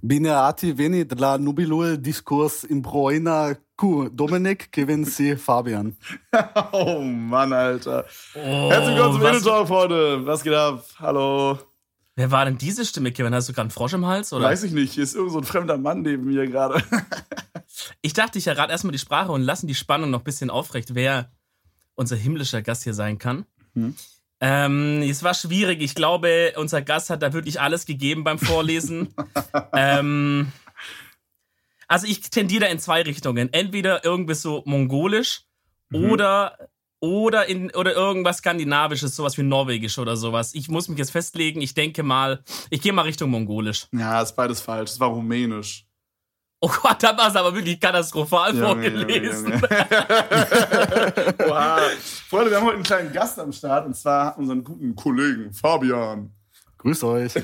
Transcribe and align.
Bineati 0.00 0.72
veni 0.78 1.04
la 1.18 1.36
nubilul 1.36 1.96
discurs 1.98 2.64
imbroina 2.64 3.54
Q. 3.76 4.08
Dominik, 4.10 4.72
gewinnt 4.72 5.08
sie 5.08 5.36
Fabian. 5.36 5.96
oh 6.72 7.00
Mann, 7.00 7.52
Alter. 7.52 8.06
Oh, 8.34 8.70
Herzlich 8.70 8.96
willkommen 8.96 9.18
zum 9.18 9.26
Innentalk, 9.26 9.68
Freunde. 9.68 10.26
Was 10.26 10.42
geht 10.42 10.54
ab? 10.54 10.84
Hallo. 10.98 11.58
Wer 12.14 12.30
war 12.30 12.44
denn 12.44 12.58
diese 12.58 12.84
Stimme, 12.84 13.12
Kevin? 13.12 13.34
Hast 13.34 13.48
du 13.48 13.52
gerade 13.52 13.62
einen 13.62 13.70
Frosch 13.70 13.92
im 13.92 14.06
Hals? 14.06 14.32
Oder? 14.32 14.46
Weiß 14.46 14.62
ich 14.62 14.72
nicht. 14.72 14.92
Hier 14.92 15.02
ist 15.02 15.14
irgend 15.14 15.32
so 15.32 15.38
ein 15.38 15.44
fremder 15.44 15.78
Mann 15.78 16.02
neben 16.02 16.24
mir 16.24 16.46
gerade. 16.46 16.82
ich 18.02 18.12
dachte, 18.12 18.38
ich 18.38 18.46
errate 18.46 18.72
erstmal 18.72 18.92
die 18.92 18.98
Sprache 18.98 19.32
und 19.32 19.42
lassen 19.42 19.66
die 19.66 19.74
Spannung 19.74 20.10
noch 20.10 20.20
ein 20.20 20.24
bisschen 20.24 20.50
aufrecht, 20.50 20.94
wer 20.94 21.30
unser 21.94 22.16
himmlischer 22.16 22.62
Gast 22.62 22.84
hier 22.84 22.94
sein 22.94 23.18
kann. 23.18 23.46
Hm. 23.74 23.94
Ähm, 24.44 25.02
es 25.02 25.22
war 25.22 25.34
schwierig. 25.34 25.80
Ich 25.80 25.94
glaube, 25.94 26.54
unser 26.56 26.82
Gast 26.82 27.10
hat 27.10 27.22
da 27.22 27.32
wirklich 27.32 27.60
alles 27.60 27.86
gegeben 27.86 28.24
beim 28.24 28.40
Vorlesen. 28.40 29.14
ähm, 29.72 30.50
also 31.86 32.08
ich 32.08 32.22
tendiere 32.22 32.66
in 32.66 32.80
zwei 32.80 33.02
Richtungen. 33.02 33.52
Entweder 33.52 34.04
irgendwie 34.04 34.34
so 34.34 34.62
mongolisch 34.66 35.42
mhm. 35.90 36.10
oder 36.10 36.58
oder 36.98 37.46
in 37.46 37.72
oder 37.72 37.94
irgendwas 37.94 38.38
skandinavisches, 38.38 39.14
sowas 39.14 39.38
wie 39.38 39.44
norwegisch 39.44 39.98
oder 39.98 40.16
sowas. 40.16 40.54
Ich 40.54 40.68
muss 40.68 40.88
mich 40.88 40.98
jetzt 40.98 41.12
festlegen. 41.12 41.60
Ich 41.60 41.74
denke 41.74 42.02
mal, 42.02 42.42
ich 42.68 42.80
gehe 42.80 42.92
mal 42.92 43.02
Richtung 43.02 43.30
mongolisch. 43.30 43.86
Ja, 43.92 44.20
ist 44.22 44.34
beides 44.34 44.60
falsch. 44.60 44.90
Es 44.90 45.00
war 45.00 45.10
rumänisch. 45.10 45.86
Oh 46.64 46.70
Gott, 46.80 47.02
da 47.02 47.18
war 47.18 47.26
es 47.28 47.34
aber 47.34 47.52
wirklich 47.52 47.80
katastrophal 47.80 48.56
ja, 48.56 48.66
vorgelesen. 48.66 49.50
Ja, 49.50 49.58
wow. 51.48 51.80
Freunde, 52.30 52.52
wir 52.52 52.58
haben 52.58 52.66
heute 52.66 52.76
einen 52.76 52.84
kleinen 52.84 53.12
Gast 53.12 53.36
am 53.40 53.52
Start 53.52 53.84
und 53.84 53.96
zwar 53.96 54.38
unseren 54.38 54.62
guten 54.62 54.94
Kollegen 54.94 55.52
Fabian. 55.52 56.30
Grüß 56.78 57.02
euch. 57.02 57.34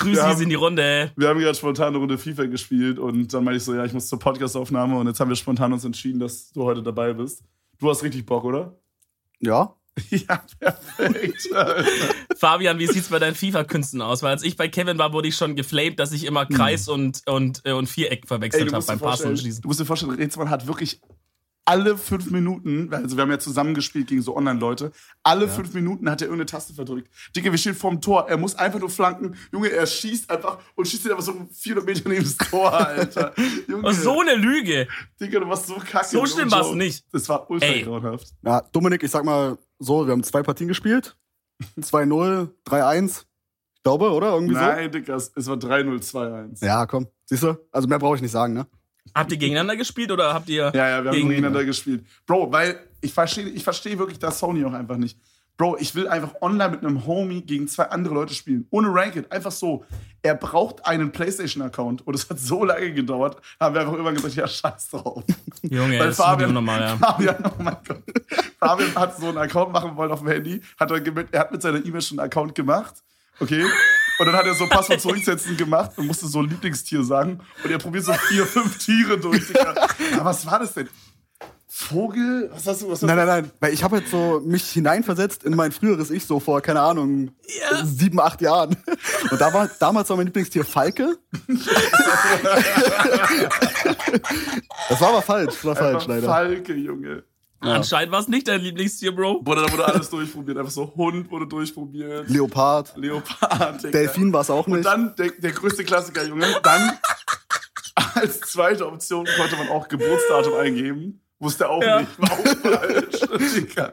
Grüße 0.00 0.42
in 0.42 0.48
die 0.48 0.54
Runde. 0.54 1.12
Wir 1.14 1.28
haben 1.28 1.38
gerade 1.38 1.54
spontan 1.54 1.88
eine 1.88 1.98
Runde 1.98 2.16
FIFA 2.16 2.46
gespielt 2.46 2.98
und 2.98 3.34
dann 3.34 3.44
meinte 3.44 3.58
ich 3.58 3.64
so, 3.64 3.74
ja, 3.74 3.84
ich 3.84 3.92
muss 3.92 4.08
zur 4.08 4.18
Podcastaufnahme 4.18 4.96
und 4.96 5.08
jetzt 5.08 5.20
haben 5.20 5.28
wir 5.28 5.36
spontan 5.36 5.74
uns 5.74 5.84
entschieden, 5.84 6.18
dass 6.18 6.50
du 6.52 6.64
heute 6.64 6.82
dabei 6.82 7.12
bist. 7.12 7.44
Du 7.78 7.90
hast 7.90 8.02
richtig 8.02 8.24
Bock, 8.24 8.44
oder? 8.44 8.74
Ja. 9.40 9.74
Ja, 10.10 10.42
perfekt. 10.58 11.48
Fabian, 12.36 12.78
wie 12.78 12.86
sieht's 12.86 13.08
bei 13.08 13.18
deinen 13.18 13.34
FIFA-Künsten 13.34 14.02
aus? 14.02 14.22
Weil 14.22 14.32
als 14.32 14.42
ich 14.42 14.56
bei 14.56 14.68
Kevin 14.68 14.98
war, 14.98 15.12
wurde 15.12 15.28
ich 15.28 15.36
schon 15.36 15.56
geflamed, 15.56 15.98
dass 15.98 16.12
ich 16.12 16.24
immer 16.24 16.46
Kreis 16.46 16.86
hm. 16.86 16.94
und, 16.94 17.22
und, 17.26 17.62
äh, 17.64 17.72
und 17.72 17.88
Viereck 17.88 18.26
verwechselt 18.26 18.72
habe 18.72 18.84
beim 18.84 18.98
Passen 18.98 19.28
und 19.28 19.38
Schießen. 19.38 19.62
Du 19.62 19.68
musst 19.68 19.80
dir 19.80 19.84
vorstellen, 19.84 20.12
Rätselmann 20.12 20.50
hat 20.50 20.66
wirklich 20.66 21.00
alle 21.68 21.98
fünf 21.98 22.30
Minuten, 22.30 22.88
also 22.94 23.14
wir 23.14 23.22
haben 23.22 23.30
ja 23.30 23.38
zusammengespielt 23.38 24.06
gegen 24.06 24.22
so 24.22 24.34
Online-Leute, 24.34 24.90
alle 25.22 25.44
ja. 25.44 25.52
fünf 25.52 25.74
Minuten 25.74 26.08
hat 26.10 26.22
er 26.22 26.28
irgendeine 26.28 26.46
Taste 26.46 26.72
verdrückt. 26.72 27.10
Digga, 27.36 27.50
wir 27.50 27.58
stehen 27.58 27.74
vorm 27.74 28.00
Tor, 28.00 28.26
er 28.26 28.38
muss 28.38 28.54
einfach 28.54 28.80
nur 28.80 28.88
flanken. 28.88 29.36
Junge, 29.52 29.70
er 29.70 29.86
schießt 29.86 30.30
einfach 30.30 30.60
und 30.76 30.88
schießt 30.88 31.04
ihn 31.04 31.10
einfach 31.10 31.24
so 31.24 31.34
400 31.52 31.84
Meter 31.84 32.08
neben 32.08 32.24
das 32.24 32.38
Tor, 32.38 32.72
Alter. 32.72 33.34
Junge. 33.68 33.92
so 33.92 34.18
eine 34.18 34.36
Lüge. 34.36 34.88
Digga, 35.20 35.40
du 35.40 35.48
warst 35.48 35.66
so 35.66 35.74
kacke. 35.74 36.08
So 36.08 36.24
schlimm 36.24 36.50
war 36.50 36.62
es 36.62 36.72
nicht. 36.72 37.04
Das 37.12 37.28
war 37.28 37.50
ultra 37.50 37.78
grauenhaft. 37.82 38.28
Ja, 38.42 38.62
Dominik, 38.72 39.02
ich 39.02 39.10
sag 39.10 39.26
mal 39.26 39.58
so, 39.78 40.06
wir 40.06 40.12
haben 40.12 40.22
zwei 40.22 40.42
Partien 40.42 40.68
gespielt. 40.68 41.16
2-0, 41.80 42.50
3-1. 42.66 43.24
Ich 43.74 43.82
glaube, 43.82 44.10
oder? 44.10 44.32
Irgendwie 44.32 44.54
Nein, 44.54 44.84
so? 44.84 44.90
Digga, 44.90 45.14
es 45.16 45.46
war 45.46 45.56
3-0, 45.56 46.00
2-1. 46.00 46.64
Ja, 46.64 46.86
komm. 46.86 47.06
Siehst 47.24 47.42
du? 47.42 47.56
Also 47.72 47.88
mehr 47.88 47.98
brauche 47.98 48.16
ich 48.16 48.22
nicht 48.22 48.32
sagen, 48.32 48.54
ne? 48.54 48.66
Habt 49.14 49.32
ihr 49.32 49.38
gegeneinander 49.38 49.76
gespielt 49.76 50.10
oder 50.10 50.34
habt 50.34 50.48
ihr. 50.48 50.70
Ja, 50.74 50.88
ja, 50.88 51.04
wir 51.04 51.10
haben 51.10 51.16
gegeneinander 51.16 51.64
gespielt. 51.64 52.04
Bro, 52.26 52.52
weil 52.52 52.78
ich 53.00 53.12
verstehe 53.12 53.48
ich 53.48 53.64
versteh 53.64 53.98
wirklich 53.98 54.18
das 54.18 54.38
Sony 54.38 54.64
auch 54.64 54.72
einfach 54.72 54.96
nicht. 54.96 55.18
Bro, 55.56 55.78
ich 55.78 55.94
will 55.94 56.06
einfach 56.06 56.34
online 56.40 56.70
mit 56.70 56.84
einem 56.84 57.04
Homie 57.06 57.42
gegen 57.42 57.66
zwei 57.66 57.84
andere 57.84 58.14
Leute 58.14 58.34
spielen. 58.34 58.66
Ohne 58.70 58.88
Ranked. 58.92 59.30
Einfach 59.32 59.50
so. 59.50 59.84
Er 60.28 60.34
braucht 60.34 60.84
einen 60.84 61.10
PlayStation-Account. 61.10 62.06
Und 62.06 62.12
es 62.12 62.28
hat 62.28 62.38
so 62.38 62.62
lange 62.62 62.92
gedauert. 62.92 63.40
Haben 63.58 63.74
wir 63.74 63.80
einfach 63.80 63.94
irgendwann 63.94 64.14
gesagt, 64.14 64.34
ja, 64.34 64.46
scheiß 64.46 64.90
drauf. 64.90 65.24
Junge, 65.62 65.98
Weil 65.98 66.12
Fabian, 66.12 66.52
normal, 66.52 66.80
ja. 66.82 66.96
Fabian, 66.98 67.36
oh 67.46 67.62
mein 67.62 67.78
Gott. 67.88 68.02
Fabian 68.58 68.94
hat 68.94 69.18
so 69.18 69.28
einen 69.28 69.38
Account 69.38 69.72
machen 69.72 69.96
wollen 69.96 70.12
auf 70.12 70.18
dem 70.18 70.28
Handy. 70.28 70.60
Hat 70.78 70.90
er, 70.90 71.00
er 71.32 71.40
hat 71.40 71.50
mit 71.50 71.62
seiner 71.62 71.82
E-Mail 71.82 72.02
schon 72.02 72.18
einen 72.18 72.26
Account 72.26 72.54
gemacht. 72.54 72.96
Okay? 73.40 73.64
Und 74.18 74.26
dann 74.26 74.34
hat 74.36 74.44
er 74.44 74.52
so 74.52 74.68
Passwort 74.68 75.00
zurücksetzen 75.00 75.56
gemacht 75.56 75.92
und 75.96 76.06
musste 76.06 76.26
so 76.26 76.40
ein 76.40 76.50
Lieblingstier 76.50 77.02
sagen. 77.02 77.40
Und 77.64 77.70
er 77.70 77.78
probiert 77.78 78.04
so 78.04 78.12
vier, 78.12 78.44
fünf 78.44 78.76
Tiere 78.76 79.16
durch. 79.16 79.44
Aber 80.12 80.26
was 80.26 80.44
war 80.44 80.58
das 80.58 80.74
denn? 80.74 80.90
Vogel? 81.80 82.50
Was 82.52 82.66
hast 82.66 82.82
du? 82.82 82.86
Was 82.86 83.02
hast 83.02 83.06
nein, 83.06 83.16
nein, 83.16 83.26
nein. 83.28 83.50
Weil 83.60 83.72
ich 83.72 83.84
habe 83.84 83.98
jetzt 83.98 84.10
so 84.10 84.42
mich 84.44 84.64
hineinversetzt 84.64 85.44
in 85.44 85.54
mein 85.54 85.70
früheres 85.70 86.10
Ich 86.10 86.26
so 86.26 86.40
vor, 86.40 86.60
keine 86.60 86.80
Ahnung, 86.80 87.30
ja. 87.46 87.84
sieben, 87.86 88.18
acht 88.18 88.40
Jahren. 88.40 88.76
Und 89.30 89.40
da 89.40 89.54
war 89.54 89.70
damals 89.78 90.10
war 90.10 90.16
mein 90.16 90.26
Lieblingstier 90.26 90.64
Falke. 90.64 91.16
das 94.88 95.00
war 95.00 95.10
aber 95.10 95.22
falsch. 95.22 95.54
Das 95.54 95.64
war 95.64 95.76
falsch, 95.76 96.06
leider. 96.08 96.26
Falke, 96.26 96.74
Junge. 96.74 97.22
Ja. 97.62 97.74
Anscheinend 97.74 98.10
war 98.10 98.20
es 98.20 98.28
nicht 98.28 98.48
dein 98.48 98.60
Lieblingstier, 98.60 99.14
Bro. 99.14 99.42
Bruder, 99.42 99.66
da 99.66 99.72
wurde 99.72 99.86
alles 99.86 100.10
durchprobiert. 100.10 100.58
Einfach 100.58 100.72
so 100.72 100.92
Hund 100.96 101.30
wurde 101.30 101.46
durchprobiert. 101.46 102.28
Leopard. 102.28 102.92
Leopard. 102.96 103.84
Digga. 103.84 103.92
Delfin 103.92 104.32
war 104.32 104.40
es 104.40 104.50
auch 104.50 104.66
nicht. 104.66 104.78
Und 104.78 104.84
dann 104.84 105.14
der, 105.14 105.30
der 105.30 105.52
größte 105.52 105.84
Klassiker, 105.84 106.24
Junge. 106.24 106.46
Dann 106.64 106.98
als 108.14 108.40
zweite 108.40 108.84
Option 108.84 109.28
konnte 109.36 109.56
man 109.56 109.68
auch 109.68 109.86
Geburtsdatum 109.86 110.54
eingeben. 110.54 111.22
Wusste 111.40 111.68
auch 111.68 111.82
ja. 111.82 112.00
nicht. 112.00 112.18
War 112.20 112.32
auch 112.32 112.78
falsch. 112.78 113.92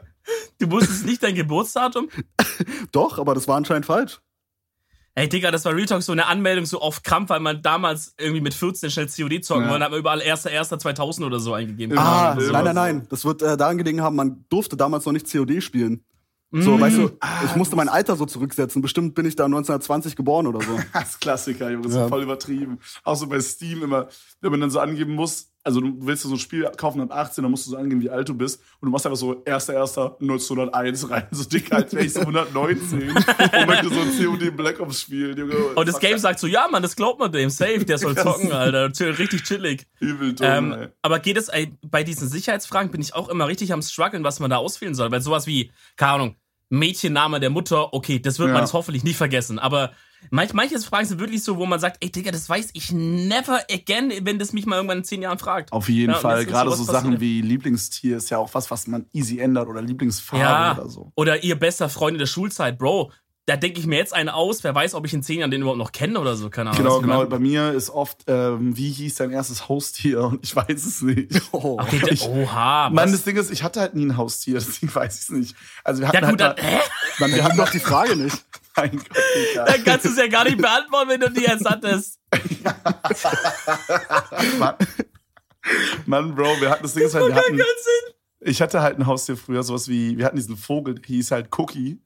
Du 0.58 0.68
wusstest 0.70 1.06
nicht 1.06 1.22
dein 1.22 1.36
Geburtsdatum? 1.36 2.08
Doch, 2.92 3.18
aber 3.18 3.34
das 3.34 3.46
war 3.46 3.56
anscheinend 3.56 3.86
falsch. 3.86 4.20
Ey, 5.14 5.28
Digga, 5.28 5.50
das 5.50 5.64
war 5.64 5.74
Real 5.74 5.86
Talk 5.86 6.02
so 6.02 6.12
eine 6.12 6.26
Anmeldung 6.26 6.66
so 6.66 6.80
auf 6.80 7.02
Krampf, 7.02 7.30
weil 7.30 7.40
man 7.40 7.62
damals 7.62 8.14
irgendwie 8.18 8.40
mit 8.40 8.52
14 8.52 8.90
schnell 8.90 9.06
COD 9.06 9.44
zocken 9.44 9.64
ja. 9.64 9.70
wollte, 9.70 9.84
hat 9.84 9.90
man 9.92 10.00
überall 10.00 10.20
1.1.2000 10.20 11.24
oder 11.24 11.38
so 11.38 11.54
eingegeben. 11.54 11.96
Ah, 11.96 12.34
nein, 12.34 12.64
nein, 12.64 12.74
nein. 12.74 13.06
Das 13.08 13.24
wird 13.24 13.40
äh, 13.40 13.56
daran 13.56 13.78
gelegen 13.78 14.02
haben, 14.02 14.16
man 14.16 14.44
durfte 14.48 14.76
damals 14.76 15.06
noch 15.06 15.12
nicht 15.12 15.30
COD 15.30 15.62
spielen. 15.62 16.04
So, 16.52 16.76
mm. 16.76 16.80
weißt 16.80 16.98
du, 16.98 17.10
ah, 17.20 17.44
ich 17.44 17.56
musste 17.56 17.76
mein 17.76 17.88
Alter 17.88 18.14
so 18.16 18.24
zurücksetzen. 18.24 18.80
Bestimmt 18.80 19.14
bin 19.14 19.26
ich 19.26 19.36
da 19.36 19.46
1920 19.46 20.16
geboren 20.16 20.46
oder 20.46 20.60
so. 20.60 20.78
das 20.92 21.18
Klassiker, 21.18 21.70
Junge, 21.70 21.84
das 21.84 21.94
ja. 21.94 22.04
ist 22.04 22.08
voll 22.08 22.22
übertrieben. 22.22 22.78
Auch 23.02 23.16
so 23.16 23.26
bei 23.26 23.40
Steam 23.40 23.82
immer, 23.82 24.08
wenn 24.40 24.50
man 24.50 24.60
dann 24.60 24.70
so 24.70 24.80
angeben 24.80 25.14
muss, 25.14 25.48
also 25.66 25.80
du 25.80 25.94
willst 25.98 26.22
so 26.22 26.30
ein 26.32 26.38
Spiel 26.38 26.70
kaufen 26.76 27.00
ab 27.00 27.10
18, 27.12 27.42
dann 27.42 27.50
musst 27.50 27.66
du 27.66 27.72
so 27.72 27.76
angeben, 27.76 28.00
wie 28.00 28.08
alt 28.08 28.28
du 28.28 28.34
bist. 28.34 28.62
Und 28.80 28.86
du 28.86 28.92
machst 28.92 29.04
einfach 29.04 29.18
so 29.18 29.42
1.1.1901 29.42 31.10
rein, 31.10 31.26
so 31.32 31.44
dick 31.44 31.72
halt 31.72 31.92
wäre 31.92 32.04
ich 32.04 32.12
so 32.12 32.20
119 32.20 33.10
und 33.10 33.66
möchte 33.66 33.88
so 33.88 34.00
ein 34.00 34.38
COD 34.38 34.56
Black 34.56 34.78
Ops 34.78 35.00
spielen. 35.00 35.36
Junge. 35.36 35.56
Und 35.74 35.88
das 35.88 35.98
Game 35.98 36.18
sagt 36.18 36.38
so, 36.38 36.46
ja 36.46 36.68
Mann, 36.70 36.82
das 36.82 36.94
glaubt 36.94 37.18
man 37.18 37.32
dem, 37.32 37.50
safe, 37.50 37.84
der 37.84 37.98
soll 37.98 38.16
zocken, 38.16 38.52
Alter. 38.52 38.90
Richtig 39.18 39.42
chillig. 39.42 39.86
Übel 39.98 40.34
dumm, 40.34 40.46
ähm, 40.46 40.72
ey. 40.72 40.88
Aber 41.02 41.18
geht 41.18 41.36
es, 41.36 41.48
ey, 41.48 41.76
bei 41.82 42.04
diesen 42.04 42.28
Sicherheitsfragen 42.28 42.92
bin 42.92 43.00
ich 43.00 43.14
auch 43.14 43.28
immer 43.28 43.48
richtig 43.48 43.72
am 43.72 43.82
struggeln, 43.82 44.22
was 44.22 44.38
man 44.38 44.50
da 44.50 44.58
auswählen 44.58 44.94
soll. 44.94 45.10
Weil 45.10 45.20
sowas 45.20 45.48
wie, 45.48 45.72
keine 45.96 46.12
Ahnung, 46.12 46.36
Mädchenname 46.68 47.40
der 47.40 47.50
Mutter, 47.50 47.94
okay, 47.94 48.18
das 48.18 48.38
wird 48.38 48.48
ja. 48.48 48.54
man 48.54 48.62
jetzt 48.62 48.72
hoffentlich 48.72 49.04
nicht 49.04 49.16
vergessen. 49.16 49.58
Aber 49.58 49.92
manch, 50.30 50.52
manche 50.52 50.78
Fragen 50.80 51.06
sind 51.06 51.20
wirklich 51.20 51.44
so, 51.44 51.58
wo 51.58 51.66
man 51.66 51.78
sagt, 51.78 51.98
ey 52.02 52.10
Digga, 52.10 52.32
das 52.32 52.48
weiß 52.48 52.70
ich 52.72 52.92
never 52.92 53.60
again, 53.70 54.12
wenn 54.22 54.38
das 54.38 54.52
mich 54.52 54.66
mal 54.66 54.76
irgendwann 54.76 54.98
in 54.98 55.04
zehn 55.04 55.22
Jahren 55.22 55.38
fragt. 55.38 55.72
Auf 55.72 55.88
jeden 55.88 56.12
ja, 56.12 56.18
Fall. 56.18 56.44
Gerade 56.44 56.70
so 56.70 56.82
Sachen 56.84 57.12
passiert. 57.12 57.20
wie 57.20 57.40
Lieblingstier 57.42 58.16
ist 58.16 58.30
ja 58.30 58.38
auch 58.38 58.52
was, 58.54 58.70
was 58.70 58.86
man 58.86 59.06
easy 59.12 59.38
ändert 59.38 59.68
oder 59.68 59.82
Lieblingsfarbe 59.82 60.44
ja. 60.44 60.78
oder 60.78 60.90
so. 60.90 61.12
Oder 61.14 61.44
ihr 61.44 61.58
bester 61.58 61.88
Freund 61.88 62.14
in 62.14 62.18
der 62.18 62.26
Schulzeit, 62.26 62.78
Bro 62.78 63.12
da 63.46 63.56
denke 63.56 63.78
ich 63.78 63.86
mir 63.86 63.96
jetzt 63.96 64.12
einen 64.12 64.28
aus. 64.28 64.64
Wer 64.64 64.74
weiß, 64.74 64.94
ob 64.94 65.06
ich 65.06 65.14
in 65.14 65.22
zehn 65.22 65.38
Jahren 65.38 65.52
den 65.52 65.60
überhaupt 65.60 65.78
noch 65.78 65.92
kenne 65.92 66.18
oder 66.18 66.36
so. 66.36 66.50
Keine 66.50 66.70
Ahnung. 66.70 66.82
Genau, 66.82 67.00
genau. 67.00 67.26
Bei 67.26 67.38
mir 67.38 67.72
ist 67.72 67.90
oft, 67.90 68.24
ähm, 68.26 68.76
wie 68.76 68.90
hieß 68.90 69.14
dein 69.14 69.30
erstes 69.30 69.68
Haustier? 69.68 70.24
Und 70.24 70.44
ich 70.44 70.54
weiß 70.54 70.84
es 70.84 71.00
nicht. 71.02 71.40
Oh, 71.52 71.78
okay, 71.80 72.02
ich, 72.10 72.22
oha. 72.22 72.90
Mann, 72.90 73.10
das 73.12 73.22
Ding 73.22 73.36
ist, 73.36 73.50
ich 73.50 73.62
hatte 73.62 73.80
halt 73.80 73.94
nie 73.94 74.04
ein 74.04 74.16
Haustier, 74.16 74.54
deswegen 74.58 74.92
weiß 74.92 75.14
ich 75.14 75.22
es 75.22 75.30
nicht. 75.30 75.56
Also 75.84 76.00
wir 76.00 76.08
hatten 76.08 76.24
ja, 76.24 76.30
gut, 76.30 76.42
halt 76.42 76.58
dann, 76.58 76.64
hä? 76.64 76.80
Mann, 77.18 77.32
wir 77.32 77.44
hatten 77.44 77.56
doch 77.56 77.70
die 77.70 77.78
Frage 77.78 78.16
nicht. 78.16 78.36
Mein 78.76 78.90
Gott, 78.90 79.16
egal. 79.52 79.64
Dann 79.66 79.84
kannst 79.84 80.04
du 80.04 80.10
es 80.10 80.16
ja 80.18 80.26
gar 80.26 80.44
nicht 80.44 80.58
beantworten, 80.58 81.08
wenn 81.08 81.20
du 81.20 81.30
die 81.30 81.42
jetzt 81.42 81.64
hattest. 81.64 82.18
Mann. 84.58 84.74
Mann, 86.04 86.34
Bro, 86.34 86.60
wir 86.60 86.70
hatten 86.70 86.82
das 86.82 86.94
Ding 86.94 87.04
ist 87.04 87.14
halt, 87.14 87.26
wir 87.26 87.34
hatten, 87.36 87.60
ich 88.40 88.60
hatte 88.60 88.82
halt 88.82 88.98
ein 88.98 89.06
Haustier 89.06 89.36
früher, 89.36 89.62
sowas 89.62 89.88
wie, 89.88 90.18
wir 90.18 90.26
hatten 90.26 90.36
diesen 90.36 90.56
Vogel, 90.56 90.96
der 90.96 91.04
hieß 91.04 91.30
halt 91.30 91.48
Cookie. 91.58 92.00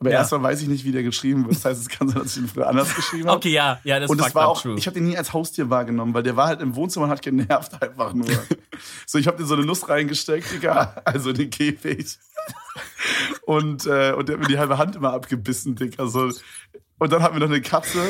Aber 0.00 0.10
ja. 0.10 0.20
erstmal 0.20 0.42
weiß 0.42 0.62
ich 0.62 0.68
nicht, 0.68 0.84
wie 0.86 0.92
der 0.92 1.02
geschrieben 1.02 1.44
wird. 1.44 1.56
Das 1.56 1.64
heißt, 1.66 1.80
es 1.82 1.88
kann 1.90 2.08
sein, 2.08 2.22
dass 2.22 2.34
ich 2.34 2.42
ihn 2.42 2.48
früher 2.48 2.66
anders 2.66 2.94
geschrieben 2.94 3.28
habe. 3.28 3.36
Okay, 3.36 3.50
ja, 3.50 3.80
ja, 3.84 4.00
das 4.00 4.08
und 4.08 4.18
das 4.18 4.34
war 4.34 4.48
auch, 4.48 4.62
true. 4.62 4.76
Ich 4.78 4.86
habe 4.86 4.94
den 4.94 5.04
nie 5.04 5.16
als 5.16 5.34
Haustier 5.34 5.68
wahrgenommen, 5.68 6.14
weil 6.14 6.22
der 6.22 6.36
war 6.36 6.46
halt 6.46 6.62
im 6.62 6.74
Wohnzimmer 6.74 7.04
und 7.04 7.10
hat 7.10 7.20
genervt 7.20 7.82
einfach 7.82 8.14
nur. 8.14 8.26
so, 9.06 9.18
ich 9.18 9.26
habe 9.26 9.36
dir 9.36 9.44
so 9.44 9.54
eine 9.54 9.66
Nuss 9.66 9.90
reingesteckt, 9.90 10.52
Digga, 10.52 11.02
also 11.04 11.30
in 11.30 11.36
den 11.36 11.50
Käfig. 11.50 12.18
und, 13.42 13.84
äh, 13.84 14.14
und 14.16 14.30
der 14.30 14.36
hat 14.36 14.40
mir 14.40 14.48
die 14.48 14.58
halbe 14.58 14.78
Hand 14.78 14.96
immer 14.96 15.12
abgebissen, 15.12 15.76
Digga. 15.76 16.06
So. 16.06 16.30
Und 16.98 17.12
dann 17.12 17.22
hatten 17.22 17.34
wir 17.34 17.40
noch 17.40 17.54
eine 17.54 17.60
Katze, 17.60 18.02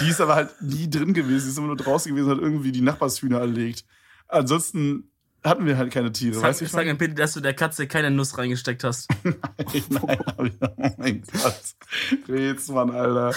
die 0.00 0.08
ist 0.08 0.22
aber 0.22 0.36
halt 0.36 0.62
nie 0.62 0.88
drin 0.88 1.12
gewesen, 1.12 1.44
die 1.44 1.50
ist 1.50 1.58
immer 1.58 1.66
nur 1.66 1.76
draußen 1.76 2.10
gewesen 2.10 2.30
und 2.30 2.36
hat 2.38 2.42
irgendwie 2.42 2.72
die 2.72 2.80
Nachbarshühner 2.80 3.40
erlegt. 3.40 3.84
Ansonsten 4.28 5.10
hatten 5.44 5.66
wir 5.66 5.76
halt 5.76 5.92
keine 5.92 6.10
Tiere. 6.10 6.34
Sag, 6.34 6.44
weißt 6.44 6.62
du, 6.62 6.66
sag 6.66 6.86
mir 6.86 6.94
bitte, 6.94 7.14
dass 7.14 7.34
du 7.34 7.40
der 7.40 7.54
Katze 7.54 7.86
keine 7.86 8.10
Nuss 8.10 8.36
reingesteckt 8.38 8.82
hast. 8.82 9.08
nein, 9.24 9.34
nein, 9.88 10.18
hab 10.26 10.44
ich, 10.44 10.52
oh 10.60 10.94
mein 10.96 11.22
Gott. 11.22 11.60
Rätsmann, 12.28 12.90
Alter. 12.90 13.34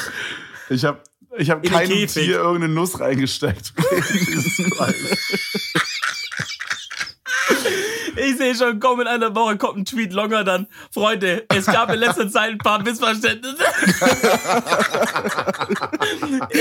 Ich 0.70 0.86
hab, 0.86 1.04
Ich 1.38 1.50
habe 1.50 1.66
In 1.66 1.72
keinem. 1.72 2.08
Tier 2.08 2.38
irgendeine 2.38 2.74
Nuss 2.74 3.00
reingesteckt. 3.00 3.74
Ich 8.28 8.38
sehe 8.38 8.54
schon, 8.56 8.80
komm, 8.82 9.00
in 9.00 9.08
einer 9.08 9.34
Woche 9.34 9.58
kommt 9.58 9.78
ein 9.78 9.86
Tweet 9.86 10.12
longer 10.12 10.44
dann. 10.44 10.68
Freunde, 10.92 11.46
es 11.48 11.66
gab 11.66 11.90
in 11.94 12.00
letzter 12.00 12.30
Zeit 12.30 12.52
ein 12.52 12.58
paar 12.58 12.84
Missverständnisse. 12.84 13.56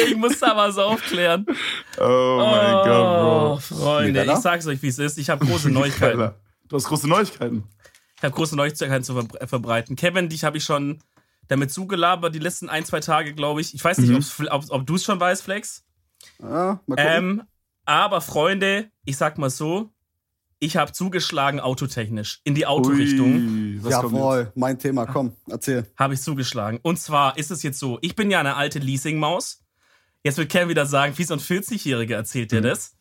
ich 0.06 0.16
muss 0.16 0.38
da 0.38 0.56
was 0.56 0.78
aufklären. 0.78 1.44
Oh 1.98 2.36
mein 2.38 2.74
oh, 2.74 2.84
Gott, 2.84 3.20
Bro. 3.20 3.58
Freunde, 3.78 4.24
ich 4.24 4.36
sag's 4.36 4.68
euch, 4.68 4.80
wie 4.80 4.86
es 4.88 5.00
ist. 5.00 5.18
Ich 5.18 5.28
habe 5.28 5.44
große 5.44 5.70
Neuigkeiten. 5.70 6.30
Du 6.68 6.74
hast 6.74 6.86
große 6.86 7.08
Neuigkeiten. 7.08 7.62
Ich 8.16 8.24
habe 8.24 8.34
große 8.34 8.56
Neuigkeiten 8.56 9.04
zu 9.04 9.14
ver 9.14 9.28
verbreiten. 9.46 9.94
Kevin, 9.94 10.28
dich 10.28 10.42
habe 10.42 10.58
ich 10.58 10.64
schon 10.64 11.00
damit 11.46 11.72
zugelabert, 11.72 12.34
die 12.34 12.40
letzten 12.40 12.68
ein, 12.68 12.84
zwei 12.84 12.98
Tage, 12.98 13.34
glaube 13.34 13.60
ich. 13.60 13.72
Ich 13.72 13.84
weiß 13.84 13.98
nicht, 13.98 14.12
ob's- 14.12 14.42
ob, 14.50 14.64
ob 14.70 14.84
du 14.84 14.96
es 14.96 15.04
schon 15.04 15.20
weißt, 15.20 15.44
Flex. 15.44 15.84
Ah, 16.42 16.80
mal 16.86 16.96
gucken. 16.96 17.06
Ähm, 17.06 17.42
aber 17.84 18.20
Freunde, 18.20 18.90
ich 19.04 19.16
sag 19.16 19.38
mal 19.38 19.48
so, 19.48 19.92
ich 20.58 20.76
habe 20.76 20.92
zugeschlagen 20.92 21.60
autotechnisch. 21.60 22.40
In 22.44 22.54
die 22.54 22.66
Autorichtung 22.66 23.80
Ui, 23.84 23.90
Jawohl, 23.90 24.52
mein 24.54 24.78
Thema, 24.78 25.06
komm, 25.06 25.36
erzähl. 25.48 25.86
habe 25.98 26.14
ich 26.14 26.22
zugeschlagen. 26.22 26.78
Und 26.82 26.98
zwar 26.98 27.36
ist 27.36 27.50
es 27.50 27.62
jetzt 27.62 27.78
so, 27.78 27.98
ich 28.00 28.16
bin 28.16 28.30
ja 28.30 28.40
eine 28.40 28.56
alte 28.56 28.78
Leasingmaus. 28.78 29.62
Jetzt 30.22 30.38
wird 30.38 30.50
Kevin 30.50 30.68
wieder 30.70 30.86
sagen, 30.86 31.16
wie 31.16 31.24
so 31.24 31.34
ein 31.34 31.40
40-Jähriger 31.40 32.14
erzählt 32.14 32.52
dir 32.52 32.60
das. 32.60 32.96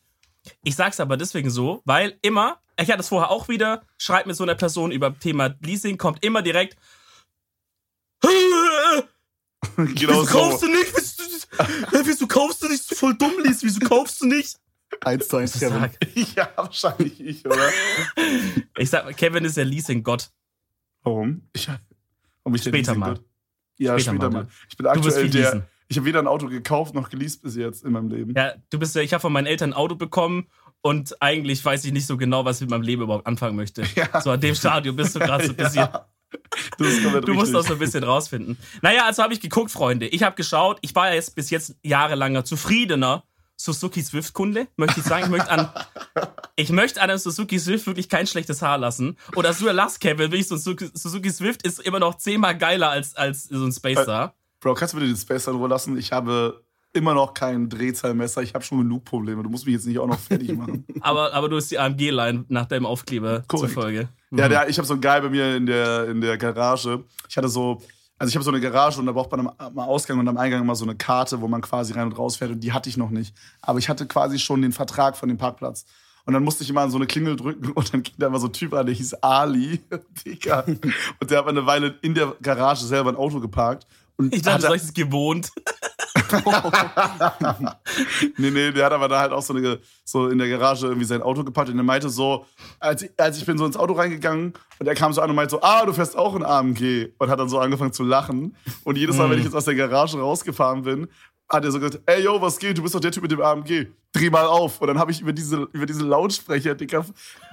Ich 0.62 0.76
sag's 0.76 1.00
aber 1.00 1.16
deswegen 1.16 1.50
so, 1.50 1.82
weil 1.84 2.18
immer, 2.22 2.60
ich 2.80 2.90
hatte 2.90 3.00
es 3.00 3.08
vorher 3.08 3.30
auch 3.30 3.48
wieder, 3.48 3.82
schreibt 3.98 4.26
mit 4.26 4.36
so 4.36 4.44
einer 4.44 4.54
Person 4.54 4.92
über 4.92 5.18
Thema 5.18 5.54
Leasing, 5.60 5.98
kommt 5.98 6.24
immer 6.24 6.42
direkt. 6.42 6.76
Genau 9.76 10.22
Wieso 10.22 10.24
kaufst 10.26 10.60
so. 10.60 10.66
du 10.66 10.72
nicht? 10.72 10.92
Wieso, 10.94 12.06
wieso 12.06 12.26
kaufst 12.26 12.62
du 12.62 12.68
nicht? 12.68 12.82
So 12.82 12.94
voll 12.94 13.14
dumm 13.14 13.32
liest. 13.44 13.62
Wieso 13.62 13.80
kaufst 13.80 14.22
du 14.22 14.26
nicht? 14.26 14.56
Eins 15.04 15.28
zu 15.28 15.36
eins, 15.36 15.58
Kevin. 15.58 15.80
Sag. 15.80 15.98
Ja, 16.36 16.48
wahrscheinlich 16.56 17.20
ich, 17.20 17.46
oder? 17.46 17.68
Ich 18.78 18.90
sag, 18.90 19.16
Kevin 19.16 19.44
ist 19.44 19.56
der 19.56 19.64
Leasing-Gott. 19.64 20.30
Warum? 21.02 21.42
Ich, 21.52 21.68
warum 22.42 22.54
ich 22.54 22.62
Später 22.62 22.94
mal. 22.94 23.18
Ja, 23.78 23.98
Später 23.98 24.12
später, 24.16 24.30
mal. 24.30 24.42
mal. 24.44 24.48
Ich 24.68 24.76
bin 24.76 24.86
aktuell 24.86 25.28
der. 25.30 25.42
leasen. 25.42 25.62
Ich 25.88 25.96
habe 25.96 26.06
weder 26.06 26.18
ein 26.18 26.26
Auto 26.26 26.48
gekauft 26.48 26.94
noch 26.94 27.10
geleast 27.10 27.42
bis 27.42 27.54
jetzt 27.54 27.84
in 27.84 27.92
meinem 27.92 28.08
Leben. 28.08 28.34
Ja, 28.34 28.54
du 28.70 28.78
bist 28.78 28.94
ja, 28.96 29.02
ich 29.02 29.12
habe 29.12 29.20
von 29.20 29.32
meinen 29.32 29.46
Eltern 29.46 29.70
ein 29.70 29.74
Auto 29.74 29.94
bekommen 29.94 30.48
und 30.80 31.20
eigentlich 31.22 31.64
weiß 31.64 31.84
ich 31.84 31.92
nicht 31.92 32.06
so 32.06 32.16
genau, 32.16 32.44
was 32.44 32.56
ich 32.56 32.62
mit 32.62 32.70
meinem 32.70 32.82
Leben 32.82 33.02
überhaupt 33.02 33.26
anfangen 33.26 33.54
möchte. 33.56 33.84
Ja. 33.94 34.20
So 34.20 34.30
an 34.30 34.40
dem 34.40 34.54
Stadium 34.54 34.96
bist 34.96 35.14
du 35.14 35.20
gerade 35.20 35.44
so 35.44 35.50
ein 35.52 35.56
bisschen. 35.56 35.76
Ja. 35.82 36.08
Du 36.76 36.84
musst 36.84 36.96
richtig. 37.06 37.52
das 37.52 37.66
so 37.66 37.72
ein 37.74 37.78
bisschen 37.78 38.02
rausfinden. 38.02 38.58
Naja, 38.82 39.06
also 39.06 39.22
habe 39.22 39.32
ich 39.32 39.40
geguckt, 39.40 39.70
Freunde. 39.70 40.08
Ich 40.08 40.24
habe 40.24 40.34
geschaut. 40.34 40.78
Ich 40.80 40.94
war 40.94 41.08
ja 41.08 41.14
jetzt 41.14 41.36
bis 41.36 41.50
jetzt 41.50 41.76
jahrelanger 41.84 42.44
zufriedener 42.44 43.22
Suzuki 43.56 44.02
Swift-Kunde, 44.02 44.68
möchte 44.76 45.00
ich 45.00 45.06
sagen. 45.06 45.24
Ich 45.24 45.30
möchte 45.30 45.50
an, 45.50 45.68
ich 46.56 46.70
möchte 46.70 47.00
an 47.00 47.10
einem 47.10 47.18
Suzuki 47.18 47.58
Swift 47.58 47.86
wirklich 47.86 48.08
kein 48.08 48.26
schlechtes 48.26 48.62
Haar 48.62 48.78
lassen. 48.78 49.16
Oder 49.34 49.52
so 49.52 49.70
lass, 49.70 49.98
Kevin, 49.98 50.30
will 50.30 50.40
ich 50.40 50.48
so 50.48 50.56
ein 50.56 50.60
Suzuki, 50.60 51.30
Swift 51.30 51.62
ist 51.66 51.80
immer 51.80 51.98
noch 51.98 52.16
zehnmal 52.16 52.56
geiler 52.56 52.90
als, 52.90 53.16
als 53.16 53.44
so 53.44 53.64
ein 53.64 53.72
Space 53.72 54.00
Star. 54.02 54.34
Bro, 54.60 54.74
kannst 54.74 54.94
du 54.94 54.98
bitte 54.98 55.10
den 55.10 55.16
Space 55.16 55.46
in 55.46 55.54
Ruhe 55.54 55.68
lassen? 55.68 55.96
Ich 55.98 56.12
habe 56.12 56.62
immer 56.92 57.14
noch 57.14 57.34
kein 57.34 57.68
Drehzahlmesser. 57.68 58.42
Ich 58.42 58.54
habe 58.54 58.64
schon 58.64 58.78
genug 58.78 59.04
Probleme. 59.04 59.42
Du 59.42 59.50
musst 59.50 59.66
mich 59.66 59.74
jetzt 59.74 59.86
nicht 59.86 59.98
auch 59.98 60.06
noch 60.06 60.18
fertig 60.18 60.56
machen. 60.56 60.84
Aber, 61.00 61.32
aber 61.34 61.48
du 61.48 61.56
hast 61.56 61.70
die 61.70 61.78
AMG-Line 61.78 62.46
nach 62.48 62.66
deinem 62.66 62.86
Aufkleber 62.86 63.44
Korrekt. 63.46 63.74
zufolge. 63.74 64.08
Ja, 64.32 64.48
der, 64.48 64.68
ich 64.68 64.78
habe 64.78 64.88
so 64.88 64.94
ein 64.94 65.00
Guy 65.00 65.20
bei 65.20 65.28
mir 65.28 65.56
in 65.56 65.66
der, 65.66 66.08
in 66.08 66.20
der 66.20 66.36
Garage. 66.38 67.04
Ich 67.28 67.36
hatte 67.36 67.48
so, 67.48 67.80
also 68.18 68.28
ich 68.30 68.34
habe 68.36 68.44
so 68.44 68.50
eine 68.50 68.60
Garage 68.60 68.98
und 69.00 69.06
da 69.06 69.12
braucht 69.12 69.30
man 69.30 69.50
am, 69.58 69.78
Ausgang 69.78 70.18
und 70.18 70.28
am 70.28 70.36
Eingang 70.38 70.62
immer 70.62 70.74
so 70.74 70.84
eine 70.84 70.94
Karte, 70.96 71.40
wo 71.40 71.48
man 71.48 71.60
quasi 71.60 71.92
rein 71.92 72.04
und 72.06 72.18
raus 72.18 72.36
fährt 72.36 72.50
und 72.50 72.60
die 72.60 72.72
hatte 72.72 72.88
ich 72.88 72.96
noch 72.96 73.10
nicht. 73.10 73.34
Aber 73.62 73.78
ich 73.78 73.88
hatte 73.88 74.06
quasi 74.06 74.38
schon 74.38 74.62
den 74.62 74.72
Vertrag 74.72 75.16
von 75.16 75.28
dem 75.28 75.38
Parkplatz. 75.38 75.84
Und 76.24 76.32
dann 76.34 76.42
musste 76.42 76.64
ich 76.64 76.70
immer 76.70 76.80
an 76.80 76.90
so 76.90 76.96
eine 76.96 77.06
Klingel 77.06 77.36
drücken 77.36 77.70
und 77.72 77.92
dann 77.94 78.02
ging 78.02 78.14
da 78.18 78.26
immer 78.26 78.40
so 78.40 78.48
ein 78.48 78.52
Typ 78.52 78.72
an, 78.74 78.86
der 78.86 78.94
hieß 78.94 79.14
Ali, 79.22 79.80
Digga. 80.26 80.64
Und 81.20 81.30
der 81.30 81.38
hat 81.38 81.44
mal 81.44 81.50
eine 81.50 81.66
Weile 81.66 81.98
in 82.02 82.14
der 82.14 82.34
Garage 82.42 82.84
selber 82.84 83.10
ein 83.10 83.16
Auto 83.16 83.38
geparkt. 83.38 83.86
Und 84.16 84.34
Ich 84.34 84.42
dachte, 84.42 84.54
hat 84.54 84.58
du 84.60 84.62
da- 84.64 84.70
sagst 84.72 84.84
es 84.86 84.94
gewohnt. 84.94 85.50
Nee, 88.38 88.50
nee, 88.50 88.72
der 88.72 88.86
hat 88.86 88.92
aber 88.92 89.08
da 89.08 89.20
halt 89.20 89.32
auch 89.32 89.42
so, 89.42 89.54
eine, 89.54 89.78
so 90.04 90.28
in 90.28 90.38
der 90.38 90.48
Garage 90.48 90.86
irgendwie 90.86 91.06
sein 91.06 91.22
Auto 91.22 91.44
gepackt 91.44 91.68
und 91.70 91.78
er 91.78 91.84
meinte 91.84 92.08
so, 92.08 92.44
als 92.78 93.02
ich, 93.02 93.10
als 93.16 93.38
ich 93.38 93.46
bin 93.46 93.58
so 93.58 93.66
ins 93.66 93.76
Auto 93.76 93.94
reingegangen 93.94 94.52
und 94.78 94.86
er 94.86 94.94
kam 94.94 95.12
so 95.12 95.20
an 95.20 95.30
und 95.30 95.36
meinte 95.36 95.52
so, 95.52 95.62
ah, 95.62 95.84
du 95.86 95.92
fährst 95.92 96.16
auch 96.16 96.34
ein 96.34 96.44
AMG 96.44 97.08
und 97.18 97.30
hat 97.30 97.38
dann 97.38 97.48
so 97.48 97.58
angefangen 97.58 97.92
zu 97.92 98.04
lachen. 98.04 98.56
Und 98.84 98.96
jedes 98.98 99.16
Mal, 99.16 99.30
wenn 99.30 99.38
ich 99.38 99.44
jetzt 99.44 99.54
aus 99.54 99.64
der 99.64 99.74
Garage 99.74 100.18
rausgefahren 100.18 100.82
bin, 100.82 101.08
hat 101.48 101.64
er 101.64 101.70
so 101.70 101.78
gesagt, 101.78 102.02
ey, 102.06 102.22
yo, 102.22 102.40
was 102.40 102.58
geht, 102.58 102.76
du 102.76 102.82
bist 102.82 102.94
doch 102.94 103.00
der 103.00 103.12
Typ 103.12 103.22
mit 103.22 103.30
dem 103.30 103.40
AMG, 103.40 103.86
dreh 104.12 104.30
mal 104.30 104.46
auf 104.46 104.80
und 104.80 104.88
dann 104.88 104.98
habe 104.98 105.12
ich 105.12 105.20
über 105.20 105.32
diese, 105.32 105.68
über 105.72 105.86
diese 105.86 106.02
Lautsprecher, 106.02 106.74
Digga, 106.74 107.04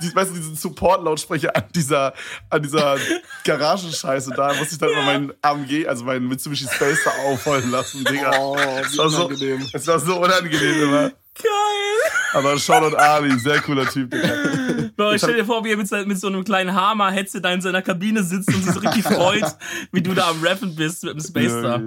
die, 0.01 0.15
weißt 0.15 0.31
du, 0.31 0.35
diesen 0.35 0.55
Support-Lautsprecher 0.55 1.55
an 1.55 1.65
dieser, 1.75 2.13
an 2.49 2.63
dieser 2.63 2.97
Garagenscheiße 3.43 4.31
da, 4.35 4.53
muss 4.55 4.71
ich 4.71 4.77
dann 4.77 4.89
immer 4.89 5.03
meinen 5.03 5.33
AMG, 5.41 5.87
also 5.87 6.05
meinen 6.05 6.27
Mitsubishi 6.27 6.65
Spacer 6.65 7.11
aufholen 7.25 7.69
lassen, 7.71 8.03
Digga. 8.03 8.31
Oh, 8.39 8.55
Das 8.55 8.97
war 8.97 9.09
so, 9.09 9.25
unangenehm. 9.25 9.67
es 9.71 9.87
war 9.87 9.99
so 9.99 10.19
unangenehm 10.21 10.83
immer. 10.83 11.11
Geil. 11.35 12.11
Aber 12.33 12.59
Shoutout 12.59 12.95
Ali, 12.95 13.37
sehr 13.39 13.59
cooler 13.61 13.87
Typ. 13.87 14.11
Digga. 14.11 14.91
Bro, 14.95 15.17
stell 15.17 15.35
dir 15.35 15.45
vor, 15.45 15.63
wie 15.65 15.71
er 15.71 15.77
mit, 15.77 15.89
mit 16.07 16.19
so 16.19 16.27
einem 16.27 16.43
kleinen 16.43 16.73
Hammer-Headset 16.73 17.41
da 17.41 17.51
in 17.51 17.61
seiner 17.61 17.81
Kabine 17.81 18.23
sitzt 18.23 18.49
und 18.49 18.63
sich 18.63 18.73
so 18.73 18.79
richtig 18.79 19.03
freut, 19.03 19.55
wie 19.91 20.01
du 20.01 20.13
da 20.13 20.29
am 20.29 20.43
Rappen 20.43 20.75
bist 20.75 21.03
mit 21.03 21.13
dem 21.13 21.21
Space 21.21 21.51
Star. 21.51 21.81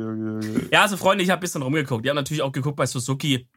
Ja, 0.72 0.82
also 0.82 0.96
Freunde, 0.96 1.22
ich 1.22 1.30
habe 1.30 1.38
ein 1.38 1.40
bisschen 1.40 1.62
rumgeguckt. 1.62 2.04
Die 2.04 2.10
haben 2.10 2.16
natürlich 2.16 2.42
auch 2.42 2.52
geguckt 2.52 2.76
bei 2.76 2.86
Suzuki. 2.86 3.48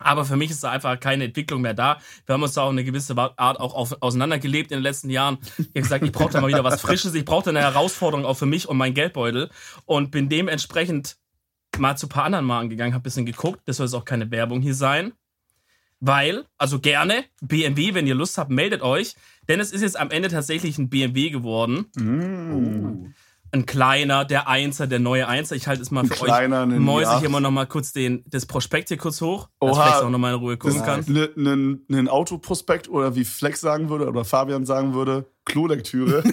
Aber 0.00 0.24
für 0.24 0.36
mich 0.36 0.50
ist 0.50 0.62
da 0.62 0.70
einfach 0.70 1.00
keine 1.00 1.24
Entwicklung 1.24 1.60
mehr 1.60 1.74
da. 1.74 1.98
Wir 2.26 2.34
haben 2.34 2.42
uns 2.42 2.52
da 2.52 2.62
auch 2.62 2.70
eine 2.70 2.84
gewisse 2.84 3.16
Art 3.16 3.58
auch 3.58 3.74
auf, 3.74 3.96
auseinandergelebt 4.00 4.70
in 4.70 4.78
den 4.78 4.84
letzten 4.84 5.10
Jahren. 5.10 5.38
Ich 5.58 5.66
habe 5.66 5.80
gesagt, 5.80 6.04
ich 6.04 6.12
brauche 6.12 6.30
da 6.30 6.40
mal 6.40 6.46
wieder 6.46 6.62
was 6.62 6.80
Frisches. 6.80 7.14
Ich 7.14 7.24
brauche 7.24 7.50
eine 7.50 7.60
Herausforderung 7.60 8.24
auch 8.24 8.36
für 8.36 8.46
mich 8.46 8.68
und 8.68 8.76
meinen 8.76 8.94
Geldbeutel. 8.94 9.50
Und 9.86 10.12
bin 10.12 10.28
dementsprechend 10.28 11.16
mal 11.78 11.96
zu 11.96 12.06
ein 12.06 12.10
paar 12.10 12.24
anderen 12.24 12.44
Marken 12.44 12.68
gegangen, 12.68 12.94
habe 12.94 13.02
ein 13.02 13.04
bisschen 13.04 13.26
geguckt. 13.26 13.60
Das 13.66 13.76
soll 13.76 13.86
jetzt 13.86 13.94
auch 13.94 14.04
keine 14.04 14.30
Werbung 14.30 14.60
hier 14.60 14.74
sein. 14.74 15.12
Weil, 16.00 16.44
also 16.58 16.78
gerne, 16.78 17.24
BMW, 17.40 17.94
wenn 17.94 18.06
ihr 18.06 18.14
Lust 18.14 18.38
habt, 18.38 18.50
meldet 18.50 18.82
euch. 18.82 19.16
Denn 19.48 19.58
es 19.58 19.72
ist 19.72 19.82
jetzt 19.82 19.98
am 19.98 20.10
Ende 20.10 20.28
tatsächlich 20.28 20.78
ein 20.78 20.88
BMW 20.88 21.30
geworden. 21.30 21.86
Mm. 21.96 23.14
Ein 23.50 23.64
kleiner, 23.64 24.24
der 24.26 24.46
Einser, 24.46 24.86
der 24.86 24.98
neue 24.98 25.26
Einser. 25.26 25.56
Ich 25.56 25.66
halte 25.66 25.80
es 25.80 25.90
mal 25.90 26.02
Ein 26.02 26.08
für 26.08 26.24
kleiner, 26.24 26.64
euch. 26.66 26.74
ein 26.74 26.78
Mäuse 26.80 27.10
i8. 27.10 27.18
ich 27.18 27.24
immer 27.24 27.40
noch 27.40 27.50
mal 27.50 27.66
kurz 27.66 27.92
den, 27.92 28.22
das 28.26 28.44
Prospekt 28.44 28.88
hier 28.88 28.98
kurz 28.98 29.22
hoch, 29.22 29.48
dass 29.58 29.70
Oha. 29.70 29.86
Flex 29.86 30.02
auch 30.02 30.10
noch 30.10 30.18
mal 30.18 30.34
in 30.34 30.40
Ruhe 30.40 30.56
gucken 30.58 30.82
kann. 30.82 31.00
ein 31.08 31.32
ne, 31.36 31.78
ne 31.88 32.12
Autoprospekt 32.12 32.88
oder 32.90 33.14
wie 33.14 33.24
Flex 33.24 33.60
sagen 33.62 33.88
würde 33.88 34.06
oder 34.06 34.26
Fabian 34.26 34.66
sagen 34.66 34.92
würde, 34.92 35.30
Klolektüre. 35.48 36.22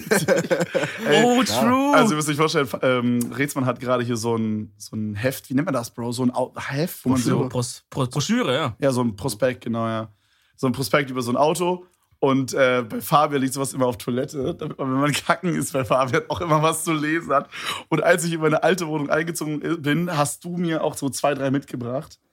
Oh, 1.24 1.42
true. 1.42 1.94
Also 1.94 2.12
ihr 2.12 2.16
müsst 2.16 2.28
euch 2.28 2.36
vorstellen, 2.36 2.68
ähm, 2.82 3.32
Rätsmann 3.32 3.64
hat 3.64 3.80
gerade 3.80 4.04
hier 4.04 4.16
so 4.16 4.36
ein, 4.36 4.72
so 4.76 4.96
ein 4.96 5.14
Heft, 5.14 5.50
wie 5.50 5.54
nennt 5.54 5.66
man 5.66 5.74
das, 5.74 5.90
Bro? 5.90 6.12
So 6.12 6.22
ein 6.22 6.34
Au 6.34 6.52
Heft, 6.56 7.04
wo 7.04 7.10
man 7.10 7.20
so, 7.20 7.42
so, 7.42 7.48
Pros, 7.48 7.84
Pro, 7.90 8.06
Broschüre, 8.06 8.54
ja. 8.54 8.76
Ja, 8.78 8.92
so 8.92 9.02
ein 9.02 9.16
Prospekt, 9.16 9.64
genau, 9.64 9.86
ja. 9.86 10.12
So 10.56 10.66
ein 10.66 10.72
Prospekt 10.72 11.10
über 11.10 11.22
so 11.22 11.32
ein 11.32 11.36
Auto. 11.36 11.86
Und 12.18 12.54
äh, 12.54 12.82
bei 12.88 13.00
Fabian 13.00 13.42
liegt 13.42 13.52
sowas 13.52 13.74
immer 13.74 13.86
auf 13.86 13.98
Toilette, 13.98 14.54
damit 14.54 14.78
man, 14.78 14.92
wenn 14.92 15.00
man 15.00 15.12
kacken 15.12 15.54
ist, 15.54 15.72
bei 15.72 15.84
Fabian 15.84 16.22
auch 16.28 16.40
immer 16.40 16.62
was 16.62 16.84
zu 16.84 16.92
lesen 16.92 17.32
hat. 17.32 17.50
Und 17.88 18.02
als 18.02 18.24
ich 18.24 18.32
in 18.32 18.40
meine 18.40 18.62
alte 18.62 18.86
Wohnung 18.86 19.10
eingezogen 19.10 19.82
bin, 19.82 20.16
hast 20.16 20.44
du 20.44 20.56
mir 20.56 20.82
auch 20.82 20.96
so 20.96 21.10
zwei, 21.10 21.34
drei 21.34 21.50
mitgebracht, 21.50 22.18
äh, 22.18 22.25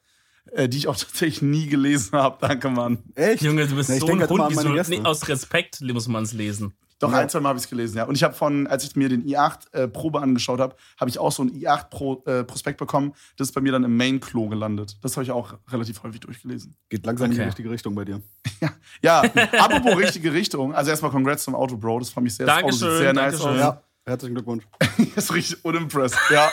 die 0.68 0.78
ich 0.78 0.88
auch 0.88 0.96
tatsächlich 0.98 1.42
nie 1.42 1.68
gelesen 1.68 2.18
habe. 2.18 2.38
Danke, 2.42 2.70
Mann. 2.70 3.00
Echt? 3.16 3.42
Junge, 3.44 3.68
du 3.68 3.76
bist 3.76 3.90
Ja, 3.90 3.96
ich 3.96 4.02
so 4.02 4.08
denk 4.08 4.18
ein 4.18 4.22
halt 4.22 4.30
Hund, 4.32 4.42
an 4.42 4.52
wie 4.52 4.56
meine 4.56 4.70
so, 4.70 4.74
Gäste. 4.76 4.92
nee, 4.94 5.02
aus 5.06 5.28
Respekt 5.28 5.82
muss 5.82 6.08
man 6.08 6.24
es 6.24 6.34
lesen. 6.34 6.74
Doch, 7.00 7.12
Ja. 7.12 7.18
ein, 7.18 7.30
zwei 7.30 7.42
Mal 7.42 7.50
habe 7.50 7.58
ich 7.60 7.66
es 7.66 7.70
gelesen, 7.70 7.98
ja. 7.98 8.06
Und 8.06 8.16
ich 8.16 8.24
habe 8.24 8.34
von, 8.34 8.66
als 8.68 8.86
ich 8.86 8.96
mir 8.96 9.10
den 9.10 9.26
i8 9.26 9.74
äh, 9.74 9.88
Probe 9.90 10.22
angeschaut 10.22 10.62
habe, 10.62 10.76
habe 10.98 11.10
ich 11.10 11.20
auch 11.20 11.34
so 11.34 11.44
ein 11.44 11.50
i8 11.52 11.90
Pro, 11.90 12.24
äh, 12.26 12.46
Prospekt 12.46 12.78
bekommen. 12.78 13.14
Das 13.36 13.50
ist 13.50 13.54
bei 13.54 13.60
mir 13.60 13.74
dann 13.74 13.84
im 13.84 13.98
Main-Klo 13.98 14.48
gelandet. 14.48 14.98
Das 15.02 15.18
habe 15.18 15.24
ich 15.26 15.32
auch 15.32 15.56
relativ 15.70 16.02
häufig 16.04 16.22
durchgelesen. 16.22 16.76
Geht 16.90 17.06
langsam 17.06 17.26
in 17.26 17.32
Okay. 17.34 17.42
die 17.42 17.46
richtige 17.48 17.70
Richtung 17.72 17.96
bei 17.96 18.06
dir. 18.06 18.22
Ja, 19.02 19.22
apropos 19.60 19.98
richtige 19.98 20.32
Richtung. 20.32 20.74
Also 20.74 20.92
erstmal 20.92 21.12
Congrats 21.12 21.44
zum 21.44 21.56
Auto, 21.56 21.76
Bro. 21.76 22.00
Das 22.00 22.10
fand 22.10 22.24
mich 22.24 22.36
sehr, 22.36 22.46
das 22.46 22.58
Auto 22.64 22.72
sieht 22.72 22.82
Dankeschön, 22.84 23.02
sehr 23.04 23.14
nice 23.14 23.32
Dankeschön. 23.40 23.52
aus. 23.52 23.60
Ja, 23.60 23.84
herzlichen 24.06 24.36
Glückwunsch. 24.36 24.64
Das 25.16 25.26
ist 25.26 25.34
richtig 25.34 25.66
unimpressed. 25.66 26.18
Ja. 26.30 26.50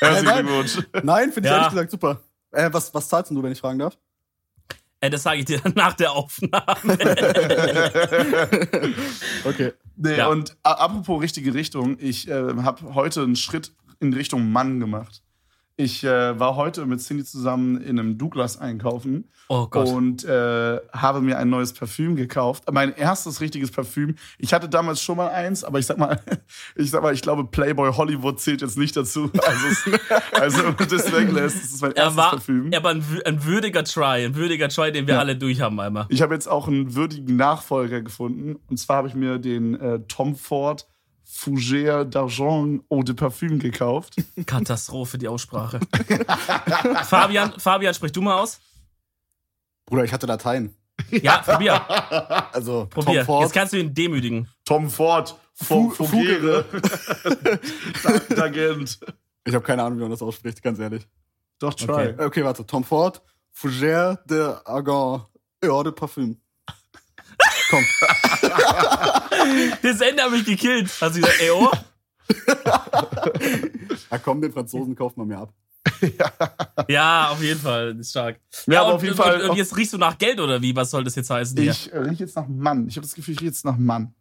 Herzlichen. 0.00 0.46
Glückwunsch. 0.46 0.78
Nein, 1.02 1.32
finde 1.32 1.48
ich 1.48 1.52
Ja. 1.52 1.56
ehrlich 1.58 1.70
gesagt 1.70 1.90
super. 1.90 2.22
Äh, 2.52 2.72
was, 2.72 2.92
was 2.94 3.08
zahlst 3.08 3.30
denn 3.30 3.36
du, 3.36 3.42
wenn 3.42 3.52
ich 3.52 3.60
fragen 3.60 3.78
darf? 3.78 3.98
Äh, 5.00 5.10
das 5.10 5.24
sage 5.24 5.40
ich 5.40 5.46
dir 5.46 5.60
nach 5.74 5.94
der 5.94 6.12
Aufnahme. 6.12 6.98
Okay. 9.44 9.72
Nee, 9.96 10.16
Ja. 10.16 10.28
Und 10.28 10.56
apropos 10.62 11.20
richtige 11.20 11.54
Richtung, 11.54 11.96
ich 11.98 12.28
äh, 12.28 12.54
habe 12.62 12.94
heute 12.94 13.22
einen 13.22 13.36
Schritt 13.36 13.72
in 14.00 14.12
Richtung 14.12 14.52
Mann 14.52 14.78
gemacht. 14.80 15.22
Ich 15.82 16.04
äh, 16.04 16.38
war 16.38 16.54
heute 16.54 16.86
mit 16.86 17.00
Cindy 17.00 17.24
zusammen 17.24 17.80
in 17.80 17.98
einem 17.98 18.16
Douglas 18.16 18.56
einkaufen 18.60 19.24
Oh 19.48 19.66
Gott. 19.66 19.88
und 19.88 20.24
äh, 20.24 20.78
habe 20.92 21.20
mir 21.20 21.38
ein 21.38 21.50
neues 21.50 21.72
Parfüm 21.72 22.14
gekauft. 22.14 22.62
Mein 22.70 22.94
erstes 22.94 23.40
richtiges 23.40 23.72
Parfüm. 23.72 24.14
Ich 24.38 24.54
hatte 24.54 24.68
damals 24.68 25.02
schon 25.02 25.16
mal 25.16 25.28
eins, 25.30 25.64
aber 25.64 25.80
ich 25.80 25.86
sag 25.86 25.98
mal, 25.98 26.20
ich 26.76 26.90
sag 26.90 27.02
mal, 27.02 27.12
ich 27.12 27.20
glaube, 27.20 27.44
Playboy 27.44 27.92
Hollywood 27.92 28.38
zählt 28.38 28.60
jetzt 28.62 28.78
nicht 28.78 28.96
dazu. 28.96 29.28
Also, 29.44 29.66
es- 29.66 30.00
also 30.40 30.70
das 30.72 30.92
ist 30.92 31.12
mein 31.12 31.36
er 31.36 31.42
erstes 31.48 31.82
war, 32.16 32.30
Parfüm. 32.30 32.70
er 32.70 32.82
war 32.84 32.92
ein, 32.92 33.04
ein 33.24 33.44
würdiger 33.44 33.82
Try, 33.82 34.24
ein 34.24 34.36
würdiger 34.36 34.68
Try, 34.68 34.92
den 34.92 35.08
wir 35.08 35.14
Ja. 35.14 35.20
alle 35.20 35.34
durch 35.36 35.60
haben 35.60 35.80
einmal. 35.80 36.06
Ich 36.10 36.22
habe 36.22 36.32
jetzt 36.34 36.46
auch 36.46 36.68
einen 36.68 36.94
würdigen 36.94 37.34
Nachfolger 37.36 38.02
gefunden. 38.02 38.56
Und 38.70 38.76
zwar 38.78 38.98
habe 38.98 39.08
ich 39.08 39.14
mir 39.14 39.38
den 39.38 39.74
äh, 39.80 39.98
Tom 40.06 40.36
Ford 40.36 40.86
Fougère 41.34 42.04
d'Argent 42.04 42.80
Eau 42.90 43.02
de 43.02 43.12
Parfum 43.14 43.58
gekauft. 43.58 44.16
Katastrophe, 44.46 45.16
die 45.18 45.28
Aussprache. 45.28 45.80
Fabian, 47.04 47.54
Fabian, 47.58 47.94
sprich 47.94 48.12
du 48.12 48.20
mal 48.20 48.38
aus. 48.38 48.60
Bruder, 49.86 50.04
ich 50.04 50.12
hatte 50.12 50.26
Latein. 50.26 50.74
Ja, 51.10 51.38
probier, 51.38 51.80
Also, 52.54 52.86
probier. 52.90 53.20
Tom 53.20 53.26
Ford. 53.26 53.42
Jetzt 53.44 53.52
kannst 53.54 53.72
du 53.72 53.78
ihn 53.78 53.92
demütigen. 53.94 54.46
Tom 54.64 54.88
Ford 54.90 55.36
Fu- 55.54 55.90
Fougère 55.92 56.64
d'Argent. 58.34 58.98
Ich 59.44 59.54
habe 59.54 59.64
keine 59.64 59.82
Ahnung, 59.82 59.98
wie 59.98 60.02
man 60.02 60.10
das 60.10 60.22
ausspricht, 60.22 60.62
ganz 60.62 60.78
ehrlich. 60.78 61.06
Doch, 61.58 61.74
try. 61.74 61.90
Okay. 62.12 62.24
Okay, 62.24 62.44
warte. 62.44 62.66
Tom 62.66 62.84
Ford, 62.84 63.22
Fougère 63.56 64.18
de 64.26 64.54
Argent, 64.64 65.26
Eau 65.64 65.82
de 65.82 65.92
Parfum. 65.92 66.36
Komm. 67.72 67.84
Der 69.82 69.94
Sender 69.96 70.24
hat 70.24 70.30
mich 70.32 70.44
gekillt. 70.44 70.90
Hast 71.00 71.16
du 71.16 71.20
gesagt, 71.22 71.40
ey, 71.40 71.50
oh? 71.50 71.70
Ja, 74.10 74.18
komm, 74.18 74.42
den 74.42 74.52
Franzosen 74.52 74.94
kauft 74.94 75.16
man 75.16 75.26
mir 75.28 75.38
ab. 75.38 75.54
Ja, 76.88 77.30
auf 77.30 77.42
jeden 77.42 77.58
Fall. 77.60 77.98
Ist 77.98 78.10
stark. 78.10 78.40
Ja, 78.66 78.82
aber 78.82 78.90
und, 78.90 78.94
auf 78.96 79.02
jeden 79.02 79.14
und, 79.14 79.24
Fall- 79.24 79.40
Und, 79.40 79.50
und 79.50 79.56
jetzt 79.56 79.74
riechst 79.76 79.94
du 79.94 79.98
nach 79.98 80.18
Geld 80.18 80.38
oder 80.38 80.60
wie? 80.60 80.76
Was 80.76 80.90
soll 80.90 81.02
das 81.02 81.14
jetzt 81.14 81.30
heißen? 81.30 81.56
hier? 81.56 81.70
Ich 81.70 81.90
äh, 81.92 81.98
rieche 81.98 82.24
jetzt 82.24 82.36
nach 82.36 82.46
Mann. 82.46 82.88
Ich 82.88 82.96
habe 82.96 83.06
das 83.06 83.14
Gefühl, 83.14 83.32
ich 83.34 83.40
rieche 83.40 83.48
jetzt 83.50 83.64
nach 83.64 83.78
Mann. 83.78 84.14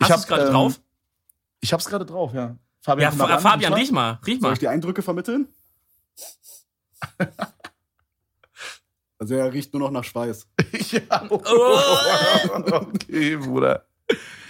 Hast 0.00 0.10
ich 0.10 0.14
du 0.16 0.20
es 0.22 0.26
gerade 0.26 0.46
ähm, 0.46 0.52
drauf? 0.52 0.80
Ich 1.60 1.72
hab's 1.72 1.84
gerade 1.86 2.04
drauf, 2.04 2.34
ja. 2.34 2.40
Ja, 2.46 2.56
Fabian, 2.80 3.12
Fa 3.12 3.24
ran, 3.26 3.40
Fabian, 3.40 3.72
riech 3.74 3.84
riech 3.84 3.92
mal. 3.92 4.18
Riech 4.26 4.40
Soll 4.40 4.50
mal. 4.50 4.52
ich 4.54 4.58
die 4.58 4.68
Eindrücke 4.68 5.02
vermitteln? 5.02 5.46
Also 9.18 9.34
er 9.34 9.52
riecht 9.52 9.72
nur 9.72 9.80
noch 9.82 9.90
nach 9.90 10.04
Schweiß. 10.04 10.46
ja. 10.90 11.26
Oh. 11.30 11.40
okay, 12.72 13.36
Bruder. 13.36 13.84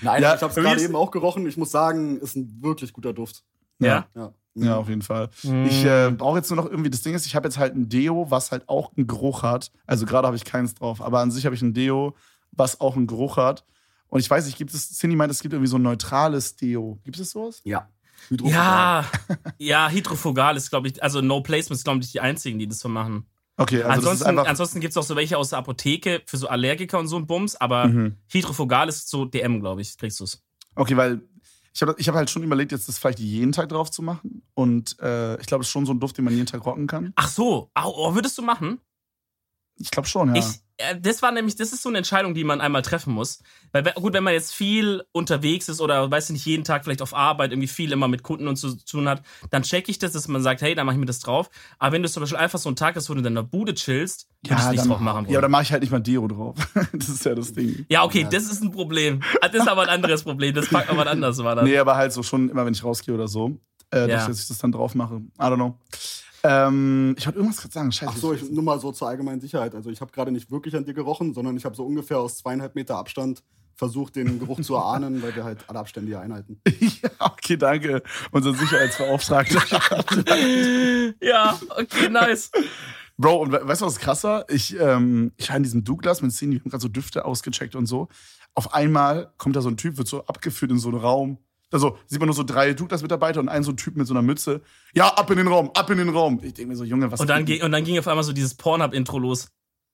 Nein, 0.03 0.23
Ja, 0.23 0.35
ich 0.35 0.43
habe 0.43 0.51
es 0.51 0.55
gerade 0.55 0.83
eben 0.83 0.97
auch 0.97 1.11
gerochen. 1.11 1.47
Ich 1.47 1.57
muss 1.57 1.71
sagen, 1.71 2.19
ist 2.21 2.37
ein 2.37 2.63
wirklich 2.63 2.93
guter 2.93 3.13
Duft. 3.13 3.43
Ja. 3.79 4.07
Ja. 4.15 4.33
Ja, 4.55 4.77
auf 4.77 4.89
jeden 4.89 5.03
Fall. 5.03 5.31
Mm. 5.45 5.67
Ich 5.67 5.85
äh, 5.85 6.11
brauche 6.11 6.39
jetzt 6.39 6.51
nur 6.51 6.57
noch 6.57 6.69
irgendwie, 6.69 6.91
das 6.91 7.03
Ding 7.03 7.15
ist, 7.15 7.27
ich 7.27 7.37
habe 7.37 7.47
jetzt 7.47 7.59
halt 7.59 7.77
ein 7.77 7.89
Deo, 7.89 8.29
was 8.29 8.51
halt 8.51 8.69
auch 8.69 8.91
einen 8.97 9.07
Geruch 9.07 9.43
hat. 9.43 9.71
Also 9.87 10.05
gerade 10.05 10.27
habe 10.27 10.37
ich 10.37 10.45
keins 10.45 10.75
drauf, 10.75 11.01
aber 11.01 11.21
an 11.21 11.31
sich 11.31 11.45
habe 11.45 11.55
ich 11.55 11.63
ein 11.63 11.75
Deo, 11.75 12.17
was 12.51 12.81
auch 12.81 12.97
einen 12.97 13.07
Geruch 13.07 13.37
hat. 13.37 13.65
Und 14.09 14.21
ich 14.21 14.29
weiß 14.29 14.47
nicht, 14.47 14.59
gibt 14.59 14.73
es, 14.75 14.99
Cindy 14.99 15.17
meint, 15.17 15.31
es 15.31 15.43
gibt 15.43 15.53
irgendwie 15.53 15.71
so 15.71 15.79
ein 15.79 15.83
neutrales 15.83 16.57
Deo. 16.57 16.99
Gibt 17.05 17.21
es 17.21 17.31
sowas? 17.31 17.61
Ja. 17.65 17.89
Hydrofugal. 18.29 19.05
Ja, 19.05 19.37
ja, 19.59 19.89
Hydrofugal 19.91 20.57
ist, 20.57 20.71
glaube 20.71 20.89
ich, 20.89 21.03
also 21.03 21.21
No 21.21 21.41
Placement 21.41 21.79
ist, 21.79 21.85
glaube 21.85 22.01
ich, 22.01 22.11
die 22.11 22.21
einzigen, 22.21 22.59
die 22.59 22.67
das 22.67 22.81
so 22.81 22.89
machen. 22.89 23.27
Okay, 23.59 23.83
also 23.83 24.09
ansonsten 24.09 24.39
ansonsten 24.39 24.81
gibt 24.81 24.93
es 24.93 24.97
auch 24.97 25.03
so 25.03 25.17
welche 25.17 25.37
aus 25.37 25.51
der 25.51 25.59
Apotheke 25.59 26.23
für 26.27 26.37
so 26.37 26.47
Allergiker 26.49 26.99
und 26.99 27.09
so 27.09 27.17
ein 27.17 27.27
Bums, 27.27 27.57
aber 27.57 27.89
Mhm. 27.89 28.17
Hydrofugal 28.29 28.89
ist 28.89 29.09
so 29.09 29.25
DM, 29.25 29.61
glaube 29.61 29.83
ich, 29.83 29.97
kriegst 29.99 30.21
du 30.21 30.25
es. 30.25 30.43
Okay, 30.77 30.97
weil 30.97 31.23
ich 31.75 31.83
habe 31.83 31.95
ich 31.99 32.09
hab 32.09 32.15
halt 32.15 32.31
schon 32.31 32.43
überlegt, 32.43 32.73
jetzt 32.73 32.89
das 32.89 32.99
vielleicht 32.99 33.19
jeden 33.19 33.53
Tag 33.53 33.69
drauf 33.69 33.91
zu 33.91 34.03
machen. 34.03 34.43
Und 34.55 34.99
äh, 35.01 35.41
ich 35.41 35.47
glaube, 35.47 35.63
es 35.63 35.69
ist 35.69 35.73
schon 35.73 35.87
so 35.87 35.93
ein 35.93 36.01
Duft, 36.01 36.17
den 36.19 36.25
man 36.25 36.35
jeden 36.35 36.47
Tag 36.47 36.65
rocken 36.65 36.87
kann. 36.87 37.13
Ach 37.17 37.29
so, 37.29 37.71
oh, 37.81 38.15
würdest 38.15 38.39
du 38.39 38.43
machen? 38.43 38.81
Ich 39.79 39.91
glaube 39.91 40.09
schon, 40.09 40.35
ja. 40.35 40.41
Ich, 40.41 40.47
äh, 40.79 41.01
das 41.01 41.23
war 41.23 41.31
nämlich, 41.33 41.57
das 41.57 41.73
ist 41.73 41.83
so 41.83 41.89
eine 41.89 41.99
Entscheidung, 41.99 42.35
die 42.35 42.45
man 42.45 42.61
einmal 42.61 42.83
treffen 42.83 43.13
muss. 43.13 43.41
Weil, 43.73 43.85
we- 43.85 43.93
gut, 43.95 44.13
wenn 44.13 44.25
man 44.25 44.33
jetzt 44.33 44.53
viel 44.55 45.03
unterwegs 45.13 45.69
ist 45.69 45.81
oder, 45.81 46.11
weiß 46.11 46.27
ich 46.27 46.31
nicht, 46.35 46.47
jeden 46.47 46.65
Tag 46.65 46.85
vielleicht 46.85 47.03
auf 47.03 47.15
Arbeit 47.15 47.53
irgendwie 47.53 47.69
viel 47.69 47.93
immer 47.93 48.09
mit 48.09 48.23
Kunden 48.23 48.49
und 48.49 48.57
so 48.57 48.73
zu 48.73 48.85
tun 48.85 49.09
hat, 49.09 49.23
dann 49.51 49.63
check 49.63 49.89
ich 49.89 49.99
das, 49.99 50.13
dass 50.13 50.27
man 50.29 50.43
sagt, 50.43 50.61
hey, 50.63 50.75
dann 50.75 50.87
mach 50.87 50.93
ich 50.95 50.99
mir 50.99 51.07
das 51.07 51.21
drauf. 51.21 51.51
Aber 51.79 51.93
wenn 51.93 52.03
du 52.03 52.09
zum 52.09 52.23
Beispiel 52.23 52.39
einfach 52.39 52.59
so 52.59 52.69
einen 52.69 52.77
Tag 52.77 52.97
hast, 52.97 53.09
wo 53.09 53.15
du 53.15 53.19
in 53.19 53.25
deiner 53.25 53.43
Bude 53.43 53.75
chillst, 53.75 54.29
würde 54.47 54.63
ich 54.63 54.69
nichts 54.71 54.87
drauf 54.89 55.01
machen 55.01 55.17
wollen. 55.25 55.33
ja, 55.33 55.39
aber 55.39 55.43
dann 55.43 55.51
mache 55.51 55.63
ich 55.65 55.73
halt 55.73 55.83
nicht 55.83 55.91
mal 55.91 56.01
Deo 56.01 56.27
drauf. 56.29 56.57
das 56.93 57.09
ist 57.09 57.25
ja 57.25 57.35
das 57.35 57.53
Ding. 57.53 57.87
Ja, 57.89 58.05
okay, 58.05 58.27
das 58.31 58.45
ist 58.45 58.63
ein 58.63 58.71
Problem. 58.71 59.21
Das 59.41 59.55
ist 59.55 59.69
aber 59.69 59.83
ein 59.83 59.89
anderes 59.89 60.23
Problem. 60.23 60.55
Das 60.55 60.69
packt 60.69 60.91
aber 60.91 61.07
anders 61.07 61.39
war 61.39 61.57
dann. 61.57 61.65
Nee, 61.65 61.79
aber 61.79 61.97
halt 61.97 62.13
so 62.13 62.23
schon 62.23 62.49
immer, 62.51 62.65
wenn 62.67 62.73
ich 62.73 62.83
rausgehe 62.85 63.15
oder 63.15 63.27
so, 63.29 63.59
äh, 63.93 64.09
Ja. 64.09 64.27
dass 64.27 64.41
ich 64.41 64.49
das 64.49 64.59
dann 64.59 64.73
drauf 64.73 64.95
mache. 64.95 65.17
I 65.17 65.43
don't 65.43 65.55
know. 65.57 65.79
Ähm, 66.45 67.15
ich 67.19 67.27
wollte 67.27 67.39
irgendwas 67.39 67.61
gerade 67.61 67.73
sagen. 67.75 67.93
Scheiße. 67.93 68.13
Ach 68.15 68.17
so, 68.19 68.33
ich, 68.33 68.49
nur 68.51 68.63
mal 68.63 68.79
so 68.81 68.93
zur 68.93 69.09
allgemeinen 69.09 69.41
Sicherheit. 69.41 69.75
Also 69.75 69.91
ich 69.91 70.01
habe 70.01 70.13
gerade 70.13 70.31
nicht 70.31 70.51
wirklich 70.51 70.77
an 70.77 70.85
dir 70.85 70.95
gerochen, 70.95 71.35
sondern 71.35 71.57
ich 71.57 71.65
habe 71.65 71.75
so 71.75 71.85
ungefähr 71.85 72.19
aus 72.19 72.39
zweieinhalb 72.39 72.75
Meter 72.75 72.97
Abstand 72.97 73.43
versucht, 73.75 74.17
den 74.17 74.41
Geruch 74.41 74.61
zu 74.61 74.75
erahnen, 74.75 75.23
weil 75.23 75.37
wir 75.37 75.45
halt 75.45 75.65
alle 75.69 75.79
Abstände 75.79 76.09
hier 76.09 76.21
einhalten. 76.21 76.61
ja, 76.81 77.11
okay, 77.21 77.57
danke. 77.57 78.03
Unser 78.33 78.53
Sicherheitsbeauftragter. 78.55 79.63
Ja, 81.21 81.59
okay, 81.77 82.09
nice. 82.09 82.51
Bro, 83.17 83.43
und 83.43 83.53
we- 83.53 83.61
weißt 83.67 83.81
du, 83.83 83.87
was 83.87 83.99
krass 83.99 84.25
war? 84.25 84.49
Ich, 84.51 84.79
ähm, 84.79 85.33
ich 85.37 85.49
war 85.49 85.57
in 85.57 85.63
diesem 85.63 85.85
Douglas 85.85 86.23
mit 86.23 86.33
Cindy, 86.33 86.57
wir 86.57 86.61
haben 86.65 86.71
gerade 86.71 86.83
so 86.83 86.89
Düfte 86.89 87.25
ausgecheckt 87.25 87.75
und 87.75 87.87
so. 87.87 88.09
Auf 88.55 88.75
einmal 88.75 89.33
kommt 89.39 89.57
da 89.57 89.61
so 89.61 89.69
ein 89.69 89.77
Typ, 89.77 89.97
wird 89.99 90.09
so 90.09 90.25
abgeführt 90.27 90.71
in 90.71 90.79
so 90.79 90.89
einen 90.89 90.99
Raum. 90.99 91.39
Also 91.71 91.99
sieht 92.07 92.19
man 92.19 92.27
nur 92.27 92.35
so 92.35 92.45
drei 92.45 92.73
Douglas-Mitarbeiter 92.73 93.41
und 93.41 93.49
einen 93.49 93.65
so 93.65 93.73
ein 93.73 93.77
Typ 93.77 93.97
mit 93.97 94.07
so 94.07 94.15
einer 94.15 94.23
Mütze. 94.23 94.63
Ja, 94.95 95.09
ab 95.09 95.31
in 95.31 95.37
den 95.37 95.49
Raum, 95.49 95.71
ab 95.75 95.91
in 95.91 95.99
den 95.99 96.09
Raum. 96.09 96.41
Ich 96.43 96.55
denke 96.55 96.71
mir 96.71 96.77
so, 96.77 96.85
Junge, 96.85 97.11
was 97.11 97.21
Und 97.21 97.29
dann, 97.29 97.45
ging, 97.45 97.63
und 97.63 97.73
dann 97.73 97.85
ging 97.85 97.99
auf 97.99 98.09
einmal 98.09 98.25
so 98.25 98.33
dieses 98.33 98.55
Pornhub-Intro 98.55 99.19
los. 99.19 99.49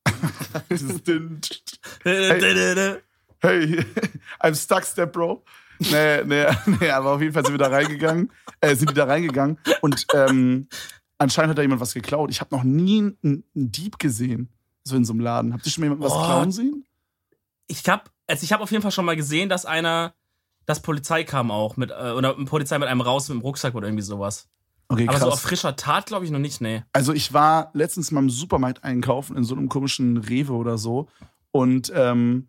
Ding. 0.71 1.41
Hey, 3.45 3.85
I'm 4.43 4.55
stuck, 4.55 4.85
Step 4.85 5.13
Bro. 5.13 5.45
Nee, 5.79 6.25
nee, 6.25 6.47
nee, 6.81 6.91
aber 6.91 7.13
auf 7.13 7.21
jeden 7.21 7.35
Fall 7.35 7.45
sind 7.45 7.53
wir 7.53 7.59
da 7.59 7.69
reingegangen, 7.69 8.31
äh, 8.61 8.75
sind 8.75 8.91
die 8.91 8.95
da 8.95 9.05
reingegangen 9.05 9.59
und 9.83 10.07
ähm, 10.15 10.69
anscheinend 11.19 11.51
hat 11.51 11.59
da 11.59 11.63
jemand 11.63 11.81
was 11.81 11.93
geklaut. 11.93 12.31
Ich 12.31 12.41
habe 12.41 12.55
noch 12.55 12.63
nie 12.63 13.01
einen, 13.01 13.45
einen 13.55 13.73
Dieb 13.73 13.99
gesehen, 13.99 14.49
so 14.85 14.97
in 14.97 15.05
so 15.05 15.13
einem 15.13 15.21
Laden. 15.21 15.53
Habt 15.53 15.67
ihr 15.67 15.73
schon 15.73 15.83
mal 15.83 15.87
jemanden 15.87 16.05
was 16.05 16.13
klauen 16.13 16.53
sehen? 16.53 16.87
Ich 17.67 17.87
hab, 17.89 18.11
also 18.27 18.45
ich 18.45 18.53
habe 18.53 18.63
auf 18.63 18.71
jeden 18.71 18.83
Fall 18.83 18.93
schon 18.93 19.05
mal 19.05 19.17
gesehen, 19.17 19.49
dass 19.49 19.67
einer, 19.67 20.15
dass 20.67 20.81
Polizei 20.81 21.25
kam 21.25 21.51
auch 21.51 21.77
mit, 21.77 21.91
äh, 21.91 22.13
oder 22.13 22.35
Polizei 22.35 22.79
mit 22.79 22.89
einem 22.89 23.01
raus 23.01 23.29
mit 23.29 23.39
dem 23.39 23.43
Rucksack 23.43 23.75
oder 23.75 23.87
irgendwie 23.89 24.03
sowas. 24.03 24.49
Okay, 24.89 25.09
Aber 25.09 25.19
so 25.19 25.27
auf 25.27 25.33
krass. 25.33 25.43
frischer 25.43 25.77
Tat 25.77 26.07
glaube 26.07 26.25
ich 26.25 26.31
noch 26.31 26.39
nicht, 26.39 26.61
nee. 26.61 26.83
Also 26.93 27.13
ich 27.13 27.33
war 27.33 27.71
letztens 27.73 28.11
mal 28.11 28.21
im 28.21 28.31
Supermarkt 28.31 28.85
einkaufen, 28.85 29.37
in 29.37 29.45
so 29.45 29.55
einem 29.55 29.69
komischen 29.69 30.19
Rewe 30.19 30.53
oder 30.53 30.77
so. 30.77 31.09
Und 31.51 31.93
ähm, 31.95 32.49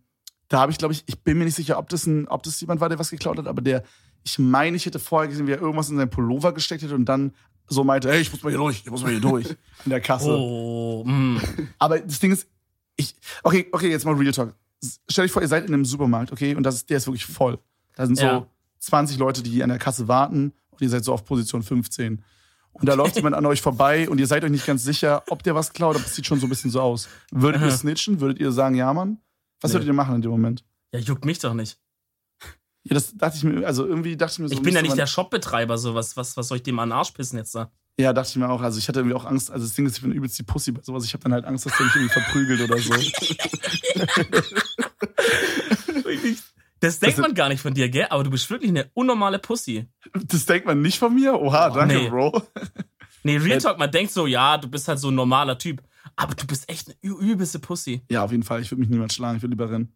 da 0.50 0.60
habe 0.60 0.72
ich, 0.72 0.78
glaube 0.78 0.94
ich, 0.94 1.04
ich 1.08 1.24
bin 1.24 1.38
mir 1.38 1.46
nicht 1.46 1.56
sicher, 1.56 1.78
ob 1.78 1.90
das, 1.90 2.06
ein, 2.06 2.28
ob 2.28 2.44
das 2.44 2.60
jemand 2.60 2.82
war, 2.82 2.90
der 2.90 3.00
was 3.00 3.10
geklaut 3.10 3.38
hat, 3.38 3.48
aber 3.48 3.62
der, 3.62 3.84
ich 4.24 4.38
meine, 4.38 4.76
ich 4.76 4.86
hätte 4.86 5.00
vorher 5.00 5.30
gesehen, 5.30 5.48
wie 5.48 5.52
er 5.52 5.62
irgendwas 5.62 5.90
in 5.90 5.98
seinen 5.98 6.10
Pullover 6.10 6.54
gesteckt 6.54 6.84
hätte 6.84 6.96
und 6.96 7.06
dann 7.06 7.34
so 7.68 7.84
meinte, 7.84 8.10
hey, 8.10 8.22
ich 8.22 8.32
muss 8.32 8.44
mal 8.44 8.50
hier 8.50 8.60
durch, 8.60 8.82
ich 8.84 8.92
muss 8.92 9.02
mal 9.02 9.12
hier 9.12 9.22
durch. 9.22 9.48
In 9.86 9.90
der 9.90 10.02
Kasse. 10.02 10.30
Oh, 10.30 11.04
mm. 11.04 11.40
Aber 11.80 12.00
das 12.00 12.20
Ding 12.20 12.32
ist, 12.32 12.48
ich, 12.96 13.16
okay, 13.44 13.68
okay, 13.72 13.90
jetzt 13.90 14.06
mal 14.06 14.14
Real 14.14 14.32
Talk. 14.32 14.54
Stell 15.10 15.26
euch 15.26 15.32
vor, 15.32 15.42
ihr 15.42 15.48
seid 15.48 15.66
in 15.66 15.74
einem 15.74 15.86
Supermarkt, 15.86 16.32
okay, 16.32 16.54
und 16.54 16.64
das 16.64 16.86
der 16.86 16.98
ist 16.98 17.08
wirklich 17.08 17.26
voll. 17.26 17.58
Da 17.96 18.06
sind 18.06 18.18
so 18.18 18.26
Ja. 18.26 18.48
20 18.80 19.18
Leute, 19.18 19.42
die 19.42 19.64
an 19.64 19.70
der 19.70 19.80
Kasse 19.80 20.08
warten 20.08 20.54
und 20.70 20.82
ihr 20.82 20.90
seid 20.90 21.04
so 21.04 21.14
auf 21.14 21.26
Position 21.26 21.64
15. 21.64 22.24
Und 22.74 22.90
da 22.90 22.94
läuft 22.94 23.16
jemand 23.16 23.36
an 23.36 23.46
euch 23.46 23.62
vorbei 23.62 24.10
und 24.10 24.20
ihr 24.20 24.28
seid 24.28 24.44
euch 24.44 24.52
nicht 24.52 24.66
ganz 24.66 24.84
sicher, 24.84 25.24
ob 25.30 25.44
der 25.44 25.56
was 25.56 25.72
klaut, 25.72 25.96
aber 25.96 26.06
es 26.06 26.14
sieht 26.16 26.26
schon 26.26 26.40
so 26.42 26.46
ein 26.46 26.50
bisschen 26.50 26.72
so 26.72 26.82
aus. 26.82 27.08
Würdet 27.32 27.62
ihr 27.62 27.68
Aha. 27.68 27.78
snitchen? 27.78 28.20
Würdet 28.20 28.40
ihr 28.40 28.52
sagen, 28.52 28.76
ja, 28.76 28.94
Mann? 28.94 29.18
Was 29.62 29.72
Nee. 29.72 29.76
würdet 29.76 29.88
ihr 29.88 29.94
machen 29.94 30.16
in 30.16 30.22
dem 30.22 30.32
Moment? 30.32 30.66
Ja, 30.92 31.00
juckt 31.00 31.24
mich 31.24 31.40
doch 31.40 31.54
nicht. 31.54 31.80
Ja, 32.84 32.94
das 32.94 33.16
dachte 33.16 33.38
ich 33.38 33.44
mir, 33.46 33.66
also 33.66 33.88
irgendwie 33.88 34.18
dachte 34.18 34.34
ich 34.34 34.40
mir 34.40 34.50
so. 34.50 34.54
Ich 34.56 34.62
bin 34.62 34.76
ja 34.76 34.82
nicht 34.82 34.98
der 34.98 35.08
Shopbetreiber, 35.08 35.78
so 35.78 35.96
was, 35.96 36.18
was, 36.18 36.36
was 36.38 36.50
soll 36.50 36.58
ich 36.58 36.64
dem 36.64 36.78
an 36.78 36.90
den 36.90 36.94
Arsch 36.98 37.12
pissen 37.12 37.38
jetzt 37.40 37.56
da? 37.56 37.72
Ja, 37.98 38.12
dachte 38.12 38.30
ich 38.30 38.36
mir 38.36 38.50
auch. 38.50 38.62
Also 38.62 38.78
ich 38.78 38.88
hatte 38.90 39.00
irgendwie 39.00 39.16
auch 39.16 39.24
Angst. 39.26 39.50
Also 39.50 39.66
das 39.66 39.74
Ding 39.74 39.86
ist, 39.86 39.96
ich 39.96 40.02
bin 40.04 40.12
übelst 40.12 40.38
die 40.38 40.44
Pussy 40.44 40.74
bei 40.74 40.82
sowas. 40.84 41.06
Ich 41.06 41.14
habe 41.14 41.24
dann 41.24 41.32
halt 41.34 41.46
Angst, 41.46 41.66
dass 41.66 41.76
der 41.78 41.86
mich 41.86 41.96
irgendwie 41.96 42.14
verprügelt 42.14 42.70
oder 42.70 42.78
so. 42.78 42.94
Das 46.82 47.00
denkt 47.00 47.16
Also- 47.18 47.22
man 47.24 47.34
gar 47.36 47.50
nicht 47.50 47.62
von 47.62 47.74
dir, 47.74 47.90
gell? 47.90 48.08
Aber 48.10 48.24
du 48.24 48.30
bist 48.30 48.50
wirklich 48.50 48.70
eine 48.70 48.90
unnormale 48.94 49.40
Pussy. 49.40 49.88
Das 50.14 50.46
denkt 50.46 50.68
man 50.68 50.82
nicht 50.82 51.00
von 51.00 51.14
mir. 51.16 51.40
Oha, 51.40 51.70
danke, 51.70 51.96
nee. 51.96 52.10
Bro. 52.10 52.42
Nee, 53.24 53.38
Real 53.38 53.58
Äh, 53.58 53.62
Talk, 53.62 53.80
man 53.80 53.92
denkt 53.92 54.12
so, 54.12 54.28
ja, 54.28 54.58
du 54.58 54.68
bist 54.68 54.88
halt 54.88 55.00
so 55.00 55.10
ein 55.10 55.16
normaler 55.16 55.58
Typ. 55.58 55.82
Aber 56.16 56.36
du 56.36 56.46
bist 56.46 56.70
echt 56.70 56.88
eine 56.90 56.98
übelste 57.20 57.60
Pussy. 57.60 58.02
Ja, 58.10 58.24
auf 58.24 58.32
jeden 58.32 58.44
Fall. 58.44 58.62
Ich 58.62 58.72
würde 58.72 58.82
mich 58.82 58.90
niemand 58.90 59.12
schlagen. 59.14 59.38
Ich 59.38 59.42
würde 59.44 59.54
lieber 59.54 59.70
rennen. 59.70 59.94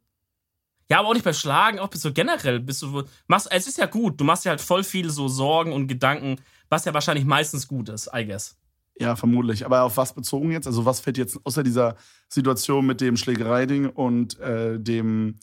Ja, 0.89 0.99
aber 0.99 1.09
auch 1.09 1.13
nicht 1.13 1.23
beim 1.23 1.35
Schlagen, 1.35 1.77
auch 1.77 1.89
so 1.93 2.11
generell 2.11 2.59
bist 2.59 2.81
du. 2.81 3.03
Machst, 3.27 3.47
es 3.51 3.67
ist 3.67 3.77
ja 3.77 3.85
gut, 3.85 4.19
du 4.19 4.23
machst 4.23 4.45
dir 4.45 4.49
halt 4.49 4.59
voll 4.61 4.83
viel 4.83 5.11
so 5.11 5.27
Sorgen 5.27 5.71
und 5.71 5.87
Gedanken, 5.87 6.37
was 6.69 6.85
ja 6.85 6.93
wahrscheinlich 6.95 7.25
meistens 7.25 7.67
gut 7.67 7.89
ist, 7.89 8.09
I 8.11 8.25
guess. 8.25 8.57
Ja, 8.99 9.15
vermutlich. 9.15 9.63
Aber 9.65 9.83
auf 9.83 9.97
was 9.97 10.13
bezogen 10.13 10.51
jetzt? 10.51 10.65
Also 10.65 10.85
was 10.85 10.99
fällt 10.99 11.19
jetzt 11.19 11.39
außer 11.45 11.61
dieser 11.61 11.95
Situation 12.27 12.87
mit 12.87 13.01
dem 13.01 13.17
Schlägereiding 13.17 13.87
und 13.89 14.39
äh, 14.39 14.79
dem 14.79 15.35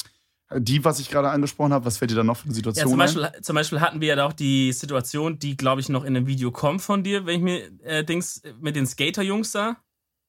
Die, 0.54 0.84
was 0.84 1.00
ich 1.00 1.10
gerade 1.10 1.30
angesprochen 1.30 1.72
habe, 1.72 1.84
was 1.84 1.98
fällt 1.98 2.12
dir 2.12 2.14
da 2.14 2.22
noch 2.22 2.36
für 2.36 2.44
eine 2.44 2.52
Ja, 2.52 2.56
Situation 2.56 2.90
zum 2.90 3.00
ein? 3.00 3.14
Beispiel, 3.14 3.42
zum 3.42 3.54
Beispiel 3.56 3.80
hatten 3.80 4.00
wir 4.00 4.16
ja 4.16 4.26
auch 4.26 4.32
die 4.32 4.72
Situation, 4.72 5.40
die, 5.40 5.56
glaube 5.56 5.80
ich, 5.80 5.88
noch 5.88 6.04
in 6.04 6.16
einem 6.16 6.26
Video 6.28 6.52
kommt 6.52 6.82
von 6.82 7.02
dir, 7.02 7.26
wenn 7.26 7.36
ich 7.36 7.42
mir 7.42 7.70
äh, 7.82 8.04
Dings 8.04 8.42
mit 8.60 8.76
den 8.76 8.86
Skater-Jungs 8.86 9.50
da. 9.50 9.76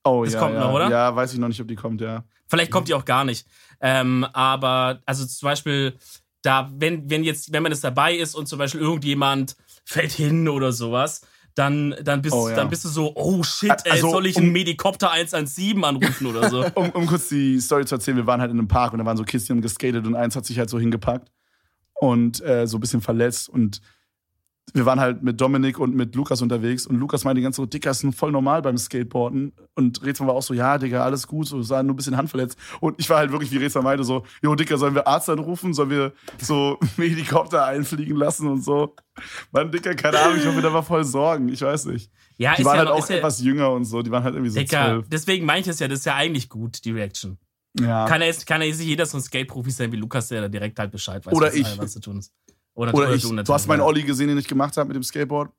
Oh, 0.03 0.23
das 0.23 0.33
ja, 0.33 0.39
kommt 0.39 0.55
ja. 0.55 0.61
noch, 0.61 0.73
oder? 0.73 0.89
Ja, 0.89 1.15
weiß 1.15 1.33
ich 1.33 1.39
noch 1.39 1.49
nicht, 1.49 1.61
ob 1.61 1.67
die 1.67 1.75
kommt, 1.75 2.01
ja. 2.01 2.23
Vielleicht 2.47 2.71
kommt 2.71 2.87
die 2.87 2.93
auch 2.95 3.05
gar 3.05 3.25
nicht. 3.25 3.45
Ähm, 3.79 4.25
aber, 4.33 5.01
also 5.05 5.25
zum 5.25 5.47
Beispiel, 5.47 5.97
da, 6.41 6.71
wenn, 6.73 7.09
wenn 7.09 7.23
jetzt, 7.23 7.51
wenn 7.53 7.61
man 7.61 7.71
jetzt 7.71 7.83
dabei 7.83 8.15
ist 8.15 8.33
und 8.33 8.47
zum 8.47 8.57
Beispiel 8.57 8.81
irgendjemand 8.81 9.55
fällt 9.85 10.13
hin 10.13 10.47
oder 10.47 10.71
sowas, 10.71 11.21
dann, 11.57 11.95
dann, 12.03 12.21
bist, 12.21 12.35
Oh, 12.35 12.49
ja. 12.49 12.55
dann 12.55 12.69
bist 12.69 12.85
du 12.85 12.89
so, 12.89 13.11
oh 13.15 13.41
shit, 13.43 13.71
ey, 13.85 13.91
Also, 13.93 14.11
soll 14.11 14.27
ich 14.27 14.35
um- 14.35 14.43
einen 14.43 14.51
Medikopter 14.51 15.11
117 15.11 15.83
anrufen 15.83 16.27
oder 16.27 16.49
so? 16.49 16.63
Um, 16.75 16.89
um 16.91 17.05
kurz 17.07 17.29
die 17.29 17.59
Story 17.59 17.85
zu 17.85 17.95
erzählen, 17.95 18.17
wir 18.17 18.27
waren 18.27 18.39
halt 18.41 18.51
in 18.51 18.59
einem 18.59 18.67
Park 18.67 18.93
und 18.93 18.99
da 18.99 19.05
waren 19.05 19.17
so 19.17 19.23
Kids, 19.23 19.45
die 19.45 19.53
haben 19.53 19.61
geskatet 19.61 20.05
und 20.05 20.15
eins 20.15 20.35
hat 20.35 20.45
sich 20.45 20.59
halt 20.59 20.69
so 20.69 20.79
hingepackt 20.79 21.31
und 21.95 22.41
äh, 22.43 22.67
so 22.67 22.77
ein 22.77 22.79
bisschen 22.79 23.01
verletzt 23.01 23.49
und 23.49 23.81
wir 24.73 24.85
waren 24.85 24.99
halt 24.99 25.23
mit 25.23 25.39
Dominik 25.39 25.79
und 25.79 25.95
mit 25.95 26.13
Lukas 26.15 26.41
unterwegs 26.41 26.85
und 26.85 26.97
Lukas 26.97 27.23
meinte 27.23 27.39
die 27.39 27.43
ganze 27.43 27.57
so, 27.57 27.65
Dicker, 27.65 27.91
ist 27.91 28.05
voll 28.15 28.31
normal 28.31 28.61
beim 28.61 28.77
Skateboarden 28.77 29.53
und 29.75 30.03
Rezmann 30.03 30.27
war 30.27 30.35
auch 30.35 30.43
so, 30.43 30.53
ja, 30.53 30.77
Digga, 30.77 31.03
alles 31.03 31.25
gut, 31.25 31.47
so, 31.47 31.61
sah 31.61 31.81
nur 31.83 31.93
ein 31.93 31.95
bisschen 31.95 32.17
handverletzt 32.17 32.57
und 32.81 32.99
ich 32.99 33.09
war 33.09 33.19
halt 33.19 33.31
wirklich, 33.31 33.51
wie 33.51 33.57
Rezmann 33.57 33.85
meinte, 33.85 34.03
so, 34.03 34.25
jo, 34.41 34.55
Dicker, 34.55 34.77
sollen 34.77 34.93
wir 34.93 35.07
Arzt 35.07 35.29
anrufen, 35.29 35.73
sollen 35.73 35.89
wir 35.89 36.13
so 36.37 36.77
Helikopter 36.97 37.65
einfliegen 37.65 38.17
lassen 38.17 38.47
und 38.47 38.63
so. 38.63 38.95
Mann, 39.51 39.71
Dicker, 39.71 39.95
keine 39.95 40.19
Ahnung, 40.19 40.37
ich 40.37 40.45
hoffe, 40.45 40.61
da 40.61 40.71
war 40.73 40.83
voll 40.83 41.03
Sorgen, 41.05 41.49
ich 41.49 41.61
weiß 41.61 41.85
nicht. 41.85 42.11
Ja, 42.37 42.53
Die 42.55 42.65
waren 42.65 42.75
ja 42.75 42.79
halt 42.79 42.89
auch 42.89 42.99
ist 42.99 43.09
ja, 43.09 43.17
etwas 43.17 43.41
jünger 43.41 43.71
und 43.71 43.85
so, 43.85 44.01
die 44.01 44.11
waren 44.11 44.23
halt 44.23 44.35
irgendwie 44.35 44.51
so 44.51 44.59
Dicker, 44.59 45.01
deswegen 45.07 45.45
meine 45.45 45.61
ich 45.61 45.67
es 45.67 45.79
ja, 45.79 45.87
das 45.87 45.99
ist 45.99 46.05
ja 46.05 46.15
eigentlich 46.15 46.49
gut, 46.49 46.83
die 46.83 46.91
Reaction. 46.91 47.37
Ja. 47.79 48.05
Kann 48.05 48.21
ja 48.21 48.27
jetzt, 48.27 48.45
kann 48.45 48.61
jetzt 48.61 48.79
nicht 48.79 48.87
jeder 48.87 49.05
so 49.05 49.17
ein 49.17 49.21
Skate-Profi 49.21 49.71
sein 49.71 49.91
wie 49.91 49.97
Lukas, 49.97 50.27
der 50.27 50.41
da 50.41 50.47
direkt 50.47 50.79
halt 50.79 50.91
Bescheid 50.91 51.25
weiß, 51.25 51.33
Oder 51.33 51.47
was, 51.47 51.55
ich. 51.55 51.77
was 51.77 51.93
zu 51.93 51.99
tun 51.99 52.19
ist. 52.19 52.33
Oder, 52.77 52.93
Oder 52.93 53.07
oder 53.07 53.15
ich, 53.15 53.23
du 53.27 53.53
hast 53.53 53.67
meinen. 53.67 53.81
Olli 53.81 54.03
gesehen, 54.03 54.27
den 54.27 54.37
ich 54.37 54.47
gemacht 54.47 54.77
habe 54.77 54.87
mit 54.87 54.95
dem 54.95 55.03
Skateboard. 55.03 55.51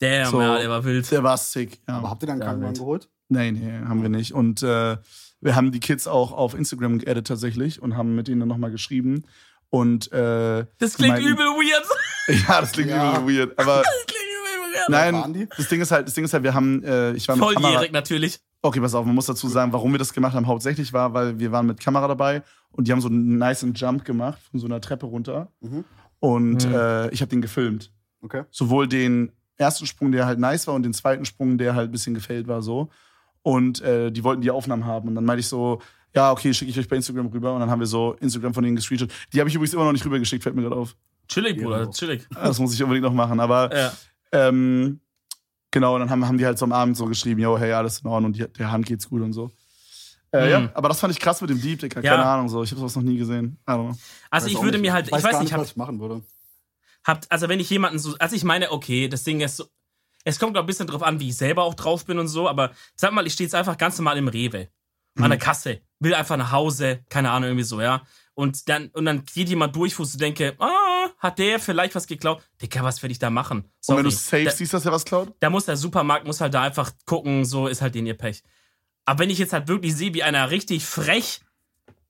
Damn, 0.00 0.30
So. 0.30 0.40
ja, 0.40 0.58
der 0.58 0.70
war 0.70 0.82
wild. 0.84 1.10
Der 1.10 1.22
war 1.22 1.36
sick. 1.36 1.78
Ja. 1.86 1.98
Aber 1.98 2.10
habt 2.10 2.22
ihr 2.22 2.26
dann 2.26 2.34
einen 2.40 2.48
Krankenwagen 2.48 2.74
geholt? 2.78 3.08
Nee, 3.28 3.50
nee, 3.52 3.72
haben 3.86 4.00
wir 4.02 4.08
nicht. 4.08 4.32
Und 4.32 4.62
äh, 4.62 4.96
wir 5.40 5.54
haben 5.54 5.72
die 5.72 5.80
Kids 5.80 6.06
auch 6.08 6.32
auf 6.32 6.54
Instagram 6.54 6.98
geaddet 7.00 7.26
tatsächlich 7.26 7.82
und 7.82 7.96
haben 7.96 8.14
mit 8.14 8.28
ihnen 8.28 8.40
dann 8.40 8.48
nochmal 8.48 8.70
geschrieben. 8.70 9.24
Und 9.70 10.10
äh, 10.12 10.64
Das 10.78 10.94
klingt 10.96 11.12
meinten- 11.14 11.28
übel 11.28 11.44
weird. 11.46 11.84
ja, 12.48 12.60
das 12.62 12.72
klingt 12.72 12.90
Ja. 12.90 13.18
übel 13.20 13.36
weird. 13.36 13.58
Aber 13.58 13.82
Das 13.82 14.06
klingt 14.06 14.22
übel 14.22 14.74
weird. 14.74 14.88
nein, 14.88 15.48
das 15.54 15.68
Ding 15.68 15.82
ist 15.82 15.90
halt, 15.90 16.06
das 16.06 16.14
Ding 16.14 16.24
ist 16.24 16.32
halt, 16.32 16.42
wir 16.44 16.54
haben, 16.54 16.82
äh, 16.82 17.12
ich 17.12 17.28
war 17.28 17.36
mit 17.36 17.44
Kamera. 17.44 17.60
Volljährig 17.62 17.92
natürlich. 17.92 18.40
Okay, 18.62 18.80
pass 18.80 18.94
auf, 18.94 19.04
man 19.04 19.14
muss 19.14 19.26
dazu 19.26 19.48
sagen, 19.48 19.72
warum 19.74 19.92
wir 19.92 19.98
das 19.98 20.14
gemacht 20.14 20.34
haben. 20.34 20.46
Hauptsächlich 20.46 20.92
war, 20.94 21.12
weil 21.12 21.38
wir 21.38 21.52
waren 21.52 21.66
mit 21.66 21.78
Kamera 21.80 22.08
dabei 22.08 22.42
und 22.72 22.88
die 22.88 22.92
haben 22.92 23.00
so 23.02 23.08
einen 23.08 23.36
nice 23.36 23.66
Jump 23.74 24.04
gemacht 24.06 24.40
von 24.50 24.58
so 24.58 24.66
einer 24.66 24.80
Treppe 24.80 25.04
runter. 25.06 25.52
Mhm. 25.60 25.84
Und 26.20 26.66
Mhm. 26.68 26.74
äh, 26.74 27.08
ich 27.10 27.20
habe 27.20 27.30
den 27.30 27.42
gefilmt. 27.42 27.92
Okay. 28.20 28.42
sowohl 28.50 28.88
den 28.88 29.30
ersten 29.58 29.86
Sprung, 29.86 30.10
der 30.10 30.26
halt 30.26 30.40
nice 30.40 30.66
war, 30.66 30.74
und 30.74 30.82
den 30.82 30.92
zweiten 30.92 31.24
Sprung, 31.24 31.56
der 31.56 31.76
halt 31.76 31.88
ein 31.90 31.92
bisschen 31.92 32.14
gefällt 32.14 32.48
war, 32.48 32.62
so. 32.62 32.88
Und 33.42 33.80
äh, 33.80 34.10
die 34.10 34.24
wollten 34.24 34.42
die 34.42 34.50
Aufnahmen 34.50 34.84
haben. 34.86 35.08
Und 35.08 35.14
dann 35.14 35.24
meinte 35.24 35.40
ich 35.40 35.46
so, 35.46 35.80
ja, 36.14 36.32
okay, 36.32 36.52
schicke 36.52 36.70
ich 36.72 36.78
euch 36.78 36.88
bei 36.88 36.96
Instagram 36.96 37.26
rüber. 37.28 37.54
Und 37.54 37.60
dann 37.60 37.70
haben 37.70 37.78
wir 37.78 37.86
so 37.86 38.14
Instagram 38.14 38.52
von 38.54 38.64
denen 38.64 38.74
gescreenshot. 38.76 39.10
Die 39.32 39.38
habe 39.38 39.48
ich 39.48 39.54
übrigens 39.54 39.72
immer 39.74 39.84
noch 39.84 39.92
nicht 39.92 40.04
rübergeschickt, 40.04 40.42
fällt 40.42 40.56
mir 40.56 40.62
gerade 40.62 40.74
auf. 40.76 40.96
Chillig, 41.28 41.62
Bruder, 41.62 41.88
chillig. 41.92 42.26
Das 42.34 42.58
muss 42.58 42.74
ich 42.74 42.82
unbedingt 42.82 43.04
noch 43.04 43.12
machen. 43.12 43.38
Aber 43.38 43.74
Ja. 43.76 43.92
ähm, 44.32 44.98
genau, 45.70 45.94
und 45.94 46.00
dann 46.00 46.10
haben, 46.10 46.26
haben 46.26 46.38
die 46.38 46.44
halt 46.46 46.58
so 46.58 46.64
am 46.64 46.72
Abend 46.72 46.96
so 46.96 47.06
geschrieben, 47.06 47.40
yo, 47.40 47.56
hey, 47.56 47.72
alles 47.72 48.00
in 48.00 48.08
Ordnung, 48.08 48.32
und 48.32 48.36
die, 48.36 48.46
der 48.58 48.72
Hand 48.72 48.84
geht's 48.86 49.08
gut 49.08 49.22
und 49.22 49.32
so. 49.32 49.50
Äh, 50.32 50.44
Mhm. 50.44 50.50
Ja, 50.50 50.70
aber 50.74 50.88
das 50.88 51.00
fand 51.00 51.12
ich 51.12 51.20
krass 51.20 51.40
mit 51.40 51.50
dem 51.50 51.60
Deep, 51.60 51.80
Digga. 51.80 52.00
Ja. 52.00 52.12
Keine 52.12 52.24
Ahnung, 52.26 52.48
so. 52.48 52.62
Ich 52.62 52.70
habe 52.70 52.80
sowas 52.80 52.96
noch 52.96 53.02
nie 53.02 53.16
gesehen. 53.16 53.58
Also 53.64 53.96
Weiß 54.30 54.46
ich 54.46 54.56
auch 54.56 54.62
würde 54.62 54.78
nicht. 54.78 54.88
mir 54.88 54.92
halt, 54.92 55.06
ich 55.06 55.12
weiß, 55.12 55.22
gar 55.22 55.30
nicht, 55.32 55.40
nicht, 55.40 55.52
hab, 55.54 55.60
was 55.60 55.70
ich 55.70 55.76
machen 55.76 56.00
würde. 56.00 56.22
habt, 57.06 57.30
also 57.32 57.48
wenn 57.48 57.60
ich 57.60 57.70
jemanden 57.70 57.98
so, 57.98 58.14
also 58.18 58.36
ich 58.36 58.44
meine, 58.44 58.70
okay, 58.70 59.08
das 59.08 59.24
Ding 59.24 59.40
ist 59.40 59.56
so, 59.56 59.64
es 60.24 60.38
kommt 60.38 60.52
glaub, 60.52 60.64
ein 60.64 60.66
bisschen 60.66 60.86
drauf 60.86 61.02
an, 61.02 61.20
wie 61.20 61.28
ich 61.30 61.36
selber 61.36 61.62
auch 61.62 61.74
drauf 61.74 62.04
bin 62.04 62.18
und 62.18 62.28
so, 62.28 62.48
aber 62.48 62.72
sag 62.96 63.12
mal, 63.12 63.26
ich 63.26 63.32
stehe 63.32 63.46
jetzt 63.46 63.54
einfach 63.54 63.78
ganz 63.78 63.96
normal 63.98 64.18
im 64.18 64.28
Rewe, 64.28 64.68
an 65.16 65.30
der 65.30 65.38
Kasse, 65.38 65.80
will 66.00 66.14
einfach 66.14 66.36
nach 66.36 66.52
Hause, 66.52 67.00
keine 67.08 67.30
Ahnung, 67.30 67.48
irgendwie 67.50 67.64
so, 67.64 67.80
ja. 67.80 68.02
Und 68.34 68.68
dann, 68.68 68.88
und 68.88 69.04
dann 69.06 69.24
geht 69.24 69.48
jemand 69.48 69.74
durch, 69.74 69.98
wo 69.98 70.02
ich 70.04 70.10
so 70.10 70.18
denke, 70.18 70.54
ah, 70.60 71.08
hat 71.18 71.38
der 71.38 71.58
vielleicht 71.58 71.94
was 71.96 72.06
geklaut? 72.06 72.40
Digga, 72.62 72.84
was 72.84 73.02
werde 73.02 73.12
ich 73.12 73.18
da 73.18 73.30
machen? 73.30 73.60
Und 73.86 73.96
wenn 73.96 73.96
Sorry. 73.96 74.02
du 74.04 74.10
safe 74.10 74.44
da, 74.44 74.50
siehst, 74.52 74.74
dass 74.74 74.84
er 74.84 74.92
was 74.92 75.04
klaut? 75.04 75.32
da 75.40 75.50
muss 75.50 75.64
der 75.64 75.76
Supermarkt, 75.76 76.26
muss 76.26 76.40
halt 76.40 76.52
da 76.54 76.62
einfach 76.62 76.92
gucken, 77.06 77.44
so 77.44 77.66
ist 77.66 77.80
halt 77.82 77.94
den 77.96 78.06
ihr 78.06 78.14
Pech. 78.16 78.42
Aber 79.08 79.20
wenn 79.20 79.30
ich 79.30 79.38
jetzt 79.38 79.54
halt 79.54 79.68
wirklich 79.68 79.96
sehe, 79.96 80.12
wie 80.12 80.22
einer 80.22 80.50
richtig 80.50 80.84
frech 80.84 81.40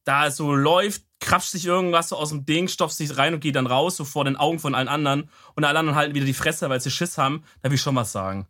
da 0.02 0.32
so 0.32 0.52
läuft, 0.52 1.04
krapscht 1.20 1.50
sich 1.50 1.64
irgendwas 1.64 2.08
so 2.08 2.16
aus 2.16 2.30
dem 2.30 2.44
Ding, 2.44 2.66
stopft 2.66 2.96
sich 2.96 3.16
rein 3.16 3.34
und 3.34 3.40
geht 3.40 3.54
dann 3.54 3.68
raus, 3.68 3.96
so 3.96 4.04
vor 4.04 4.24
den 4.24 4.34
Augen 4.34 4.58
von 4.58 4.74
allen 4.74 4.88
anderen. 4.88 5.30
Und 5.54 5.62
alle 5.62 5.78
anderen 5.78 5.96
halten 5.96 6.16
wieder 6.16 6.26
die 6.26 6.34
Fresse, 6.34 6.68
weil 6.68 6.80
sie 6.80 6.90
Schiss 6.90 7.16
haben, 7.16 7.44
da 7.62 7.70
will 7.70 7.76
ich 7.76 7.80
schon 7.80 7.94
was 7.94 8.10
sagen. 8.10 8.48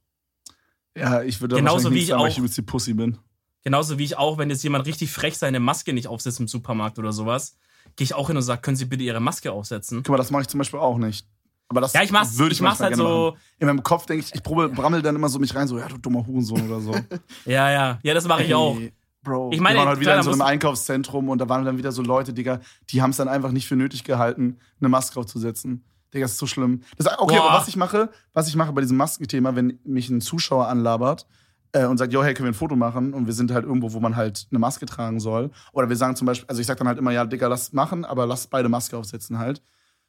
Ja, 0.96 1.22
ich 1.22 1.42
würde 1.42 1.56
Genauso 1.56 1.92
wie 1.92 1.98
ich 1.98 2.06
sagen, 2.06 2.22
weil 2.22 2.28
auch. 2.28 2.32
ich 2.32 2.38
übelst 2.38 2.56
die 2.56 2.62
Pussy 2.62 2.94
bin. 2.94 3.18
Genauso 3.64 3.98
wie 3.98 4.04
ich 4.04 4.16
auch, 4.16 4.38
wenn 4.38 4.48
jetzt 4.48 4.62
jemand 4.62 4.86
richtig 4.86 5.12
frech 5.12 5.36
seine 5.36 5.60
Maske 5.60 5.92
nicht 5.92 6.08
aufsetzt 6.08 6.40
im 6.40 6.48
Supermarkt 6.48 6.98
oder 6.98 7.12
sowas, 7.12 7.58
gehe 7.96 8.06
ich 8.06 8.14
auch 8.14 8.28
hin 8.28 8.38
und 8.38 8.42
sage, 8.42 8.62
können 8.62 8.78
Sie 8.78 8.86
bitte 8.86 9.04
Ihre 9.04 9.20
Maske 9.20 9.52
aufsetzen? 9.52 9.98
Guck 10.04 10.12
mal, 10.12 10.16
das 10.16 10.30
mache 10.30 10.40
ich 10.40 10.48
zum 10.48 10.56
Beispiel 10.56 10.80
auch 10.80 10.96
nicht. 10.96 11.26
Aber 11.68 11.80
das 11.82 11.92
Ja, 11.92 12.02
ich 12.02 12.10
mach's, 12.10 12.38
würde 12.38 12.52
ich 12.52 12.58
ich 12.58 12.62
mach's 12.62 12.80
halt 12.80 12.96
so, 12.96 13.32
machen. 13.32 13.40
In 13.58 13.66
meinem 13.66 13.82
Kopf 13.82 14.06
denke 14.06 14.24
ich, 14.24 14.34
ich 14.34 14.42
probe, 14.42 14.68
brammel 14.68 15.02
dann 15.02 15.14
immer 15.14 15.28
so 15.28 15.38
mich 15.38 15.54
rein, 15.54 15.68
so, 15.68 15.78
ja, 15.78 15.86
du 15.86 15.98
dummer 15.98 16.26
Hurensohn 16.26 16.66
oder 16.66 16.80
so. 16.80 16.92
ja, 17.44 17.70
ja, 17.70 17.98
ja, 18.02 18.14
das 18.14 18.26
mache 18.26 18.42
ich 18.42 18.54
auch. 18.54 18.76
Bro, 19.22 19.50
Ich 19.52 19.60
meine, 19.60 19.76
wir 19.76 19.80
waren 19.80 19.90
heute 19.90 20.00
wieder 20.00 20.16
in 20.16 20.22
so 20.22 20.30
einem 20.30 20.42
Einkaufszentrum 20.42 21.28
und 21.28 21.38
da 21.38 21.48
waren 21.48 21.64
dann 21.64 21.76
wieder 21.76 21.92
so 21.92 22.02
Leute, 22.02 22.32
Digga, 22.32 22.60
die 22.90 23.02
haben 23.02 23.10
es 23.10 23.16
dann 23.16 23.28
einfach 23.28 23.50
nicht 23.50 23.66
für 23.66 23.76
nötig 23.76 24.04
gehalten, 24.04 24.58
eine 24.80 24.88
Maske 24.88 25.20
aufzusetzen. 25.20 25.84
Digga, 26.14 26.24
das 26.24 26.32
ist 26.32 26.38
so 26.38 26.46
schlimm. 26.46 26.82
Das, 26.96 27.06
okay, 27.18 27.36
Boah. 27.36 27.50
aber 27.50 27.58
was 27.58 27.68
ich 27.68 27.76
mache, 27.76 28.10
was 28.32 28.48
ich 28.48 28.56
mache 28.56 28.72
bei 28.72 28.80
diesem 28.80 28.96
Maskenthema, 28.96 29.54
wenn 29.54 29.78
mich 29.84 30.08
ein 30.08 30.22
Zuschauer 30.22 30.68
anlabert 30.68 31.26
äh, 31.72 31.84
und 31.84 31.98
sagt, 31.98 32.12
yo, 32.12 32.22
hey, 32.22 32.32
können 32.32 32.46
wir 32.46 32.52
ein 32.52 32.54
Foto 32.54 32.76
machen? 32.76 33.12
Und 33.12 33.26
wir 33.26 33.34
sind 33.34 33.50
halt 33.50 33.66
irgendwo, 33.66 33.92
wo 33.92 34.00
man 34.00 34.16
halt 34.16 34.46
eine 34.50 34.58
Maske 34.58 34.86
tragen 34.86 35.20
soll. 35.20 35.50
Oder 35.72 35.88
wir 35.88 35.96
sagen 35.96 36.16
zum 36.16 36.26
Beispiel, 36.26 36.48
also 36.48 36.60
ich 36.60 36.66
sag 36.66 36.78
dann 36.78 36.88
halt 36.88 36.98
immer, 36.98 37.10
ja, 37.10 37.26
Digga, 37.26 37.48
lass 37.48 37.72
machen, 37.72 38.04
aber 38.06 38.26
lass 38.26 38.46
beide 38.46 38.70
Maske 38.70 38.96
aufsetzen 38.96 39.38
halt. 39.38 39.60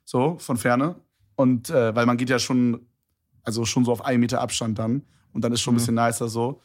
So, 0.05 0.37
von 0.39 0.57
Ferne. 0.57 0.95
Und 1.39 1.69
äh, 1.69 1.95
weil 1.95 2.05
man 2.05 2.17
geht 2.17 2.29
ja 2.29 2.37
schon, 2.37 2.85
also 3.43 3.63
schon 3.63 3.85
so 3.85 3.93
auf 3.93 4.03
einen 4.03 4.19
Meter 4.19 4.41
Abstand 4.41 4.77
dann. 4.77 5.03
Und 5.31 5.41
dann 5.45 5.53
ist 5.53 5.61
schon 5.61 5.71
ein 5.71 5.75
Mhm. 5.75 5.79
bisschen 5.79 5.95
nicer 5.95 6.27
so. 6.27 6.59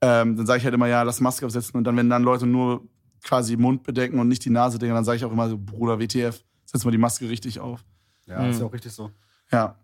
Ähm, 0.00 0.36
dann 0.36 0.46
sage 0.46 0.58
ich 0.58 0.64
halt 0.64 0.74
immer, 0.74 0.86
ja, 0.88 1.02
lass 1.02 1.20
Maske 1.20 1.44
aufsetzen. 1.44 1.76
Und 1.76 1.84
dann, 1.84 1.96
wenn 1.98 2.08
dann 2.08 2.22
Leute 2.22 2.46
nur 2.46 2.82
quasi 3.22 3.56
Mund 3.58 3.82
bedecken 3.82 4.18
und 4.18 4.28
nicht 4.28 4.42
die 4.44 4.50
Nase 4.50 4.78
decken, 4.78 4.94
dann 4.94 5.04
sage 5.04 5.16
ich 5.18 5.24
auch 5.26 5.32
immer 5.32 5.50
so, 5.50 5.58
Bruder, 5.58 5.98
WTF, 6.00 6.42
setz 6.64 6.82
mal 6.86 6.92
die 6.92 6.96
Maske 6.98 7.28
richtig 7.28 7.60
auf. 7.60 7.84
Ja, 8.26 8.42
Mhm. 8.44 8.50
ist 8.50 8.60
ja 8.60 8.66
auch 8.66 8.72
richtig 8.72 8.92
so. 8.92 9.10
Ja, 9.52 9.76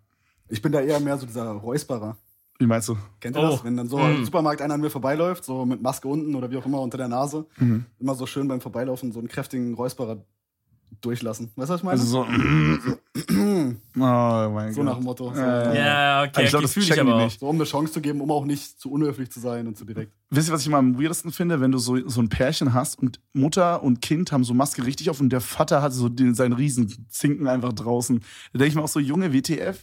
Ich 0.48 0.60
bin 0.62 0.72
da 0.72 0.80
eher 0.80 0.98
mehr 1.00 1.16
so 1.18 1.26
dieser 1.26 1.50
Räusperer. 1.52 2.16
wie 2.58 2.66
meinst 2.66 2.88
du? 2.88 2.96
Kennt 3.20 3.36
ihr 3.36 3.42
Oh. 3.42 3.50
das? 3.50 3.64
Wenn 3.64 3.76
dann 3.76 3.88
so 3.88 3.98
Mhm. 3.98 4.16
im 4.18 4.24
Supermarkt 4.24 4.60
einer 4.62 4.74
an 4.74 4.80
mir 4.80 4.90
vorbeiläuft, 4.90 5.44
so 5.44 5.64
mit 5.66 5.82
Maske 5.82 6.08
unten 6.08 6.34
oder 6.34 6.50
wie 6.50 6.56
auch 6.56 6.64
immer 6.66 6.80
unter 6.80 6.96
der 6.98 7.08
Nase, 7.08 7.44
Mhm. 7.58 7.84
immer 7.98 8.14
so 8.14 8.24
schön 8.26 8.48
beim 8.48 8.60
Vorbeilaufen 8.62 9.12
so 9.12 9.18
einen 9.18 9.28
kräftigen 9.28 9.74
Räusperer 9.74 10.24
durchlassen. 11.00 11.50
Weißt 11.56 11.70
du, 11.70 11.74
was 11.74 11.80
ich 11.80 11.84
meine? 11.84 12.00
Also 12.00 12.24
so, 12.24 12.26
oh 13.96 14.50
mein 14.50 14.72
so 14.72 14.80
Gott. 14.80 14.84
nach 14.84 14.96
dem 14.96 15.04
Motto. 15.04 15.32
So, 15.34 15.40
Äh, 15.40 15.76
Ja, 15.78 16.22
okay, 16.22 16.44
ich 16.44 16.50
glaub, 16.50 16.60
okay, 16.60 16.62
das 16.62 16.72
fühl 16.72 16.82
ich 16.82 17.00
aber 17.00 17.14
auch. 17.16 17.24
nicht. 17.24 17.40
so 17.40 17.48
um 17.48 17.56
eine 17.56 17.64
Chance 17.64 17.92
zu 17.92 18.00
geben, 18.00 18.20
um 18.20 18.30
auch 18.30 18.44
nicht 18.44 18.80
zu 18.80 18.90
unhöflich 18.90 19.30
zu 19.30 19.40
sein 19.40 19.66
und 19.66 19.76
zu 19.76 19.84
direkt. 19.84 20.12
Wisst 20.30 20.48
ihr, 20.48 20.54
was 20.54 20.62
ich 20.62 20.68
mal 20.68 20.78
am 20.78 21.00
weirdesten 21.00 21.32
finde? 21.32 21.60
Wenn 21.60 21.72
du 21.72 21.78
so, 21.78 22.08
so 22.08 22.20
ein 22.20 22.28
Pärchen 22.28 22.72
hast 22.74 22.98
und 22.98 23.20
Mutter 23.32 23.82
und 23.82 24.00
Kind 24.00 24.32
haben 24.32 24.44
so 24.44 24.54
Maske 24.54 24.84
richtig 24.84 25.10
auf 25.10 25.20
und 25.20 25.30
der 25.30 25.40
Vater 25.40 25.82
hat 25.82 25.92
so 25.92 26.08
den, 26.08 26.34
seinen 26.34 26.52
riesen 26.52 27.06
Zinken 27.08 27.46
einfach 27.48 27.72
draußen. 27.72 28.20
Da 28.52 28.58
denke 28.58 28.68
ich 28.68 28.74
mir 28.74 28.82
auch 28.82 28.88
so, 28.88 29.00
Junge, 29.00 29.32
WTF? 29.32 29.78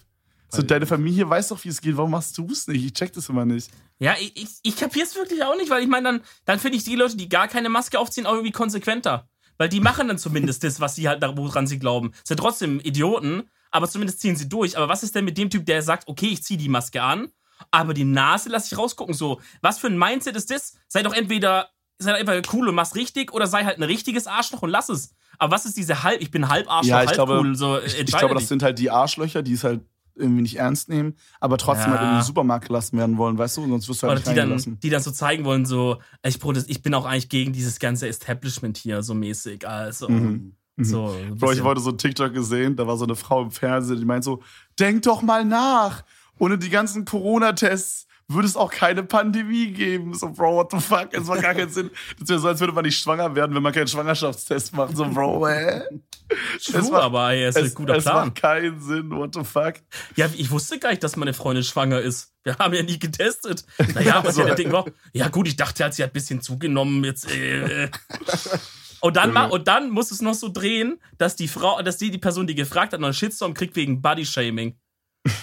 So, 0.52 0.64
deine 0.64 0.88
Familie 0.88 1.30
weiß 1.30 1.50
doch, 1.50 1.64
wie 1.64 1.70
es 1.70 1.80
geht. 1.80 1.96
Warum 1.96 2.10
machst 2.10 2.36
du 2.36 2.48
es 2.52 2.68
nicht? 2.68 2.84
Ich 2.84 2.94
check 2.94 3.14
das 3.14 3.30
immer 3.30 3.46
nicht. 3.46 3.70
Ja, 4.00 4.16
ich, 4.20 4.36
ich, 4.36 4.48
ich 4.64 4.76
kapier's 4.76 5.16
wirklich 5.16 5.44
auch 5.44 5.56
nicht, 5.56 5.70
weil 5.70 5.84
ich 5.84 5.88
meine, 5.88 6.06
dann, 6.12 6.22
dann 6.46 6.58
finde 6.58 6.78
ich 6.78 6.84
die 6.84 6.96
Leute, 6.96 7.18
die 7.18 7.30
gar 7.30 7.48
keine 7.48 7.70
Maske 7.70 8.00
aufziehen, 8.00 8.26
auch 8.26 8.34
irgendwie 8.34 8.52
konsequenter. 8.52 9.28
Weil 9.60 9.70
die 9.70 9.82
machen 9.82 10.08
dann 10.08 10.18
zumindest 10.18 10.64
das, 10.64 10.80
was 10.80 10.96
sie 10.96 11.08
halt, 11.08 11.22
woran 11.36 11.68
sie 11.68 11.78
glauben. 11.78 12.14
Sind 12.24 12.38
trotzdem 12.40 12.80
Idioten, 12.80 13.44
aber 13.70 13.88
zumindest 13.88 14.22
ziehen 14.22 14.36
sie 14.36 14.50
durch. 14.50 14.76
Aber 14.78 14.88
was 14.90 15.04
ist 15.04 15.14
denn 15.14 15.26
mit 15.26 15.38
dem 15.38 15.52
Typ, 15.52 15.66
der 15.68 15.84
sagt, 15.84 16.08
okay, 16.08 16.28
ich 16.30 16.42
ziehe 16.44 16.58
die 16.58 16.70
Maske 16.70 17.04
an, 17.04 17.28
aber 17.70 17.94
die 17.94 18.06
Nase 18.06 18.50
lasse 18.50 18.74
ich 18.74 18.80
rausgucken? 18.80 19.14
So, 19.14 19.42
was 19.62 19.78
für 19.78 19.88
ein 19.88 19.98
Mindset 20.00 20.36
ist 20.38 20.50
das? 20.50 20.78
Sei 20.88 21.04
doch 21.04 21.14
entweder, 21.14 21.70
sei 22.00 22.14
doch 22.14 22.20
entweder 22.20 22.42
cool 22.54 22.70
und 22.70 22.76
mach's 22.76 22.96
richtig 22.96 23.34
oder 23.34 23.48
sei 23.48 23.66
halt 23.66 23.78
ein 23.78 23.84
richtiges 23.84 24.26
Arschloch 24.28 24.62
und 24.62 24.70
lass 24.70 24.88
es. 24.90 25.14
Aber 25.38 25.54
was 25.56 25.66
ist 25.66 25.76
diese 25.78 26.04
halb, 26.04 26.22
ich 26.22 26.32
bin 26.32 26.48
halb 26.50 26.68
Arschloch, 26.72 26.90
Ja, 26.90 27.02
ich 27.04 27.08
halb 27.10 27.16
glaube- 27.16 27.40
cool? 27.40 27.56
So, 27.56 27.80
Ich, 27.80 28.00
ich 28.00 28.06
glaube, 28.08 28.34
das 28.36 28.48
sind 28.48 28.64
halt 28.64 28.80
die 28.80 28.90
Arschlöcher, 28.90 29.42
die 29.44 29.54
es 29.54 29.64
halt 29.66 29.82
irgendwie 30.20 30.42
nicht 30.44 30.58
ernst 30.58 30.90
nehmen, 30.90 31.16
aber 31.40 31.58
trotzdem 31.58 31.92
Ja. 31.94 32.00
halt 32.00 32.10
in 32.10 32.16
den 32.18 32.24
Supermarkt 32.24 32.68
gelassen 32.68 32.98
werden 32.98 33.18
wollen, 33.18 33.38
weißt 33.38 33.58
du? 33.58 33.68
Sonst 33.68 33.88
wirst 33.90 34.04
du 34.04 34.08
halt 34.08 34.20
Oder 34.20 34.34
nicht 34.34 34.62
die 34.62 34.66
dann, 34.66 34.80
die 34.82 34.90
dann 34.90 35.02
so 35.02 35.12
zeigen 35.12 35.46
wollen, 35.46 35.66
so, 35.66 35.98
ich, 36.24 36.40
protest, 36.40 36.70
ich 36.70 36.82
bin 36.82 36.94
auch 36.94 37.06
eigentlich 37.06 37.30
gegen 37.30 37.54
dieses 37.54 37.80
ganze 37.80 38.08
Establishment 38.08 38.78
hier, 38.78 39.02
so 39.02 39.14
mäßig. 39.14 39.68
Also, 39.68 40.10
Mhm. 40.10 40.54
so. 40.78 41.08
ein 41.08 41.38
Bro, 41.38 41.54
ich 41.54 41.64
wollte 41.64 41.82
so 41.82 41.90
einen 41.90 41.98
TikTok 41.98 42.34
gesehen, 42.34 42.76
da 42.76 42.86
war 42.88 42.98
so 42.98 43.06
eine 43.06 43.16
Frau 43.16 43.42
im 43.42 43.52
Fernsehen, 43.52 43.98
die 44.00 44.06
meint 44.06 44.24
so, 44.24 44.42
denk 44.80 45.02
doch 45.04 45.22
mal 45.22 45.44
nach. 45.46 46.04
Ohne 46.38 46.58
die 46.58 46.70
ganzen 46.70 47.04
Corona-Tests 47.06 48.08
würde 48.30 48.48
es 48.48 48.56
auch 48.56 48.72
keine 48.72 49.04
Pandemie 49.04 49.72
geben. 49.72 50.14
So, 50.14 50.30
Bro, 50.30 50.56
what 50.56 50.72
the 50.72 50.80
fuck? 50.80 51.10
Es 51.14 51.26
macht 51.26 51.42
gar 51.42 51.54
keinen 51.56 51.70
Sinn. 51.72 51.90
Das 52.20 52.30
wäre 52.30 52.40
so, 52.40 52.48
als 52.48 52.60
würde 52.60 52.74
man 52.74 52.86
nicht 52.86 52.98
schwanger 53.00 53.34
werden, 53.36 53.56
wenn 53.56 53.64
man 53.64 53.74
keinen 53.74 53.88
Schwangerschaftstest 53.88 54.74
macht. 54.74 54.96
So, 54.96 55.06
Bro, 55.06 55.48
hä? 55.48 55.82
True, 56.64 56.82
macht, 56.92 57.02
aber 57.04 57.32
ey, 57.32 57.50
ist 57.50 57.58
ein 57.58 57.74
guter 57.74 57.96
es 57.96 58.04
Plan. 58.04 58.28
macht 58.28 58.36
keinen 58.40 58.80
Sinn, 58.80 59.10
what 59.10 59.34
the 59.34 59.44
fuck? 59.44 59.74
Ja, 60.16 60.30
ich 60.38 60.52
wusste 60.52 60.78
gar 60.78 60.92
nicht, 60.92 61.04
dass 61.04 61.16
meine 61.16 61.34
Freundin 61.34 61.64
schwanger 61.64 62.00
ist. 62.02 62.32
Wir 62.44 62.56
haben 62.58 62.74
ja 62.76 62.84
nie 62.84 63.00
getestet. 63.00 63.66
Naja, 63.96 64.22
was 64.24 64.36
So. 64.36 64.46
ja 64.48 64.54
Ding 64.54 64.72
war. 64.72 64.86
Ja, 65.12 65.28
gut, 65.30 65.48
ich 65.48 65.56
dachte, 65.56 65.84
halt, 65.84 65.96
sie 65.96 66.04
hat 66.04 66.12
ein 66.12 66.14
bisschen 66.14 66.42
zugenommen. 66.42 67.04
Jetzt, 67.04 67.30
äh, 67.32 67.86
äh. 67.86 67.90
Und 69.02 69.16
dann, 69.16 69.32
ma- 69.34 69.46
und 69.46 69.68
dann 69.68 69.90
muss 69.90 70.12
es 70.12 70.22
noch 70.22 70.34
so 70.34 70.50
drehen, 70.50 71.00
dass 71.18 71.36
die 71.36 71.48
Frau, 71.48 71.82
dass 71.82 71.98
die, 71.98 72.12
die 72.12 72.18
Person, 72.18 72.46
die 72.48 72.56
gefragt 72.56 72.94
hat, 72.94 73.00
noch 73.00 73.08
einen 73.08 73.14
Shitstorm 73.14 73.54
kriegt 73.54 73.76
wegen 73.76 74.02
Bodyshaming. 74.02 74.78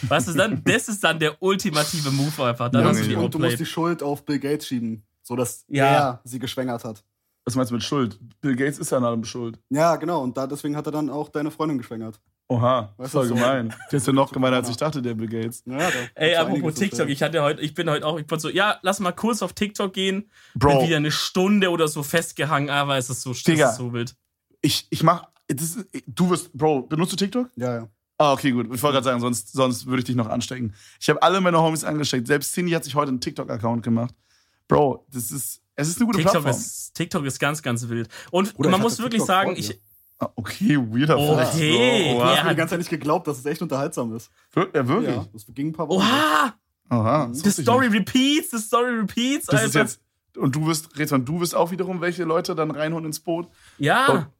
Weißt 0.08 0.28
du, 0.28 0.32
dann, 0.32 0.62
das 0.64 0.88
ist 0.88 1.02
dann 1.04 1.18
der 1.18 1.40
ultimative 1.42 2.10
Move 2.10 2.44
einfach. 2.44 2.70
Dann 2.70 2.82
Ja, 2.82 2.88
hast 2.88 3.00
du 3.00 3.08
die 3.08 3.14
und 3.16 3.32
du 3.34 3.38
musst 3.38 3.58
die 3.60 3.66
Schuld 3.66 4.02
auf 4.02 4.24
Bill 4.24 4.38
Gates 4.38 4.66
schieben, 4.66 5.04
so 5.22 5.36
dass 5.36 5.64
Ja. 5.68 5.86
er 5.86 6.20
sie 6.24 6.38
geschwängert 6.38 6.84
hat. 6.84 7.04
Was 7.44 7.54
meinst 7.54 7.70
du 7.70 7.74
mit 7.74 7.84
Schuld? 7.84 8.18
Bill 8.40 8.56
Gates 8.56 8.78
ist 8.78 8.90
ja 8.90 8.96
an 8.98 9.04
allem 9.04 9.24
schuld. 9.24 9.58
Ja, 9.70 9.94
genau. 9.96 10.22
Und 10.22 10.36
da, 10.36 10.46
deswegen 10.46 10.76
hat 10.76 10.86
er 10.86 10.92
dann 10.92 11.08
auch 11.10 11.28
deine 11.28 11.50
Freundin 11.50 11.78
geschwängert. 11.78 12.18
Oha, 12.48 12.94
Weißt 12.96 13.12
du, 13.14 13.18
voll 13.18 13.28
so- 13.28 13.34
gemein. 13.34 13.74
Der 13.90 13.96
ist 13.98 14.06
ja 14.06 14.12
noch 14.12 14.32
gemeiner, 14.32 14.56
als 14.56 14.68
ich 14.68 14.76
dachte, 14.76 15.02
der 15.02 15.14
Bill 15.14 15.28
Gates. 15.28 15.62
Ja, 15.66 15.88
Ey, 16.14 16.36
apropos 16.36 16.74
TikTok, 16.74 17.08
ich 17.08 17.22
hatte 17.22 17.42
heute, 17.42 17.60
ich 17.60 17.74
bin 17.74 17.88
heute 17.90 18.06
auch, 18.06 18.18
ich 18.18 18.28
wollte 18.30 18.42
so, 18.42 18.48
ja, 18.48 18.78
lass 18.82 18.98
mal 19.00 19.12
kurz 19.12 19.42
auf 19.42 19.52
TikTok 19.52 19.92
gehen. 19.92 20.30
Bro. 20.54 20.78
Bin 20.78 20.86
wieder 20.88 20.96
eine 20.96 21.10
Stunde 21.10 21.70
oder 21.70 21.86
so 21.88 22.02
festgehangen, 22.02 22.70
aber 22.70 22.96
es 22.96 23.10
ist 23.10 23.22
so, 23.22 23.30
das 23.30 23.42
Digga. 23.42 23.70
ist 23.70 23.76
so 23.76 23.92
wild. 23.92 24.16
Ich, 24.62 24.86
ich 24.90 25.02
mach. 25.02 25.28
Das 25.48 25.76
ist, 25.76 25.86
du 26.08 26.30
wirst. 26.30 26.52
Bro, 26.52 26.82
benutzt 26.82 27.12
du 27.12 27.16
TikTok? 27.16 27.50
Ja, 27.56 27.74
ja. 27.76 27.88
Ah, 28.18 28.32
okay, 28.32 28.50
gut. 28.52 28.66
Ich 28.72 28.82
wollte 28.82 28.94
gerade 28.94 29.04
sagen, 29.04 29.20
sonst, 29.20 29.52
sonst 29.52 29.86
würde 29.86 29.98
ich 29.98 30.04
dich 30.06 30.16
noch 30.16 30.28
anstecken. 30.28 30.74
Ich 31.00 31.08
habe 31.10 31.22
alle 31.22 31.40
meine 31.40 31.60
Homies 31.60 31.84
angesteckt. 31.84 32.26
Selbst 32.26 32.52
Cindy 32.54 32.72
hat 32.72 32.84
sich 32.84 32.94
heute 32.94 33.08
einen 33.10 33.20
TikTok-Account 33.20 33.82
gemacht. 33.82 34.14
Bro, 34.68 35.06
das 35.12 35.30
ist. 35.30 35.60
Es 35.78 35.88
ist 35.88 35.98
eine 35.98 36.06
gute 36.06 36.18
TikTok 36.18 36.42
Plattform. 36.42 36.58
ist, 36.58 36.94
TikTok 36.94 37.24
ist 37.26 37.38
ganz, 37.38 37.62
ganz 37.62 37.86
wild. 37.88 38.08
Und 38.30 38.54
Bruder, 38.54 38.70
man 38.70 38.80
muss 38.80 38.98
wirklich 38.98 39.20
TikTok 39.20 39.26
sagen, 39.26 39.54
ich. 39.56 39.78
Ah, 40.18 40.30
okay, 40.34 40.78
weirder 40.78 41.18
Oh, 41.18 41.34
Flex, 41.36 41.52
hey, 41.52 41.72
Bro. 41.72 41.78
ja. 41.78 42.14
Oha. 42.16 42.32
Ich 42.32 42.38
habe 42.40 42.48
die 42.48 42.56
ganze 42.56 42.70
Zeit 42.70 42.78
nicht 42.78 42.88
geglaubt, 42.88 43.26
dass 43.26 43.38
es 43.38 43.44
echt 43.44 43.60
unterhaltsam 43.60 44.16
ist. 44.16 44.30
Wir- 44.54 44.70
Ja, 44.74 44.88
wirklich? 44.88 45.14
Ja, 45.14 45.26
das 45.30 45.44
ging 45.48 45.68
ein 45.68 45.72
paar 45.74 45.88
Wochen. 45.90 46.00
oha, 46.06 46.54
Aha. 46.88 47.28
the 47.34 47.50
story 47.50 47.88
repeats, 47.88 48.50
the 48.52 48.56
story 48.58 48.94
repeats, 49.00 49.44
Das 49.46 49.56
Alter. 49.60 49.66
ist 49.66 49.74
jetzt. 49.74 50.00
Und 50.38 50.56
du 50.56 50.66
wirst, 50.66 50.98
Rezwan, 50.98 51.26
du 51.26 51.40
wirst 51.40 51.54
auch 51.54 51.70
wiederum 51.70 52.00
welche 52.00 52.24
Leute 52.24 52.54
dann 52.54 52.70
reinholen 52.70 53.04
ins 53.04 53.20
Boot. 53.20 53.48
ja. 53.78 54.30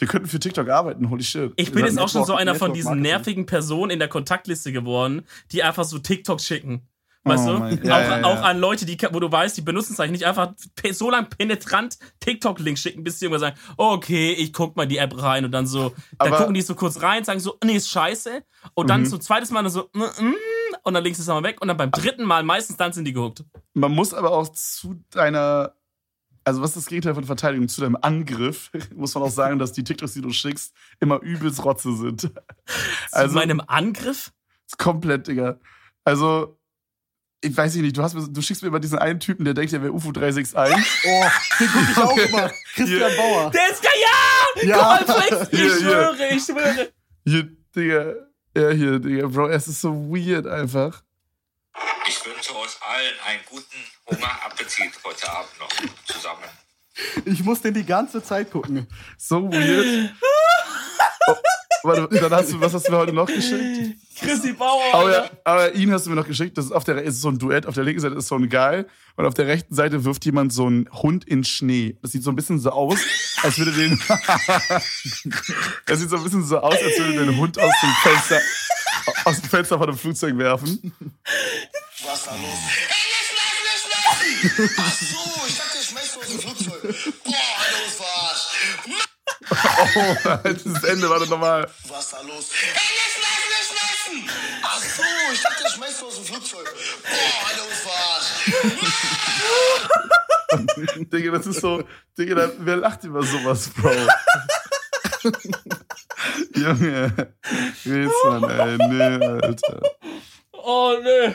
Wir 0.00 0.08
könnten 0.08 0.28
für 0.28 0.40
TikTok 0.40 0.68
arbeiten, 0.68 1.10
holy 1.10 1.22
shit. 1.22 1.52
Ich 1.56 1.72
bin 1.72 1.84
jetzt 1.84 1.98
auch 1.98 2.08
schon 2.08 2.24
so 2.24 2.32
Network- 2.32 2.40
einer 2.40 2.54
von 2.56 2.72
diesen 2.72 3.00
nervigen 3.00 3.46
Personen 3.46 3.90
in 3.90 3.98
der 3.98 4.08
Kontaktliste 4.08 4.72
geworden, 4.72 5.22
die 5.52 5.62
einfach 5.62 5.84
so 5.84 5.98
TikTok 5.98 6.40
schicken. 6.40 6.86
Weißt 7.22 7.46
Oh 7.46 7.58
du? 7.58 7.64
ja, 7.86 7.96
auch, 7.96 8.00
ja, 8.00 8.18
ja. 8.20 8.24
auch 8.24 8.42
an 8.42 8.58
Leute, 8.58 8.86
die, 8.86 8.96
wo 9.12 9.20
du 9.20 9.30
weißt, 9.30 9.54
die 9.54 9.60
benutzen 9.60 9.92
es 9.92 10.00
eigentlich 10.00 10.20
nicht 10.20 10.26
einfach 10.26 10.54
so 10.92 11.10
lang 11.10 11.28
penetrant 11.28 11.98
TikTok-Links 12.20 12.80
schicken, 12.80 13.04
bis 13.04 13.18
die 13.18 13.26
irgendwann 13.26 13.40
sagen, 13.40 13.56
okay, 13.76 14.32
ich 14.32 14.54
guck 14.54 14.74
mal 14.76 14.86
die 14.86 14.96
App 14.96 15.20
rein 15.22 15.44
und 15.44 15.52
dann 15.52 15.66
so, 15.66 15.90
dann 16.18 16.28
Aber- 16.28 16.38
gucken 16.38 16.54
die 16.54 16.62
so 16.62 16.74
kurz 16.74 17.02
rein, 17.02 17.22
sagen 17.24 17.38
so, 17.40 17.58
nee, 17.62 17.74
ist 17.76 17.90
scheiße. 17.90 18.42
Und 18.72 18.88
dann 18.88 19.02
Mhm. 19.02 19.06
so 19.06 19.18
zweites 19.18 19.50
Mal 19.50 19.68
so, 19.68 19.90
mm, 19.92 19.98
mm, 20.00 20.34
und 20.82 20.94
dann 20.94 21.04
links 21.04 21.18
ist 21.18 21.26
es 21.26 21.28
mal 21.28 21.42
weg 21.42 21.60
und 21.60 21.68
dann 21.68 21.76
beim 21.76 21.90
dritten 21.90 22.24
Mal 22.24 22.42
meistens 22.42 22.78
dann 22.78 22.94
sind 22.94 23.04
die 23.04 23.12
gehuckt. 23.12 23.44
Man 23.74 23.92
muss 23.92 24.14
aber 24.14 24.32
auch 24.32 24.48
zu 24.52 24.94
deiner, 25.10 25.74
also 26.44 26.62
was 26.62 26.70
ist 26.70 26.76
das 26.76 26.86
Gegenteil 26.86 27.14
von 27.14 27.24
Verteidigung, 27.24 27.68
zu 27.68 27.80
deinem 27.80 27.96
Angriff, 28.00 28.70
muss 28.94 29.14
man 29.14 29.24
auch 29.24 29.30
sagen, 29.30 29.58
dass 29.58 29.72
die 29.72 29.84
TikToks, 29.84 30.14
die 30.14 30.22
du 30.22 30.30
schickst, 30.32 30.72
immer 31.00 31.20
übelst 31.20 31.64
Rotze 31.64 31.94
sind. 31.96 32.22
Zu 32.22 32.30
Also 33.12 33.34
meinem 33.34 33.60
Angriff? 33.66 34.32
ist 34.66 34.78
komplett, 34.78 35.26
Digga. 35.26 35.58
Also, 36.04 36.58
ich 37.42 37.56
weiß 37.56 37.74
nicht, 37.76 37.96
du, 37.96 38.02
hast, 38.02 38.14
du 38.14 38.42
schickst 38.42 38.62
mir 38.62 38.68
immer 38.68 38.80
diesen 38.80 38.98
einen 38.98 39.18
Typen, 39.20 39.44
der 39.44 39.54
denkt, 39.54 39.72
der 39.72 39.82
wäre 39.82 39.92
UFO 39.92 40.12
361. 40.12 40.76
Oh, 41.06 41.24
den 41.58 41.68
guck 41.72 41.90
ich 41.90 41.96
auch 41.98 42.16
immer. 42.16 42.50
Christian 42.74 43.16
Bauer. 43.16 43.50
Der 43.50 43.70
ist 43.70 43.82
geil, 43.82 43.92
ja! 44.00 44.62
Ja. 44.62 45.00
Ich 45.00 45.48
Hier, 45.50 45.58
hier. 45.58 45.70
schwöre, 45.78 46.28
ich 46.30 46.42
schwöre. 46.44 46.92
Hier, 47.24 47.48
Digga. 47.74 48.14
Ja, 48.56 48.70
hier, 48.70 48.98
Digga, 48.98 49.26
Bro, 49.28 49.48
es 49.48 49.68
ist 49.68 49.80
so 49.80 49.92
weird 50.10 50.46
einfach. 50.46 51.02
Ich 52.08 52.24
wünsche 52.26 52.54
euch 52.56 52.76
allen 52.82 53.14
einen 53.26 53.40
guten 53.48 53.78
Hungerappetit 54.10 54.92
heute 55.04 55.30
Abend 55.30 55.50
noch 55.58 55.70
zusammen. 56.04 56.44
Ich 57.24 57.42
muss 57.44 57.60
den 57.62 57.74
die 57.74 57.84
ganze 57.84 58.22
Zeit 58.22 58.50
gucken. 58.50 58.86
So 59.16 59.50
weird. 59.50 60.12
Oh, 61.26 61.34
warte, 61.84 62.08
dann 62.20 62.32
hast 62.32 62.52
du, 62.52 62.60
was 62.60 62.74
hast 62.74 62.88
du 62.88 62.92
mir 62.92 62.98
heute 62.98 63.12
noch 63.12 63.26
geschickt? 63.26 63.96
Chrissy 64.18 64.52
Bauer. 64.52 65.10
Ja, 65.10 65.30
aber 65.44 65.74
ihn 65.74 65.90
hast 65.92 66.04
du 66.04 66.10
mir 66.10 66.16
noch 66.16 66.26
geschickt. 66.26 66.58
Das 66.58 66.66
ist 66.66 66.72
auf 66.72 66.84
der 66.84 67.02
ist 67.02 67.20
so 67.20 67.28
ein 67.28 67.38
Duett. 67.38 67.66
Auf 67.66 67.74
der 67.74 67.84
linken 67.84 68.00
Seite 68.00 68.16
ist 68.16 68.26
so 68.28 68.34
ein 68.34 68.50
Guy 68.50 68.84
und 69.16 69.24
auf 69.24 69.34
der 69.34 69.46
rechten 69.46 69.74
Seite 69.74 70.04
wirft 70.04 70.24
jemand 70.26 70.52
so 70.52 70.66
einen 70.66 70.90
Hund 70.92 71.24
in 71.24 71.44
Schnee. 71.44 71.96
Das 72.02 72.12
sieht 72.12 72.22
so 72.22 72.30
ein 72.30 72.36
bisschen 72.36 72.58
so 72.58 72.70
aus, 72.70 72.98
als 73.42 73.58
würde 73.58 73.72
den. 73.72 73.98
das 75.86 76.00
sieht 76.00 76.10
so 76.10 76.16
ein 76.16 76.24
bisschen 76.24 76.44
so 76.44 76.58
aus, 76.58 76.74
als 76.74 76.98
würde 76.98 77.24
den 77.24 77.36
Hund 77.38 77.58
aus 77.58 77.72
dem 77.82 77.90
Fenster 78.02 78.40
aus 79.24 79.40
dem 79.40 79.50
Fenster 79.50 79.78
von 79.78 79.88
einem 79.88 79.98
Flugzeug 79.98 80.36
werfen. 80.38 80.92
Was 82.04 82.24
da 82.24 82.32
los? 82.36 82.89
Ach 84.78 84.92
so, 84.94 85.46
ich 85.46 85.56
dachte, 85.56 85.78
ich 85.80 85.88
schmeiß 85.88 86.16
aus 86.18 86.26
dem 86.28 86.40
Flugzeug. 86.40 86.82
Boah, 87.24 87.34
Alter, 87.60 87.78
uns 87.84 87.94
verarscht. 87.96 88.48
Oh, 89.50 90.14
das 90.44 90.84
Ende 90.84 91.08
war 91.10 91.18
dann 91.20 91.28
nochmal. 91.28 91.68
Was 91.88 92.10
da 92.10 92.20
los? 92.22 92.50
Ey, 92.52 92.68
lass, 92.96 93.16
lass, 93.20 93.44
lass, 93.50 93.70
lassen! 93.80 94.30
Ach 94.62 94.78
so, 94.80 95.02
ich 95.32 95.40
dachte, 95.42 95.64
ich 95.66 95.74
schmeiß 95.74 96.02
aus 96.02 96.14
dem 96.16 96.24
Flugzeug. 96.24 96.74
Boah, 97.02 97.48
Alter, 97.48 97.64
uns 97.66 97.80
verarscht. 97.80 98.32
Digga, 101.12 101.30
das 101.32 101.46
ist 101.46 101.60
so. 101.60 101.84
Digga, 102.18 102.34
da- 102.34 102.52
wer 102.58 102.76
lacht 102.76 103.04
über 103.04 103.22
sowas, 103.22 103.68
Bro? 103.70 103.92
Junge. 106.54 107.34
Rätsel, 107.86 108.50
ey. 108.50 108.76
Nee, 108.88 109.26
Alter. 109.42 109.80
Oh, 110.52 110.96
nö. 111.02 111.32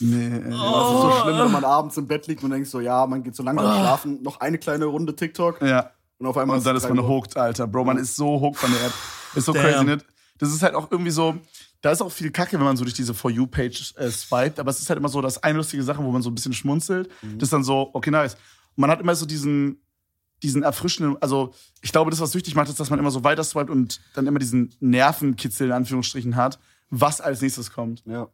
Nee, 0.00 0.26
ey. 0.26 0.40
Das 0.44 0.54
ist 0.54 0.60
Oh. 0.60 1.02
so 1.02 1.20
schlimm, 1.22 1.38
wenn 1.38 1.50
man 1.52 1.64
abends 1.64 1.96
im 1.96 2.06
Bett 2.06 2.26
liegt 2.26 2.42
und 2.44 2.50
denkt 2.50 2.68
so, 2.68 2.80
ja, 2.80 3.06
man 3.06 3.22
geht 3.22 3.34
so 3.36 3.42
langsam 3.42 3.66
schlafen, 3.80 4.22
noch 4.22 4.40
eine 4.40 4.58
kleine 4.58 4.84
Runde 4.86 5.14
TikTok 5.14 5.60
Ja. 5.62 5.90
und 6.18 6.26
auf 6.26 6.36
einmal 6.36 6.58
Und 6.58 6.66
dann 6.66 6.76
es 6.76 6.84
ist 6.84 6.88
man 6.88 7.06
hooked, 7.06 7.36
Alter. 7.36 7.66
Bro, 7.66 7.84
man 7.84 7.98
ist 7.98 8.16
so 8.16 8.40
hooked 8.40 8.58
von 8.58 8.70
der 8.70 8.86
App. 8.86 8.92
Ist 9.34 9.44
so 9.44 9.52
Damn. 9.52 9.62
crazy, 9.62 9.84
ne? 9.84 9.98
Das 10.38 10.50
ist 10.52 10.62
halt 10.62 10.74
auch 10.74 10.90
irgendwie 10.90 11.10
so, 11.10 11.36
da 11.82 11.90
ist 11.90 12.00
auch 12.00 12.10
viel 12.10 12.30
Kacke, 12.30 12.58
wenn 12.58 12.64
man 12.64 12.76
so 12.76 12.84
durch 12.84 12.94
diese 12.94 13.12
For 13.12 13.30
You-Page 13.30 13.94
äh, 13.96 14.10
swiped, 14.10 14.58
aber 14.58 14.70
es 14.70 14.80
ist 14.80 14.88
halt 14.88 14.98
immer 14.98 15.08
so, 15.08 15.20
dass 15.20 15.42
eine 15.42 15.58
lustige 15.58 15.82
Sache, 15.82 16.02
wo 16.02 16.10
man 16.10 16.22
so 16.22 16.30
ein 16.30 16.34
bisschen 16.34 16.52
schmunzelt, 16.54 17.10
das 17.22 17.44
ist 17.44 17.52
dann 17.52 17.64
so, 17.64 17.90
okay, 17.92 18.10
nice. 18.10 18.34
Und 18.76 18.82
man 18.82 18.90
hat 18.90 19.00
immer 19.00 19.14
so 19.14 19.26
diesen, 19.26 19.82
diesen 20.42 20.62
erfrischenden, 20.62 21.16
also 21.20 21.52
ich 21.82 21.92
glaube, 21.92 22.10
das, 22.10 22.20
was 22.20 22.32
süchtig 22.32 22.54
macht, 22.54 22.68
ist, 22.70 22.80
dass 22.80 22.88
man 22.88 22.98
immer 22.98 23.10
so 23.10 23.22
weiter 23.24 23.44
swiped 23.44 23.68
und 23.70 24.00
dann 24.14 24.26
immer 24.26 24.38
diesen 24.38 24.74
Nervenkitzel 24.80 25.66
in 25.66 25.72
Anführungsstrichen 25.72 26.36
hat, 26.36 26.58
was 26.88 27.20
als 27.20 27.42
nächstes 27.42 27.70
kommt. 27.70 28.02
Ja. 28.06 28.28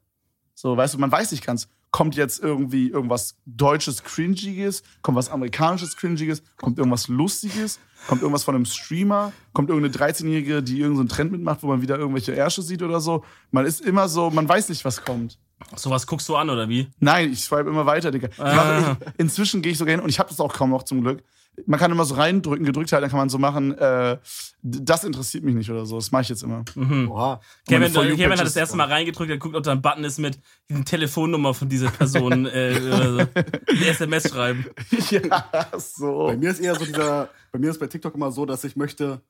So, 0.59 0.75
weißt 0.75 0.95
du, 0.95 0.99
man 0.99 1.13
weiß 1.13 1.33
nicht 1.33 1.45
ganz, 1.45 1.69
kommt 1.91 2.17
jetzt 2.17 2.43
irgendwie 2.43 2.89
irgendwas 2.89 3.37
Deutsches 3.45 4.03
Cringiges, 4.03 4.83
kommt 5.03 5.19
was 5.19 5.29
Amerikanisches 5.29 5.99
Cringiges, 5.99 6.43
kommt 6.57 6.79
irgendwas 6.79 7.09
Lustiges, 7.09 7.79
kommt 8.09 8.23
irgendwas 8.23 8.45
von 8.45 8.55
einem 8.55 8.65
Streamer, 8.65 9.35
kommt 9.53 9.69
irgendeine 9.69 10.13
13-Jährige, 10.13 10.63
die 10.63 10.81
irgendeinen 10.81 11.11
Trend 11.11 11.33
mitmacht, 11.33 11.63
wo 11.63 11.67
man 11.67 11.83
wieder 11.83 11.99
irgendwelche 11.99 12.33
Ärsche 12.33 12.63
sieht 12.63 12.83
oder 12.83 13.01
so. 13.01 13.23
Man 13.51 13.67
ist 13.67 13.83
immer 13.83 14.09
so, 14.09 14.31
man 14.31 14.49
weiß 14.49 14.71
nicht, 14.71 14.83
was 14.87 15.05
kommt. 15.05 15.39
Sowas 15.75 16.07
guckst 16.07 16.27
du 16.31 16.37
an, 16.37 16.49
oder 16.49 16.71
wie? 16.71 16.89
Nein, 17.01 17.33
ich 17.33 17.45
swipe 17.45 17.69
immer 17.69 17.85
weiter, 17.85 18.11
Digga. 18.11 18.29
Ah. 18.39 18.55
mache, 18.55 18.97
inzwischen 19.19 19.61
gehe 19.61 19.73
ich 19.73 19.79
sogar 19.79 19.93
hin 19.93 20.01
und 20.01 20.09
ich 20.09 20.19
habe 20.19 20.31
das 20.31 20.41
auch 20.41 20.55
kaum 20.55 20.71
noch 20.71 20.85
zum 20.85 21.03
Glück. 21.03 21.23
Man 21.65 21.81
kann 21.81 21.91
immer 21.91 22.05
so 22.05 22.15
reindrücken, 22.15 22.67
gedrückt 22.67 22.93
halten, 22.93 23.03
dann 23.03 23.11
kann 23.11 23.19
man 23.19 23.29
so 23.29 23.39
machen, 23.39 23.77
äh, 23.79 24.19
das 24.63 25.05
interessiert 25.05 25.45
mich 25.45 25.55
nicht 25.55 25.71
oder 25.71 25.87
so. 25.87 25.97
Das 25.97 26.13
mache 26.13 26.23
ich 26.23 26.29
jetzt 26.29 26.43
immer. 26.43 26.65
Oha. 27.09 27.41
Kevin, 27.67 27.93
You 27.93 28.17
Kevin 28.17 28.39
hat 28.39 28.47
das 28.47 28.57
erste 28.57 28.77
Mal 28.77 28.89
reingedrückt, 28.89 29.31
er 29.31 29.39
guckt, 29.39 29.55
ob 29.55 29.63
da 29.63 29.73
ein 29.73 29.81
Button 29.81 30.05
ist 30.05 30.19
mit 30.19 30.39
die 30.69 30.85
Telefonnummer 30.85 31.55
von 31.55 31.69
dieser 31.69 31.91
Person, 31.91 32.47
äh, 32.53 32.79
oder 32.87 33.13
so. 33.13 33.19
Eine 33.21 33.87
SMS 33.87 34.29
schreiben. 34.29 34.67
ja, 35.11 35.47
so. 35.79 36.27
Bei 36.27 36.37
mir 36.37 36.51
ist 36.51 36.61
eher 36.61 36.75
so 36.75 36.85
dieser, 36.85 37.31
bei 37.53 37.59
mir 37.59 37.71
ist 37.71 37.79
bei 37.79 37.87
TikTok 37.87 38.15
immer 38.15 38.31
so, 38.33 38.45
dass 38.45 38.65
ich 38.65 38.77
möchte, 38.77 39.23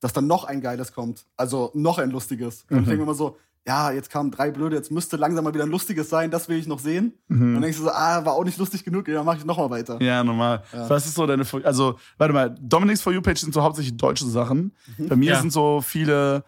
dass 0.00 0.12
dann 0.12 0.26
noch 0.26 0.44
ein 0.44 0.60
geiles 0.60 0.92
kommt. 0.92 1.24
Also 1.36 1.70
noch 1.74 1.98
ein 1.98 2.10
lustiges. 2.10 2.64
Und 2.68 2.80
ich 2.80 2.88
denke 2.88 3.02
immer 3.02 3.14
so, 3.14 3.36
ja, 3.66 3.90
jetzt 3.92 4.10
kamen 4.10 4.30
drei 4.30 4.50
Blöde, 4.50 4.74
jetzt 4.76 4.90
müsste 4.90 5.16
langsam 5.16 5.44
mal 5.44 5.52
wieder 5.54 5.64
ein 5.64 5.70
lustiges 5.70 6.08
sein, 6.08 6.30
das 6.30 6.48
will 6.48 6.58
ich 6.58 6.66
noch 6.66 6.78
sehen. 6.78 7.12
Und 7.28 7.52
dann 7.54 7.62
denkst 7.62 7.76
du 7.78 7.84
so, 7.84 7.90
ah, 7.90 8.24
war 8.24 8.32
auch 8.32 8.44
nicht 8.44 8.58
lustig 8.58 8.84
genug, 8.84 9.06
ja, 9.06 9.14
dann 9.14 9.26
mach 9.26 9.36
ich 9.36 9.44
noch 9.44 9.58
mal 9.58 9.70
weiter. 9.70 10.00
Ja, 10.02 10.24
normal. 10.24 10.62
Was 10.72 11.06
ist 11.06 11.14
so 11.14 11.26
deine, 11.26 11.44
also, 11.64 11.98
warte 12.18 12.32
mal, 12.34 12.54
Dominics 12.60 13.02
For 13.02 13.12
You-Page 13.12 13.38
sind 13.38 13.52
so 13.54 13.62
hauptsächlich 13.62 13.96
deutsche 13.96 14.26
Sachen. 14.26 14.72
Bei 14.98 15.14
mir 15.16 15.32
Ja. 15.34 15.40
sind 15.40 15.52
so 15.52 15.82
viele, 15.82 16.42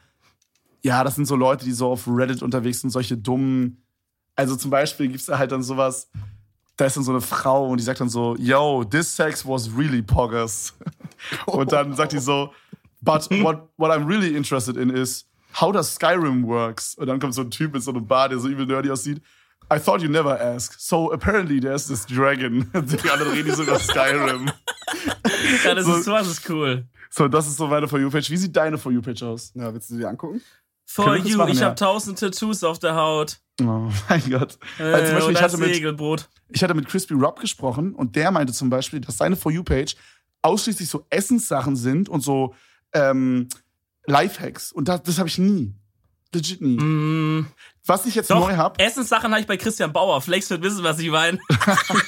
ja, 0.82 1.04
das 1.04 1.14
sind 1.14 1.26
so 1.26 1.36
Leute, 1.36 1.64
die 1.64 1.72
so 1.72 1.90
auf 1.90 2.08
Reddit 2.08 2.42
unterwegs 2.42 2.80
sind, 2.80 2.90
solche 2.90 3.16
dummen, 3.16 3.84
also 4.34 4.56
zum 4.56 4.70
Beispiel 4.70 5.08
gibt's 5.08 5.26
da 5.26 5.38
halt 5.38 5.52
dann 5.52 5.62
sowas, 5.62 6.08
da 6.78 6.86
ist 6.86 6.96
dann 6.96 7.04
so 7.04 7.12
eine 7.12 7.20
Frau 7.20 7.68
und 7.68 7.76
die 7.78 7.84
sagt 7.84 8.00
dann 8.00 8.08
so, 8.08 8.34
yo, 8.38 8.82
this 8.84 9.14
sex 9.14 9.46
was 9.46 9.68
really 9.76 10.00
poggers. 10.02 10.74
und 11.46 11.70
dann 11.70 11.94
sagt 11.94 12.12
die 12.12 12.18
so, 12.18 12.50
but 13.02 13.28
what, 13.42 13.68
what 13.76 13.90
I'm 13.90 14.06
really 14.08 14.34
interested 14.34 14.76
in 14.78 14.88
is, 14.88 15.26
how 15.60 15.72
does 15.72 15.94
Skyrim 15.94 16.46
works? 16.46 16.94
Und 16.94 17.06
dann 17.06 17.18
kommt 17.20 17.34
so 17.34 17.42
ein 17.42 17.50
Typ 17.50 17.72
mit 17.72 17.82
so 17.82 17.90
einem 17.92 18.06
Bar, 18.06 18.28
der 18.28 18.38
so 18.38 18.48
übel 18.48 18.66
nerdy 18.66 18.90
aussieht. 18.90 19.22
I 19.72 19.78
thought 19.78 20.02
you 20.02 20.08
never 20.08 20.38
ask. 20.40 20.74
So 20.78 21.12
apparently 21.12 21.60
there's 21.60 21.86
this 21.86 22.04
dragon. 22.06 22.70
Die 22.74 23.10
anderen 23.10 23.32
reden 23.32 23.54
so 23.54 23.62
über 23.62 23.78
Skyrim. 23.78 24.50
Ja, 25.64 25.74
das 25.74 25.86
So- 25.86 25.96
ist 25.96 26.04
sowas 26.04 26.26
ist 26.28 26.48
cool. 26.48 26.86
So, 27.10 27.28
das 27.28 27.46
ist 27.46 27.56
so 27.56 27.66
meine 27.66 27.88
For 27.88 27.98
You-Page. 27.98 28.30
Wie 28.30 28.36
sieht 28.36 28.56
deine 28.56 28.78
For 28.78 28.90
You-Page 28.92 29.22
aus? 29.24 29.52
Ja, 29.54 29.72
willst 29.72 29.90
du 29.90 29.96
sie 29.96 30.04
angucken? 30.06 30.40
For 30.86 31.16
you, 31.16 31.36
machen, 31.36 31.52
ich 31.52 31.60
ja. 31.60 31.66
habe 31.66 31.74
tausend 31.74 32.18
Tattoos 32.18 32.62
auf 32.64 32.78
der 32.78 32.94
Haut. 32.94 33.38
Oh 33.60 33.90
mein 34.08 34.30
Gott. 34.30 34.58
Äh, 34.78 34.92
Weil 34.92 35.06
zum 35.06 35.14
Beispiel, 35.16 35.34
ich 35.34 35.42
hatte, 35.42 35.56
mit, 35.58 36.20
ich 36.48 36.62
hatte 36.62 36.74
mit 36.74 36.88
Crispy 36.88 37.14
Rob 37.14 37.40
gesprochen 37.40 37.94
und 37.94 38.16
der 38.16 38.30
meinte 38.30 38.52
zum 38.52 38.70
Beispiel, 38.70 39.00
dass 39.00 39.16
seine 39.18 39.36
For 39.36 39.50
You-Page 39.52 39.94
ausschließlich 40.42 40.88
so 40.88 41.06
Essenssachen 41.10 41.76
sind 41.76 42.08
und 42.08 42.20
so 42.22 42.54
ähm, 42.92 43.48
Lifehacks. 44.06 44.72
Und 44.72 44.88
das, 44.88 45.02
das 45.02 45.18
habe 45.18 45.28
ich 45.28 45.38
nie. 45.38 45.74
Legit 46.34 46.62
nie. 46.62 46.78
Mm, 46.78 47.46
Was 47.84 48.06
ich 48.06 48.14
jetzt 48.14 48.30
doch, 48.30 48.48
neu 48.48 48.56
habe, 48.56 48.78
Essenssachen 48.78 49.32
habe 49.32 49.42
ich 49.42 49.46
bei 49.46 49.58
Christian 49.58 49.92
Bauer. 49.92 50.22
Flex 50.22 50.48
wird 50.48 50.62
wissen, 50.62 50.82
was 50.82 50.98
ich 50.98 51.10
meine. 51.10 51.38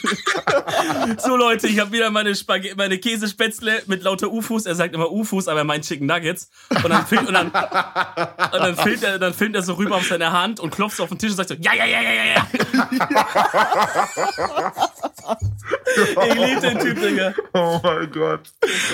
so 1.18 1.36
Leute, 1.36 1.68
ich 1.68 1.78
habe 1.78 1.92
wieder 1.92 2.10
meine, 2.10 2.34
Spag 2.34 2.62
meine 2.76 2.96
Käsespätzle 2.98 3.82
mit 3.86 4.02
lauter 4.02 4.32
Ufos. 4.32 4.64
Er 4.64 4.76
sagt 4.76 4.94
immer 4.94 5.12
Ufos, 5.12 5.46
aber 5.46 5.58
er 5.60 5.64
meint 5.64 5.84
Chicken 5.84 6.06
Nuggets. 6.06 6.48
Und 6.70 6.88
dann 6.88 7.06
filmt, 7.06 7.28
und 7.28 7.34
dann, 7.34 7.48
und 7.48 7.54
dann 7.54 8.76
filmt, 8.76 9.02
er, 9.02 9.18
dann 9.18 9.34
filmt 9.34 9.56
er 9.56 9.62
so 9.62 9.74
rüber 9.74 9.96
auf 9.96 10.06
seine 10.06 10.32
Hand 10.32 10.58
und 10.58 10.70
klopft 10.70 10.96
so 10.96 11.02
auf 11.02 11.10
den 11.10 11.18
Tisch 11.18 11.30
und 11.30 11.36
sagt 11.36 11.50
so, 11.50 11.54
ja, 11.56 11.74
ja, 11.74 11.84
ja, 11.84 12.00
ja, 12.00 12.12
ja, 12.12 12.24
ja. 12.24 12.48
ich 16.28 16.34
liebe 16.34 16.60
den 16.62 16.78
Typ, 16.78 16.98
Digga. 17.00 17.34
Oh 17.52 17.78
mein 17.82 18.10
Gott. 18.10 18.52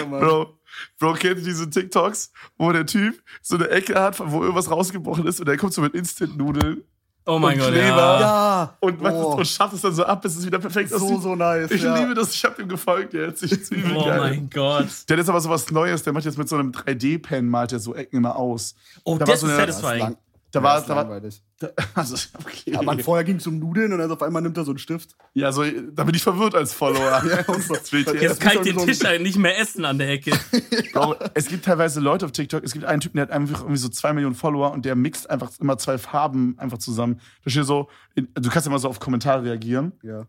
Bro, 0.08 0.58
Bro, 0.98 1.14
kennt 1.14 1.38
ihr 1.38 1.44
diese 1.44 1.68
TikToks, 1.70 2.32
wo 2.58 2.70
der 2.72 2.86
Typ 2.86 3.22
so 3.42 3.56
eine 3.56 3.68
Ecke 3.68 4.00
hat, 4.00 4.18
wo 4.20 4.42
irgendwas 4.42 4.70
rausgebrochen 4.70 5.26
ist 5.26 5.40
und 5.40 5.46
der 5.46 5.56
kommt 5.56 5.72
so 5.74 5.80
mit 5.82 5.94
Instant-Nudeln 5.94 6.82
Oh 7.26 7.38
mein 7.38 7.58
Und 7.58 7.66
Gott, 7.66 7.74
Kleber. 7.74 8.20
ja. 8.20 8.76
Und, 8.80 9.02
was, 9.02 9.14
Oh. 9.14 9.34
und 9.36 9.46
schafft 9.46 9.74
es 9.74 9.82
dann 9.82 9.92
so 9.94 10.04
ab, 10.04 10.22
bis 10.22 10.36
es 10.36 10.46
wieder 10.46 10.58
perfekt 10.58 10.88
So, 10.88 10.96
aussieht. 10.96 11.22
so 11.22 11.36
nice. 11.36 11.70
Ich 11.70 11.82
ja. 11.82 11.96
liebe 11.98 12.14
das, 12.14 12.34
ich 12.34 12.42
habe 12.44 12.62
ihm 12.62 12.68
gefolgt 12.68 13.12
jetzt. 13.12 13.42
Ich 13.42 13.52
Oh 13.94 14.04
geil. 14.06 14.18
mein 14.18 14.50
Gott. 14.50 14.86
Der 15.08 15.14
hat 15.16 15.18
jetzt 15.18 15.28
aber 15.28 15.40
so 15.40 15.50
was 15.50 15.70
Neues, 15.70 16.02
der 16.02 16.14
macht 16.14 16.24
jetzt 16.24 16.38
mit 16.38 16.48
so 16.48 16.56
einem 16.56 16.72
3D-Pen, 16.72 17.46
malt 17.48 17.72
er 17.72 17.78
so 17.78 17.94
Ecken 17.94 18.16
immer 18.16 18.36
aus. 18.36 18.74
Oh, 19.04 19.18
Da 19.18 19.26
das 19.26 19.40
so 19.40 19.46
ist 19.48 19.52
eine- 19.52 19.66
Das 19.66 19.76
ist 19.76 19.82
satisfying. 19.82 20.16
Da 20.52 20.58
ja, 20.58 20.64
war, 20.64 20.80
da 20.82 20.88
war, 20.88 20.96
langweilig. 21.04 21.42
da, 21.60 21.68
also, 21.94 22.16
okay. 22.44 22.72
Ja, 22.72 22.82
man, 22.82 22.98
vorher 23.00 23.24
ging 23.24 23.36
es 23.36 23.46
um 23.46 23.58
Nudeln 23.58 23.92
und 23.92 23.98
dann 24.00 24.10
auf 24.10 24.20
einmal 24.22 24.42
nimmt 24.42 24.56
er 24.56 24.64
so 24.64 24.72
einen 24.72 24.78
Stift. 24.78 25.14
ja, 25.34 25.52
so, 25.52 25.62
da 25.92 26.04
bin 26.04 26.14
ich 26.14 26.22
verwirrt 26.22 26.54
als 26.54 26.72
Follower. 26.74 27.22
und 27.46 27.62
so. 27.62 27.74
Jetzt 27.74 28.40
kann 28.40 28.54
ich 28.56 28.60
den 28.62 28.74
so 28.74 28.80
ein- 28.80 28.86
Tisch 28.88 29.04
halt 29.04 29.22
nicht 29.22 29.38
mehr 29.38 29.58
essen 29.58 29.84
an 29.84 29.98
der 29.98 30.10
Ecke. 30.10 30.32
Bro, 30.92 31.14
es 31.34 31.46
gibt 31.46 31.64
teilweise 31.64 32.00
Leute 32.00 32.24
auf 32.26 32.32
TikTok, 32.32 32.64
es 32.64 32.72
gibt 32.72 32.84
einen 32.84 33.00
Typen, 33.00 33.16
der 33.18 33.26
hat 33.26 33.30
einfach 33.32 33.60
irgendwie 33.60 33.78
so 33.78 33.88
zwei 33.88 34.12
Millionen 34.12 34.34
Follower 34.34 34.72
und 34.72 34.84
der 34.84 34.96
mixt 34.96 35.30
einfach 35.30 35.50
immer 35.60 35.78
zwei 35.78 35.98
Farben 35.98 36.58
einfach 36.58 36.78
zusammen. 36.78 37.20
Da 37.44 37.50
steht 37.50 37.66
so, 37.66 37.88
du 38.16 38.50
kannst 38.50 38.66
immer 38.66 38.78
so 38.78 38.88
auf 38.88 38.98
Kommentare 38.98 39.44
reagieren. 39.44 39.92
Ja. 40.02 40.20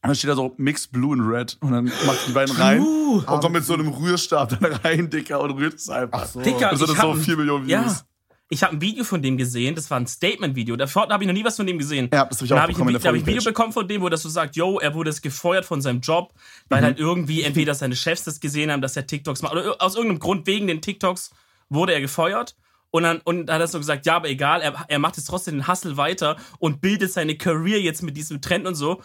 Und 0.00 0.10
dann 0.10 0.14
steht 0.14 0.30
da 0.30 0.36
so 0.36 0.54
Mix 0.58 0.86
Blue 0.86 1.12
and 1.12 1.28
Red. 1.28 1.56
Und 1.60 1.72
dann 1.72 1.84
macht 2.06 2.28
die 2.28 2.32
beiden 2.32 2.54
rein 2.56 2.80
und 2.82 3.26
kommt 3.26 3.52
mit 3.52 3.64
so 3.64 3.74
einem 3.74 3.88
Rührstab 3.88 4.50
dann 4.60 4.72
rein, 4.74 5.10
Dicker, 5.10 5.40
und 5.40 5.50
rührt 5.50 5.74
es 5.74 5.88
einfach. 5.90 6.20
Ach 6.22 6.26
so. 6.26 6.40
Dicker, 6.40 6.68
Also 6.70 6.84
ich 6.84 6.92
das 6.92 7.00
so 7.00 7.08
hab 7.08 7.16
ein- 7.16 7.20
4 7.20 7.36
Millionen 7.36 7.66
Views. 7.66 7.70
Ja. 7.70 8.00
Ich 8.50 8.62
habe 8.62 8.74
ein 8.76 8.80
Video 8.80 9.04
von 9.04 9.20
dem 9.20 9.36
gesehen, 9.36 9.74
das 9.74 9.90
war 9.90 10.00
ein 10.00 10.06
Statement-Video. 10.06 10.76
Davor 10.76 11.08
habe 11.08 11.22
ich 11.22 11.26
noch 11.26 11.34
nie 11.34 11.44
was 11.44 11.56
von 11.56 11.66
dem 11.66 11.78
gesehen. 11.78 12.08
Ja, 12.12 12.24
das 12.24 12.38
hab 12.38 12.44
ich 12.46 12.52
auch 12.54 12.58
habe 12.58 12.72
ich, 12.72 12.78
ein 12.78 12.86
bekommen 12.86 12.92
der 12.94 13.00
da 13.02 13.08
hab 13.08 13.14
ich 13.14 13.22
ein 13.22 13.26
Video 13.26 13.42
bekommen 13.42 13.72
von 13.74 13.86
dem, 13.86 14.00
wo 14.00 14.08
das 14.08 14.22
so 14.22 14.30
sagt, 14.30 14.56
yo, 14.56 14.78
er 14.78 14.94
wurde 14.94 15.12
gefeuert 15.20 15.66
von 15.66 15.82
seinem 15.82 16.00
Job, 16.00 16.32
Mhm. 16.34 16.40
weil 16.70 16.82
halt 16.82 16.98
irgendwie 16.98 17.42
entweder 17.42 17.74
seine 17.74 17.94
Chefs 17.94 18.24
das 18.24 18.40
gesehen 18.40 18.70
haben, 18.72 18.80
dass 18.80 18.96
er 18.96 19.06
TikToks 19.06 19.42
macht, 19.42 19.52
oder 19.52 19.76
aus 19.80 19.96
irgendeinem 19.96 20.20
Grund 20.20 20.46
wegen 20.46 20.66
den 20.66 20.80
TikToks 20.80 21.30
wurde 21.68 21.92
er 21.92 22.00
gefeuert. 22.00 22.56
Und 22.90 23.02
dann, 23.02 23.18
und 23.18 23.46
dann 23.46 23.56
hat 23.56 23.60
er 23.60 23.68
so 23.68 23.78
gesagt, 23.78 24.06
ja, 24.06 24.16
aber 24.16 24.30
egal, 24.30 24.62
er, 24.62 24.86
er 24.88 24.98
macht 24.98 25.18
jetzt 25.18 25.26
trotzdem 25.26 25.56
den 25.56 25.68
Hustle 25.68 25.98
weiter 25.98 26.36
und 26.58 26.80
bildet 26.80 27.12
seine 27.12 27.36
Career 27.36 27.82
jetzt 27.82 28.02
mit 28.02 28.16
diesem 28.16 28.40
Trend 28.40 28.66
und 28.66 28.76
so. 28.76 29.02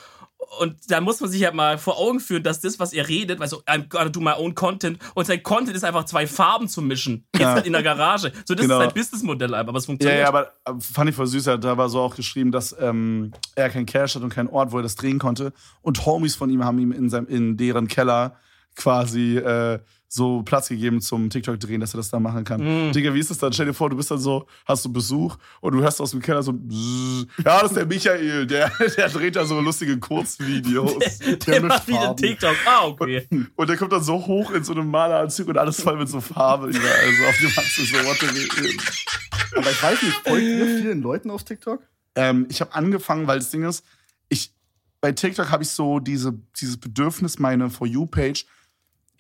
Und 0.60 0.76
da 0.90 1.02
muss 1.02 1.20
man 1.20 1.30
sich 1.30 1.44
halt 1.44 1.54
mal 1.56 1.78
vor 1.78 1.98
Augen 1.98 2.20
führen, 2.20 2.44
dass 2.44 2.62
das, 2.62 2.80
was 2.80 2.94
er 2.94 3.08
redet, 3.08 3.40
weil 3.40 3.48
so, 3.48 3.62
I'm 3.66 3.88
gonna 3.90 4.10
do 4.10 4.20
my 4.20 4.34
own 4.38 4.54
content, 4.56 5.00
und 5.16 5.26
sein 5.26 5.42
Content 5.44 5.76
ist 5.76 5.84
einfach 5.84 6.06
zwei 6.06 6.28
Farben 6.28 6.68
zu 6.68 6.82
mischen. 6.82 7.26
Jetzt 7.34 7.42
Ja. 7.42 7.58
in 7.60 7.74
der 7.74 7.84
Garage. 7.84 8.32
So, 8.46 8.54
das 8.56 8.64
Genau. 8.66 8.80
ist 8.80 8.86
sein 8.86 8.94
Businessmodell, 8.94 9.54
aber 9.56 9.74
es 9.78 9.84
Ja, 9.84 9.88
funktioniert. 9.88 10.20
ja, 10.22 10.28
aber 10.28 10.54
äh, 10.66 10.74
fand 10.80 11.10
ich 11.10 11.16
voll 11.16 11.28
süß. 11.28 11.48
hat 11.48 11.64
Da 11.64 11.78
war 11.78 11.90
so 11.90 12.00
auch 12.02 12.16
geschrieben, 12.16 12.52
dass 12.52 12.76
ähm, 12.80 13.32
er 13.56 13.70
kein 13.70 13.86
Cash 13.86 14.16
hat 14.16 14.22
und 14.24 14.30
keinen 14.30 14.50
Ort, 14.50 14.72
wo 14.72 14.78
er 14.78 14.84
das 14.84 14.96
drehen 14.96 15.20
konnte. 15.20 15.54
Und 15.82 16.06
Homies 16.06 16.36
von 16.36 16.50
ihm 16.50 16.64
haben 16.64 16.78
ihm 16.80 16.92
in, 16.92 17.10
seinem, 17.10 17.28
in 17.28 17.58
deren 17.58 17.88
Keller 17.88 18.36
quasi 18.76 19.38
äh, 19.38 19.80
so 20.14 20.44
Platz 20.44 20.70
gegeben 20.70 21.02
zum 21.02 21.28
TikTok-Drehen, 21.32 21.82
dass 21.82 21.96
er 21.96 21.98
das 21.98 22.12
da 22.12 22.20
machen 22.20 22.44
kann. 22.44 22.92
Digga, 22.92 23.16
wie 23.16 23.20
ist 23.20 23.32
das 23.32 23.40
dann? 23.40 23.52
Stell 23.52 23.66
dir 23.66 23.74
vor, 23.74 23.90
du 23.90 23.96
bist 23.98 24.12
dann 24.12 24.20
so, 24.20 24.46
hast 24.64 24.86
du 24.86 24.94
Besuch 24.94 25.38
und 25.60 25.74
du 25.74 25.82
hörst 25.82 26.00
aus 26.00 26.12
dem 26.12 26.22
Keller 26.22 26.44
so, 26.44 26.54
bzzz. 26.54 27.26
ja, 27.44 27.62
das 27.62 27.72
ist 27.72 27.78
der 27.78 27.88
Michael, 27.88 28.46
der, 28.46 28.70
der 28.98 29.10
dreht 29.10 29.36
da 29.36 29.44
so 29.44 29.60
lustige 29.60 29.98
Kurzvideos. 29.98 30.94
Der, 31.24 31.38
Der 31.38 31.62
mischt 31.62 31.70
macht 31.70 31.88
wieder. 31.88 32.16
TikTok. 32.16 32.56
Ah, 32.66 32.86
okay. 32.86 33.28
Und 33.56 33.70
der 33.70 33.78
kommt 33.78 33.92
dann 33.92 34.04
so 34.04 34.14
hoch 34.26 34.52
in 34.52 34.64
so 34.64 34.74
einem 34.74 34.90
Maleranzug 34.90 35.48
und 35.48 35.58
alles 35.58 35.82
voll 35.82 35.98
mit 35.98 36.10
so 36.10 36.22
Farbe 36.22 36.68
überall. 36.68 37.14
So 37.18 37.26
auf 37.26 37.38
dem 37.38 37.56
Hand 37.56 37.68
so, 37.68 37.98
what 38.06 38.18
the 38.20 39.58
Aber 39.58 39.72
ich 39.72 39.84
weiß 39.84 40.02
nicht, 40.04 40.16
folgt 40.28 40.44
ihr 40.44 40.66
vielen 40.80 41.02
Leuten 41.02 41.32
auf 41.32 41.44
TikTok? 41.44 41.82
Ähm, 42.16 42.46
ich 42.50 42.62
habe 42.62 42.74
angefangen, 42.76 43.26
weil 43.26 43.40
das 43.40 43.50
Ding 43.50 43.64
ist, 43.64 43.84
ich 44.30 44.54
bei 45.02 45.12
TikTok 45.12 45.50
habe 45.50 45.64
ich 45.64 45.70
so 45.70 46.00
diese, 46.00 46.34
dieses 46.60 46.78
Bedürfnis, 46.78 47.40
meine 47.40 47.70
For 47.70 47.88
You-Page. 47.88 48.46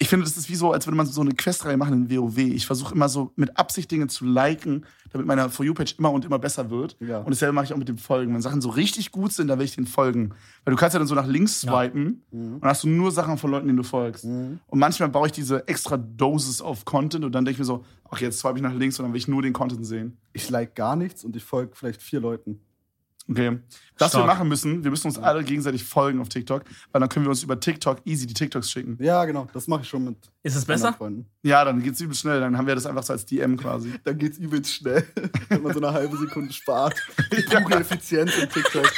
Ich 0.03 0.09
finde, 0.09 0.25
das 0.25 0.35
ist 0.35 0.49
wie 0.49 0.55
so, 0.55 0.73
als 0.73 0.85
würde 0.85 0.97
man 0.97 1.05
so 1.05 1.21
eine 1.21 1.31
Questreihe 1.31 1.77
machen 1.77 2.09
in 2.09 2.17
WoW. 2.17 2.37
Ich 2.37 2.65
versuche 2.65 2.93
immer 2.93 3.07
so 3.07 3.31
mit 3.37 3.57
Absicht 3.57 3.89
Dinge 3.89 4.07
zu 4.07 4.25
liken, 4.25 4.85
damit 5.13 5.25
meine 5.25 5.49
For 5.49 5.65
You-Page 5.65 5.95
immer 5.97 6.11
und 6.11 6.25
immer 6.25 6.39
besser 6.39 6.69
wird. 6.69 6.97
Ja. 6.99 7.19
Und 7.19 7.29
dasselbe 7.29 7.53
mache 7.53 7.63
ich 7.63 7.73
auch 7.73 7.77
mit 7.77 7.87
dem 7.87 7.97
Folgen. 7.97 8.33
Wenn 8.33 8.41
Sachen 8.41 8.59
so 8.59 8.67
richtig 8.67 9.13
gut 9.13 9.31
sind, 9.31 9.47
dann 9.47 9.59
will 9.59 9.65
ich 9.65 9.75
den 9.75 9.87
folgen. 9.87 10.31
Weil 10.65 10.73
du 10.73 10.75
kannst 10.77 10.93
ja 10.93 10.99
dann 10.99 11.07
so 11.07 11.15
nach 11.15 11.25
links 11.25 11.61
swipen 11.61 12.21
und 12.31 12.59
dann 12.59 12.69
hast 12.69 12.83
du 12.83 12.89
nur 12.89 13.13
Sachen 13.13 13.37
von 13.37 13.49
Leuten, 13.49 13.67
denen 13.67 13.77
du 13.77 13.83
folgst. 13.83 14.25
Und 14.25 14.59
manchmal 14.73 15.07
baue 15.07 15.27
ich 15.27 15.31
diese 15.31 15.65
extra 15.69 15.95
Doses 15.95 16.61
auf 16.61 16.83
Content 16.83 17.23
und 17.23 17.31
dann 17.31 17.45
denke 17.45 17.53
ich 17.53 17.59
mir 17.59 17.65
so, 17.65 17.85
ach, 18.11 18.19
jetzt 18.19 18.39
swipe 18.39 18.57
ich 18.57 18.61
nach 18.61 18.73
links 18.73 18.99
und 18.99 19.05
dann 19.05 19.13
will 19.13 19.19
ich 19.19 19.29
nur 19.29 19.41
den 19.41 19.53
Content 19.53 19.85
sehen. 19.85 20.17
Ich 20.33 20.49
like 20.49 20.75
gar 20.75 20.97
nichts 20.97 21.23
und 21.23 21.33
ich 21.37 21.45
folge 21.45 21.71
vielleicht 21.75 22.01
vier 22.01 22.19
Leuten. 22.19 22.59
Okay. 23.29 23.59
Was 23.97 24.09
Stark. 24.09 24.23
wir 24.23 24.27
machen 24.27 24.47
müssen, 24.49 24.83
wir 24.83 24.91
müssen 24.91 25.07
uns 25.07 25.17
alle 25.17 25.43
gegenseitig 25.43 25.83
folgen 25.83 26.19
auf 26.19 26.27
TikTok, 26.27 26.63
weil 26.91 26.99
dann 26.99 27.07
können 27.09 27.25
wir 27.25 27.29
uns 27.29 27.41
über 27.41 27.57
TikTok 27.59 27.99
easy 28.05 28.27
die 28.27 28.33
TikToks 28.33 28.69
schicken. 28.69 28.97
Ja, 29.01 29.23
genau, 29.23 29.47
das 29.53 29.67
mache 29.67 29.83
ich 29.83 29.87
schon 29.87 30.03
mit 30.03 30.17
Ist 30.41 30.55
es 30.55 30.65
besser? 30.65 30.93
Freunden. 30.93 31.25
Ja, 31.41 31.63
dann 31.63 31.81
geht's 31.81 32.01
übel 32.01 32.15
schnell, 32.15 32.41
dann 32.41 32.57
haben 32.57 32.67
wir 32.67 32.75
das 32.75 32.85
einfach 32.85 33.03
so 33.03 33.13
als 33.13 33.25
DM 33.25 33.55
quasi. 33.55 33.93
Dann 34.03 34.17
geht's 34.17 34.37
übelst 34.37 34.73
schnell, 34.73 35.07
wenn 35.49 35.61
man 35.61 35.73
so 35.73 35.79
eine 35.79 35.93
halbe 35.93 36.17
Sekunde 36.17 36.51
spart. 36.51 36.95
Pure 37.29 37.75
Effizienz 37.79 38.35
in 38.37 38.49
TikTok. 38.49 38.91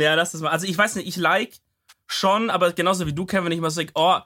Ja, 0.00 0.16
das 0.16 0.34
ist 0.34 0.40
mal. 0.40 0.50
Also 0.50 0.66
ich 0.66 0.76
weiß 0.76 0.94
nicht, 0.96 1.06
ich 1.06 1.16
like 1.16 1.54
schon, 2.06 2.50
aber 2.50 2.72
genauso 2.72 3.06
wie 3.06 3.12
du, 3.12 3.26
Kevin, 3.26 3.52
ich 3.52 3.60
mal 3.60 3.70
so, 3.70 3.82
oh, 3.94 4.18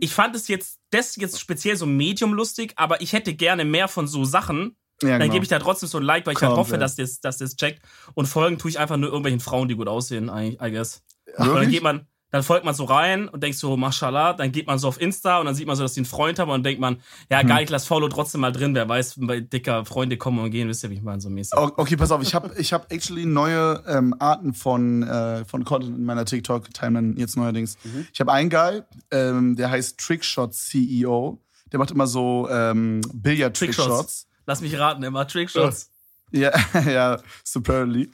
ich 0.00 0.14
fand 0.14 0.34
es 0.36 0.48
jetzt, 0.48 0.80
das 0.90 1.16
jetzt 1.16 1.40
speziell 1.40 1.76
so 1.76 1.86
medium 1.86 2.32
lustig, 2.32 2.72
aber 2.76 3.00
ich 3.00 3.12
hätte 3.12 3.34
gerne 3.34 3.64
mehr 3.64 3.88
von 3.88 4.06
so 4.06 4.24
Sachen. 4.24 4.76
Ja, 5.02 5.10
Dann 5.10 5.20
genau. 5.22 5.32
gebe 5.32 5.44
ich 5.44 5.48
da 5.48 5.58
trotzdem 5.58 5.88
so 5.88 5.98
ein 5.98 6.04
Like, 6.04 6.24
weil 6.26 6.34
ich 6.34 6.42
halt 6.42 6.56
hoffe, 6.56 6.78
dass 6.78 6.96
das, 6.96 7.20
dass 7.20 7.38
das 7.38 7.56
checkt. 7.56 7.82
Und 8.14 8.26
folgen 8.26 8.58
tue 8.58 8.70
ich 8.70 8.78
einfach 8.78 8.96
nur 8.96 9.08
irgendwelchen 9.08 9.40
Frauen, 9.40 9.68
die 9.68 9.74
gut 9.74 9.88
aussehen, 9.88 10.28
I, 10.32 10.56
I 10.62 10.70
guess. 10.70 11.02
Und 11.36 11.52
dann 11.54 11.68
geht 11.68 11.82
man, 11.82 12.06
dann 12.30 12.42
folgt 12.42 12.64
man 12.64 12.74
so 12.74 12.84
rein 12.84 13.28
und 13.28 13.42
denkt 13.42 13.58
so, 13.58 13.76
mashallah, 13.76 14.32
dann 14.32 14.50
geht 14.52 14.66
man 14.66 14.78
so 14.78 14.88
auf 14.88 15.00
Insta 15.00 15.38
und 15.40 15.46
dann 15.46 15.54
sieht 15.54 15.66
man 15.66 15.76
so, 15.76 15.82
dass 15.82 15.94
die 15.94 16.00
einen 16.00 16.06
Freund 16.06 16.38
haben 16.38 16.48
und 16.48 16.54
dann 16.58 16.62
denkt 16.62 16.80
man, 16.80 16.98
ja, 17.30 17.40
Hm. 17.40 17.48
geil, 17.48 17.64
ich 17.64 17.70
lass 17.70 17.86
Follow 17.86 18.08
trotzdem 18.08 18.40
mal 18.40 18.52
drin, 18.52 18.74
wer 18.74 18.88
weiß, 18.88 19.16
bei 19.18 19.40
dicker 19.40 19.84
Freunde 19.84 20.16
kommen 20.16 20.38
und 20.38 20.50
gehen, 20.50 20.68
wisst 20.68 20.84
ihr, 20.84 20.90
wie 20.90 20.94
ich 20.94 21.02
meine, 21.02 21.20
so 21.20 21.28
mäßig. 21.28 21.56
Okay, 21.56 21.96
pass 21.96 22.10
auf, 22.12 22.22
ich 22.22 22.34
habe 22.34 22.52
ich 22.56 22.72
hab 22.72 22.92
actually 22.92 23.26
neue 23.26 23.82
ähm, 23.88 24.14
Arten 24.20 24.54
von, 24.54 25.02
äh, 25.02 25.44
von 25.44 25.64
Content 25.64 25.96
in 25.96 26.04
meiner 26.04 26.24
TikTok-Timeline 26.24 27.14
jetzt 27.18 27.36
neuerdings. 27.36 27.76
Ich 28.12 28.20
habe 28.20 28.32
einen 28.32 28.50
Guy, 28.50 28.82
ähm, 29.10 29.56
der 29.56 29.70
heißt 29.70 29.98
Trickshot 29.98 30.54
CEO. 30.54 31.40
Der 31.72 31.78
macht 31.78 31.90
immer 31.90 32.06
so 32.06 32.48
ähm, 32.50 33.00
Billard-Trickshots. 33.12 34.26
Lass 34.46 34.60
mich 34.60 34.78
raten, 34.78 35.02
immer 35.02 35.26
Trickshots. 35.26 35.90
Ja, 36.32 36.50
ja, 36.86 37.20
apparently. 37.54 38.10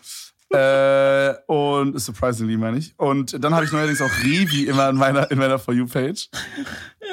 äh, 0.50 1.34
und 1.46 1.98
surprisingly 1.98 2.58
meine 2.58 2.76
ich. 2.76 2.92
Und 2.98 3.42
dann 3.42 3.54
habe 3.54 3.64
ich 3.64 3.72
neuerdings 3.72 4.02
auch 4.02 4.10
Revi 4.22 4.64
immer 4.66 4.90
in 4.90 4.96
meiner, 4.96 5.30
in 5.30 5.38
meiner 5.38 5.58
For 5.58 5.72
You-Page. 5.72 6.28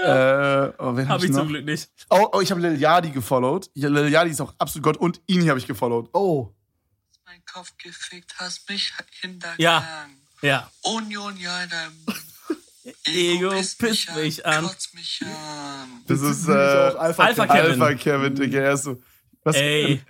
Äh, 0.03 0.71
oh, 0.79 0.95
wen 0.97 1.07
hab 1.07 1.15
Hab 1.19 1.23
ich 1.23 1.29
noch? 1.29 1.39
zum 1.39 1.47
Glück 1.47 1.63
nicht. 1.65 1.89
Oh, 2.09 2.27
oh 2.33 2.41
ich 2.41 2.51
habe 2.51 2.59
Lil 2.59 2.77
Yadi 2.79 3.11
gefollowt. 3.11 3.69
Ja, 3.73 3.87
Lil 3.89 4.09
Yadi 4.09 4.31
ist 4.31 4.41
auch 4.41 4.53
absolut 4.57 4.83
Gott 4.83 4.97
und 4.97 5.21
ihn 5.27 5.47
habe 5.49 5.59
ich 5.59 5.67
gefollowt. 5.67 6.09
Oh, 6.13 6.51
Mein 7.25 7.41
Kopf 7.45 7.71
gefickt, 7.77 8.33
hast 8.37 8.67
mich 8.69 8.91
hintergangen. 9.21 9.59
Ja. 9.61 10.07
Ja. 10.41 10.69
Union, 10.83 11.37
ja, 11.37 11.63
in 11.63 11.69
deinem 11.69 11.93
Ego 13.05 13.49
pisst 13.49 14.15
mich 14.15 14.45
an. 14.45 14.65
Kotzt 14.65 14.93
mich 14.95 15.21
an. 15.23 15.87
Das 16.07 16.21
ist 16.21 16.47
äh, 16.47 16.51
auch 16.51 16.95
Alpha, 16.99 17.23
Alpha 17.23 17.47
Kevin. 17.47 17.81
Alpha 17.81 17.93
Kevin, 17.95 18.35
Digga. 18.35 18.59
Er 18.59 18.73
ist 18.73 18.83
so. 18.83 19.01
Was, 19.43 19.55
Ey. 19.55 20.01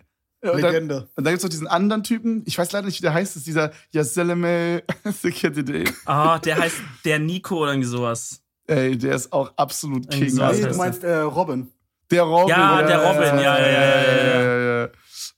und 0.42 0.50
dann, 0.62 0.62
Legende. 0.62 1.10
und 1.16 1.24
dann 1.24 1.34
gibt's 1.34 1.44
noch 1.44 1.50
diesen 1.50 1.68
anderen 1.68 2.04
Typen, 2.04 2.44
ich 2.46 2.58
weiß 2.58 2.72
leider 2.72 2.86
nicht, 2.88 3.00
wie 3.00 3.04
der 3.04 3.14
heißt, 3.14 3.32
das 3.36 3.42
ist 3.42 3.48
dieser 3.48 3.72
Yaseleme 3.92 4.84
Sekirtide. 5.04 5.84
Ah, 6.06 6.40
der 6.40 6.58
heißt 6.58 6.78
der 7.06 7.20
Nico 7.20 7.58
oder 7.58 7.72
irgendwie 7.74 7.88
sowas. 7.90 8.42
Ey, 8.68 8.98
der 8.98 9.16
ist 9.16 9.32
auch 9.32 9.52
absolut 9.56 10.10
King. 10.10 10.34
Nee, 10.36 10.62
du 10.62 10.76
meinst 10.78 11.04
äh, 11.04 11.18
Robin. 11.18 11.72
Der 12.12 12.24
Robin. 12.24 12.50
Ja, 12.50 12.82
der 12.82 13.00
Robin, 13.04 13.22
ja, 13.22 13.42
ja, 13.42 13.60
ja, 13.60 13.72
ja, 13.72 14.42
ja, 14.42 14.58
ja. 14.58 14.80
ja. 14.84 14.90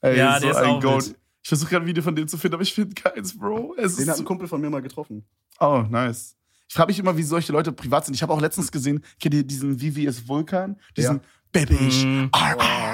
Ey, 0.02 0.18
Ja, 0.18 0.36
so 0.36 0.42
der 0.42 0.52
ist 0.52 0.58
ein 0.58 0.66
auch 0.70 0.82
Goat. 0.82 1.06
wild. 1.08 1.16
Ich 1.42 1.50
versuche 1.50 1.70
gerade 1.72 1.86
ein 1.86 1.88
Video 1.88 2.04
von 2.04 2.16
dem 2.16 2.28
zu 2.28 2.38
finden, 2.38 2.56
aber 2.56 2.64
ich 2.64 2.74
finde 2.74 2.94
keins, 2.96 3.38
Bro. 3.38 3.76
Es 3.78 3.96
Den 3.96 4.04
ist 4.04 4.10
hat 4.10 4.18
so 4.18 4.24
ein 4.24 4.26
Kumpel 4.26 4.48
von 4.48 4.62
mir 4.62 4.70
mal 4.70 4.82
getroffen. 4.82 5.26
Oh, 5.60 5.84
nice. 5.90 6.36
Ich 6.70 6.76
frage 6.76 6.90
mich 6.92 7.00
immer, 7.00 7.18
wie 7.18 7.24
solche 7.24 7.52
Leute 7.52 7.72
privat 7.72 8.06
sind. 8.06 8.14
Ich 8.14 8.22
habe 8.22 8.32
auch 8.32 8.40
letztens 8.40 8.72
gesehen, 8.72 9.04
kennt 9.20 9.34
ihr 9.34 9.44
diesen 9.44 9.80
VVS 9.80 10.28
Vulkan? 10.28 10.80
Diesen 10.96 11.16
Ja. 11.18 11.22
Babish. 11.52 12.04
Mm. 12.04 12.30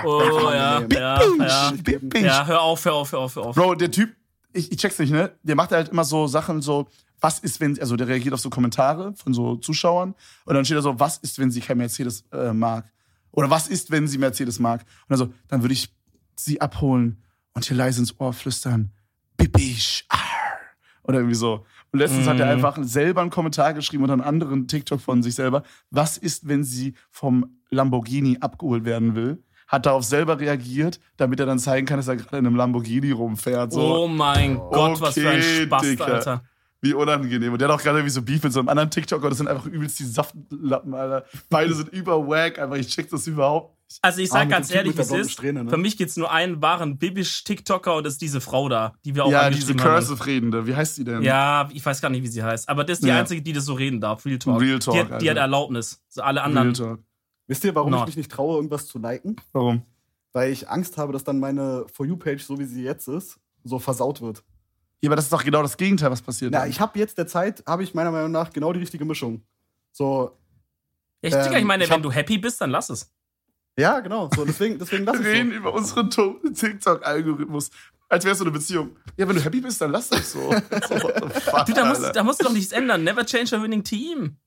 Oh, 0.05 0.49
ja, 0.53 0.79
Babish. 0.79 2.15
ja, 2.15 2.19
ja. 2.21 2.47
Hör 2.47 2.61
auf, 2.61 2.85
hör 2.85 2.93
auf, 2.93 3.11
hör 3.11 3.19
auf, 3.19 3.35
hör 3.35 3.43
auf. 3.47 3.55
Bro, 3.55 3.75
der 3.75 3.91
Typ, 3.91 4.15
ich, 4.53 4.71
ich 4.71 4.77
check's 4.77 4.97
nicht, 4.97 5.11
ne? 5.11 5.33
Der 5.43 5.55
macht 5.57 5.71
halt 5.73 5.89
immer 5.89 6.05
so 6.05 6.25
Sachen 6.27 6.61
so, 6.61 6.87
was 7.19 7.39
ist, 7.39 7.59
wenn, 7.59 7.77
also 7.81 7.97
der 7.97 8.07
reagiert 8.07 8.33
auf 8.33 8.39
so 8.39 8.49
Kommentare 8.49 9.13
von 9.15 9.33
so 9.33 9.57
Zuschauern 9.57 10.15
und 10.45 10.55
dann 10.55 10.63
steht 10.63 10.77
da 10.77 10.81
so, 10.81 10.97
was 10.97 11.17
ist, 11.17 11.37
wenn 11.37 11.51
sie 11.51 11.59
kein 11.59 11.77
Mercedes 11.77 12.23
äh, 12.31 12.53
mag? 12.53 12.89
Oder 13.31 13.49
was 13.49 13.67
ist, 13.67 13.91
wenn 13.91 14.07
sie 14.07 14.17
Mercedes 14.17 14.57
mag? 14.59 14.81
Und 14.81 15.09
dann 15.09 15.17
so, 15.17 15.33
dann 15.49 15.61
würde 15.61 15.73
ich 15.73 15.93
sie 16.37 16.61
abholen 16.61 17.21
und 17.53 17.69
ihr 17.69 17.75
leise 17.75 17.99
ins 17.99 18.17
Ohr 18.21 18.31
flüstern, 18.31 18.91
Bibisch, 19.35 20.05
ar. 20.07 20.24
Oder 21.07 21.19
irgendwie 21.19 21.35
so. 21.35 21.65
Und 21.91 21.99
letztens 21.99 22.27
hat 22.27 22.39
er 22.39 22.49
einfach 22.49 22.77
selber 22.81 23.21
einen 23.21 23.29
Kommentar 23.29 23.73
geschrieben 23.73 24.03
unter 24.03 24.13
einen 24.13 24.23
anderen 24.23 24.67
TikTok 24.67 24.99
von 24.99 25.21
sich 25.21 25.35
selber. 25.35 25.63
Was 25.91 26.17
ist, 26.17 26.47
wenn 26.47 26.63
sie 26.63 26.95
vom 27.11 27.57
Lamborghini 27.69 28.37
abgeholt 28.41 28.85
werden 28.85 29.15
will? 29.15 29.43
Hat 29.67 29.85
darauf 29.85 30.03
selber 30.03 30.39
reagiert, 30.39 30.99
damit 31.17 31.39
er 31.39 31.45
dann 31.45 31.59
zeigen 31.59 31.87
kann, 31.87 31.97
dass 31.97 32.07
er 32.07 32.15
gerade 32.17 32.37
in 32.37 32.47
einem 32.47 32.55
Lamborghini 32.55 33.11
rumfährt. 33.11 33.73
So. 33.73 34.03
Oh 34.03 34.07
mein 34.07 34.57
Gott, 34.57 34.99
was 35.01 35.13
für 35.13 35.29
ein 35.29 35.37
Okay, 35.39 35.65
Spaß, 35.65 35.81
Digga. 35.81 36.05
Alter. 36.05 36.43
Wie 36.81 36.93
unangenehm. 36.93 37.53
Und 37.53 37.61
der 37.61 37.67
hat 37.67 37.79
auch 37.79 37.81
gerade 37.81 37.99
irgendwie 37.99 38.11
so 38.11 38.21
Beef 38.21 38.43
mit 38.43 38.53
so 38.53 38.59
einem 38.59 38.69
anderen 38.69 38.91
TikToker. 38.91 39.29
Das 39.29 39.37
sind 39.39 39.47
einfach 39.47 39.65
übelst 39.65 39.97
die 39.99 40.03
Saftlappen, 40.03 40.93
Alter. 40.93 41.25
Beide 41.49 41.73
sind 41.73 41.89
über 41.89 42.27
wack, 42.27 42.59
einfach. 42.59 42.75
Ich 42.75 42.87
check 42.87 43.09
das 43.09 43.25
überhaupt. 43.25 43.74
Also 44.01 44.19
ich 44.21 44.29
Ah, 44.31 44.33
sag 44.33 44.41
mit 44.45 44.51
ganz 44.51 44.71
ehrlich, 44.71 44.97
wie 44.97 45.01
es 45.01 45.11
ist. 45.11 45.31
Strähne, 45.31 45.63
ne? 45.63 45.69
Für 45.69 45.77
mich 45.77 45.95
gibt's 45.97 46.17
nur 46.17 46.31
einen 46.31 46.61
wahren 46.61 46.97
Bibisch-TikToker 46.97 47.95
und 47.95 48.03
das 48.05 48.13
ist 48.13 48.21
diese 48.21 48.41
Frau 48.41 48.67
da, 48.67 48.93
die 49.05 49.15
wir 49.15 49.25
auch 49.25 49.31
Ja, 49.31 49.49
diese. 49.49 49.75
Cursive-Redende. 49.75 50.65
Wie 50.67 50.75
heißt 50.75 50.97
die 50.97 51.03
denn? 51.03 51.21
Ja, 51.21 51.69
ich 51.71 51.85
weiß 51.85 52.01
gar 52.01 52.09
nicht, 52.09 52.23
wie 52.23 52.27
sie 52.27 52.43
heißt. 52.43 52.67
Aber 52.67 52.83
das 52.83 52.97
ist 52.97 53.03
die 53.03 53.09
Ja. 53.09 53.19
einzige, 53.19 53.41
die 53.41 53.53
das 53.53 53.65
so 53.65 53.73
reden 53.73 54.01
darf. 54.01 54.25
Real 54.25 54.39
Talk. 54.39 54.59
Real 54.61 54.79
Talk, 54.79 54.93
die, 54.95 54.99
hat, 55.13 55.21
die 55.21 55.29
hat 55.29 55.37
Erlaubnis. 55.37 56.03
So 56.09 56.21
alle 56.23 56.39
Real 56.41 56.47
anderen. 56.47 56.73
Talk. 56.73 56.99
Wisst 57.47 57.63
ihr, 57.63 57.75
warum 57.75 57.91
No. 57.91 57.99
ich 58.01 58.05
mich 58.07 58.17
nicht 58.17 58.31
traue, 58.31 58.55
irgendwas 58.55 58.87
zu 58.87 58.97
liken? 58.97 59.35
Warum? 59.53 59.83
Weil 60.33 60.51
ich 60.51 60.67
Angst 60.67 60.97
habe, 60.97 61.13
dass 61.13 61.23
dann 61.23 61.39
meine 61.39 61.85
For 61.93 62.05
You-Page, 62.05 62.43
so 62.43 62.57
wie 62.59 62.65
sie 62.65 62.83
jetzt 62.83 63.07
ist, 63.07 63.37
so 63.63 63.77
versaut 63.79 64.19
wird. 64.21 64.43
Ja, 65.01 65.09
aber 65.09 65.15
das 65.15 65.25
ist 65.25 65.31
doch 65.33 65.43
genau 65.43 65.61
das 65.61 65.77
Gegenteil, 65.77 66.09
was 66.09 66.21
passiert. 66.23 66.51
Na, 66.51 66.61
dann. 66.61 66.69
ich 66.69 66.79
habe 66.79 66.97
jetzt 66.97 67.17
der 67.19 67.27
Zeit, 67.27 67.63
habe 67.67 67.83
ich 67.83 67.93
meiner 67.93 68.11
Meinung 68.11 68.31
nach 68.31 68.51
genau 68.51 68.73
die 68.73 68.79
richtige 68.79 69.05
Mischung. 69.05 69.43
So, 69.91 70.37
Ich, 71.21 71.31
Digga, 71.33 71.51
ich 71.51 71.61
Ähm, 71.61 71.67
meine, 71.67 71.83
ich 71.83 71.89
wenn 71.89 71.95
hab- 71.97 72.03
du 72.03 72.11
happy 72.11 72.37
bist, 72.37 72.59
dann 72.61 72.69
lass 72.71 72.89
es. 72.89 73.11
Ja, 73.77 73.99
genau. 73.99 74.29
So, 74.35 74.45
deswegen, 74.45 74.79
deswegen 74.79 75.05
lass 75.05 75.19
Wir 75.19 75.31
ich 75.31 75.37
reden 75.37 75.51
so. 75.51 75.55
über 75.57 75.73
unseren 75.73 76.09
to- 76.09 76.39
TikTok-Algorithmus. 76.53 77.71
Als 78.07 78.23
wärst 78.23 78.39
du 78.39 78.45
eine 78.45 78.51
Beziehung. 78.51 78.95
Ja, 79.17 79.27
wenn 79.27 79.35
du 79.35 79.43
happy 79.43 79.61
bist, 79.61 79.81
dann 79.81 79.91
lass 79.91 80.09
das 80.09 80.31
so. 80.31 80.39
so 80.51 80.51
what 80.51 81.15
the 81.33 81.39
fuck, 81.41 81.65
Du, 81.65 81.73
da 81.73 81.85
musst, 81.85 82.15
da 82.15 82.23
musst 82.23 82.39
du 82.39 82.45
doch 82.45 82.53
nichts 82.53 82.71
ändern. 82.71 83.03
Never 83.03 83.25
change 83.25 83.55
a 83.55 83.61
winning 83.61 83.83
team. 83.83 84.37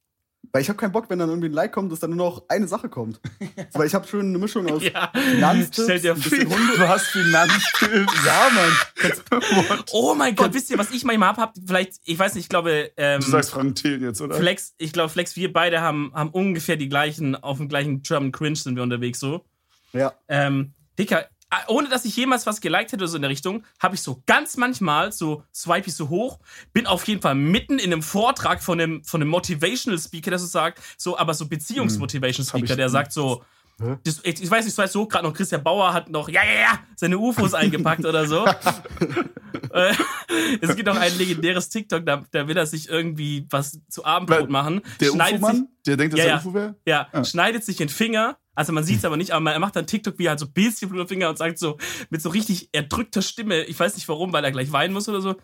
Weil 0.52 0.62
ich 0.62 0.68
habe 0.68 0.76
keinen 0.78 0.92
Bock, 0.92 1.10
wenn 1.10 1.18
dann 1.18 1.28
irgendwie 1.28 1.48
ein 1.48 1.52
Like 1.52 1.72
kommt, 1.72 1.92
dass 1.92 2.00
dann 2.00 2.10
nur 2.10 2.30
noch 2.30 2.42
eine 2.48 2.66
Sache 2.66 2.88
kommt. 2.88 3.20
So, 3.40 3.46
weil 3.78 3.86
ich 3.86 3.94
habe 3.94 4.06
schon 4.06 4.20
eine 4.20 4.38
Mischung 4.38 4.70
aus 4.70 4.82
Ja. 4.82 5.12
Finanztipps, 5.14 5.82
Stell 5.84 6.00
dir 6.00 6.16
vor-. 6.16 6.38
Du 6.76 6.88
hast 6.88 7.06
Finanztipps. 7.08 8.14
Ja, 8.24 8.48
Mann. 8.54 9.78
Oh 9.92 10.14
mein 10.14 10.34
Gott, 10.34 10.54
wisst 10.54 10.70
ihr, 10.70 10.78
was 10.78 10.90
ich 10.90 11.04
manchmal 11.04 11.28
hab? 11.30 11.36
hab 11.38 11.54
vielleicht, 11.66 11.94
ich 12.04 12.18
weiß 12.18 12.34
nicht, 12.34 12.44
ich 12.44 12.48
glaube, 12.48 12.90
ähm, 12.96 13.20
Du 13.20 13.30
sagst 13.30 13.50
Frank 13.50 13.76
Thelen 13.76 14.02
jetzt, 14.02 14.20
oder? 14.20 14.36
Flex, 14.36 14.74
ich 14.78 14.92
glaube, 14.92 15.08
Flex, 15.10 15.36
wir 15.36 15.52
beide 15.52 15.80
haben, 15.80 16.12
haben 16.14 16.30
ungefähr 16.30 16.76
die 16.76 16.88
gleichen, 16.88 17.34
auf 17.36 17.58
dem 17.58 17.68
gleichen 17.68 18.02
German 18.02 18.32
Cringe 18.32 18.56
sind 18.56 18.76
wir 18.76 18.82
unterwegs 18.82 19.20
so. 19.20 19.44
Ja. 19.92 20.12
Ähm, 20.28 20.74
Dicker, 20.98 21.26
ohne 21.68 21.88
dass 21.88 22.04
ich 22.04 22.14
jemals 22.16 22.46
was 22.46 22.60
geliked 22.60 22.92
hätte 22.92 22.96
oder 23.02 23.08
so 23.08 23.16
in 23.16 23.22
der 23.22 23.30
Richtung, 23.30 23.64
habe 23.80 23.94
ich 23.94 24.02
so 24.02 24.22
ganz 24.26 24.56
manchmal 24.56 25.12
so 25.12 25.42
swipe 25.54 25.88
ich 25.88 25.94
so 25.94 26.08
hoch, 26.08 26.38
bin 26.72 26.86
auf 26.86 27.06
jeden 27.08 27.22
Fall 27.22 27.34
mitten 27.34 27.78
in 27.78 27.92
einem 27.92 28.02
Vortrag 28.02 28.62
von 28.62 28.80
einem, 28.80 29.02
von 29.04 29.20
einem 29.22 29.30
Motivational 29.30 29.98
Speaker, 29.98 30.30
der 30.30 30.38
so 30.38 30.46
sagt, 30.46 30.80
so, 30.96 31.16
aber 31.18 31.34
so 31.34 31.48
Beziehungsmotivation 31.48 32.44
Hm, 32.46 32.58
Speaker, 32.60 32.76
der 32.76 32.88
sagt 32.90 33.12
so, 33.12 33.42
das, 34.04 34.20
ich, 34.24 34.42
ich 34.42 34.50
weiß 34.50 34.64
nicht, 34.64 34.72
ich 34.74 34.78
weiß 34.78 34.92
so, 34.92 35.06
gerade 35.06 35.24
noch 35.24 35.32
Christian 35.32 35.62
Bauer 35.62 35.92
hat 35.94 36.10
noch, 36.10 36.28
ja, 36.28 36.42
ja, 36.44 36.60
ja, 36.60 36.78
seine 36.96 37.16
UFOs 37.16 37.54
eingepackt 37.54 38.04
oder 38.04 38.26
so. 38.26 38.44
Äh, 39.72 39.92
es 40.60 40.76
gibt 40.76 40.88
auch 40.88 40.96
ein 40.96 41.16
legendäres 41.18 41.68
TikTok, 41.68 42.04
da, 42.06 42.22
da 42.30 42.48
will 42.48 42.56
er 42.56 42.66
sich 42.66 42.88
irgendwie 42.88 43.46
was 43.50 43.80
zu 43.88 44.04
Abendbrot 44.04 44.48
machen. 44.50 44.82
Der 45.00 45.12
UFO-Mann, 45.12 45.68
der 45.86 45.96
denkt, 45.96 46.14
dass 46.14 46.20
Ja, 46.20 46.26
ja. 46.26 46.36
UFO 46.38 46.54
wäre? 46.54 46.74
ja, 46.86 47.08
Ah. 47.12 47.24
schneidet 47.24 47.64
sich 47.64 47.76
den 47.76 47.88
Finger. 47.88 48.38
Also 48.58 48.72
man 48.72 48.82
sieht 48.82 48.98
es 48.98 49.04
aber 49.04 49.16
nicht, 49.16 49.30
aber 49.30 49.52
er 49.52 49.60
macht 49.60 49.76
dann 49.76 49.86
TikTok, 49.86 50.18
wie 50.18 50.26
er 50.26 50.30
halt 50.30 50.40
so 50.40 50.46
ein 50.46 50.52
bisschen 50.52 50.92
im 50.92 51.06
Finger 51.06 51.28
und 51.28 51.38
sagt 51.38 51.60
so 51.60 51.78
mit 52.10 52.20
so 52.20 52.28
richtig 52.28 52.70
erdrückter 52.72 53.22
Stimme, 53.22 53.62
ich 53.62 53.78
weiß 53.78 53.94
nicht 53.94 54.08
warum, 54.08 54.32
weil 54.32 54.44
er 54.44 54.50
gleich 54.50 54.72
weinen 54.72 54.92
muss 54.92 55.08
oder 55.08 55.20
so. 55.20 55.36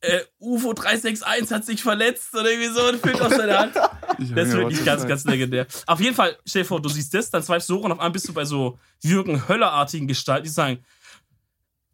Äh, 0.00 0.22
UFO 0.40 0.72
361 0.72 1.52
hat 1.52 1.64
sich 1.64 1.84
verletzt 1.84 2.34
oder 2.34 2.50
irgendwie 2.50 2.74
so 2.74 2.88
und 2.88 3.00
filmt 3.00 3.20
auf 3.20 3.32
seine 3.32 3.56
Hand. 3.56 3.74
Das 4.34 4.48
ist 4.48 4.54
wirklich 4.54 4.84
ganz, 4.84 5.06
ganz 5.06 5.24
legendär. 5.24 5.66
Auf 5.86 6.00
jeden 6.00 6.16
Fall, 6.16 6.36
stell 6.44 6.62
dir 6.62 6.68
vor, 6.68 6.82
du 6.82 6.88
siehst 6.88 7.14
das, 7.14 7.30
dann 7.30 7.42
swipest 7.44 7.70
du 7.70 7.76
hoch 7.76 7.84
und 7.84 7.92
auf 7.92 7.98
einmal 7.98 8.10
bist 8.10 8.28
du 8.28 8.32
bei 8.32 8.44
so 8.44 8.78
Jürgen 9.02 9.48
Höller-artigen 9.48 10.08
Gestalten, 10.08 10.44
die 10.44 10.50
sagen, 10.50 10.84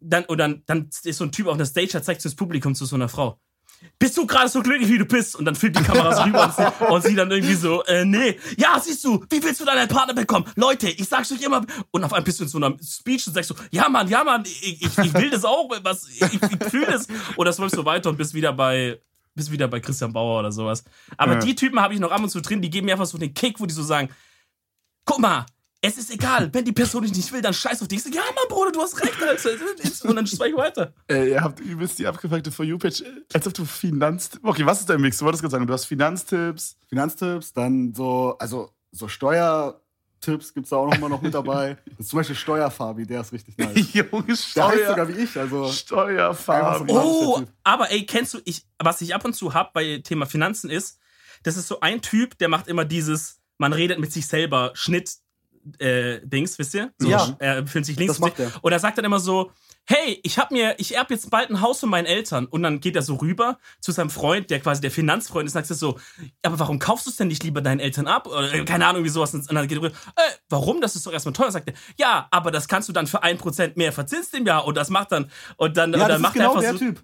dann, 0.00 0.24
und 0.24 0.38
dann, 0.38 0.62
dann 0.64 0.88
ist 1.04 1.18
so 1.18 1.24
ein 1.24 1.32
Typ 1.32 1.46
auf 1.46 1.58
der 1.58 1.66
Stage, 1.66 1.88
der 1.88 2.02
zeigt 2.02 2.24
das 2.24 2.34
Publikum 2.34 2.74
zu 2.74 2.86
so 2.86 2.96
einer 2.96 3.08
Frau. 3.10 3.38
Bist 3.98 4.16
du 4.16 4.26
gerade 4.26 4.48
so 4.48 4.60
glücklich, 4.62 4.88
wie 4.88 4.98
du 4.98 5.04
bist? 5.04 5.36
Und 5.36 5.44
dann 5.44 5.54
filmt 5.54 5.78
die 5.78 5.82
Kamera 5.82 6.14
so 6.14 6.22
rüber 6.22 6.44
und 6.44 6.54
sie, 6.54 6.84
und 6.92 7.02
sie 7.04 7.14
dann 7.14 7.30
irgendwie 7.30 7.54
so, 7.54 7.82
äh, 7.84 8.04
nee. 8.04 8.38
Ja, 8.56 8.78
siehst 8.80 9.04
du, 9.04 9.24
wie 9.30 9.42
willst 9.42 9.60
du 9.60 9.64
deinen 9.64 9.88
Partner 9.88 10.14
bekommen? 10.14 10.44
Leute, 10.56 10.88
ich 10.88 11.08
sag's 11.08 11.30
euch 11.32 11.42
immer. 11.42 11.64
Und 11.90 12.04
auf 12.04 12.12
einmal 12.12 12.22
bist 12.24 12.38
du 12.40 12.44
in 12.44 12.48
so 12.48 12.58
einer 12.58 12.76
Speech 12.82 13.26
und 13.26 13.34
sagst 13.34 13.48
so, 13.48 13.54
ja 13.70 13.88
Mann, 13.88 14.08
ja 14.08 14.22
Mann, 14.24 14.44
ich, 14.44 14.82
ich, 14.82 14.98
ich 14.98 15.14
will 15.14 15.30
das 15.30 15.44
auch, 15.44 15.68
was, 15.82 16.08
ich, 16.08 16.22
ich 16.22 16.68
fühle 16.70 16.86
das. 16.86 17.06
Und 17.36 17.44
das 17.46 17.58
läufst 17.58 17.76
so 17.76 17.84
weiter 17.84 18.08
und 18.10 18.16
bist 18.16 18.34
wieder 18.34 18.52
bei, 18.52 19.00
bist 19.34 19.50
wieder 19.50 19.68
bei 19.68 19.80
Christian 19.80 20.12
Bauer 20.12 20.40
oder 20.40 20.52
sowas. 20.52 20.84
Aber 21.16 21.34
Ja. 21.34 21.38
die 21.40 21.54
Typen 21.54 21.80
habe 21.80 21.94
ich 21.94 22.00
noch 22.00 22.10
ab 22.10 22.22
und 22.22 22.30
zu 22.30 22.40
drin, 22.40 22.60
die 22.62 22.70
geben 22.70 22.86
mir 22.86 22.92
einfach 22.92 23.06
so 23.06 23.18
den 23.18 23.34
Kick, 23.34 23.60
wo 23.60 23.66
die 23.66 23.74
so 23.74 23.82
sagen, 23.82 24.08
guck 25.04 25.18
mal, 25.20 25.46
es 25.80 25.96
ist 25.96 26.10
egal, 26.10 26.52
wenn 26.52 26.64
die 26.64 26.72
Person 26.72 27.02
dich 27.02 27.14
nicht 27.14 27.32
will, 27.32 27.40
dann 27.40 27.54
scheiß 27.54 27.80
auf 27.82 27.88
dich. 27.88 27.98
Ich 27.98 28.04
sag, 28.04 28.14
ja 28.14 28.22
Mann, 28.22 28.48
Bruder, 28.48 28.72
du 28.72 28.80
hast 28.80 29.00
recht, 29.00 29.14
Alter. 29.22 29.50
Und 30.08 30.16
dann 30.16 30.26
schweig 30.26 30.56
weiter. 30.56 30.92
Ey, 31.06 31.30
ihr 31.30 31.40
habt 31.40 31.60
übelst 31.60 31.98
die 31.98 32.06
abgefuckte 32.06 32.50
For 32.50 32.64
You-Page. 32.64 33.04
Als 33.32 33.46
ob 33.46 33.54
du 33.54 33.64
Finanztipps. 33.64 34.44
Okay, 34.44 34.66
was 34.66 34.80
ist 34.80 34.90
dein 34.90 35.00
Mix? 35.00 35.18
Du 35.18 35.24
wolltest 35.24 35.42
gerade 35.42 35.52
sagen, 35.52 35.66
du 35.66 35.72
hast 35.72 35.84
Finanztipps. 35.84 36.76
Finanztipps, 36.88 37.52
dann 37.52 37.94
so, 37.94 38.36
also 38.38 38.70
so 38.90 39.06
Steuertipps 39.06 40.52
gibt's 40.54 40.70
da 40.70 40.76
auch 40.76 40.86
noch 40.90 40.98
mal 40.98 41.08
noch 41.08 41.22
mit 41.22 41.32
dabei. 41.34 41.76
Zum 42.02 42.18
Beispiel 42.18 42.36
Steuerfabi, 42.36 43.06
der 43.06 43.20
ist 43.20 43.32
richtig 43.32 43.56
nice. 43.58 43.76
Junge, 43.92 44.10
Der 44.26 44.26
heißt 44.28 44.48
Steuer. 44.50 44.88
sogar 44.88 45.08
wie 45.08 45.12
ich, 45.22 45.36
also 45.38 45.68
Steuerfarbe. 45.70 46.82
Einfach 46.92 47.02
so- 47.04 47.36
Oh, 47.38 47.42
aber 47.64 47.90
ey, 47.90 48.04
kennst 48.06 48.34
du, 48.34 48.40
ich, 48.44 48.64
was 48.78 49.00
ich 49.00 49.14
ab 49.14 49.24
und 49.24 49.34
zu 49.34 49.54
hab 49.54 49.72
bei 49.74 49.98
Thema 50.02 50.26
Finanzen 50.26 50.70
ist, 50.70 50.98
das 51.44 51.56
ist 51.56 51.68
so 51.68 51.80
ein 51.80 52.02
Typ, 52.02 52.36
der 52.38 52.48
macht 52.48 52.66
immer 52.66 52.84
dieses, 52.84 53.38
man 53.58 53.72
redet 53.72 53.98
mit 54.00 54.12
sich 54.12 54.26
selber, 54.26 54.72
Schnitt, 54.74 55.18
äh, 55.78 56.20
Dings, 56.24 56.58
wisst 56.58 56.74
ihr? 56.74 56.92
So, 56.98 57.08
Ja. 57.08 57.36
Er 57.38 57.62
befindet 57.62 57.86
sich 57.86 57.96
links. 57.96 58.14
Das 58.14 58.20
macht 58.20 58.38
er. 58.38 58.50
Und 58.62 58.72
er 58.72 58.78
sagt 58.78 58.98
dann 58.98 59.04
immer 59.04 59.20
so, 59.20 59.50
hey, 59.88 60.20
ich 60.22 60.38
hab 60.38 60.50
mir, 60.50 60.74
ich 60.78 60.94
erb 60.96 61.10
jetzt 61.10 61.30
bald 61.30 61.48
ein 61.48 61.62
Haus 61.62 61.80
von 61.80 61.88
meinen 61.88 62.04
Eltern. 62.04 62.44
Und 62.44 62.62
dann 62.62 62.80
geht 62.80 62.94
er 62.94 63.00
so 63.00 63.14
rüber 63.14 63.58
zu 63.80 63.90
seinem 63.90 64.10
Freund, 64.10 64.50
der 64.50 64.60
quasi 64.60 64.82
der 64.82 64.90
Finanzfreund 64.90 65.46
ist, 65.46 65.56
und 65.56 65.64
sagt 65.64 65.78
so, 65.78 65.98
aber 66.42 66.58
warum 66.58 66.78
kaufst 66.78 67.06
du 67.06 67.10
es 67.10 67.16
denn 67.16 67.28
nicht 67.28 67.42
lieber 67.42 67.62
deinen 67.62 67.80
Eltern 67.80 68.06
ab? 68.06 68.26
Oder 68.26 68.52
äh, 68.52 68.64
keine 68.66 68.86
Ahnung, 68.86 69.04
wie 69.04 69.08
sowas. 69.08 69.32
Und 69.32 69.50
dann 69.50 69.66
geht 69.66 69.78
er 69.78 69.84
rüber, 69.84 69.94
äh, 70.16 70.20
warum? 70.50 70.82
Das 70.82 70.94
ist 70.94 71.06
doch 71.06 71.12
erstmal 71.12 71.32
teuer. 71.32 71.50
Sagt 71.50 71.68
er, 71.68 71.74
ja, 71.96 72.28
aber 72.30 72.50
das 72.50 72.68
kannst 72.68 72.88
du 72.90 72.92
dann 72.92 73.06
für 73.06 73.22
ein 73.22 73.38
Prozent 73.38 73.78
mehr 73.78 73.92
verzinst 73.92 74.34
im 74.34 74.44
Jahr. 74.46 74.66
Und 74.66 74.76
das 74.76 74.90
macht 74.90 75.10
dann, 75.12 75.30
und 75.56 75.76
dann, 75.78 75.94
Ja, 75.94 76.02
und 76.02 76.08
dann 76.08 76.20
macht 76.20 76.34
genau 76.34 76.50
er 76.52 76.58
einfach 76.58 76.60
der 76.60 76.72
so. 76.72 76.78
Typ. 76.78 77.02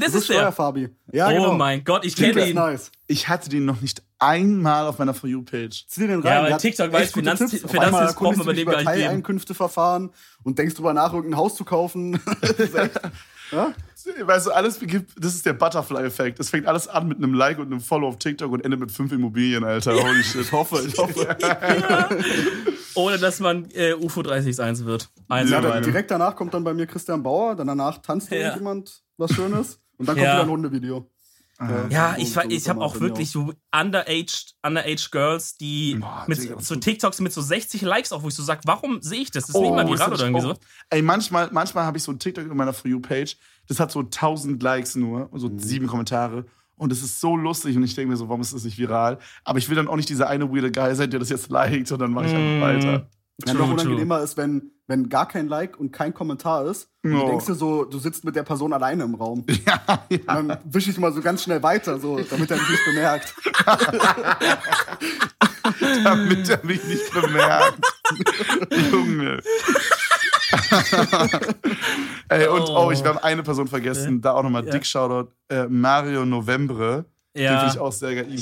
Das 0.00 0.14
ist 0.14 0.28
der. 0.28 0.34
Steuerfabi. 0.36 0.88
Ja, 1.12 1.28
oh 1.28 1.32
genau. 1.32 1.54
mein 1.54 1.84
Gott, 1.84 2.04
ich 2.04 2.16
kenne 2.16 2.48
ihn. 2.48 2.54
nice. 2.54 2.90
Ich 3.06 3.28
hatte 3.28 3.48
den 3.50 3.64
noch 3.64 3.80
nicht 3.80 4.02
einmal 4.18 4.86
auf 4.86 4.98
meiner 4.98 5.14
For 5.14 5.28
You-Page. 5.28 5.86
Zieh 5.88 6.00
dir 6.02 6.08
den 6.08 6.20
rein. 6.22 6.44
Ja, 6.44 6.50
weil 6.50 6.58
TikTok 6.58 6.92
weiß, 6.92 7.12
Finanz- 7.12 7.38
du 7.38 7.46
dich 7.46 7.60
dem 7.62 7.68
gar 7.70 7.88
über 7.88 8.54
nicht 8.56 8.64
geben. 8.64 8.84
Teileinkünfteverfahren 8.84 10.10
und 10.42 10.58
denkst 10.58 10.74
drüber 10.74 10.92
nach, 10.92 11.12
irgendein 11.12 11.38
Haus 11.38 11.54
zu 11.54 11.64
kaufen. 11.64 12.20
Das 12.40 12.50
ist 12.52 12.74
echt- 12.74 13.00
ja? 13.52 13.72
Weißt 14.26 14.46
du, 14.46 14.50
alles 14.52 14.78
begibt, 14.78 15.12
das 15.22 15.34
ist 15.34 15.44
der 15.46 15.52
Butterfly-Effekt. 15.54 16.38
Es 16.40 16.50
fängt 16.50 16.66
alles 16.66 16.86
an 16.88 17.08
mit 17.08 17.18
einem 17.18 17.34
Like 17.34 17.58
und 17.58 17.66
einem 17.66 17.80
Follow 17.80 18.08
auf 18.08 18.18
TikTok 18.18 18.50
und 18.52 18.64
endet 18.64 18.80
mit 18.80 18.90
fünf 18.92 19.12
Immobilien, 19.12 19.64
Alter. 19.64 19.94
Holy 19.94 20.22
shit. 20.22 20.42
Ich 20.42 20.52
hoffe, 20.52 20.82
ich 20.86 20.96
hoffe. 20.98 21.36
Ohne 22.94 23.18
dass 23.18 23.40
man 23.40 23.68
äh, 23.74 23.94
UFO 23.94 24.22
361 24.22 24.86
wird. 24.86 25.08
Eins 25.28 25.50
Ja, 25.50 25.60
dann 25.60 25.82
direkt 25.82 26.10
danach 26.10 26.36
kommt 26.36 26.54
dann 26.54 26.64
bei 26.64 26.74
mir 26.74 26.86
Christian 26.86 27.22
Bauer, 27.22 27.54
dann 27.54 27.66
danach 27.66 27.98
tanzt 27.98 28.30
Ja. 28.30 28.38
irgendjemand 28.38 29.02
was 29.16 29.32
Schönes 29.32 29.78
und 29.98 30.08
dann 30.08 30.14
kommt 30.16 30.24
Ja. 30.26 30.32
wieder 30.34 30.42
ein 30.44 30.48
Hundevideo. 30.50 31.10
Ja, 31.90 32.14
so- 32.14 32.22
ich, 32.22 32.32
so 32.32 32.40
ich 32.42 32.68
habe 32.68 32.80
auch 32.80 33.00
wirklich 33.00 33.30
so 33.32 33.52
underaged, 33.76 34.54
underaged 34.64 35.10
Girls, 35.10 35.56
die 35.56 35.96
Boah, 35.96 36.22
mit 36.28 36.40
Digga, 36.40 36.60
so 36.60 36.76
TikToks 36.76 37.20
mit 37.20 37.32
so 37.32 37.42
60 37.42 37.82
Likes 37.82 38.12
auch, 38.12 38.22
wo 38.22 38.28
ich 38.28 38.34
so 38.34 38.44
sag, 38.44 38.60
warum 38.64 39.02
sehe 39.02 39.22
ich 39.22 39.32
das? 39.32 39.46
Das 39.46 39.56
ist 39.56 39.60
nicht 39.60 39.70
mal 39.74 39.84
Oh, 39.84 39.92
viral 39.92 40.12
oder 40.12 40.22
irgendwie 40.24 40.40
so. 40.42 40.54
Ey, 40.88 41.02
manchmal, 41.02 41.48
manchmal 41.50 41.84
habe 41.84 41.96
ich 41.96 42.04
so 42.04 42.12
ein 42.12 42.20
TikTok 42.20 42.48
in 42.48 42.56
meiner 42.56 42.72
For 42.72 42.88
You-Page, 42.88 43.36
das 43.66 43.80
hat 43.80 43.90
so 43.90 44.04
1000 44.04 44.62
Likes 44.62 44.94
nur 44.94 45.32
und 45.32 45.40
so 45.40 45.48
Mhm. 45.48 45.58
sieben 45.58 45.86
Kommentare. 45.88 46.44
Und 46.76 46.92
es 46.92 47.02
ist 47.02 47.18
so 47.20 47.34
lustig 47.36 47.76
und 47.76 47.82
ich 47.82 47.96
denke 47.96 48.10
mir 48.12 48.16
so, 48.16 48.28
warum 48.28 48.40
ist 48.40 48.54
das 48.54 48.62
nicht 48.62 48.78
viral? 48.78 49.18
Aber 49.42 49.58
ich 49.58 49.68
will 49.68 49.74
dann 49.74 49.88
auch 49.88 49.96
nicht 49.96 50.08
dieser 50.08 50.28
eine 50.28 50.48
weirde 50.54 50.70
Guy 50.70 50.94
sein, 50.94 51.10
der 51.10 51.18
das 51.18 51.28
jetzt 51.28 51.50
liked 51.50 51.90
und 51.90 51.98
dann 51.98 52.12
mache 52.12 52.26
ich 52.26 52.32
Mm. 52.32 52.36
einfach 52.36 52.68
weiter. 52.68 53.08
Ja, 53.44 53.52
True, 53.52 53.62
noch 53.66 53.72
unangenehmer 53.72 54.20
ist, 54.20 54.36
wenn 54.36 54.70
wenn 54.88 55.08
gar 55.08 55.28
kein 55.28 55.46
Like 55.48 55.78
und 55.78 55.92
kein 55.92 56.12
Kommentar 56.12 56.66
ist. 56.66 56.88
Und 57.04 57.14
Oh. 57.14 57.20
Du 57.20 57.26
denkst 57.28 57.46
dir 57.46 57.54
so, 57.54 57.84
du 57.84 57.98
sitzt 57.98 58.24
mit 58.24 58.34
der 58.36 58.42
Person 58.42 58.72
alleine 58.72 59.04
im 59.04 59.14
Raum. 59.14 59.44
Ja, 59.66 59.80
ja. 60.10 60.18
Und 60.18 60.26
dann 60.48 60.58
wische 60.64 60.90
ich 60.90 60.96
immer 60.98 61.12
so 61.12 61.20
ganz 61.20 61.42
schnell 61.44 61.62
weiter, 61.62 61.98
so, 62.00 62.18
damit 62.18 62.50
er 62.50 62.56
mich 62.56 62.68
nicht 62.70 62.84
bemerkt. 62.86 63.34
damit 66.04 66.48
er 66.48 66.64
mich 66.64 66.84
nicht 66.84 67.12
bemerkt. 67.12 67.78
Junge. 68.92 69.40
Ey, 72.28 72.46
und 72.48 72.62
oh. 72.68 72.90
Ich, 72.90 73.02
wir 73.02 73.10
haben 73.10 73.18
eine 73.18 73.42
Person 73.42 73.68
vergessen, 73.68 74.20
da 74.20 74.32
auch 74.32 74.42
nochmal 74.42 74.64
Ja. 74.66 74.72
dick 74.72 74.86
Shoutout. 74.86 75.30
Äh, 75.48 75.66
Mario 75.68 76.24
Novembre. 76.24 77.04
Den 77.36 77.44
Ja. 77.44 77.58
finde 77.60 77.74
ich 77.74 77.80
auch 77.80 77.92
sehr 77.92 78.14
geil. 78.14 78.24
Freunde, 78.26 78.38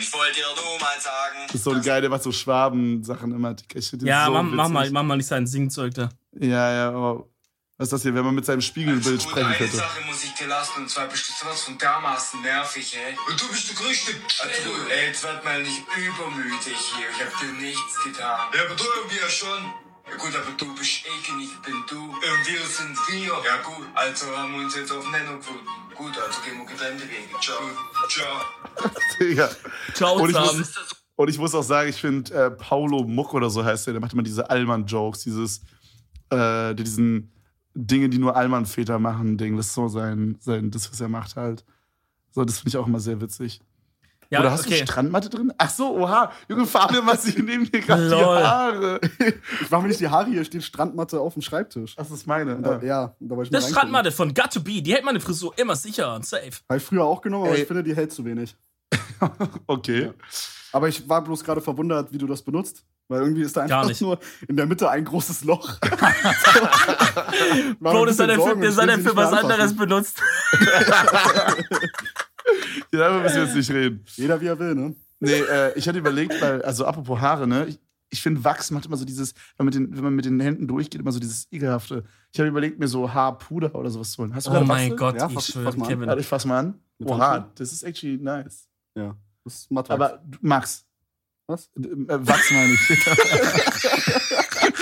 und 0.00 0.06
ich 0.06 0.12
wollte 0.14 0.34
dir 0.34 0.46
nur 0.56 0.78
mal 0.80 0.98
sagen. 1.00 1.36
Das 1.46 1.54
ist 1.54 1.64
so 1.64 1.72
ein 1.72 1.82
geil, 1.82 2.00
der 2.00 2.10
macht 2.10 2.22
so 2.22 2.32
Schwaben-Sachen 2.32 3.32
immer. 3.32 3.54
Ja, 4.02 4.26
so 4.26 4.32
mach, 4.32 4.42
mach, 4.42 4.68
mal, 4.68 4.90
mach 4.90 5.02
mal 5.02 5.16
nicht 5.16 5.26
sein 5.26 5.46
Singzeug 5.46 5.94
da. 5.94 6.08
Ja, 6.38 6.72
ja, 6.72 6.88
aber 6.88 7.26
was 7.76 7.86
ist 7.86 7.92
das 7.92 8.02
hier, 8.02 8.14
wenn 8.14 8.24
man 8.24 8.34
mit 8.34 8.46
seinem 8.46 8.60
Spiegelbild 8.60 9.22
sprechen 9.22 9.46
eine 9.46 9.56
könnte? 9.56 9.76
Sache 9.76 10.00
muss 10.06 10.24
ich 10.24 10.32
dir 10.34 10.46
lassen, 10.46 10.82
und 10.82 10.90
zwar 10.90 11.08
bist 11.08 11.28
du 11.28 11.32
sowas 11.32 11.62
von 11.62 11.78
dermaßen 11.78 12.40
nervig, 12.42 12.96
ey. 12.96 13.16
Und 13.28 13.40
du 13.40 13.48
bist 13.48 13.68
der 13.68 13.76
größte 13.76 14.12
also, 14.42 14.70
ey, 14.90 15.06
jetzt 15.08 15.24
werd 15.24 15.44
mal 15.44 15.62
nicht 15.62 15.82
übermütig 15.96 16.76
hier. 16.76 17.06
Ich 17.10 17.24
hab 17.24 17.40
dir 17.40 17.52
nichts 17.60 18.02
getan. 18.04 18.40
Ja, 18.54 18.64
aber 18.64 18.74
du 18.74 18.84
irgendwie 18.96 19.16
ja 19.16 19.28
schon. 19.28 19.72
Ja 20.20 20.26
gut, 20.26 20.36
aber 20.36 20.52
du 20.58 20.74
bist 20.74 21.02
ich 21.06 21.32
und 21.32 21.40
ich 21.40 21.62
bin 21.62 21.74
du. 21.88 21.96
Und 21.96 22.20
wir 22.20 22.60
sind 22.66 22.96
wir. 23.08 23.28
Ja 23.28 23.62
gut, 23.64 23.86
also 23.94 24.26
haben 24.36 24.52
wir 24.52 24.64
uns 24.64 24.76
jetzt 24.76 24.92
auf 24.92 25.10
Nennung 25.10 25.38
gefunden. 25.38 25.64
Gut, 25.94 26.12
also 26.18 26.40
gehen 26.42 26.58
wir 26.58 26.66
getrennte 26.66 27.04
Wege. 27.04 27.40
Ciao. 27.40 27.58
Ciao. 28.06 28.90
Digga. 29.20 29.48
Ciao 29.94 30.16
Und 30.16 30.30
ich 30.30 30.36
zusammen. 30.36 30.58
muss, 30.58 30.74
und 31.16 31.30
ich 31.30 31.38
muss 31.38 31.54
auch 31.54 31.62
sagen, 31.62 31.88
ich 31.88 31.96
finde 31.96 32.34
äh, 32.34 32.50
Paulo 32.50 33.04
Muck 33.04 33.32
oder 33.32 33.48
so 33.48 33.64
heißt 33.64 33.86
der, 33.86 33.94
der 33.94 34.00
macht 34.02 34.12
immer 34.12 34.22
diese 34.22 34.50
Allmann-Jokes, 34.50 35.22
dieses, 35.22 35.62
äh, 36.28 36.74
diesen 36.74 37.32
Dinge, 37.74 38.10
die 38.10 38.18
nur 38.18 38.36
Allmann-Väter 38.36 38.98
machen, 38.98 39.38
Ding. 39.38 39.56
Das 39.56 39.68
ist 39.68 39.74
so 39.74 39.88
sein, 39.88 40.36
sein, 40.40 40.70
das, 40.70 40.90
was 40.90 41.00
er 41.00 41.08
macht 41.08 41.36
halt. 41.36 41.64
So, 42.32 42.44
das 42.44 42.58
finde 42.58 42.68
ich 42.70 42.76
auch 42.76 42.86
immer 42.86 43.00
sehr 43.00 43.22
witzig. 43.22 43.62
Ja, 44.32 44.40
Oder 44.40 44.52
hast 44.52 44.64
du 44.64 44.68
okay. 44.70 44.84
Strandmatte 44.86 45.28
drin? 45.28 45.52
Ach 45.58 45.68
so, 45.70 45.96
oha. 45.98 46.30
Junge, 46.48 46.64
Fabian, 46.64 47.04
was 47.04 47.26
ich 47.26 47.36
nehme 47.36 47.66
dir 47.66 47.80
gerade 47.80 48.08
die. 48.08 48.14
Haare. 48.14 49.00
Ich 49.60 49.68
mache 49.70 49.82
mir 49.82 49.88
nicht 49.88 49.98
die 49.98 50.08
Haare, 50.08 50.30
hier 50.30 50.44
steht 50.44 50.62
Strandmatte 50.62 51.18
auf 51.20 51.32
dem 51.34 51.42
Schreibtisch. 51.42 51.96
Das 51.96 52.12
ist 52.12 52.28
meine. 52.28 52.54
Und 52.54 52.62
da, 52.62 52.76
Ja. 52.78 52.84
ja, 52.84 53.14
und 53.18 53.28
da 53.28 53.36
wollte 53.36 53.48
ich 53.48 53.52
mal 53.52 53.58
Das. 53.60 53.68
Strandmatte 53.70 54.12
von 54.12 54.32
Got 54.32 54.52
to 54.52 54.60
Be, 54.60 54.82
die 54.82 54.92
hält 54.94 55.04
meine 55.04 55.18
Frisur 55.18 55.52
immer 55.56 55.74
sicher 55.74 56.14
und 56.14 56.24
safe. 56.24 56.52
Habe 56.68 56.78
ich 56.78 56.84
früher 56.84 57.04
auch 57.04 57.20
genommen, 57.20 57.46
aber 57.46 57.56
Ey. 57.56 57.62
ich 57.62 57.66
finde, 57.66 57.82
die 57.82 57.96
hält 57.96 58.12
zu 58.12 58.24
wenig. 58.24 58.56
Okay. 59.66 60.12
Aber 60.72 60.88
ich 60.88 61.08
war 61.08 61.22
bloß 61.22 61.42
gerade 61.44 61.60
verwundert, 61.60 62.12
wie 62.12 62.18
du 62.18 62.26
das 62.28 62.40
benutzt. 62.42 62.84
Weil 63.08 63.22
irgendwie 63.22 63.42
ist 63.42 63.56
da 63.56 63.62
einfach 63.62 63.86
nicht. 63.86 64.00
nur 64.00 64.18
in 64.46 64.56
der 64.56 64.66
Mitte 64.66 64.88
ein 64.88 65.04
großes 65.04 65.42
Loch. 65.44 65.68
Bro, 67.80 68.06
das 68.06 68.20
hat 68.20 68.30
er 68.30 68.40
für, 68.40 68.56
das 68.56 68.76
hat 68.78 68.88
er 68.88 68.98
für 69.00 69.16
was 69.16 69.32
anderes 69.32 69.74
benutzt. 69.76 70.22
Ja, 72.92 72.98
darüber 72.98 73.22
müssen 73.22 73.36
wir 73.36 73.44
jetzt 73.44 73.54
nicht 73.56 73.70
reden. 73.70 74.04
Jeder 74.16 74.40
wie 74.40 74.46
er 74.46 74.58
will, 74.58 74.74
ne? 74.74 74.94
Nee, 75.20 75.32
äh, 75.40 75.72
ich 75.78 75.86
hatte 75.88 75.98
überlegt, 75.98 76.40
weil, 76.40 76.62
also 76.62 76.84
apropos 76.86 77.20
Haare, 77.20 77.46
ne? 77.46 77.66
Ich, 77.66 77.78
ich 78.12 78.22
finde, 78.22 78.42
Wachs 78.42 78.70
macht 78.70 78.86
immer 78.86 78.96
so 78.96 79.04
dieses, 79.04 79.34
wenn 79.56 79.66
man, 79.66 79.66
mit 79.66 79.74
den, 79.74 79.96
wenn 79.96 80.02
man 80.04 80.14
mit 80.14 80.24
den 80.24 80.40
Händen 80.40 80.66
durchgeht, 80.66 81.00
immer 81.00 81.12
so 81.12 81.20
dieses 81.20 81.46
ekelhafte. 81.52 82.04
Ich 82.32 82.40
habe 82.40 82.48
überlegt, 82.48 82.78
mir 82.80 82.88
so 82.88 83.12
Haarpuder 83.12 83.74
oder 83.74 83.90
sowas 83.90 84.10
zu 84.12 84.18
holen. 84.22 84.34
Hast 84.34 84.46
du 84.46 84.50
Oh 84.50 84.60
mein 84.64 84.90
Wachse? 84.92 84.96
Gott, 84.96 85.16
Ja, 85.16 85.28
ich 85.28 85.34
fass- 85.34 85.46
schwöre, 85.52 85.64
fass 85.66 85.76
mal 85.76 85.84
an. 85.86 85.90
Kevin. 85.92 86.08
Warte, 86.08 86.20
ich 86.20 86.26
fass 86.26 86.44
mal 86.44 86.58
an. 86.58 86.74
Oha, 87.04 87.50
das 87.54 87.72
ist 87.72 87.82
actually 87.82 88.16
nice. 88.18 88.66
Ja. 88.96 89.16
Das 89.44 89.54
ist 89.54 89.70
Matrax. 89.70 89.94
Aber 90.00 90.22
Max. 90.40 90.84
Was? 91.46 91.70
Äh, 91.76 91.82
Wachs 92.08 92.50
meine 92.50 92.72
ich. 92.72 92.80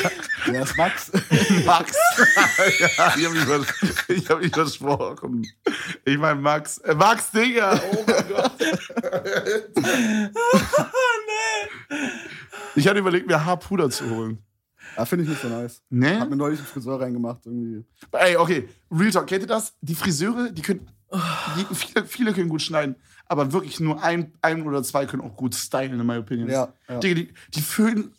Ja, 0.52 0.62
ist 0.62 0.76
Max. 0.76 1.12
Max. 1.66 1.96
ja, 2.96 3.14
ich 3.16 3.24
habe 3.24 3.34
mich, 4.08 4.28
hab 4.28 4.40
mich 4.40 4.52
versprochen. 4.52 5.46
Ich 6.04 6.18
meine 6.18 6.40
Max. 6.40 6.78
Äh, 6.78 6.94
Max, 6.94 7.30
Digga. 7.30 7.80
Oh 7.92 8.04
mein 8.06 8.28
Gott. 8.28 8.52
Ich 12.74 12.86
hatte 12.86 13.00
überlegt, 13.00 13.26
mir 13.26 13.44
Haarpuder 13.44 13.90
zu 13.90 14.08
holen. 14.10 14.38
Ja, 14.96 15.04
finde 15.04 15.24
ich 15.24 15.30
nicht 15.30 15.42
so 15.42 15.48
nice. 15.48 15.82
Ne? 15.90 16.20
Hat 16.20 16.30
mir 16.30 16.36
neulich 16.36 16.58
einen 16.60 16.68
Friseur 16.68 17.00
reingemacht, 17.00 17.44
irgendwie. 17.44 17.84
Ey, 18.12 18.36
okay, 18.36 18.68
Real 18.90 19.10
Talk, 19.10 19.26
kennt 19.26 19.42
ihr 19.42 19.48
das? 19.48 19.74
Die 19.80 19.94
Friseure, 19.94 20.50
die 20.50 20.62
können, 20.62 20.88
die, 21.12 21.74
viele, 21.74 22.04
viele 22.06 22.32
können 22.32 22.48
gut 22.48 22.62
schneiden, 22.62 22.96
aber 23.28 23.52
wirklich 23.52 23.78
nur 23.80 24.02
ein, 24.02 24.32
ein 24.42 24.62
oder 24.66 24.82
zwei 24.82 25.06
können 25.06 25.22
auch 25.22 25.36
gut 25.36 25.54
stylen, 25.54 26.00
in 26.00 26.06
my 26.06 26.16
opinion. 26.16 26.48
Ja, 26.48 26.72
ja. 26.88 26.98
Digga, 26.98 27.14
die, 27.14 27.28
die 27.54 27.60
füllen 27.60 28.10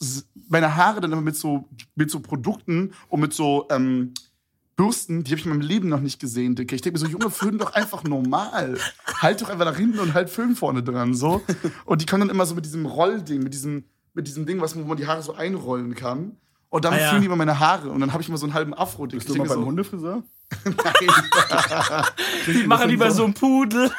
meine 0.47 0.75
Haare 0.75 1.01
dann 1.01 1.11
immer 1.11 1.21
mit 1.21 1.35
so, 1.35 1.67
mit 1.95 2.09
so 2.11 2.19
Produkten 2.19 2.93
und 3.09 3.19
mit 3.19 3.33
so 3.33 3.67
ähm, 3.69 4.13
Bürsten, 4.75 5.23
die 5.23 5.31
habe 5.31 5.39
ich 5.39 5.45
in 5.45 5.51
meinem 5.51 5.61
Leben 5.61 5.89
noch 5.89 5.99
nicht 5.99 6.19
gesehen, 6.21 6.55
Digga. 6.55 6.73
Ich 6.75 6.81
denke 6.81 6.99
mir 6.99 7.05
so, 7.05 7.11
Junge, 7.11 7.29
föhn 7.29 7.57
doch 7.57 7.73
einfach 7.73 8.03
normal. 8.05 8.77
Halt 9.21 9.41
doch 9.41 9.49
einfach 9.49 9.65
nach 9.65 9.75
hinten 9.75 9.99
und 9.99 10.13
halt 10.13 10.29
Föhn 10.29 10.55
vorne 10.55 10.81
dran, 10.83 11.13
so. 11.13 11.41
Und 11.85 12.01
die 12.01 12.05
kommen 12.05 12.21
dann 12.21 12.29
immer 12.29 12.45
so 12.45 12.55
mit 12.55 12.63
diesem 12.65 12.85
Rollding, 12.85 13.43
mit 13.43 13.53
diesem, 13.53 13.83
mit 14.13 14.27
diesem 14.27 14.45
Ding, 14.45 14.61
was 14.61 14.75
man, 14.75 14.85
wo 14.85 14.89
man 14.89 14.97
die 14.97 15.05
Haare 15.07 15.21
so 15.21 15.33
einrollen 15.33 15.95
kann. 15.95 16.37
Und 16.69 16.85
dann 16.85 16.93
Ah, 16.93 16.99
ja. 16.99 17.09
föhnen 17.09 17.21
die 17.21 17.25
immer 17.25 17.35
meine 17.35 17.59
Haare 17.59 17.89
und 17.89 17.99
dann 17.99 18.13
habe 18.13 18.21
ich 18.21 18.29
immer 18.29 18.37
so 18.37 18.45
einen 18.45 18.53
halben 18.53 18.73
Afro, 18.73 19.05
Digga. 19.05 19.17
Bist 19.17 19.29
du 19.29 19.33
immer 19.35 19.45
beim 19.53 19.65
Hundefriseur? 19.65 20.23
Die 22.47 22.65
machen 22.67 22.89
lieber 22.89 23.11
so 23.11 23.23
einen 23.25 23.33
Pudel. 23.33 23.91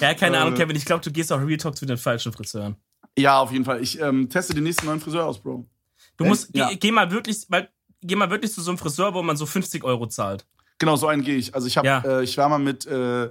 ja, 0.00 0.14
keine 0.14 0.38
Ahnung. 0.38 0.54
Kevin. 0.54 0.76
Ich 0.76 0.84
glaube, 0.84 1.02
du 1.04 1.10
gehst 1.10 1.32
auch 1.32 1.40
Real 1.40 1.56
Talk 1.56 1.76
zu 1.76 1.86
den 1.86 1.96
falschen 1.98 2.32
Friseuren. 2.32 2.76
Ja, 3.18 3.38
auf 3.40 3.52
jeden 3.52 3.64
Fall. 3.64 3.80
Ich 3.82 4.00
ähm, 4.00 4.28
teste 4.28 4.54
den 4.54 4.64
nächsten 4.64 4.86
neuen 4.86 5.00
Friseur 5.00 5.26
aus, 5.26 5.38
Bro. 5.40 5.66
Du 6.16 6.24
Echt? 6.24 6.28
musst, 6.30 6.50
Ja. 6.56 6.68
geh, 6.70 6.76
geh 6.76 6.92
mal 6.92 7.10
wirklich, 7.10 7.46
weil, 7.48 7.68
geh 8.02 8.16
mal 8.16 8.30
wirklich 8.30 8.52
zu 8.52 8.60
so 8.62 8.70
einem 8.70 8.78
Friseur, 8.78 9.14
wo 9.14 9.22
man 9.22 9.36
so 9.36 9.46
50 9.46 9.84
Euro 9.84 10.06
zahlt. 10.06 10.46
Genau, 10.78 10.96
so 10.96 11.06
einen 11.06 11.22
gehe 11.22 11.36
ich. 11.36 11.54
Also 11.54 11.66
ich 11.66 11.76
habe, 11.76 11.86
Ja. 11.86 12.00
äh, 12.04 12.24
ich 12.24 12.36
war 12.38 12.48
mal 12.48 12.58
mit 12.58 12.86
äh, 12.86 13.30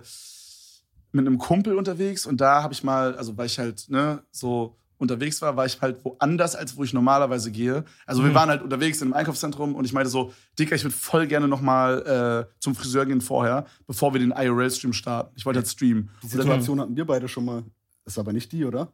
mit 1.14 1.28
einem 1.28 1.38
Kumpel 1.38 1.76
unterwegs 1.76 2.26
und 2.26 2.40
da 2.40 2.64
habe 2.64 2.74
ich 2.74 2.84
mal, 2.84 3.16
also 3.16 3.36
weil 3.38 3.48
ich 3.48 3.60
halt 3.60 3.90
ne 3.90 4.24
so 4.32 4.78
unterwegs 5.02 5.42
war, 5.42 5.58
war 5.58 5.66
ich 5.66 5.82
halt 5.82 6.04
woanders, 6.06 6.56
als 6.56 6.78
wo 6.78 6.84
ich 6.84 6.94
normalerweise 6.94 7.52
gehe. 7.52 7.84
Also 8.06 8.24
wir 8.24 8.30
Mhm. 8.30 8.36
waren 8.36 8.50
halt 8.50 8.62
unterwegs 8.62 9.02
in 9.02 9.08
einem 9.08 9.14
Einkaufszentrum 9.14 9.76
und 9.76 9.84
ich 9.86 9.94
meinte 9.94 10.10
so, 10.10 10.32
Dicker, 10.58 10.76
ich 10.76 10.84
würde 10.84 10.96
voll 10.96 11.28
gerne 11.28 11.48
noch 11.48 11.62
mal 11.62 12.48
äh, 12.48 12.54
zum 12.60 12.76
Friseur 12.76 13.06
gehen 13.06 13.20
vorher, 13.22 13.66
bevor 13.88 14.14
wir 14.14 14.20
den 14.20 14.32
IRL-Stream 14.32 14.94
starten. 14.94 15.34
Ich 15.36 15.46
wollte 15.46 15.60
halt 15.60 15.68
streamen. 15.68 16.10
Die 16.24 16.28
Situation 16.28 16.80
hatten 16.80 16.96
wir 16.96 17.06
beide 17.06 17.28
schon 17.28 17.46
mal. 17.46 17.64
Ist 18.06 18.18
aber 18.18 18.32
nicht 18.34 18.52
die, 18.52 18.64
oder? 18.66 18.92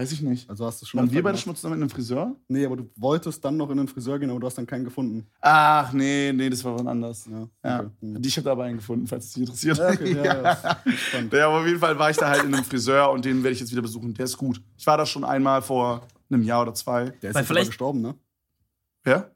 Weiß 0.00 0.12
ich 0.12 0.22
nicht. 0.22 0.48
Also 0.48 0.64
hast 0.64 0.80
du 0.80 0.86
schon 0.86 0.98
Waren 1.00 1.12
wir 1.12 1.22
beide 1.22 1.36
schon 1.36 1.54
zusammen 1.54 1.74
in 1.74 1.82
einem 1.82 1.90
Friseur? 1.90 2.34
Nee, 2.48 2.64
aber 2.64 2.76
du 2.78 2.88
wolltest 2.96 3.44
dann 3.44 3.58
noch 3.58 3.68
in 3.68 3.76
den 3.76 3.86
Friseur 3.86 4.18
gehen, 4.18 4.30
aber 4.30 4.40
du 4.40 4.46
hast 4.46 4.56
dann 4.56 4.66
keinen 4.66 4.84
gefunden. 4.84 5.26
Ach, 5.42 5.92
nee, 5.92 6.32
nee, 6.32 6.48
das 6.48 6.64
war 6.64 6.74
was 6.78 6.86
anderes. 6.86 7.26
Ja, 7.26 7.48
Ja. 7.62 7.80
okay. 7.80 7.90
Hm. 8.00 8.22
Die 8.22 8.28
ich 8.28 8.38
habe 8.38 8.50
aber 8.50 8.64
einen 8.64 8.78
gefunden, 8.78 9.06
falls 9.06 9.26
es 9.26 9.32
dich 9.34 9.42
interessiert. 9.42 9.76
Ja, 9.76 9.88
okay, 9.90 10.14
ja, 10.16 10.24
ja. 10.24 10.78
Ja, 11.32 11.46
aber 11.48 11.60
auf 11.60 11.66
jeden 11.66 11.78
Fall 11.78 11.98
war 11.98 12.08
ich 12.10 12.16
da 12.16 12.30
halt 12.30 12.44
in 12.44 12.54
einem 12.54 12.64
Friseur 12.64 13.10
und 13.10 13.26
den 13.26 13.42
werde 13.42 13.52
ich 13.52 13.60
jetzt 13.60 13.70
wieder 13.72 13.82
besuchen. 13.82 14.14
Der 14.14 14.24
ist 14.24 14.38
gut. 14.38 14.62
Ich 14.78 14.86
war 14.86 14.96
da 14.96 15.04
schon 15.04 15.22
einmal 15.22 15.60
vor 15.60 16.00
einem 16.30 16.42
Jahr 16.44 16.62
oder 16.62 16.72
zwei. 16.72 17.04
Der 17.04 17.10
ist 17.10 17.14
Weil 17.22 17.28
jetzt 17.28 17.36
aber 17.36 17.44
vielleicht- 17.44 17.66
gestorben, 17.70 18.00
ne? 18.00 18.14
Wer? 19.02 19.30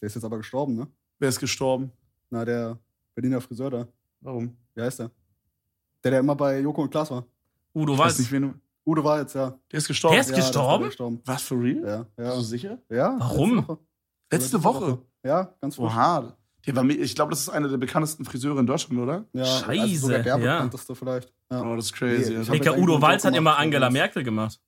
Der 0.00 0.06
ist 0.06 0.14
jetzt 0.16 0.24
aber 0.24 0.38
gestorben, 0.38 0.74
ne? 0.74 0.88
Wer 1.20 1.28
ist 1.28 1.38
gestorben? 1.38 1.92
Na, 2.30 2.44
der 2.44 2.76
Berliner 3.14 3.40
Friseur 3.40 3.70
da. 3.70 3.88
Warum? 4.20 4.56
Wie 4.74 4.82
heißt 4.82 4.98
der? 4.98 5.10
Der, 6.02 6.10
der 6.10 6.20
immer 6.20 6.34
bei 6.34 6.58
Joko 6.60 6.82
und 6.82 6.90
Klaas 6.90 7.08
war. 7.12 7.24
Udo 7.72 7.92
Ich 7.92 7.98
weiß 8.00 8.04
Walz. 8.06 8.18
nicht, 8.18 8.32
wen 8.32 8.42
du. 8.42 8.54
Udo 8.88 9.04
war 9.04 9.20
jetzt, 9.20 9.34
ja. 9.34 9.58
Der 9.70 9.78
ist 9.78 9.86
gestorben. 9.86 10.14
Der 10.14 10.20
ist 10.22 10.30
ja, 10.30 10.36
das 10.36 10.46
gestorben? 10.46 10.82
der 10.82 10.88
gestorben. 10.88 11.20
Was, 11.24 11.42
for 11.42 11.60
real? 11.60 11.82
Ja, 11.86 11.98
Bist 12.02 12.16
du 12.16 12.22
ja. 12.22 12.40
sicher? 12.40 12.78
ja. 12.90 13.16
Warum? 13.18 13.56
Letzte 13.56 13.68
Woche. 13.68 13.78
Letzte 14.32 14.64
Woche. 14.64 14.98
Ja, 15.24 15.54
ganz 15.60 15.76
frisch. 15.76 15.84
Oha. 15.86 16.34
Der 16.66 16.76
war, 16.76 16.84
ich 16.84 17.14
glaube, 17.14 17.30
das 17.30 17.40
ist 17.40 17.48
einer 17.48 17.68
der 17.68 17.78
bekanntesten 17.78 18.24
Friseure 18.24 18.58
in 18.60 18.66
Deutschland, 18.66 19.00
oder? 19.00 19.24
Ja, 19.32 19.44
Scheiße, 19.44 19.80
Also 19.82 19.96
sogar 20.06 20.18
der 20.20 20.38
ja. 20.38 20.52
bekannteste 20.54 20.94
vielleicht. 20.94 21.32
Ja. 21.50 21.62
Oh, 21.62 21.76
das 21.76 21.86
ist 21.86 21.92
crazy. 21.94 22.34
Nee, 22.36 22.44
Digga, 22.44 22.76
Udo 22.76 23.00
Walz 23.00 23.24
hat 23.24 23.34
immer 23.34 23.56
Angela 23.56 23.88
Merkel 23.90 24.22
gemacht. 24.22 24.60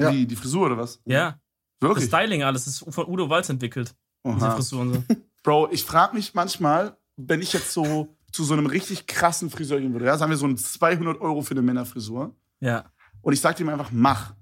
Ja. 0.00 0.10
Wie, 0.12 0.26
die 0.26 0.36
Frisur 0.36 0.66
oder 0.66 0.78
was? 0.78 1.00
Ja. 1.04 1.38
Das 1.80 1.88
Wirklich? 1.88 2.06
Styling 2.06 2.42
alles 2.42 2.66
ist 2.66 2.84
von 2.88 3.06
Udo 3.08 3.28
Walz 3.28 3.48
entwickelt. 3.48 3.94
Diese 4.26 4.36
Oha. 4.36 4.50
Frisuren 4.52 4.92
so. 4.94 5.02
Bro, 5.42 5.68
ich 5.72 5.84
frage 5.84 6.14
mich 6.14 6.34
manchmal, 6.34 6.96
wenn 7.16 7.42
ich 7.42 7.52
jetzt 7.52 7.72
so 7.72 8.16
zu 8.30 8.44
so 8.44 8.54
einem 8.54 8.66
richtig 8.66 9.06
krassen 9.06 9.50
Friseur 9.50 9.80
gehen 9.80 9.92
würde, 9.92 10.06
ja, 10.06 10.16
sagen 10.16 10.30
wir 10.30 10.36
so 10.38 10.46
ein 10.46 10.56
200 10.56 11.20
Euro 11.20 11.42
für 11.42 11.50
eine 11.52 11.62
Männerfrisur, 11.62 12.34
Ja. 12.60 12.84
Und 13.22 13.32
ich 13.32 13.40
sag 13.40 13.58
ihm 13.60 13.68
einfach, 13.68 13.90
mach. 13.92 14.34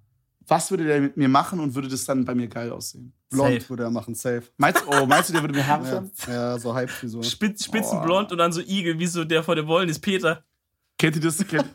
Was 0.46 0.70
würde 0.72 0.84
der 0.84 1.00
mit 1.00 1.16
mir 1.16 1.28
machen 1.28 1.60
und 1.60 1.76
würde 1.76 1.86
das 1.86 2.04
dann 2.04 2.24
bei 2.24 2.34
mir 2.34 2.48
geil 2.48 2.72
aussehen? 2.72 3.12
Blond 3.30 3.60
Safe. 3.60 3.68
würde 3.70 3.84
er 3.84 3.90
machen, 3.90 4.16
safe. 4.16 4.42
Meinst, 4.56 4.82
oh, 4.88 5.06
meinst 5.06 5.28
du, 5.28 5.32
der 5.34 5.42
würde 5.42 5.54
mir 5.54 5.64
Haare 5.64 5.84
Ja, 5.84 5.88
färben? 5.90 6.10
ja 6.26 6.58
so 6.58 6.74
Halbfrisur. 6.74 7.22
Spitz, 7.22 7.66
spitzenblond 7.66 8.32
und 8.32 8.38
dann 8.38 8.52
so 8.52 8.60
Igel, 8.60 8.98
wie 8.98 9.06
so 9.06 9.22
der 9.24 9.44
vor 9.44 9.54
dem 9.54 9.68
Wollen 9.68 9.88
ist 9.88 10.00
Peter. 10.00 10.42
Kennt 10.98 11.14
ihr 11.16 11.22
das? 11.22 11.38
Kennt, 11.46 11.72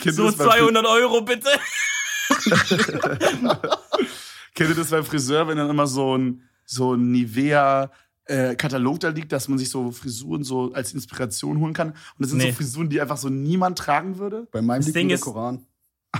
kennt 0.00 0.14
So 0.14 0.22
ihr 0.24 0.30
das 0.30 0.36
beim, 0.36 0.48
200 0.48 0.86
Euro 0.86 1.22
bitte. 1.22 1.48
kennt 4.54 4.70
ihr 4.70 4.76
das 4.76 4.90
beim 4.90 5.04
Friseur, 5.04 5.48
wenn 5.48 5.56
dann 5.58 5.70
immer 5.70 5.86
so 5.86 6.16
ein, 6.16 6.48
so 6.64 6.94
ein 6.94 7.10
Nivea 7.10 7.90
äh, 8.26 8.54
Katalog 8.54 9.00
da 9.00 9.08
liegt, 9.08 9.32
dass 9.32 9.48
man 9.48 9.58
sich 9.58 9.70
so 9.70 9.90
Frisuren 9.92 10.44
so 10.44 10.72
als 10.72 10.94
Inspiration 10.94 11.58
holen 11.58 11.72
kann? 11.74 11.88
Und 11.90 11.96
das 12.18 12.30
sind 12.30 12.38
Nee. 12.38 12.50
so 12.50 12.56
Frisuren, 12.56 12.88
die 12.88 13.00
einfach 13.00 13.16
so 13.16 13.28
niemand 13.28 13.78
tragen 13.78 14.18
würde? 14.18 14.46
Bei 14.52 14.62
meinem 14.62 14.78
Das 14.80 14.86
liegt 14.86 14.96
Ding 14.96 15.08
nur 15.08 15.16
der 15.16 15.24
Koran. 15.24 15.66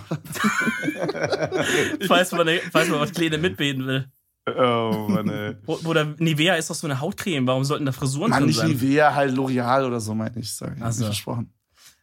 falls, 2.06 2.32
man, 2.32 2.48
falls 2.70 2.88
man 2.88 3.00
was 3.00 3.12
Kleine 3.12 3.38
mitbeten 3.38 3.86
will. 3.86 4.06
Oh, 4.46 5.06
Mann, 5.08 5.28
ey. 5.28 5.54
Oder 5.84 6.14
Nivea 6.18 6.54
ist 6.56 6.68
doch 6.70 6.74
so 6.74 6.86
eine 6.86 7.00
Hautcreme. 7.00 7.46
Warum 7.46 7.64
sollten 7.64 7.86
da 7.86 7.92
Frisuren 7.92 8.30
Mann, 8.30 8.40
drin 8.40 8.48
nicht 8.48 8.58
sein? 8.58 8.70
Nivea, 8.70 9.14
halt 9.14 9.36
L'Oreal 9.36 9.86
oder 9.86 10.00
so, 10.00 10.14
meine 10.14 10.38
ich. 10.40 10.52
Sag 10.52 10.76
ich. 10.76 10.82
Ach 10.82 10.88
Ach 10.88 10.92
so. 10.92 11.04
versprochen. 11.04 11.52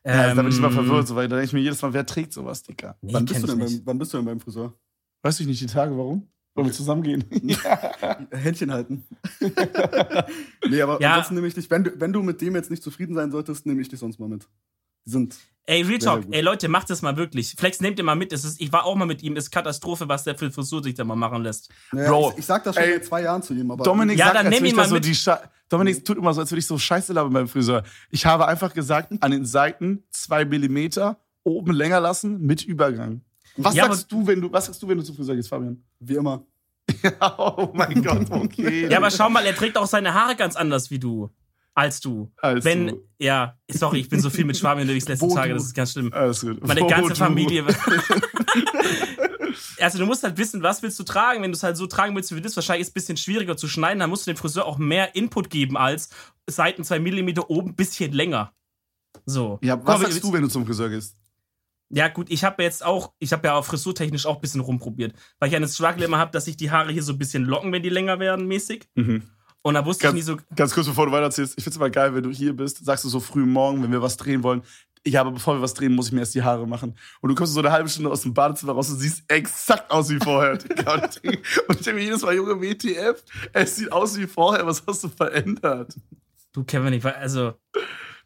ja, 0.05 0.33
da 0.33 0.41
bin 0.41 0.51
ich 0.51 0.57
Ähm, 0.57 0.63
immer 0.63 0.71
verwirrt, 0.71 1.07
so, 1.07 1.15
weil 1.15 1.27
da 1.27 1.35
denke 1.35 1.47
ich 1.47 1.53
mir 1.53 1.59
jedes 1.59 1.81
Mal, 1.81 1.91
wer 1.93 2.05
trägt 2.05 2.31
sowas, 2.31 2.63
Dicker? 2.63 2.95
Nee, 3.01 3.13
wann, 3.13 3.25
bist 3.25 3.41
du 3.41 3.45
ich 3.45 3.49
denn 3.51 3.59
nicht. 3.59 3.77
beim, 3.79 3.85
wann 3.87 3.99
bist 3.99 4.13
du 4.13 4.17
denn 4.17 4.25
beim 4.25 4.39
Friseur? 4.39 4.73
Weiß 5.21 5.39
ich 5.41 5.47
nicht 5.47 5.61
die 5.61 5.65
Tage, 5.65 5.97
warum? 5.97 6.29
Wollen 6.55 6.67
wir 6.67 6.73
zusammengehen? 6.73 7.23
Händchen 8.31 8.71
halten. 8.71 9.05
nee, 10.69 10.81
aber 10.81 10.99
Ja. 11.01 11.09
ansonsten 11.11 11.35
nehme 11.35 11.47
ich 11.47 11.53
dich, 11.53 11.69
wenn 11.69 11.83
du, 11.83 11.91
wenn 11.99 12.11
du 12.13 12.21
mit 12.23 12.41
dem 12.41 12.55
jetzt 12.55 12.69
nicht 12.71 12.83
zufrieden 12.83 13.15
sein 13.15 13.31
solltest, 13.31 13.65
nehme 13.65 13.81
ich 13.81 13.89
dich 13.89 13.99
sonst 13.99 14.19
mal 14.19 14.27
mit. 14.29 14.47
Die 15.05 15.11
sind. 15.11 15.37
Ey, 15.65 15.83
Real 15.83 15.99
Talk, 15.99 16.25
ey 16.31 16.41
Leute, 16.41 16.67
macht 16.67 16.89
das 16.89 17.03
mal 17.03 17.15
wirklich. 17.15 17.53
Flex, 17.55 17.79
nehmt 17.79 17.99
ihr 17.99 18.03
mal 18.03 18.15
mit. 18.15 18.33
Es 18.33 18.43
ist, 18.43 18.59
ich 18.59 18.71
war 18.73 18.85
auch 18.85 18.95
mal 18.95 19.05
mit 19.05 19.21
ihm. 19.21 19.35
Ist 19.35 19.51
Katastrophe, 19.51 20.09
was 20.09 20.23
der 20.23 20.35
für 20.35 20.49
Frisur 20.51 20.81
sich 20.83 20.95
da 20.95 21.03
mal 21.03 21.15
machen 21.15 21.43
lässt. 21.43 21.69
Naja, 21.91 22.09
Bro, 22.09 22.31
ich, 22.31 22.39
ich 22.39 22.45
sag 22.47 22.63
das 22.63 22.75
schon 22.75 22.83
ey, 22.83 22.93
seit 22.93 23.05
zwei 23.05 23.21
Jahren 23.21 23.43
zu 23.43 23.53
ihm, 23.53 23.69
aber. 23.69 23.83
Dominik 23.83 24.17
Ja, 24.17 24.25
sagt, 24.27 24.37
dann 24.39 24.49
nimm 24.49 24.65
ihn 24.65 24.75
mal 24.75 24.87
so 24.87 24.95
mit. 24.95 25.05
die 25.05 25.13
Sche 25.15 25.39
Dominik 25.69 26.03
tut 26.03 26.17
immer 26.17 26.33
so, 26.33 26.41
als 26.41 26.49
würde 26.49 26.59
ich 26.59 26.65
so 26.65 26.79
Scheiße 26.79 27.13
labern 27.13 27.31
beim 27.31 27.47
Friseur. 27.47 27.83
Ich 28.09 28.25
habe 28.25 28.47
einfach 28.47 28.73
gesagt, 28.73 29.13
an 29.21 29.29
den 29.29 29.45
Seiten 29.45 30.03
zwei 30.09 30.43
Millimeter 30.43 31.19
oben 31.43 31.71
länger 31.71 31.99
lassen 32.01 32.41
mit 32.41 32.63
Übergang. 32.63 33.21
Was 33.63 33.75
Ja, 33.75 33.85
sagst 33.85 34.11
du, 34.11 34.25
wenn 34.25 34.41
du, 34.41 34.51
was 34.51 34.65
sagst 34.65 34.81
du, 34.81 34.87
wenn 34.87 34.97
du 34.97 35.03
zum 35.03 35.15
Friseur 35.15 35.35
gehst, 35.35 35.49
Fabian? 35.49 35.81
Wie 35.99 36.15
immer. 36.15 36.43
oh 37.37 37.69
mein 37.73 38.01
Gott, 38.01 38.29
okay. 38.31 38.89
Ja, 38.89 38.97
aber 38.97 39.11
schau 39.11 39.29
mal, 39.29 39.45
er 39.45 39.55
trägt 39.55 39.77
auch 39.77 39.85
seine 39.85 40.13
Haare 40.13 40.35
ganz 40.35 40.55
anders 40.55 40.89
wie 40.89 40.99
du. 40.99 41.29
Als 41.75 42.01
du. 42.01 42.29
Als 42.37 42.65
Wenn, 42.65 42.87
du. 42.87 43.03
ja, 43.19 43.55
sorry, 43.69 43.99
ich 43.99 44.09
bin 44.09 44.19
so 44.19 44.29
viel 44.29 44.43
mit 44.43 44.57
Schwaben 44.57 44.81
unterwegs 44.81 45.05
die 45.05 45.11
letzten 45.13 45.29
Wo 45.29 45.35
Tage, 45.35 45.49
du. 45.49 45.55
das 45.55 45.67
ist 45.67 45.73
ganz 45.73 45.93
schlimm. 45.93 46.11
Alles 46.11 46.41
gut. 46.41 46.65
Meine 46.67 46.81
Wo 46.81 46.87
ganze 46.87 47.09
du. 47.09 47.15
Familie. 47.15 47.65
also 49.79 49.97
du 49.97 50.05
musst 50.05 50.23
halt 50.23 50.37
wissen, 50.37 50.61
was 50.61 50.83
willst 50.83 50.99
du 50.99 51.03
tragen. 51.03 51.41
Wenn 51.41 51.51
du 51.51 51.55
es 51.55 51.63
halt 51.63 51.77
so 51.77 51.87
tragen 51.87 52.15
willst 52.15 52.35
wie 52.35 52.41
das, 52.41 52.55
wahrscheinlich 52.55 52.81
ist 52.81 52.87
es 52.87 52.91
ein 52.91 52.93
bisschen 52.95 53.17
schwieriger 53.17 53.55
zu 53.55 53.69
schneiden, 53.69 53.99
dann 53.99 54.09
musst 54.09 54.27
du 54.27 54.31
dem 54.31 54.37
Friseur 54.37 54.65
auch 54.65 54.77
mehr 54.77 55.15
Input 55.15 55.49
geben 55.49 55.77
als 55.77 56.09
Seiten 56.47 56.83
2 56.83 56.99
mm 56.99 57.39
oben, 57.47 57.75
bisschen 57.75 58.11
länger. 58.11 58.51
So. 59.25 59.59
Ja, 59.61 59.77
was 59.85 60.01
mal, 60.01 60.07
sagst 60.07 60.23
du, 60.23 60.33
wenn 60.33 60.41
du 60.41 60.49
zum 60.49 60.65
Friseur 60.65 60.89
gehst? 60.89 61.15
Ja, 61.89 62.07
gut, 62.07 62.29
ich 62.29 62.43
habe 62.43 62.61
jetzt 62.63 62.85
auch, 62.85 63.13
ich 63.19 63.33
habe 63.33 63.47
ja 63.47 63.55
auch 63.55 63.65
frisurtechnisch 63.65 64.25
auch 64.25 64.35
ein 64.35 64.41
bisschen 64.41 64.61
rumprobiert. 64.61 65.13
Weil 65.39 65.49
ich 65.49 65.55
einen 65.55 65.67
Struggle 65.67 66.05
immer 66.05 66.19
habe, 66.19 66.31
dass 66.31 66.45
sich 66.45 66.55
die 66.55 66.69
Haare 66.69 66.91
hier 66.91 67.03
so 67.03 67.13
ein 67.13 67.17
bisschen 67.17 67.45
locken, 67.45 67.71
wenn 67.71 67.83
die 67.83 67.89
länger 67.89 68.19
werden, 68.19 68.47
mäßig. 68.47 68.87
Und 69.61 69.73
da 69.73 69.85
wusste 69.85 70.07
ich 70.07 70.13
nie 70.13 70.21
so. 70.21 70.37
Ganz 70.55 70.73
kurz, 70.73 70.87
bevor 70.87 71.07
du 71.07 71.11
weitererzählst, 71.11 71.55
ich 71.57 71.63
find's 71.63 71.77
immer 71.77 71.89
geil, 71.89 72.13
wenn 72.15 72.23
du 72.23 72.29
hier 72.29 72.55
bist, 72.55 72.85
sagst 72.85 73.03
du 73.03 73.09
so 73.09 73.19
früh 73.19 73.45
morgen, 73.45 73.83
wenn 73.83 73.91
wir 73.91 74.01
was 74.01 74.17
drehen 74.17 74.43
wollen, 74.43 74.63
ja, 75.05 75.21
aber 75.21 75.31
bevor 75.31 75.55
wir 75.55 75.61
was 75.61 75.73
drehen, 75.73 75.93
muss 75.93 76.07
ich 76.07 76.11
mir 76.11 76.19
erst 76.19 76.35
die 76.35 76.43
Haare 76.43 76.67
machen. 76.67 76.97
Und 77.21 77.29
du 77.29 77.35
kommst 77.35 77.53
so 77.53 77.59
eine 77.59 77.71
halbe 77.71 77.89
Stunde 77.89 78.11
aus 78.11 78.21
dem 78.21 78.33
Badezimmer 78.33 78.73
raus 78.73 78.89
und 78.89 78.97
siehst 78.97 79.23
exakt 79.27 79.89
aus 79.91 80.09
wie 80.09 80.17
vorher. 80.17 80.51
Und 80.59 80.65
ich 80.65 81.21
denke 81.21 81.41
und 81.67 81.79
ich 81.79 81.85
denke 81.85 81.93
mir 81.93 82.03
jedes 82.03 82.21
Mal, 82.21 82.35
Junge, 82.35 82.61
WTF, 82.61 83.23
es 83.53 83.75
sieht 83.77 83.91
aus 83.91 84.17
wie 84.17 84.27
vorher, 84.27 84.65
was 84.65 84.83
hast 84.85 85.03
du 85.03 85.07
verändert? 85.07 85.95
Du, 86.51 86.63
Kevin, 86.63 86.93
ich 86.93 87.03
war, 87.03 87.15
also, 87.15 87.53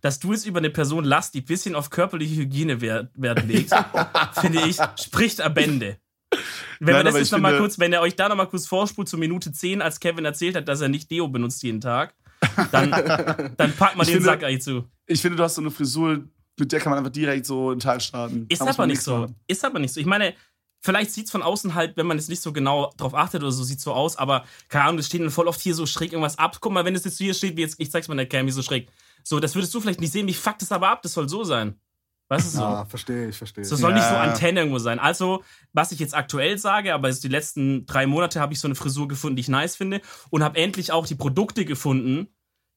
dass 0.04 0.20
du 0.20 0.34
jetzt 0.34 0.46
über 0.46 0.60
eine 0.60 0.70
Person 0.70 1.06
lachst, 1.06 1.34
die 1.34 1.40
ein 1.40 1.46
bisschen 1.46 1.76
auf 1.76 1.90
körperliche 1.90 2.36
Hygiene 2.36 2.82
Wert, 2.82 3.10
Wert 3.16 3.48
legt, 3.48 3.74
finde 4.34 4.62
ich, 4.68 4.78
spricht 5.02 5.40
am 5.42 5.54
Bände. 5.54 5.98
Wenn 6.80 6.96
Nein, 6.96 7.06
wir 7.06 7.12
das 7.12 7.20
jetzt 7.20 7.32
nochmal 7.32 7.58
kurz, 7.58 7.80
wenn 7.80 7.94
er 7.94 8.02
euch 8.02 8.16
da 8.16 8.28
nochmal 8.28 8.50
kurz 8.50 8.68
vorspult 8.68 9.08
zur 9.08 9.20
Minute 9.20 9.54
10, 9.54 9.82
als 9.82 10.00
Kevin 10.02 10.26
erzählt 10.26 10.58
hat, 10.58 10.68
dass 10.68 10.82
er 10.82 10.90
nicht 10.90 11.10
Deo 11.10 11.30
benutzt 11.30 11.64
jeden 11.64 11.80
Tag, 11.80 12.16
dann, 12.72 12.92
dann 13.58 13.74
packt 13.78 13.96
man 13.96 14.06
Ich 14.06 14.08
den 14.08 14.16
finde- 14.16 14.26
Sack 14.26 14.44
eigentlich 14.44 14.62
zu. 14.62 14.90
Ich 15.08 15.22
finde, 15.22 15.38
du 15.38 15.44
hast 15.44 15.56
so 15.56 15.62
eine 15.62 15.72
Frisur, 15.72 16.24
mit 16.60 16.72
der 16.72 16.82
kann 16.82 16.90
man 16.90 17.00
einfach 17.00 17.12
direkt 17.12 17.46
so 17.46 17.70
einen 17.70 17.80
Tag 17.80 18.02
starten. 18.02 18.46
Ist 18.50 18.62
aber 18.62 18.86
nicht 18.86 19.02
so. 19.02 19.18
machen. 19.20 19.36
Ist 19.48 19.64
aber 19.64 19.80
nicht 19.80 19.94
so. 19.94 20.02
Ich 20.02 20.06
meine, 20.06 20.34
vielleicht 20.82 21.12
sieht 21.12 21.26
es 21.26 21.32
von 21.32 21.44
außen 21.44 21.76
halt, 21.76 21.96
wenn 21.96 22.08
man 22.08 22.18
jetzt 22.18 22.30
nicht 22.30 22.42
so 22.42 22.52
genau 22.52 22.92
drauf 22.98 23.16
achtet 23.16 23.42
oder 23.42 23.52
so, 23.54 23.64
sieht 23.64 23.80
so 23.80 23.94
aus, 23.94 24.18
aber 24.18 24.44
keine 24.68 24.84
Ahnung, 24.84 24.98
das 24.98 25.06
steht 25.06 25.22
dann 25.22 25.30
voll 25.30 25.48
oft 25.48 25.62
hier 25.62 25.76
so 25.76 25.86
schräg 25.86 26.12
irgendwas 26.12 26.38
ab. 26.38 26.58
Guck 26.60 26.74
mal, 26.74 26.84
wenn 26.84 26.96
es 26.96 27.06
jetzt 27.06 27.18
hier 27.20 27.34
steht, 27.34 27.56
wie 27.56 27.62
jetzt, 27.62 27.80
ich 27.80 27.90
zeig's 27.90 28.10
mal 28.10 28.16
der 28.16 28.26
Cam, 28.28 28.46
wie 28.48 28.52
so 28.52 28.62
schräg. 28.62 28.90
So, 29.24 29.40
das 29.40 29.56
würdest 29.56 29.74
du 29.74 29.80
vielleicht 29.82 30.02
nicht 30.02 30.12
sehen, 30.12 30.28
wie 30.28 30.34
fuck 30.34 30.58
das 30.60 30.72
aber 30.72 30.90
ab, 30.90 31.02
das 31.02 31.14
soll 31.14 31.28
so 31.30 31.44
sein. 31.44 31.80
Weißt 32.30 32.46
du 32.54 32.58
so? 32.58 32.64
Ah, 32.64 32.86
verstehe 32.86 33.30
ich, 33.30 33.38
verstehe. 33.38 33.64
So 33.66 33.76
soll 33.76 33.92
Ja. 33.92 33.98
nicht 33.98 34.08
so 34.08 34.16
Antenne 34.16 34.62
irgendwo 34.62 34.80
sein. 34.80 34.98
Also, 35.00 35.44
was 35.74 35.92
ich 35.92 36.00
jetzt 36.00 36.16
aktuell 36.16 36.58
sage, 36.58 36.94
aber 36.94 37.12
die 37.12 37.28
letzten 37.28 37.86
drei 37.86 38.08
Monate 38.08 38.40
habe 38.40 38.54
ich 38.54 38.60
so 38.60 38.68
eine 38.68 38.76
Frisur 38.76 39.08
gefunden, 39.08 39.36
die 39.36 39.42
ich 39.42 39.50
nice 39.50 39.76
finde 39.76 40.02
und 40.30 40.44
habe 40.44 40.58
endlich 40.58 40.92
auch 40.92 41.06
die 41.06 41.16
Produkte 41.16 41.66
gefunden, 41.66 42.28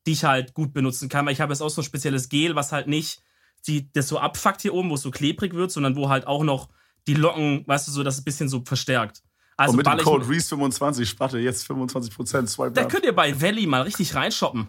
die 0.06 0.12
ich 0.12 0.24
halt 0.24 0.52
gut 0.54 0.72
benutzen 0.72 1.08
kann. 1.08 1.24
Weil 1.26 1.32
ich 1.32 1.40
habe 1.40 1.52
jetzt 1.52 1.62
auch 1.62 1.68
so 1.70 1.80
ein 1.80 1.84
spezielles 1.84 2.28
Gel, 2.28 2.54
was 2.54 2.72
halt 2.72 2.86
nicht 2.86 3.22
die, 3.66 3.90
das 3.92 4.08
so 4.08 4.18
abfuckt 4.18 4.62
hier 4.62 4.74
oben, 4.74 4.90
wo 4.90 4.94
es 4.94 5.02
so 5.02 5.10
klebrig 5.10 5.54
wird, 5.54 5.70
sondern 5.72 5.96
wo 5.96 6.08
halt 6.08 6.26
auch 6.26 6.44
noch 6.44 6.68
die 7.06 7.14
Locken, 7.14 7.64
weißt 7.66 7.88
du, 7.88 7.92
so, 7.92 8.02
dass 8.02 8.14
es 8.14 8.20
ein 8.20 8.24
bisschen 8.24 8.48
so 8.48 8.62
verstärkt. 8.64 9.22
Also 9.56 9.70
Und 9.70 9.78
mit 9.78 9.86
dem 9.86 9.98
ich- 9.98 10.04
Code 10.04 10.26
Reese25 10.26 11.06
spart 11.06 11.32
ihr 11.32 11.40
jetzt 11.40 11.64
25% 11.70 12.46
Swipe 12.48 12.72
da 12.72 12.84
könnt 12.84 13.04
ihr 13.04 13.14
bei 13.14 13.40
Valley 13.40 13.66
mal 13.66 13.82
richtig 13.82 14.14
reinshoppen. 14.14 14.68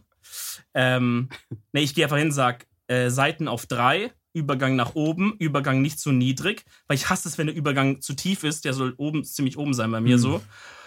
Ähm, 0.74 1.30
ne, 1.74 1.82
ich 1.82 1.96
gehe 1.96 2.06
einfach 2.06 2.18
hin, 2.18 2.32
sag 2.32 2.68
äh, 2.88 3.10
Seiten 3.10 3.48
auf 3.48 3.66
drei, 3.66 4.12
Übergang 4.34 4.76
nach 4.76 4.94
oben, 4.96 5.34
Übergang 5.40 5.82
nicht 5.82 6.00
zu 6.00 6.12
niedrig, 6.12 6.64
weil 6.88 6.96
ich 6.96 7.10
hasse 7.10 7.28
es, 7.28 7.38
wenn 7.38 7.48
der 7.48 7.56
Übergang 7.56 8.02
zu 8.02 8.14
tief 8.14 8.44
ist. 8.44 8.66
Der 8.66 8.74
soll 8.74 8.94
oben 8.98 9.24
ziemlich 9.24 9.58
oben 9.58 9.74
sein 9.74 9.90
bei 9.92 10.00
mir 10.02 10.16
Hm. 10.16 10.20
so. 10.22 10.42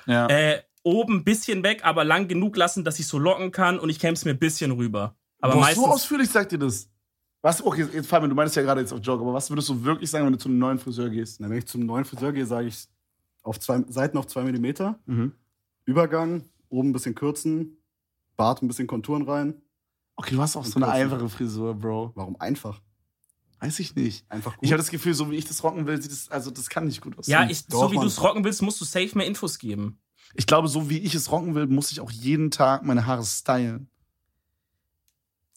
Ja. 0.07 0.27
Äh, 0.29 0.63
oben 0.83 1.17
ein 1.17 1.25
bisschen 1.25 1.63
weg, 1.63 1.81
aber 1.85 2.05
lang 2.05 2.29
genug 2.29 2.57
lassen, 2.57 2.85
dass 2.85 2.99
ich 3.01 3.07
so 3.07 3.19
locken 3.19 3.51
kann 3.51 3.79
und 3.79 3.91
ich 3.91 3.99
käme 3.99 4.13
es 4.15 4.25
mir 4.25 4.31
ein 4.31 4.39
bisschen 4.39 4.71
rüber. 4.71 5.17
Aber 5.41 5.55
Boah, 5.55 5.61
meistens. 5.63 5.85
so 5.85 5.91
ausführlich 5.91 6.29
sagt 6.31 6.53
ihr 6.53 6.59
das. 6.59 6.89
Was, 7.43 7.63
okay, 7.65 7.87
jetzt 7.93 8.07
Fabian, 8.09 8.29
du 8.31 8.37
meinst 8.37 8.55
ja 8.55 8.63
gerade 8.63 8.83
jetzt 8.83 8.93
auf 8.93 9.01
Joke, 9.03 9.23
aber 9.23 9.33
was 9.35 9.51
würdest 9.51 9.69
du 9.71 9.83
wirklich 9.83 10.11
sagen, 10.11 10.27
wenn 10.27 10.33
du 10.35 10.39
zu 10.39 10.49
einem 10.49 10.59
neuen 10.59 10.79
Friseur 10.79 11.09
gehst? 11.09 11.41
Na, 11.41 11.49
wenn 11.51 11.57
ich 11.59 11.67
zum 11.67 11.85
neuen 11.87 12.05
Friseur 12.05 12.33
gehe, 12.33 12.45
sage 12.47 12.69
ich 12.69 12.87
auf 13.43 13.59
zwei 13.59 13.83
Seiten 13.89 14.19
auf 14.19 14.27
2 14.27 14.45
mm, 14.53 14.95
Mhm. 15.07 15.33
Übergang, 15.87 16.45
oben 16.69 16.91
ein 16.91 16.93
bisschen 16.93 17.15
kürzen, 17.15 17.79
Bart 18.37 18.63
ein 18.63 18.69
bisschen 18.69 18.87
Konturen 18.87 19.23
rein. 19.23 19.55
Okay, 20.21 20.35
du 20.35 20.43
hast 20.43 20.55
auch 20.55 20.67
so 20.67 20.77
eine 20.77 20.85
kürzen. 20.85 21.01
einfache 21.01 21.29
Frisur, 21.31 21.75
Bro. 21.75 22.13
Warum 22.15 22.39
einfach? 22.39 22.83
Weiß 23.59 23.79
ich 23.79 23.95
nicht. 23.95 24.31
Einfach 24.31 24.55
gut. 24.55 24.67
Ich 24.67 24.71
habe 24.71 24.77
das 24.77 24.91
Gefühl, 24.91 25.15
so 25.15 25.31
wie 25.31 25.37
ich 25.37 25.47
das 25.47 25.65
rocken 25.65 25.87
will, 25.87 26.01
sieht 26.03 26.13
das, 26.13 26.31
also 26.31 26.51
das 26.51 26.69
kann 26.69 26.85
nicht 26.85 27.01
gut 27.01 27.17
aussehen. 27.17 27.33
ja, 27.33 27.49
ich, 27.49 27.61
so 27.61 27.81
Doch, 27.81 27.91
wie 27.91 27.97
du 27.97 28.05
es 28.05 28.23
rocken 28.23 28.45
willst, 28.45 28.61
musst 28.61 28.79
du 28.83 28.85
safe 28.85 29.17
mehr 29.17 29.27
Infos 29.27 29.59
geben. 29.59 29.99
ich 30.35 30.47
glaube, 30.47 30.69
so 30.69 30.91
wie 30.91 30.99
ich 30.99 31.15
es 31.15 31.33
rocken 31.33 31.55
will, 31.55 31.69
muss 31.69 31.91
ich 31.91 32.01
auch 32.01 32.11
jeden 32.11 32.51
Tag 32.51 32.85
meine 32.85 33.07
Haare 33.07 33.25
stylen. 33.25 33.89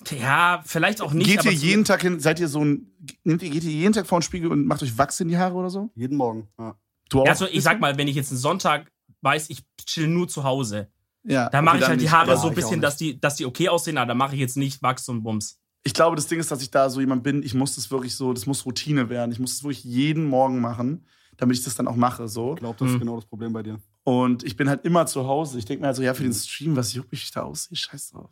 Ja, 0.09 0.61
vielleicht 0.65 1.01
auch 1.01 1.11
nicht. 1.11 1.27
geht 1.27 1.39
aber 1.41 1.51
ihr 1.51 1.57
jeden 1.57 1.83
Tag 1.83 2.01
hin, 2.01 2.21
seid 2.21 2.39
ihr 2.39 2.47
so 2.47 2.63
ein, 2.63 2.89
nehmt 3.25 3.43
ihr, 3.43 3.49
geht 3.49 3.65
ihr 3.65 3.71
jeden 3.71 3.91
Tag 3.91 4.07
vor 4.07 4.19
den 4.19 4.23
Spiegel 4.23 4.49
und 4.49 4.65
macht 4.65 4.81
euch 4.81 4.97
Wachs 4.97 5.19
in 5.19 5.27
die 5.27 5.37
Haare 5.37 5.55
oder 5.55 5.69
so? 5.69 5.91
Jeden 5.93 6.15
Morgen. 6.15 6.47
Ja. 6.57 6.77
Du 7.09 7.19
auch? 7.19 7.27
Also, 7.27 7.47
ich 7.47 7.63
sag 7.63 7.81
mal, 7.81 7.97
wenn 7.97 8.07
ich 8.07 8.15
jetzt 8.15 8.31
einen 8.31 8.39
Sonntag 8.39 8.89
weiß, 9.19 9.49
ich 9.49 9.65
chill 9.85 10.07
nur 10.07 10.29
zu 10.29 10.45
Hause, 10.45 10.89
ja, 11.23 11.49
da 11.49 11.61
mache 11.61 11.77
ich 11.79 11.87
halt 11.87 12.01
die. 12.01 12.09
Haare 12.09 12.31
Aber 12.31 12.37
so 12.41 12.47
ein 12.49 12.55
bisschen, 12.55 12.81
dass 12.81 12.97
die, 12.97 13.19
dass 13.19 13.35
die 13.35 13.45
okay 13.45 13.69
aussehen, 13.69 13.97
aber 13.97 14.07
da 14.07 14.13
mache 14.15 14.35
ich 14.35 14.39
jetzt 14.41 14.57
nicht 14.57 14.81
Wachs 14.81 15.07
und 15.09 15.23
Bums. 15.23 15.59
Ich 15.83 15.93
glaube, 15.93 16.15
das 16.15 16.27
Ding 16.27 16.39
ist, 16.39 16.49
dass 16.49 16.61
ich 16.61 16.71
da 16.71 16.89
so 16.89 17.01
jemand 17.01 17.23
bin, 17.23 17.43
ich 17.43 17.53
muss 17.53 17.75
das 17.75 17.91
wirklich 17.91 18.15
so, 18.15 18.31
das 18.33 18.45
muss 18.45 18.65
Routine 18.65 19.09
werden. 19.09 19.31
Ich 19.31 19.39
muss 19.39 19.55
das 19.55 19.63
wirklich 19.63 19.83
jeden 19.83 20.25
Morgen 20.25 20.61
machen, 20.61 21.05
damit 21.37 21.57
ich 21.57 21.63
das 21.63 21.75
dann 21.75 21.87
auch 21.87 21.95
mache, 21.97 22.27
so. 22.29 22.53
Ich 22.53 22.59
glaube, 22.59 22.77
das 22.79 22.87
Hm. 22.87 22.95
ist 22.95 22.99
genau 23.01 23.15
das 23.17 23.25
Problem 23.25 23.51
bei 23.51 23.63
dir. 23.63 23.79
Und 24.03 24.43
ich 24.43 24.55
bin 24.55 24.69
halt 24.69 24.85
immer 24.85 25.05
zu 25.05 25.27
Hause. 25.27 25.57
Ich 25.59 25.65
denke 25.65 25.81
mir 25.81 25.87
halt 25.87 25.95
so, 25.97 26.03
ja, 26.03 26.13
für 26.13 26.23
den 26.23 26.33
Stream, 26.33 26.75
was 26.75 26.93
juckt 26.93 27.11
mich, 27.11 27.29
da 27.31 27.43
aussehe, 27.43 27.75
scheiß 27.75 28.11
drauf. 28.11 28.29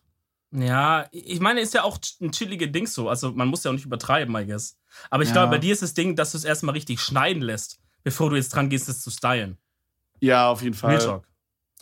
Ja, 0.53 1.07
ich 1.11 1.39
meine, 1.39 1.61
ist 1.61 1.73
ja 1.73 1.83
auch 1.83 1.97
ein 2.19 2.31
chillige 2.33 2.69
Ding 2.69 2.85
so. 2.87 3.07
Also, 3.07 3.31
man 3.31 3.47
muss 3.47 3.63
ja 3.63 3.71
auch 3.71 3.75
nicht 3.75 3.85
übertreiben, 3.85 4.35
I 4.35 4.45
guess. 4.45 4.77
Aber 5.09 5.23
ich 5.23 5.29
Ja. 5.29 5.33
glaube, 5.35 5.51
bei 5.51 5.57
dir 5.59 5.71
ist 5.71 5.81
das 5.81 5.93
Ding, 5.93 6.15
dass 6.17 6.31
du 6.31 6.37
es 6.37 6.43
erstmal 6.43 6.73
richtig 6.73 6.99
schneiden 6.99 7.41
lässt, 7.41 7.79
bevor 8.03 8.29
du 8.29 8.35
jetzt 8.35 8.49
dran 8.49 8.69
gehst, 8.69 8.89
es 8.89 9.01
zu 9.01 9.09
stylen. 9.11 9.57
Ja, 10.19 10.49
auf 10.49 10.61
jeden 10.61 10.75
Fall. 10.75 10.91
Real 10.91 11.05
Talk. 11.05 11.27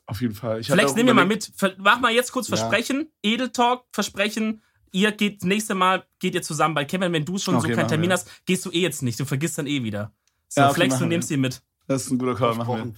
Auf 0.09 0.21
jeden 0.21 0.33
Fall. 0.33 0.59
Ich 0.59 0.71
auch 0.71 0.95
nimm 0.95 1.05
mir 1.05 1.13
mal 1.13 1.25
mit. 1.25 1.51
Mach 1.77 1.99
mal 1.99 2.11
jetzt 2.11 2.31
kurz 2.31 2.47
Ja. 2.49 2.57
Versprechen. 2.57 3.11
Edel 3.21 3.49
Talk, 3.49 3.85
Versprechen. 3.91 4.63
Ihr 4.91 5.11
geht 5.11 5.43
nächste 5.43 5.75
Mal, 5.75 6.03
geht 6.17 6.33
ihr 6.33 6.41
zusammen. 6.41 6.73
Bei 6.73 6.83
Kevin, 6.83 7.13
wenn 7.13 7.23
du 7.23 7.37
schon 7.37 7.55
Okay, 7.55 7.69
so 7.69 7.75
keinen 7.75 7.87
Termin 7.87 8.09
wir. 8.09 8.13
hast, 8.15 8.27
gehst 8.45 8.65
du 8.65 8.71
eh 8.71 8.81
jetzt 8.81 9.03
nicht. 9.03 9.19
Du 9.19 9.25
vergisst 9.25 9.57
dann 9.59 9.67
eh 9.67 9.83
wieder. 9.83 10.11
So, 10.47 10.61
Ja, 10.61 10.67
okay, 10.69 10.75
Flex, 10.75 10.95
du 10.95 11.01
wir. 11.01 11.07
nimmst 11.09 11.29
ihn 11.29 11.41
mit. 11.41 11.61
Das 11.87 12.05
ist 12.05 12.11
ein 12.11 12.17
guter 12.17 12.33
Call, 12.33 12.55
machen 12.55 12.75
wir. 12.75 12.93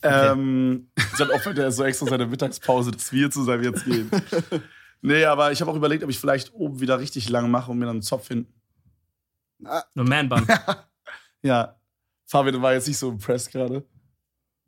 Versprochen. 0.00 0.38
Ähm, 0.38 0.88
dann 1.18 1.30
opfert 1.30 1.58
er 1.58 1.72
so 1.72 1.82
extra 1.84 2.06
seine 2.06 2.26
Mittagspause, 2.26 2.92
dass 2.92 3.12
wir 3.12 3.30
zusammen 3.30 3.64
jetzt 3.64 3.84
gehen. 3.84 4.08
nee, 5.00 5.24
aber 5.24 5.50
ich 5.50 5.60
habe 5.60 5.70
auch 5.72 5.76
überlegt, 5.76 6.04
ob 6.04 6.10
ich 6.10 6.18
vielleicht 6.18 6.52
oben 6.54 6.80
wieder 6.80 7.00
richtig 7.00 7.28
lang 7.28 7.50
mache 7.50 7.70
und 7.72 7.78
mir 7.78 7.86
dann 7.86 7.96
einen 7.96 8.02
Zopf 8.02 8.28
hinten. 8.28 8.52
Nur 9.94 10.08
Man-Bun. 10.08 10.46
Ja. 11.42 11.74
Fabian 12.24 12.62
war 12.62 12.72
jetzt 12.72 12.86
nicht 12.86 12.98
so 12.98 13.10
impressed 13.10 13.50
gerade. 13.50 13.84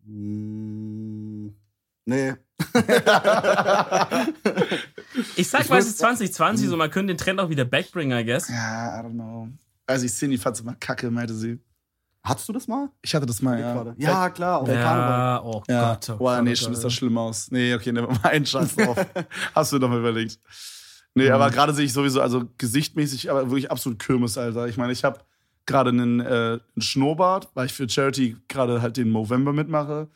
Mm, 0.04 1.03
nee. 2.06 2.34
Ich 5.36 5.48
sag 5.48 5.62
Ich 5.62 5.68
mal, 5.70 5.78
es 5.78 5.86
ist 5.86 5.98
2020, 5.98 6.68
so 6.68 6.76
man 6.76 6.90
könnte 6.90 7.12
den 7.14 7.18
Trend 7.18 7.40
auch 7.40 7.48
wieder 7.48 7.64
backbringen, 7.64 8.16
I 8.18 8.24
guess. 8.24 8.48
Ja, 8.48 9.00
I 9.00 9.04
don't 9.04 9.12
know. 9.12 9.48
Also 9.86 10.06
ich 10.06 10.12
Cindy 10.12 10.38
fand 10.38 10.56
es 10.56 10.62
immer 10.62 10.74
kacke, 10.74 11.10
meinte 11.10 11.34
sie. 11.34 11.60
Hattest 12.22 12.48
du 12.48 12.52
das 12.54 12.66
mal? 12.66 12.88
Ich 13.02 13.14
hatte 13.14 13.26
das 13.26 13.42
mal, 13.42 13.60
ja. 13.60 13.74
Gerade. 13.74 13.94
Ja, 13.98 14.30
klar, 14.30 14.60
auf 14.60 14.66
dem 14.68 14.76
Karneval. 14.80 15.10
Ja, 15.10 15.42
oh 15.42 15.62
Ja. 15.68 15.92
Gott. 15.92 16.10
Oh 16.10 16.16
Boah, 16.16 16.40
nee, 16.42 16.56
schon 16.56 16.72
ist 16.72 16.82
das 16.82 16.92
schlimm 16.94 17.18
aus. 17.18 17.50
Nee, 17.50 17.74
okay, 17.74 17.92
nehmen 17.92 18.08
wir 18.08 18.14
mal 18.14 18.30
einen 18.30 18.46
Scheiß 18.46 18.76
drauf. 18.76 18.96
Hast 19.54 19.72
du 19.72 19.78
doch 19.78 19.88
mal 19.88 19.98
überlegt. 19.98 20.38
Nee, 21.14 21.28
Mhm. 21.28 21.34
aber 21.34 21.50
gerade 21.50 21.74
sehe 21.74 21.84
ich 21.84 21.92
sowieso, 21.92 22.22
also 22.22 22.44
gesichtmäßig, 22.58 23.30
aber 23.30 23.42
wirklich 23.50 23.70
absolut 23.70 23.98
Kirmes, 23.98 24.38
Alter. 24.38 24.66
Ich 24.68 24.76
meine, 24.78 24.92
ich 24.92 25.04
habe 25.04 25.20
gerade 25.66 25.90
einen, 25.90 26.20
äh, 26.20 26.24
einen 26.24 26.60
Schnurrbart, 26.80 27.48
weil 27.54 27.66
ich 27.66 27.72
für 27.74 27.88
Charity 27.88 28.36
gerade 28.48 28.80
halt 28.80 28.96
den 28.96 29.12
November 29.12 29.52
mitmache, 29.52 30.08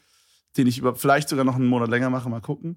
den 0.58 0.66
ich 0.66 0.78
über 0.78 0.94
vielleicht 0.94 1.28
sogar 1.28 1.44
noch 1.44 1.54
einen 1.56 1.66
Monat 1.66 1.88
länger 1.88 2.10
mache, 2.10 2.28
mal 2.28 2.40
gucken. 2.40 2.76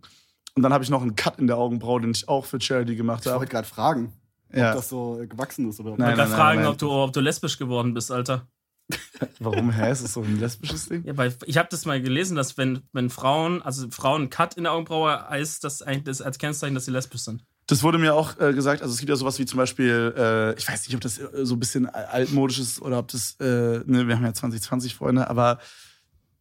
Und 0.55 0.63
dann 0.63 0.73
habe 0.73 0.83
ich 0.83 0.89
noch 0.89 1.01
einen 1.01 1.15
Cut 1.15 1.39
in 1.39 1.47
der 1.47 1.57
Augenbraue, 1.57 2.01
den 2.01 2.11
ich 2.11 2.27
auch 2.29 2.45
für 2.45 2.59
Charity 2.61 2.95
gemacht 2.95 3.21
Ich 3.25 3.27
habe. 3.27 3.39
wollte 3.39 3.51
gerade 3.51 3.67
fragen, 3.67 4.13
Ja. 4.53 4.69
ob 4.71 4.75
das 4.77 4.89
so 4.89 5.19
äh, 5.21 5.27
gewachsen 5.27 5.69
ist 5.69 5.79
oder 5.79 5.95
Nein, 5.97 6.11
Ich 6.11 6.17
nein, 6.17 6.27
fragen, 6.29 6.59
nein. 6.61 6.69
ob 6.69 6.77
du, 6.77 6.89
ob 6.91 7.11
du 7.13 7.19
lesbisch 7.19 7.57
geworden 7.57 7.93
bist, 7.93 8.11
Alter. 8.11 8.47
Warum? 9.39 9.71
Hä? 9.71 9.91
Ist 9.91 10.03
das 10.03 10.13
so 10.13 10.21
ein 10.21 10.39
lesbisches 10.39 10.89
Ding? 10.89 11.05
Ja, 11.05 11.15
weil 11.15 11.33
ich 11.45 11.57
habe 11.57 11.69
das 11.71 11.85
mal 11.85 12.01
gelesen, 12.01 12.35
dass 12.35 12.57
wenn, 12.57 12.81
wenn 12.91 13.09
Frauen, 13.09 13.61
also 13.61 13.89
Frauen 13.89 14.21
einen 14.23 14.29
Cut 14.29 14.55
in 14.55 14.63
der 14.63 14.73
Augenbraue 14.73 15.29
heißt 15.29 15.63
das 15.63 15.81
eigentlich 15.81 16.03
das 16.03 16.21
als 16.21 16.37
Kennzeichen, 16.37 16.75
dass 16.75 16.85
sie 16.85 16.91
lesbisch 16.91 17.21
sind. 17.21 17.43
Das 17.67 17.83
wurde 17.83 17.97
mir 17.99 18.13
auch 18.13 18.37
äh, 18.41 18.51
gesagt. 18.53 18.81
Also 18.81 18.93
es 18.93 18.99
gibt 18.99 19.09
ja 19.09 19.15
sowas 19.15 19.39
wie 19.39 19.45
zum 19.45 19.55
Beispiel, 19.57 20.13
äh, 20.17 20.53
ich 20.59 20.67
weiß 20.67 20.85
nicht, 20.87 20.95
ob 20.95 20.99
das 21.01 21.19
äh, 21.19 21.45
so 21.45 21.55
ein 21.55 21.59
bisschen 21.59 21.85
altmodisch 21.87 22.59
ist 22.59 22.81
oder 22.81 22.99
ob 22.99 23.07
das, 23.07 23.37
äh, 23.39 23.45
ne, 23.85 24.07
wir 24.09 24.15
haben 24.17 24.25
ja 24.25 24.33
2020 24.33 24.95
Freunde, 24.95 25.29
aber 25.29 25.59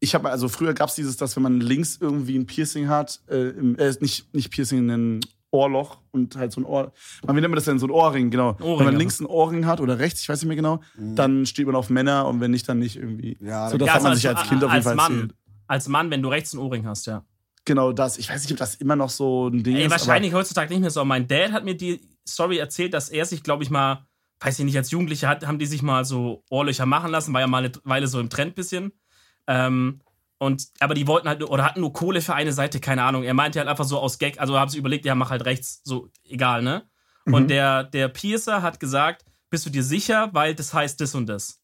ich 0.01 0.15
habe 0.15 0.31
also 0.31 0.49
früher 0.49 0.75
gab 0.75 0.89
es 0.89 0.95
dieses, 0.95 1.17
dass 1.17 1.37
wenn 1.37 1.43
man 1.43 1.61
links 1.61 1.99
irgendwie 2.01 2.37
ein 2.39 2.47
Piercing 2.47 2.89
hat, 2.89 3.21
äh, 3.29 3.51
im, 3.51 3.77
äh, 3.79 3.95
nicht 4.01 4.33
nicht 4.35 4.51
Piercing, 4.51 4.91
ein 4.91 5.21
Ohrloch 5.53 5.99
und 6.13 6.37
halt 6.37 6.53
so 6.53 6.61
ein 6.61 6.65
Ohr, 6.65 6.93
man, 7.27 7.37
wie 7.37 7.41
nennt 7.41 7.51
man 7.51 7.57
das 7.57 7.65
denn, 7.65 7.79
so 7.79 7.87
ein 7.87 7.91
Ohrring, 7.91 8.31
genau. 8.31 8.57
Ohrring, 8.61 8.79
wenn 8.79 8.87
man 8.87 8.97
links 8.97 9.21
ein 9.21 9.27
Ohrring 9.27 9.67
hat 9.67 9.81
oder 9.81 9.99
rechts, 9.99 10.23
ich 10.23 10.29
weiß 10.29 10.41
nicht 10.43 10.49
mehr 10.49 10.57
genau, 10.57 10.81
dann 10.97 11.45
steht 11.45 11.67
man 11.67 11.75
auf 11.75 11.91
Männer 11.91 12.27
und 12.27 12.41
wenn 12.41 12.51
nicht, 12.51 12.69
dann 12.69 12.79
nicht 12.79 12.97
irgendwie. 12.97 13.37
Ja, 13.41 13.69
so, 13.69 13.77
das 13.77 13.87
Ja, 13.89 13.95
hat 13.95 14.03
man 14.03 14.13
also 14.13 14.21
sich 14.21 14.29
als 14.29 14.49
Kind 14.49 14.63
auf 14.65 14.71
jeden 14.71 14.77
als 14.77 14.85
Fall 14.85 14.95
Mann. 14.95 15.13
erzählt. 15.13 15.35
Als 15.67 15.89
Mann, 15.89 16.11
wenn 16.11 16.23
du 16.23 16.29
rechts 16.29 16.53
einen 16.55 16.63
Ohrring 16.63 16.87
hast, 16.87 17.07
ja. 17.07 17.25
Genau 17.65 17.93
das. 17.93 18.17
Ich 18.19 18.31
weiß 18.31 18.43
nicht, 18.43 18.53
ob 18.53 18.59
das 18.59 18.77
immer 18.77 18.97
noch 18.97 19.11
so 19.11 19.49
ein 19.49 19.63
Ding 19.63 19.77
Ey, 19.77 19.85
ist. 19.85 19.91
wahrscheinlich 19.91 20.33
heutzutage 20.33 20.71
nicht 20.73 20.81
mehr 20.81 20.91
so. 20.91 21.05
Mein 21.05 21.29
Dad 21.29 21.53
hat 21.53 21.65
mir 21.65 21.77
die 21.77 22.01
Story 22.27 22.57
erzählt, 22.59 22.95
dass 22.95 23.09
er 23.11 23.27
sich, 23.27 23.43
glaube 23.43 23.63
ich, 23.63 23.71
mal, 23.71 24.07
weiß 24.41 24.59
ich 24.59 24.65
nicht, 24.65 24.77
als 24.77 24.91
Jugendlicher 24.91 25.29
hat, 25.29 25.47
haben 25.47 25.59
die 25.59 25.67
sich 25.67 25.83
mal 25.83 26.05
so 26.05 26.43
Ohrlöcher 26.49 26.87
machen 26.87 27.11
lassen, 27.11 27.35
war 27.35 27.41
ja 27.41 27.47
mal 27.47 27.59
eine 27.65 27.73
Weile 27.85 28.07
so 28.07 28.19
im 28.19 28.31
Trend 28.31 28.55
bisschen. 28.55 28.93
Ähm, 29.51 30.01
und, 30.39 30.69
aber 30.79 30.95
die 30.95 31.07
wollten 31.07 31.29
halt, 31.29 31.43
oder 31.43 31.65
hatten 31.65 31.81
nur 31.81 31.93
Kohle 31.93 32.23
für 32.23 32.35
eine 32.35 32.53
Seite, 32.53 32.79
keine 32.81 33.03
Ahnung. 33.03 33.25
Er 33.25 33.35
meinte 33.35 33.59
halt 33.59 33.69
einfach 33.69 33.85
so 33.85 33.99
aus 33.99 34.19
Gag, 34.19 34.41
also 34.41 34.57
haben 34.59 34.71
sie 34.71 34.79
überlegt, 34.79 35.05
ja, 35.05 35.15
mach 35.15 35.31
halt 35.31 35.45
rechts, 35.45 35.81
so, 35.85 36.09
egal, 36.25 36.63
ne? 36.63 36.89
Und 37.27 37.49
der, 37.49 37.85
der 37.85 38.09
Piercer 38.09 38.63
hat 38.63 38.81
gesagt, 38.81 39.25
bist 39.51 39.67
du 39.67 39.71
dir 39.71 39.83
sicher, 39.83 40.31
weil 40.33 40.55
das 40.55 40.73
heißt 40.73 41.01
das 41.01 41.15
und 41.15 41.27
das. 41.27 41.61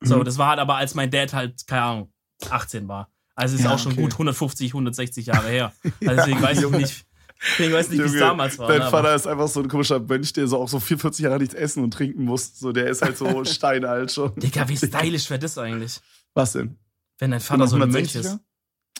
So, 0.00 0.18
Mhm. 0.18 0.24
das 0.24 0.38
war 0.38 0.48
halt 0.50 0.58
aber, 0.60 0.76
als 0.76 0.94
mein 0.94 1.10
Dad 1.10 1.32
halt, 1.32 1.66
keine 1.66 1.82
Ahnung, 1.82 2.12
18 2.48 2.86
war. 2.88 3.10
Also 3.34 3.56
ist 3.56 3.64
Ja, 3.64 3.72
auch 3.74 3.78
schon 3.78 3.92
okay. 3.92 4.00
gut 4.02 4.12
150, 4.14 4.72
160 4.72 5.26
Jahre 5.26 5.48
her. 5.48 5.72
Also 6.00 6.14
deswegen 6.16 6.40
weiß 6.42 6.62
ich 6.62 6.70
nicht, 6.70 7.06
deswegen 7.58 7.72
weiß 7.74 7.86
ich 7.86 7.98
nicht, 7.98 8.10
wie 8.10 8.14
es 8.14 8.18
damals 8.20 8.58
war. 8.58 8.68
Dein 8.68 8.78
ne, 8.78 8.84
aber- 8.86 8.90
Vater 9.02 9.14
ist 9.14 9.26
einfach 9.26 9.48
so 9.48 9.60
ein 9.60 9.68
komischer 9.68 10.00
Mönch, 10.00 10.32
der 10.32 10.46
so 10.48 10.58
auch 10.58 10.68
so 10.68 10.80
44 10.80 11.24
Jahre 11.24 11.38
nichts 11.38 11.54
essen 11.54 11.84
und 11.84 11.92
trinken 11.92 12.24
muss. 12.24 12.58
So, 12.58 12.72
der 12.72 12.86
ist 12.88 13.02
halt 13.02 13.18
so 13.18 13.44
steinalt 13.44 14.10
schon. 14.12 14.34
Digga, 14.36 14.68
wie 14.68 14.76
stylisch 14.76 15.28
wäre 15.30 15.40
das 15.40 15.58
eigentlich? 15.58 16.00
Was 16.34 16.52
denn? 16.52 16.78
Wenn 17.18 17.32
dein 17.32 17.40
Vater 17.40 17.66
so 17.66 17.76
ein 17.76 17.90
Mönch 17.90 18.14
160er? 18.14 18.20
ist. 18.20 18.38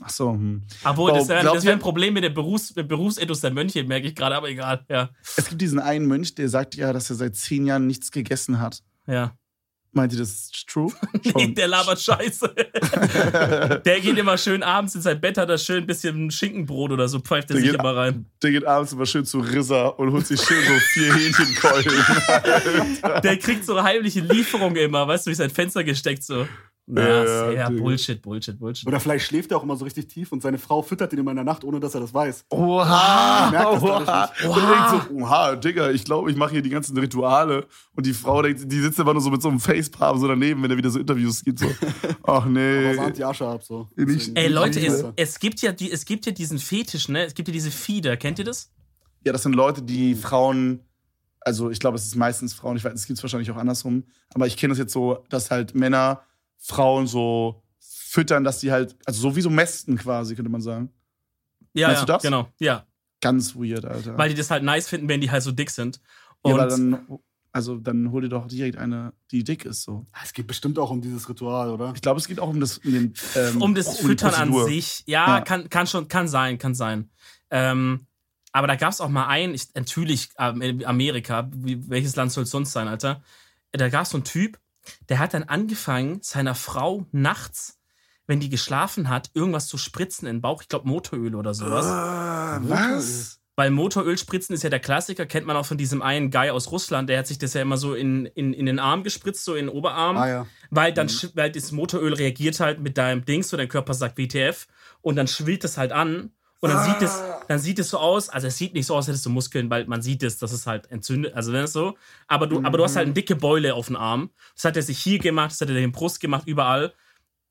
Ach 0.00 0.10
so, 0.10 0.32
hm. 0.32 0.62
Obwohl, 0.84 1.12
das 1.12 1.28
wäre 1.28 1.44
wär 1.44 1.62
ihr- 1.64 1.72
ein 1.72 1.78
Problem 1.80 2.14
mit 2.14 2.22
dem 2.22 2.32
Berufs, 2.34 2.72
Berufsethos 2.72 3.40
der 3.40 3.50
Mönche, 3.50 3.82
merke 3.84 4.06
ich 4.08 4.14
gerade, 4.14 4.36
aber 4.36 4.48
egal. 4.48 4.84
Ja. 4.88 5.10
Es 5.36 5.48
gibt 5.48 5.60
diesen 5.60 5.80
einen 5.80 6.06
Mönch, 6.06 6.34
der 6.36 6.48
sagt 6.48 6.76
ja, 6.76 6.92
dass 6.92 7.10
er 7.10 7.16
seit 7.16 7.34
zehn 7.34 7.66
Jahren 7.66 7.86
nichts 7.88 8.12
gegessen 8.12 8.60
hat. 8.60 8.82
Ja. 9.08 9.36
Meint 9.90 10.12
ihr, 10.12 10.18
das 10.18 10.28
ist 10.30 10.66
true? 10.68 10.92
Nee, 11.34 11.48
der 11.54 11.66
labert 11.66 11.98
Scheiße. 12.00 12.54
der 13.84 14.00
geht 14.00 14.16
immer 14.18 14.36
schön 14.38 14.62
abends 14.62 14.94
in 14.94 15.00
sein 15.00 15.20
Bett, 15.20 15.38
hat 15.38 15.48
da 15.48 15.58
schön 15.58 15.84
ein 15.84 15.86
bisschen 15.86 16.30
Schinkenbrot 16.30 16.92
oder 16.92 17.08
so, 17.08 17.18
pfeift 17.20 17.50
er 17.50 17.54
Der 17.54 17.62
sich 17.62 17.70
geht- 17.72 17.80
immer 17.80 17.96
rein. 17.96 18.26
Der 18.42 18.50
geht 18.52 18.66
abends 18.66 18.92
immer 18.92 19.06
schön 19.06 19.24
zu 19.24 19.40
Rissa 19.40 19.86
und 19.88 20.12
holt 20.12 20.26
sich 20.26 20.40
schön 20.40 20.62
so 20.64 20.74
vier 20.92 21.14
Hähnchenkeulen. 21.14 22.04
Der 23.22 23.36
kriegt 23.38 23.64
so 23.64 23.82
heimliche 23.82 24.20
Lieferungen 24.20 24.76
immer, 24.76 25.08
weißt 25.08 25.26
du, 25.26 25.30
durch 25.30 25.38
sein 25.38 25.50
Fenster 25.50 25.82
gesteckt 25.82 26.22
so. 26.22 26.46
Ja, 26.91 27.24
ja, 27.24 27.51
ja. 27.53 27.68
Bullshit, 27.70 28.22
Bullshit, 28.22 28.59
Bullshit. 28.59 28.86
Oder 28.86 28.99
vielleicht 28.99 29.26
schläft 29.26 29.51
er 29.51 29.59
auch 29.59 29.62
immer 29.62 29.76
so 29.76 29.84
richtig 29.84 30.09
tief 30.09 30.32
und 30.32 30.43
seine 30.43 30.57
Frau 30.59 30.80
füttert 30.80 31.12
ihn 31.12 31.18
immer 31.18 31.32
in 31.32 31.36
der 31.36 31.45
Nacht, 31.45 31.62
ohne 31.64 31.80
dass 31.80 31.95
er 31.95 32.01
das 32.01 32.14
weiß. 32.14 32.47
Oha! 32.51 33.51
merkt 33.51 33.74
das 33.74 33.82
Oha! 33.82 34.05
dadurch 34.05 34.57
Und 34.57 34.62
er 34.62 34.68
denkt 34.97 35.09
so, 35.11 35.14
oha, 35.16 35.57
Digga, 35.57 35.91
ich 35.91 36.05
glaube, 36.05 36.30
ich 36.30 36.36
mache 36.36 36.53
hier 36.53 36.62
die 36.62 36.70
ganzen 36.70 36.97
Rituale. 36.97 37.66
Und 37.95 38.07
die 38.07 38.14
Frau 38.14 38.41
denkt, 38.41 38.70
die 38.72 38.80
sitzt 38.80 38.99
immer 38.99 39.12
nur 39.12 39.20
so 39.20 39.30
mit 39.30 39.43
so 39.43 39.49
einem 39.49 39.61
Facepalm 39.61 40.18
so 40.18 40.26
daneben, 40.28 40.62
wenn 40.62 40.70
er 40.70 40.76
wieder 40.76 40.91
so 40.91 40.99
Interviews 40.99 41.45
gibt. 41.45 41.59
So, 41.59 41.66
ach 42.22 42.47
nee. 42.47 42.97
Aber 42.99 43.11
die 43.11 43.24
Asche 43.24 43.47
ab 43.47 43.62
so. 43.62 43.89
Nicht- 43.97 44.09
Deswegen- 44.20 44.36
Ey, 44.36 44.49
Leute, 44.49 44.80
es, 44.80 45.05
es, 45.16 45.39
gibt 45.39 45.61
ja 45.61 45.72
die, 45.72 45.93
es 45.93 46.05
gibt 46.05 46.24
ja 46.24 46.32
diesen 46.32 46.59
Fetisch, 46.59 47.09
ne? 47.09 47.24
Es 47.24 47.34
gibt 47.34 47.49
ja 47.49 47.53
diese 47.53 47.70
Fieder. 47.70 48.16
Kennt 48.16 48.39
ihr 48.39 48.45
das? 48.47 48.70
Ja, 49.24 49.32
das 49.32 49.43
sind 49.43 49.55
Leute, 49.55 49.82
die 49.82 50.14
Frauen, 50.14 50.80
also 51.41 51.70
ich 51.70 51.80
glaube, 51.80 51.97
es 51.97 52.05
ist 52.07 52.16
meistens 52.16 52.55
Frauen, 52.55 52.76
ich 52.76 52.84
weiß, 52.84 52.95
es 52.95 53.07
gibt 53.07 53.18
es 53.18 53.22
wahrscheinlich 53.22 53.51
auch 53.51 53.57
andersrum, 53.57 54.05
aber 54.32 54.47
ich 54.47 54.57
kenne 54.57 54.70
das 54.72 54.78
jetzt 54.78 54.93
so, 54.93 55.24
dass 55.28 55.51
halt 55.51 55.74
Männer 55.74 56.22
Frauen 56.59 57.06
so 57.06 57.62
füttern, 57.80 58.44
dass 58.44 58.59
die 58.61 58.72
halt, 58.72 58.96
also 59.04 59.20
so 59.20 59.36
wie 59.36 59.40
so 59.40 59.50
Mästen 59.50 59.96
quasi, 59.96 60.34
könnte 60.34 60.50
man 60.50 60.61
sagen. 60.61 60.90
Ja, 61.74 61.88
Meinst 61.88 62.02
ja, 62.02 62.06
du 62.06 62.12
das? 62.12 62.22
genau. 62.22 62.48
Ja, 62.59 62.86
Ganz 63.20 63.54
weird, 63.56 63.84
Alter. 63.84 64.16
weil 64.16 64.28
die 64.30 64.34
das 64.34 64.50
halt 64.50 64.62
nice 64.62 64.88
finden, 64.88 65.09
wenn 65.09 65.20
die 65.20 65.30
halt 65.30 65.42
so 65.42 65.52
dick 65.52 65.70
sind. 65.70 66.00
ja, 66.44 66.52
Und 66.54 66.61
aber 66.61 66.68
dann, 66.68 67.18
also 67.52 67.76
dann 67.76 68.11
hol 68.12 68.22
dir 68.22 68.28
doch 68.28 68.46
direkt 68.46 68.76
eine, 68.78 69.12
die 69.30 69.42
dick 69.44 69.64
ist 69.64 69.82
so. 69.82 70.06
Es 70.22 70.32
geht 70.32 70.46
bestimmt 70.46 70.78
auch 70.78 70.90
um 70.90 71.00
dieses 71.00 71.28
Ritual, 71.28 71.70
oder? 71.70 71.92
Ich 71.94 72.00
glaube, 72.00 72.20
es 72.20 72.28
geht 72.28 72.38
auch 72.40 72.48
um 72.48 72.61
das, 72.61 72.78
um 72.78 72.92
den, 72.92 73.14
ähm, 73.34 73.61
um 73.62 73.74
das 73.74 73.98
Füttern 73.98 74.34
an 74.34 74.64
sich. 74.66 75.02
Ja, 75.06 75.38
Ja. 75.38 75.40
Kann, 75.40 75.68
kann 75.68 75.86
schon, 75.86 76.09
kann 76.09 76.28
sein, 76.28 76.59
kann 76.59 76.74
sein. 76.74 77.11
Ähm, 77.50 78.06
aber 78.52 78.66
da 78.66 78.76
gab 78.76 78.92
es 78.92 79.00
auch 79.00 79.09
mal 79.09 79.26
einen, 79.26 79.54
ich, 79.54 79.74
natürlich 79.74 80.30
ähm, 80.38 80.62
in 80.62 80.84
Amerika, 80.86 81.48
wie, 81.52 81.88
welches 81.90 82.16
Land 82.16 82.32
soll 82.32 82.44
es 82.44 82.50
sonst 82.50 82.72
sein, 82.72 82.88
Alter? 82.88 83.22
Da 83.72 83.88
gab 83.88 84.04
es 84.04 84.11
so 84.11 84.16
einen 84.16 84.24
Typ, 84.24 84.59
der 85.09 85.18
hat 85.18 85.34
dann 85.34 85.45
angefangen, 85.45 86.20
seiner 86.22 86.55
Frau 86.55 87.07
nachts, 87.12 87.78
wenn 88.26 88.41
die 88.41 88.51
geschlafen 88.51 89.09
hat, 89.09 89.30
irgendwas 89.34 89.68
zu 89.68 89.78
spritzen 89.78 90.28
in 90.28 90.36
den 90.36 90.43
Bauch. 90.43 90.62
Ich 90.62 90.68
glaube 90.68 90.86
Motoröl 90.89 91.34
oder 91.34 91.55
sowas. 91.55 91.86
Ah, 91.86 92.61
was? 92.62 93.41
Weil 93.57 93.70
Motoröl 93.70 94.16
spritzen 94.16 94.55
ist 94.55 94.62
ja 94.62 94.70
der 94.70 94.78
Klassiker, 94.78 95.26
kennt 95.26 95.45
man 95.47 95.57
auch 95.57 95.66
von 95.66 95.78
diesem 95.78 96.01
einen 96.01 96.30
Guy 96.30 96.51
aus 96.51 96.70
Russland, 96.70 97.09
der 97.11 97.18
hat 97.18 97.26
sich 97.26 97.39
das 97.39 97.55
ja 97.55 97.62
immer 97.62 97.76
so 97.76 97.95
in, 97.95 98.26
in, 98.26 98.53
in 98.53 98.66
den 98.66 98.78
Arm 98.78 99.03
gespritzt, 99.03 99.45
so 99.45 99.57
in 99.57 99.66
den 99.66 99.74
Oberarm. 99.74 100.16
Ah 100.16 100.28
ja. 100.28 100.47
Weil 100.70 100.93
dann 100.93 101.09
sch- 101.09 101.30
weil 101.34 101.51
das 101.51 101.72
Motoröl 101.72 102.12
reagiert 102.14 102.61
halt 102.61 102.78
mit 102.78 102.97
deinem 102.99 103.24
Dings, 103.24 103.49
so 103.49 103.57
dein 103.57 103.68
Körper 103.68 103.95
sagt 103.95 104.16
WTF 104.16 104.68
und 105.01 105.16
dann 105.16 105.26
schwillt 105.26 105.64
es 105.64 105.76
halt 105.76 105.91
an 105.91 106.30
und 106.61 106.70
dann 106.70 106.84
sieht 106.84 107.02
es 107.02 107.22
dann 107.46 107.59
sieht 107.59 107.78
es 107.78 107.90
so 107.90 107.98
aus, 107.98 108.28
also 108.28 108.46
es 108.46 108.59
sieht 108.59 108.74
nicht 108.74 108.86
so 108.86 108.94
aus, 108.94 109.04
als 109.04 109.09
hättest 109.09 109.26
du 109.26 109.30
Muskeln, 109.30 109.70
weil 109.70 109.86
man 109.86 110.02
sieht 110.02 110.22
es, 110.22 110.38
dass 110.38 110.52
es 110.52 110.66
halt 110.66 110.90
entzündet, 110.90 111.34
also 111.34 111.52
wenn 111.52 111.64
es 111.64 111.72
so, 111.72 111.96
aber 112.26 112.46
du 112.46 112.62
aber 112.62 112.78
du 112.78 112.84
hast 112.84 112.96
halt 112.96 113.06
eine 113.06 113.14
dicke 113.14 113.36
Beule 113.36 113.74
auf 113.74 113.86
dem 113.86 113.96
Arm. 113.96 114.30
Das 114.54 114.64
hat 114.64 114.76
er 114.76 114.82
sich 114.82 114.98
hier 114.98 115.18
gemacht, 115.18 115.52
das 115.52 115.61
hat 115.61 115.68
er 115.68 115.76
in 115.76 115.82
den 115.82 115.92
Brust 115.92 116.20
gemacht, 116.20 116.46
überall. 116.46 116.92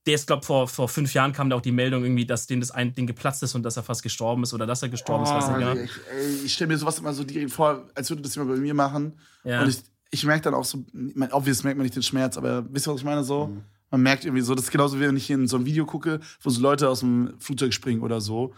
Der 0.06 0.16
ist, 0.16 0.28
glaube 0.28 0.46
vor, 0.46 0.70
vor 0.70 0.88
fünf 0.88 1.14
Jahren 1.14 1.34
kam 1.34 1.50
da 1.50 1.58
auch 1.58 1.62
die 1.62 1.72
Meldung 1.72 2.04
irgendwie, 2.04 2.26
dass 2.26 2.48
dem 2.48 2.62
das 2.62 2.72
ein 2.72 2.94
Ding 2.94 3.08
geplatzt 3.08 3.44
ist 3.44 3.56
und 3.56 3.64
dass 3.64 3.76
er 3.76 3.84
fast 3.84 4.04
gestorben 4.04 4.44
ist 4.44 4.54
oder 4.54 4.66
dass 4.66 4.82
er 4.82 4.88
gestorben 4.88 5.24
ist, 5.24 5.32
weiß 5.32 5.48
nicht 5.50 5.58
genau. 5.58 5.74
ich 5.74 5.92
ey, 6.14 6.46
ich 6.46 6.54
stelle 6.54 6.70
mir 6.70 6.78
sowas 6.78 7.00
immer 7.00 7.14
so 7.14 7.24
direkt 7.24 7.52
vor, 7.52 7.86
als 7.94 8.10
würde 8.10 8.22
das 8.22 8.36
jemand 8.36 8.56
bei 8.56 8.58
mir 8.58 8.74
machen. 8.74 9.20
Ja. 9.44 9.64
Und 9.64 9.70
ich, 9.70 9.84
ich 10.12 10.24
merke 10.24 10.44
dann 10.44 10.54
auch 10.54 10.64
so, 10.64 10.86
ich 10.94 11.16
mein, 11.16 11.34
obvious 11.34 11.64
merkt 11.64 11.78
man 11.78 11.84
nicht 11.84 11.96
den 11.96 12.04
Schmerz, 12.04 12.38
aber 12.38 12.66
wisst 12.70 12.88
ihr, 12.88 12.94
was 12.94 13.02
ich 13.02 13.06
meine? 13.06 13.24
So, 13.26 13.58
man 13.92 14.02
merkt 14.02 14.26
irgendwie 14.26 14.44
so, 14.44 14.56
das 14.56 14.66
ist 14.66 14.72
genauso 14.72 14.98
wie 14.98 15.02
wenn 15.02 15.18
ich 15.18 15.30
in 15.30 15.48
so 15.48 15.58
ein 15.58 15.66
Video 15.66 15.86
gucke, 15.86 16.20
wo 16.42 16.50
so 16.50 16.62
Leute 16.62 16.90
aus 16.90 17.02
dem 17.02 17.34
Flugzeug 17.40 17.74
springen 17.74 18.02
oder 18.02 18.22
so. 18.22 18.54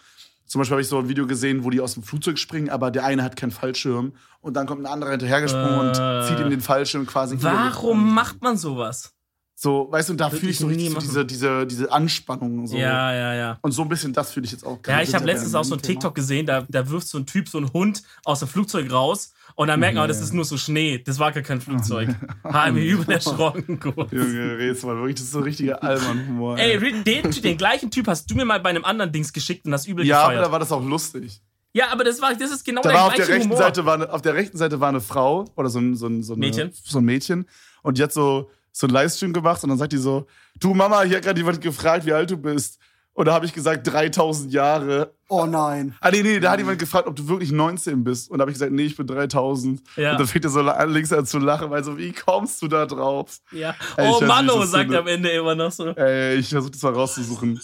Zum 0.49 0.59
Beispiel 0.59 0.73
habe 0.73 0.81
ich 0.81 0.87
so 0.87 0.97
ein 0.97 1.07
Video 1.07 1.27
gesehen, 1.27 1.63
wo 1.63 1.69
die 1.69 1.79
aus 1.79 1.93
dem 1.93 2.01
Flugzeug 2.01 2.39
springen, 2.39 2.71
aber 2.71 2.89
der 2.89 3.05
eine 3.05 3.23
hat 3.23 3.35
keinen 3.35 3.51
Fallschirm 3.51 4.13
und 4.41 4.55
dann 4.55 4.65
kommt 4.65 4.81
ein 4.81 4.87
anderer 4.91 5.11
hinterhergesprungen 5.11 5.79
und 5.79 5.99
Äh. 5.99 6.27
zieht 6.27 6.39
ihm 6.39 6.49
den 6.49 6.59
Fallschirm 6.59 7.05
quasi. 7.05 7.37
Warum 7.39 8.15
macht 8.15 8.41
man 8.41 8.57
sowas? 8.57 9.13
So, 9.61 9.91
weißt 9.91 10.07
du, 10.07 10.13
und 10.13 10.21
da 10.21 10.29
fühle 10.29 10.51
ich 10.53 10.57
so 10.57 10.67
nie 10.67 10.87
richtig 10.87 11.01
so 11.03 11.21
diese, 11.21 11.25
diese, 11.25 11.67
diese 11.67 11.91
Anspannung. 11.91 12.65
So. 12.65 12.77
Ja, 12.77 13.13
ja, 13.13 13.33
ja. 13.33 13.57
Und 13.61 13.73
so 13.73 13.81
ein 13.81 13.89
bisschen 13.89 14.13
das 14.13 14.31
fühle 14.31 14.45
ich 14.45 14.53
jetzt 14.53 14.65
auch. 14.65 14.79
Ja, 14.87 15.01
ich 15.01 15.09
habe 15.13 15.25
gerade. 15.25 15.33
letztens 15.33 15.53
auch 15.53 15.65
so 15.65 15.75
ein 15.75 15.81
TikTok 15.81 16.15
gesehen, 16.15 16.45
da, 16.45 16.65
da 16.69 16.89
wirft 16.89 17.09
so 17.09 17.17
ein 17.17 17.25
Typ 17.25 17.49
so 17.49 17.57
einen 17.57 17.73
Hund 17.73 18.01
aus 18.23 18.39
dem 18.39 18.47
Flugzeug 18.47 18.89
raus 18.89 19.33
und 19.55 19.67
dann 19.67 19.81
merkt 19.81 19.97
man, 19.97 20.07
das 20.07 20.21
ist 20.21 20.33
nur 20.33 20.45
so 20.45 20.55
Schnee. 20.55 20.99
Das 20.99 21.19
war 21.19 21.33
gar 21.33 21.43
kein 21.43 21.59
Flugzeug. 21.59 22.07
Habe 22.45 22.71
mich 22.71 22.89
übel 22.89 23.11
erschrocken. 23.11 23.81
kurz. 23.81 24.13
Junge, 24.13 24.57
red's 24.57 24.81
mal 24.83 24.95
wirklich, 24.95 25.15
das 25.15 25.25
ist 25.25 25.31
so 25.33 25.41
richtiger 25.41 25.83
Allmann-Humor. 25.83 26.57
Ey, 26.57 27.03
den, 27.03 27.29
den 27.29 27.57
gleichen 27.57 27.91
Typ 27.91 28.07
hast 28.07 28.31
du 28.31 28.35
mir 28.35 28.45
mal 28.45 28.61
bei 28.61 28.69
einem 28.69 28.85
anderen 28.85 29.11
Dings 29.11 29.33
geschickt 29.33 29.65
und 29.65 29.73
hast 29.73 29.89
übel 29.89 30.05
Ja, 30.05 30.19
aber 30.21 30.27
gefeiert. 30.29 30.47
da 30.47 30.51
war 30.53 30.59
das 30.59 30.71
auch 30.71 30.85
lustig. 30.85 31.41
ja, 31.73 31.91
aber 31.91 32.05
das, 32.05 32.21
war, 32.21 32.33
das 32.33 32.49
ist 32.51 32.63
genau 32.63 32.81
Da 32.81 32.91
der 32.91 32.97
war 32.97 33.07
auf 33.07 33.13
der 33.13 33.25
gleiche 33.25 33.39
rechten 33.39 33.49
Humor. 33.51 33.57
Seite 33.61 33.85
war 33.85 33.95
eine, 33.95 34.13
auf 34.13 34.21
der 34.21 34.35
rechten 34.35 34.57
Seite 34.57 34.79
war 34.79 34.87
eine 34.87 35.01
Frau 35.01 35.43
oder 35.57 35.67
so 35.67 35.79
ein, 35.79 35.97
so 35.97 36.07
ein, 36.07 36.23
so 36.23 36.31
eine, 36.31 36.39
Mädchen. 36.39 36.71
so 36.81 36.99
ein 36.99 37.03
Mädchen 37.03 37.45
und 37.83 37.97
die 37.97 38.03
hat 38.03 38.13
so 38.13 38.49
so 38.79 38.87
einen 38.87 38.93
Livestream 38.93 39.33
gemacht 39.33 39.61
und 39.63 39.69
dann 39.69 39.77
sagt 39.77 39.91
die 39.91 39.97
so, 39.97 40.25
du 40.57 40.73
Mama, 40.73 41.01
hier 41.01 41.17
hat 41.17 41.23
gerade 41.23 41.37
jemand 41.39 41.59
gefragt, 41.59 42.05
wie 42.05 42.13
alt 42.13 42.31
du 42.31 42.37
bist. 42.37 42.79
Und 43.11 43.25
da 43.25 43.33
habe 43.33 43.45
ich 43.45 43.51
gesagt 43.51 43.85
3000 43.85 44.53
Jahre. 44.53 45.13
Oh 45.27 45.45
nein. 45.45 45.93
Ah 45.99 46.09
nee, 46.09 46.23
nee, 46.23 46.39
da 46.39 46.51
hat 46.51 46.59
jemand 46.59 46.79
gefragt, 46.79 47.05
ob 47.05 47.13
du 47.17 47.27
wirklich 47.27 47.51
19 47.51 48.05
bist 48.05 48.31
und 48.31 48.37
da 48.37 48.43
habe 48.43 48.51
ich 48.51 48.55
gesagt, 48.55 48.71
nee, 48.71 48.83
ich 48.83 48.95
bin 48.95 49.05
3000. 49.05 49.81
Ja. 49.97 50.11
Und 50.11 50.19
dann 50.21 50.27
fängt 50.27 50.45
er 50.45 50.51
so 50.51 50.61
an, 50.61 50.89
links 50.93 51.11
an 51.11 51.25
zu 51.25 51.39
lachen, 51.39 51.69
weil 51.69 51.83
so, 51.83 51.97
wie 51.97 52.13
kommst 52.13 52.61
du 52.61 52.69
da 52.69 52.85
drauf? 52.85 53.39
Ja. 53.51 53.75
Ey, 53.97 54.07
Oh 54.07 54.21
weiß 54.21 54.27
Mann, 54.29 54.45
nicht, 54.45 54.55
oh, 54.55 54.61
das 54.61 54.71
sagt 54.71 54.91
er 54.91 54.99
am 54.99 55.07
Ende 55.07 55.29
immer 55.31 55.55
noch 55.55 55.73
so. 55.73 55.89
Ey, 55.89 56.35
ich 56.37 56.47
versuche 56.47 56.71
das 56.71 56.81
mal 56.81 56.93
rauszusuchen. 56.93 57.59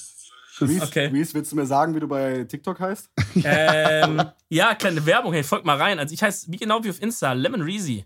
Ries, 0.60 0.82
Okay. 0.84 1.08
Ries, 1.08 1.34
willst 1.34 1.54
du 1.54 1.56
mir 1.56 1.66
sagen, 1.66 1.96
wie 1.96 2.02
du 2.02 2.08
bei 2.10 2.44
TikTok 2.44 2.78
heißt? 2.82 3.10
ähm, 3.44 4.22
ja, 4.50 4.76
kleine 4.76 5.06
Werbung, 5.06 5.32
hey, 5.32 5.44
folgt 5.44 5.66
mal 5.66 5.78
rein. 5.78 6.00
Also 6.00 6.14
ich 6.14 6.22
heiße 6.22 6.52
wie 6.52 6.58
genau 6.58 6.84
wie 6.84 6.90
auf 6.90 7.02
Insta, 7.02 7.32
Lemon 7.32 7.62
Reezy. 7.62 8.06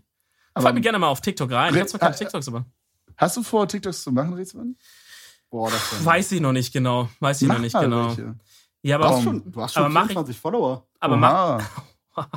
Folgt 0.56 0.74
mir 0.74 0.80
gerne 0.82 0.98
mal 1.00 1.08
auf 1.08 1.20
TikTok 1.20 1.50
rein. 1.50 1.74
Ich 1.74 1.80
hab 1.80 1.88
zwar 1.88 2.00
keine 2.00 2.14
TikToks, 2.14 2.46
aber. 2.48 2.64
Hast 3.20 3.36
du 3.36 3.42
vor, 3.42 3.68
TikToks 3.68 4.02
zu 4.02 4.12
machen, 4.12 4.32
Rätselmann? 4.34 4.76
Boah, 5.50 5.70
das 5.70 6.04
Weiß 6.04 6.32
ich 6.32 6.40
noch 6.40 6.52
nicht 6.52 6.72
genau. 6.72 7.08
Weiß 7.20 7.42
ich 7.42 7.48
noch 7.48 7.58
nicht 7.58 7.74
mal 7.74 7.82
genau. 7.84 8.08
welche. 8.08 8.34
Ja, 8.82 8.96
Du 8.98 9.04
hast 9.04 9.12
aber, 9.12 9.22
schon, 9.22 9.52
du 9.52 9.60
hast 9.60 9.76
Aber 9.76 9.86
schon 9.86 9.92
mach 9.92 10.02
ich- 10.04 10.08
24 10.12 10.38
Follower. 10.40 10.86
aber 11.00 11.16
mach, 11.16 11.62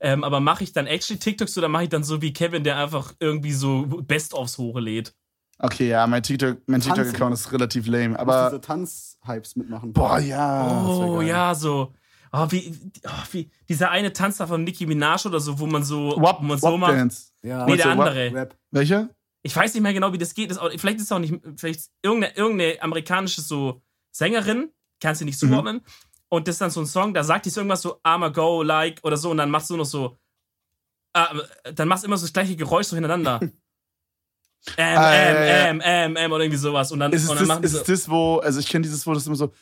ähm, 0.00 0.24
aber 0.24 0.40
mache 0.40 0.64
ich 0.64 0.72
dann 0.72 0.86
actually 0.86 1.18
TikToks 1.18 1.56
oder 1.58 1.68
mache 1.68 1.84
ich 1.84 1.88
dann 1.90 2.02
so 2.02 2.20
wie 2.22 2.32
Kevin, 2.32 2.64
der 2.64 2.76
einfach 2.78 3.14
irgendwie 3.20 3.52
so 3.52 3.82
Best-ofs 3.86 4.58
hochlädt? 4.58 5.14
Okay, 5.58 5.88
ja, 5.88 6.06
mein 6.06 6.22
TikTok, 6.22 6.58
mein 6.66 6.80
Tanzen. 6.80 7.02
TikTok-Account 7.04 7.34
ist 7.34 7.52
relativ 7.52 7.86
lame. 7.86 8.18
Aber, 8.18 8.50
diese 8.50 8.60
Tanz-Hypes 8.60 9.56
mitmachen. 9.56 9.92
boah, 9.92 10.18
ja. 10.18 10.84
Oh, 10.86 11.20
ja, 11.22 11.54
so. 11.54 11.92
Oh, 12.32 12.46
wie, 12.50 12.76
oh, 13.06 13.10
wie, 13.32 13.50
dieser 13.68 13.90
eine 13.90 14.12
Tanz 14.12 14.36
da 14.38 14.46
von 14.46 14.64
Nicki 14.64 14.84
Minaj 14.84 15.24
oder 15.26 15.40
so, 15.40 15.58
wo 15.58 15.66
man 15.66 15.82
so, 15.84 16.14
Wap, 16.20 16.40
wo 16.40 16.44
man 16.44 16.58
so 16.58 16.66
Wap 16.72 16.78
macht. 16.80 16.92
Dance. 16.94 17.30
Ja. 17.42 17.64
Nee, 17.64 17.76
der 17.76 17.86
Wap- 17.96 18.08
andere. 18.08 18.48
Welcher? 18.72 19.08
Ich 19.46 19.54
weiß 19.56 19.72
nicht 19.74 19.82
mehr 19.82 19.92
genau, 19.92 20.12
wie 20.12 20.18
das 20.18 20.34
geht. 20.34 20.50
Das 20.50 20.58
vielleicht 20.76 20.96
ist 20.98 21.04
es 21.04 21.12
auch 21.12 21.18
nicht, 21.20 21.34
vielleicht 21.56 21.82
irgendeine, 22.02 22.34
irgendeine 22.36 22.82
amerikanische 22.82 23.40
so 23.40 23.80
Sängerin, 24.10 24.70
kannst 25.00 25.20
du 25.20 25.24
nicht 25.24 25.40
Mhm. 25.42 25.48
zuordnen. 25.50 25.80
Und 26.28 26.48
das 26.48 26.56
ist 26.56 26.60
dann 26.60 26.70
so 26.70 26.80
ein 26.80 26.86
Song, 26.86 27.14
da 27.14 27.22
sagt 27.22 27.46
die 27.46 27.50
so 27.50 27.60
irgendwas 27.60 27.82
so, 27.82 28.00
I'ma 28.02 28.30
go, 28.30 28.62
like, 28.62 28.98
oder 29.04 29.16
so, 29.16 29.30
und 29.30 29.36
dann 29.36 29.48
machst 29.50 29.70
du 29.70 29.76
noch 29.76 29.84
so, 29.84 30.18
ah, 31.14 31.32
dann 31.74 31.86
machst 31.86 32.02
du 32.02 32.08
immer 32.08 32.16
so 32.18 32.24
das 32.26 32.32
gleiche 32.32 32.56
Geräusch 32.56 32.88
so 32.88 32.96
hintereinander. 32.96 33.38
ähm, 34.76 34.98
Ah, 34.98 35.14
ähm, 35.14 35.36
ja. 35.36 35.68
ähm, 35.68 35.82
ähm, 35.84 36.16
ähm, 36.16 36.32
oder 36.32 36.42
irgendwie 36.44 36.58
sowas. 36.58 36.90
Und 36.90 36.98
dann, 36.98 37.12
Ist 37.12 37.28
und 37.28 37.36
das, 37.36 37.38
dann 37.38 37.46
machen 37.48 37.62
die 37.62 37.66
ist 37.66 37.72
so, 37.72 37.84
das, 37.84 38.08
wo, 38.08 38.38
also 38.38 38.58
ich 38.58 38.68
kenne 38.68 38.82
dieses, 38.82 39.06
wo 39.06 39.14
das 39.14 39.26
immer 39.26 39.36
so, 39.36 39.52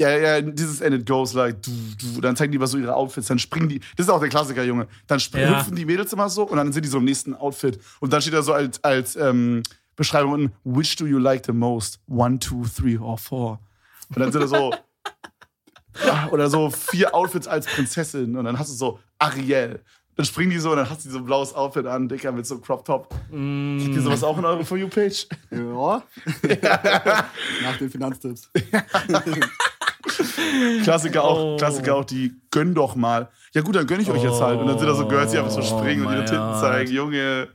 ja, 0.00 0.10
ja, 0.10 0.40
dieses 0.42 0.82
and 0.82 0.94
it 0.94 1.06
goes 1.06 1.32
like, 1.32 1.62
du, 1.62 1.70
du, 1.98 2.20
dann 2.20 2.36
zeigen 2.36 2.52
die 2.52 2.60
was 2.60 2.70
so 2.72 2.78
ihre 2.78 2.94
Outfits, 2.94 3.28
dann 3.28 3.38
springen 3.38 3.68
die, 3.68 3.78
das 3.96 4.06
ist 4.06 4.10
auch 4.10 4.20
der 4.20 4.28
Klassiker, 4.28 4.62
Junge, 4.62 4.86
dann 5.06 5.18
spr- 5.18 5.40
Ja. 5.40 5.58
hüpfen 5.60 5.74
die 5.76 5.84
Mädels 5.86 6.12
immer 6.12 6.28
so 6.28 6.42
und 6.42 6.56
dann 6.56 6.72
sind 6.72 6.84
die 6.84 6.88
so 6.88 6.98
im 6.98 7.04
nächsten 7.04 7.34
Outfit 7.34 7.78
und 8.00 8.12
dann 8.12 8.20
steht 8.20 8.34
da 8.34 8.42
so 8.42 8.52
als, 8.52 8.82
als 8.84 9.16
ähm, 9.16 9.62
Beschreibung 9.96 10.32
unten, 10.32 10.52
which 10.64 10.96
do 10.96 11.06
you 11.06 11.18
like 11.18 11.46
the 11.46 11.52
most? 11.52 11.98
One, 12.08 12.38
two, 12.38 12.64
three 12.66 12.98
or 12.98 13.16
four? 13.16 13.58
Und 14.10 14.18
dann 14.20 14.30
sind 14.30 14.42
da 14.42 14.46
so, 14.48 14.74
oder 16.30 16.50
so 16.50 16.68
vier 16.70 17.14
Outfits 17.14 17.48
als 17.48 17.64
Prinzessin 17.66 18.36
und 18.36 18.44
dann 18.44 18.58
hast 18.58 18.70
du 18.70 18.74
so 18.74 19.00
Ariel. 19.18 19.80
Dann 20.16 20.24
springen 20.26 20.50
die 20.50 20.58
so 20.58 20.70
und 20.70 20.76
dann 20.78 20.88
hast 20.88 21.04
du 21.04 21.10
so 21.10 21.18
ein 21.18 21.24
blaues 21.24 21.54
Outfit 21.54 21.86
an, 21.86 22.08
Dicker, 22.08 22.32
mit 22.32 22.46
so 22.46 22.54
einem 22.54 22.62
Crop 22.62 22.84
Top. 22.84 23.14
mm, 23.30 23.80
Habt 23.84 23.94
ihr 23.96 24.02
sowas 24.02 24.22
auch 24.24 24.36
in 24.38 24.44
eurer 24.46 24.64
For 24.64 24.76
You-Page? 24.78 25.26
Ja. 25.50 26.02
Nach 27.62 27.76
den 27.78 27.90
Finanztipps. 27.90 28.50
Klassiker 30.82 31.24
auch, 31.24 31.38
Oh. 31.38 31.56
Klassiker 31.56 31.94
auch, 31.96 32.04
die 32.04 32.34
gönn 32.50 32.74
doch 32.74 32.94
mal. 32.96 33.28
Ja 33.54 33.62
gut, 33.62 33.74
dann 33.76 33.86
gönn 33.86 34.00
ich 34.00 34.10
euch 34.10 34.22
jetzt 34.22 34.40
halt. 34.40 34.60
Und 34.60 34.66
dann 34.66 34.78
sind 34.78 34.88
da 34.88 34.94
so 34.94 35.06
Girls, 35.08 35.32
die 35.32 35.38
einfach 35.38 35.50
so 35.50 35.62
springen 35.62 36.06
und 36.06 36.12
ihre 36.12 36.24
Titten 36.24 36.54
zeigen. 36.60 36.90
Junge, 36.92 37.48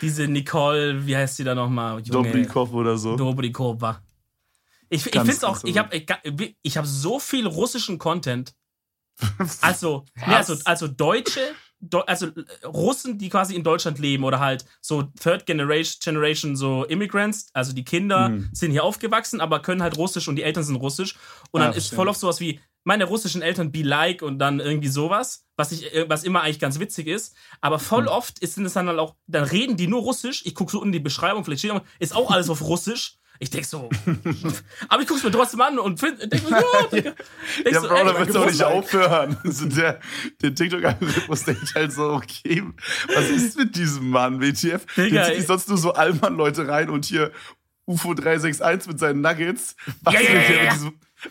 diese 0.00 0.26
Nicole, 0.28 1.06
wie 1.06 1.16
heißt 1.16 1.38
die 1.38 1.44
da 1.44 1.54
nochmal? 1.54 2.02
Dobrikov 2.02 2.72
oder 2.74 2.96
so. 2.98 3.16
Dobrikova. 3.16 4.02
Ich, 4.88 5.06
ich 5.06 5.12
finde 5.20 5.48
auch, 5.48 5.64
ich 5.64 5.78
habe 5.78 5.96
ich, 5.96 6.56
ich 6.62 6.76
hab 6.76 6.84
so 6.86 7.18
viel 7.18 7.46
russischen 7.46 7.98
Content. 7.98 8.52
Also, 9.60 10.04
nee, 10.26 10.34
also, 10.34 10.54
also 10.64 10.88
Deutsche, 10.88 11.40
Deu- 11.40 11.54
also 12.06 12.26
äh, 12.26 12.66
Russen, 12.66 13.18
die 13.18 13.28
quasi 13.28 13.54
in 13.54 13.64
Deutschland 13.64 13.98
leben 13.98 14.24
oder 14.24 14.40
halt 14.40 14.64
so 14.80 15.02
Third 15.20 15.46
Generation, 15.46 15.98
Generation 16.02 16.56
so 16.56 16.84
Immigrants, 16.84 17.48
also 17.52 17.72
die 17.72 17.84
Kinder 17.84 18.28
Mhm. 18.30 18.48
sind 18.52 18.70
hier 18.70 18.84
aufgewachsen, 18.84 19.40
aber 19.40 19.60
können 19.60 19.82
halt 19.82 19.96
Russisch 19.96 20.28
und 20.28 20.36
die 20.36 20.42
Eltern 20.42 20.62
sind 20.64 20.76
Russisch. 20.76 21.16
Und 21.50 21.60
Ah, 21.60 21.66
dann 21.66 21.74
ist 21.76 21.92
voll 21.94 22.08
oft 22.08 22.20
sowas 22.20 22.40
wie, 22.40 22.60
meine 22.84 23.04
russischen 23.04 23.42
Eltern 23.42 23.70
be 23.70 23.82
like 23.82 24.22
und 24.22 24.40
dann 24.40 24.58
irgendwie 24.58 24.88
sowas, 24.88 25.46
was 25.56 25.70
ich, 25.70 25.94
äh, 25.94 26.08
was 26.08 26.24
immer 26.24 26.42
eigentlich 26.42 26.58
ganz 26.58 26.80
witzig 26.80 27.06
ist. 27.06 27.34
Aber 27.60 27.78
voll 27.78 28.02
Mhm. 28.02 28.08
oft 28.08 28.38
ist, 28.40 28.54
sind 28.56 28.66
es 28.66 28.72
dann 28.72 28.88
halt 28.88 28.98
auch, 28.98 29.14
dann 29.28 29.44
reden 29.44 29.76
die 29.76 29.86
nur 29.86 30.00
Russisch. 30.02 30.42
Ich 30.46 30.54
gucke 30.56 30.72
so 30.72 30.82
in 30.82 30.90
die 30.90 30.98
Beschreibung, 30.98 31.44
vielleicht 31.44 31.60
steht 31.60 31.70
auch, 31.70 31.82
ist 32.00 32.14
auch 32.16 32.30
alles 32.32 32.50
auf 32.50 32.60
Russisch. 32.62 33.18
Ich 33.42 33.50
denk 33.50 33.64
so, 33.64 33.90
aber 34.88 35.02
ich 35.02 35.08
guck's 35.08 35.24
mir 35.24 35.32
trotzdem 35.32 35.60
an 35.62 35.76
und 35.80 35.98
find, 35.98 36.20
denk 36.32 36.44
so, 36.44 36.50
ja, 36.50 36.62
Digga. 36.92 37.12
Denk 37.64 37.72
Ja, 37.72 37.80
so, 37.80 37.88
Bro, 37.88 37.96
ey, 37.96 38.04
da 38.04 38.18
willst 38.20 38.34
du 38.36 38.38
auch 38.38 38.46
nicht 38.46 38.62
aufhören. 38.62 39.36
Also 39.44 39.66
der 39.66 39.98
der 40.40 40.54
TikTok-Algorithmus 40.54 41.42
denkt 41.42 41.74
halt 41.74 41.92
so, 41.92 42.12
okay, 42.12 42.62
was 43.12 43.30
ist 43.30 43.58
mit 43.58 43.74
diesem 43.74 44.10
Mann, 44.10 44.40
WTF? 44.40 44.86
Digga, 44.94 45.26
Jetzt 45.26 45.38
zieht 45.38 45.46
sonst 45.48 45.68
nur 45.68 45.76
so 45.76 45.92
Allmann-Leute 45.92 46.68
rein 46.68 46.88
und 46.88 47.04
hier 47.04 47.32
UFO 47.84 48.14
361 48.14 48.86
mit 48.88 49.00
seinen 49.00 49.22
Nuggets. 49.22 49.74
Was 50.02 50.14
Ja, 50.14 50.20
ja, 50.20 50.28
will 50.28 50.34
der 50.34 50.64
ja, 50.64 50.74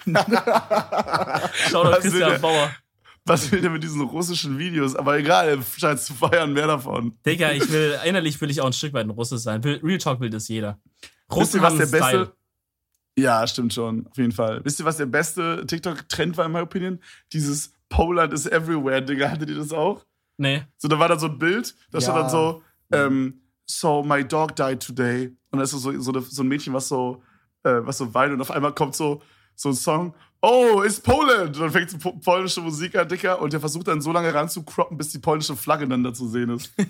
mit 0.06 0.18
ja. 0.18 1.50
Schau 1.70 1.84
doch 1.86 1.92
Was 1.94 2.04
will 2.04 2.12
Christian 2.12 2.30
der? 2.32 2.40
Bauer. 2.40 2.76
Was 3.24 3.52
will 3.54 3.62
der 3.62 3.70
mit 3.70 3.84
diesen 3.84 4.02
russischen 4.02 4.60
Videos? 4.60 4.98
Aber 4.98 5.18
egal, 5.18 5.60
scheint 5.78 6.02
zu 6.02 6.14
feiern, 6.14 6.52
mehr 6.52 6.68
davon. 6.68 7.14
Digga, 7.26 7.54
ich 7.54 7.72
will, 7.72 7.98
innerlich 8.04 8.42
will 8.42 8.50
ich 8.52 8.60
auch 8.60 8.66
ein 8.66 8.74
Stück 8.74 8.92
weit 8.92 9.06
ein 9.06 9.12
Russe 9.12 9.38
sein. 9.38 9.62
Real 9.64 9.98
Talk 9.98 10.20
will 10.20 10.30
das 10.30 10.50
jeder. 10.50 10.78
Wisst 11.36 11.56
ihr, 11.56 11.62
was 11.62 11.78
der 11.78 11.86
beste. 11.86 12.34
Ja, 13.18 13.46
stimmt 13.46 13.74
schon, 13.74 14.08
auf 14.08 14.18
jeden 14.18 14.32
Fall. 14.32 14.64
Wisst 14.64 14.80
ihr, 14.80 14.86
was 14.86 14.98
der 14.98 15.06
beste 15.06 15.66
TikTok-Trend 15.66 16.38
war, 16.38 16.46
in 16.46 16.52
meiner 16.54 16.64
Opinion? 16.64 17.00
Dieses 17.34 17.74
Poland 17.90 18.34
is 18.34 18.46
everywhere, 18.46 19.02
Digga. 19.02 19.30
Hattet 19.30 19.50
ihr 19.50 19.58
das 19.58 19.74
auch? 19.74 20.06
Nee. 20.38 20.64
So, 20.78 20.88
da 20.88 20.98
war 20.98 21.10
dann 21.10 21.20
so 21.20 21.28
ein 21.28 21.38
Bild, 21.38 21.76
da 21.92 22.00
stand 22.00 22.16
Ja. 22.18 22.22
dann 22.24 22.32
so, 22.32 22.64
ähm, 22.94 23.42
so, 23.66 24.02
my 24.04 24.24
dog 24.26 24.56
died 24.56 24.80
today. 24.86 25.28
Und 25.52 25.60
da 25.60 25.64
ist 25.64 25.72
so, 25.72 25.78
so, 26.00 26.20
so 26.22 26.44
ein 26.44 26.48
Mädchen, 26.48 26.74
was 26.74 26.88
so, 26.88 27.22
äh, 27.64 27.80
was 27.84 27.98
so 27.98 28.14
weint 28.14 28.34
und 28.34 28.42
auf 28.42 28.52
einmal 28.52 28.74
kommt 28.74 28.96
so, 28.96 29.22
so 29.56 29.70
ein 29.70 29.76
Song, 29.76 30.16
oh, 30.42 30.82
it's 30.84 31.00
Poland! 31.00 31.56
Und 31.56 31.60
dann 31.62 31.72
fängt 31.72 31.90
so 31.90 31.98
po- 31.98 32.14
polnische 32.14 32.62
Musik 32.62 32.96
an, 32.96 33.08
Dicker, 33.08 33.42
und 33.42 33.54
der 33.54 33.60
versucht 33.60 33.88
dann 33.88 34.02
so 34.02 34.12
lange 34.12 34.34
ranzukroppen, 34.34 34.98
bis 34.98 35.10
die 35.10 35.20
polnische 35.20 35.56
Flagge 35.56 35.88
dann 35.88 36.04
da 36.04 36.14
zu 36.14 36.28
sehen 36.28 36.50
ist. 36.50 36.72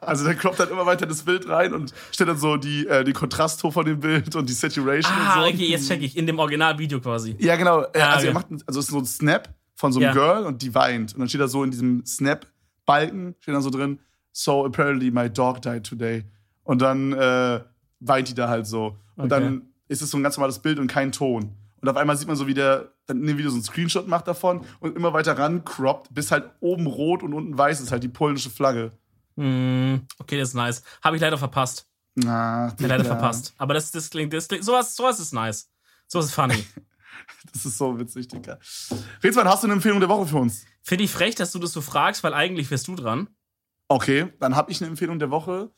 Also 0.00 0.24
der 0.24 0.34
kroppt 0.34 0.60
dann 0.60 0.68
immer 0.70 0.86
weiter 0.86 1.06
das 1.06 1.22
Bild 1.22 1.48
rein 1.48 1.72
und 1.74 1.92
stellt 2.12 2.28
dann 2.30 2.38
so 2.38 2.56
die, 2.56 2.86
äh, 2.86 3.04
die 3.04 3.12
Kontrast 3.12 3.62
hoch 3.64 3.72
von 3.72 3.84
dem 3.84 4.00
Bild 4.00 4.34
und 4.36 4.48
die 4.48 4.52
Saturation 4.52 5.12
Ah, 5.16 5.42
und 5.44 5.48
so. 5.48 5.54
okay, 5.54 5.66
jetzt 5.68 5.88
check 5.88 6.02
ich. 6.02 6.16
In 6.16 6.26
dem 6.26 6.38
Originalvideo 6.38 7.00
quasi. 7.00 7.36
Ja, 7.38 7.56
genau. 7.56 7.80
Ah, 7.80 7.86
also, 8.14 8.26
er 8.28 8.30
okay. 8.30 8.32
macht, 8.32 8.46
also 8.66 8.80
es 8.80 8.86
ist 8.86 8.92
so 8.92 8.98
ein 8.98 9.06
Snap 9.06 9.48
von 9.76 9.92
so 9.92 9.98
einem 10.00 10.08
Ja. 10.08 10.12
Girl 10.12 10.44
und 10.46 10.62
die 10.62 10.74
weint. 10.74 11.14
Und 11.14 11.20
dann 11.20 11.28
steht 11.28 11.40
da 11.40 11.48
so 11.48 11.64
in 11.64 11.70
diesem 11.70 12.04
Snap-Balken, 12.06 13.34
steht 13.40 13.54
dann 13.54 13.62
so 13.62 13.70
drin, 13.70 13.98
so 14.32 14.64
apparently 14.64 15.10
my 15.10 15.28
dog 15.30 15.62
died 15.62 15.84
today. 15.84 16.24
Und 16.62 16.80
dann 16.82 17.12
äh, 17.12 17.60
weint 18.00 18.28
die 18.28 18.34
da 18.34 18.48
halt 18.48 18.66
so. 18.66 18.96
Und 19.16 19.24
Okay. 19.24 19.28
dann 19.28 19.62
ist 19.88 20.02
es 20.02 20.10
so 20.10 20.16
ein 20.18 20.22
ganz 20.22 20.36
normales 20.36 20.58
Bild 20.58 20.78
und 20.78 20.86
kein 20.86 21.12
Ton. 21.12 21.54
Und 21.84 21.90
auf 21.90 21.98
einmal 21.98 22.16
sieht 22.16 22.26
man 22.28 22.36
so, 22.36 22.46
wie 22.46 22.54
der 22.54 22.94
dann 23.04 23.20
in 23.20 23.26
dem 23.26 23.36
Video 23.36 23.50
so 23.50 23.56
einen 23.56 23.62
Screenshot 23.62 24.08
macht 24.08 24.26
davon 24.26 24.64
und 24.80 24.96
immer 24.96 25.12
weiter 25.12 25.36
ran 25.38 25.66
croppt, 25.66 26.14
bis 26.14 26.30
halt 26.30 26.50
oben 26.60 26.86
rot 26.86 27.22
und 27.22 27.34
unten 27.34 27.58
weiß 27.58 27.78
ist 27.82 27.92
halt 27.92 28.02
die 28.02 28.08
polnische 28.08 28.48
Flagge. 28.48 28.90
Hm, 29.36 30.00
okay, 30.18 30.38
das 30.38 30.48
ist 30.48 30.54
nice. 30.54 30.82
Habe 31.02 31.16
ich 31.16 31.20
leider 31.20 31.36
verpasst. 31.36 31.86
Na, 32.14 32.68
Ja, 32.68 32.74
leider 32.78 33.02
Digga. 33.02 33.16
verpasst. 33.16 33.52
Aber 33.58 33.74
das, 33.74 33.90
das 33.90 34.08
klingt, 34.08 34.32
das 34.32 34.48
klingt, 34.48 34.64
sowas, 34.64 34.96
sowas 34.96 35.20
ist 35.20 35.34
nice. 35.34 35.70
Sowas 36.06 36.24
ist 36.24 36.34
funny. 36.34 36.64
Das 37.52 37.64
ist 37.64 37.78
so 37.78 37.98
witzig, 37.98 38.28
Digga. 38.28 38.58
Rätsmann, 39.22 39.46
hast 39.46 39.62
du 39.62 39.66
eine 39.66 39.74
Empfehlung 39.74 40.00
der 40.00 40.08
Woche 40.08 40.26
für 40.26 40.38
uns? 40.38 40.64
Finde 40.82 41.04
ich 41.04 41.10
frech, 41.10 41.34
dass 41.34 41.52
du 41.52 41.58
das 41.58 41.72
so 41.72 41.80
fragst, 41.82 42.24
weil 42.24 42.32
eigentlich 42.34 42.70
wärst 42.70 42.88
du 42.88 42.96
dran. 42.96 43.28
Okay, 43.88 44.32
dann 44.40 44.56
habe 44.56 44.72
ich 44.72 44.80
eine 44.80 44.88
Empfehlung 44.90 45.18
der 45.18 45.30
Woche. 45.30 45.70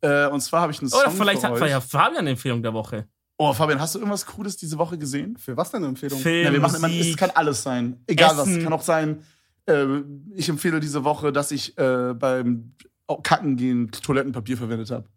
Äh, 0.00 0.26
und 0.28 0.40
zwar 0.40 0.62
habe 0.62 0.72
ich 0.72 0.80
einen 0.80 0.88
Song 0.88 1.00
Oder 1.00 1.10
vielleicht 1.10 1.42
für 1.42 1.48
hat 1.48 1.60
euch. 1.60 1.84
Fabian 1.84 2.18
eine 2.18 2.30
Empfehlung 2.30 2.62
der 2.62 2.72
Woche. 2.72 3.08
Oh, 3.42 3.54
Fabian, 3.54 3.80
hast 3.80 3.94
du 3.94 4.00
irgendwas 4.00 4.26
Cooles 4.26 4.58
diese 4.58 4.76
Woche 4.76 4.98
gesehen? 4.98 5.34
Für 5.38 5.56
was 5.56 5.70
denn 5.70 5.78
eine 5.78 5.86
Empfehlung? 5.88 6.18
Film, 6.20 6.44
Ja, 6.44 6.52
wir 6.52 6.60
machen 6.60 6.76
immer, 6.76 6.90
es 6.90 7.16
kann 7.16 7.30
alles 7.30 7.62
sein. 7.62 7.98
Egal 8.06 8.36
was. 8.36 8.46
Essen. 8.46 8.58
Es 8.58 8.64
kann 8.64 8.72
auch 8.74 8.82
sein, 8.82 9.22
äh, 9.64 10.02
ich 10.34 10.50
empfehle 10.50 10.78
diese 10.78 11.04
Woche, 11.04 11.32
dass 11.32 11.50
ich 11.50 11.78
äh, 11.78 12.12
beim 12.12 12.74
Kacken 13.22 13.56
gehen 13.56 13.90
Toilettenpapier 13.92 14.58
verwendet 14.58 14.90
habe. 14.90 15.08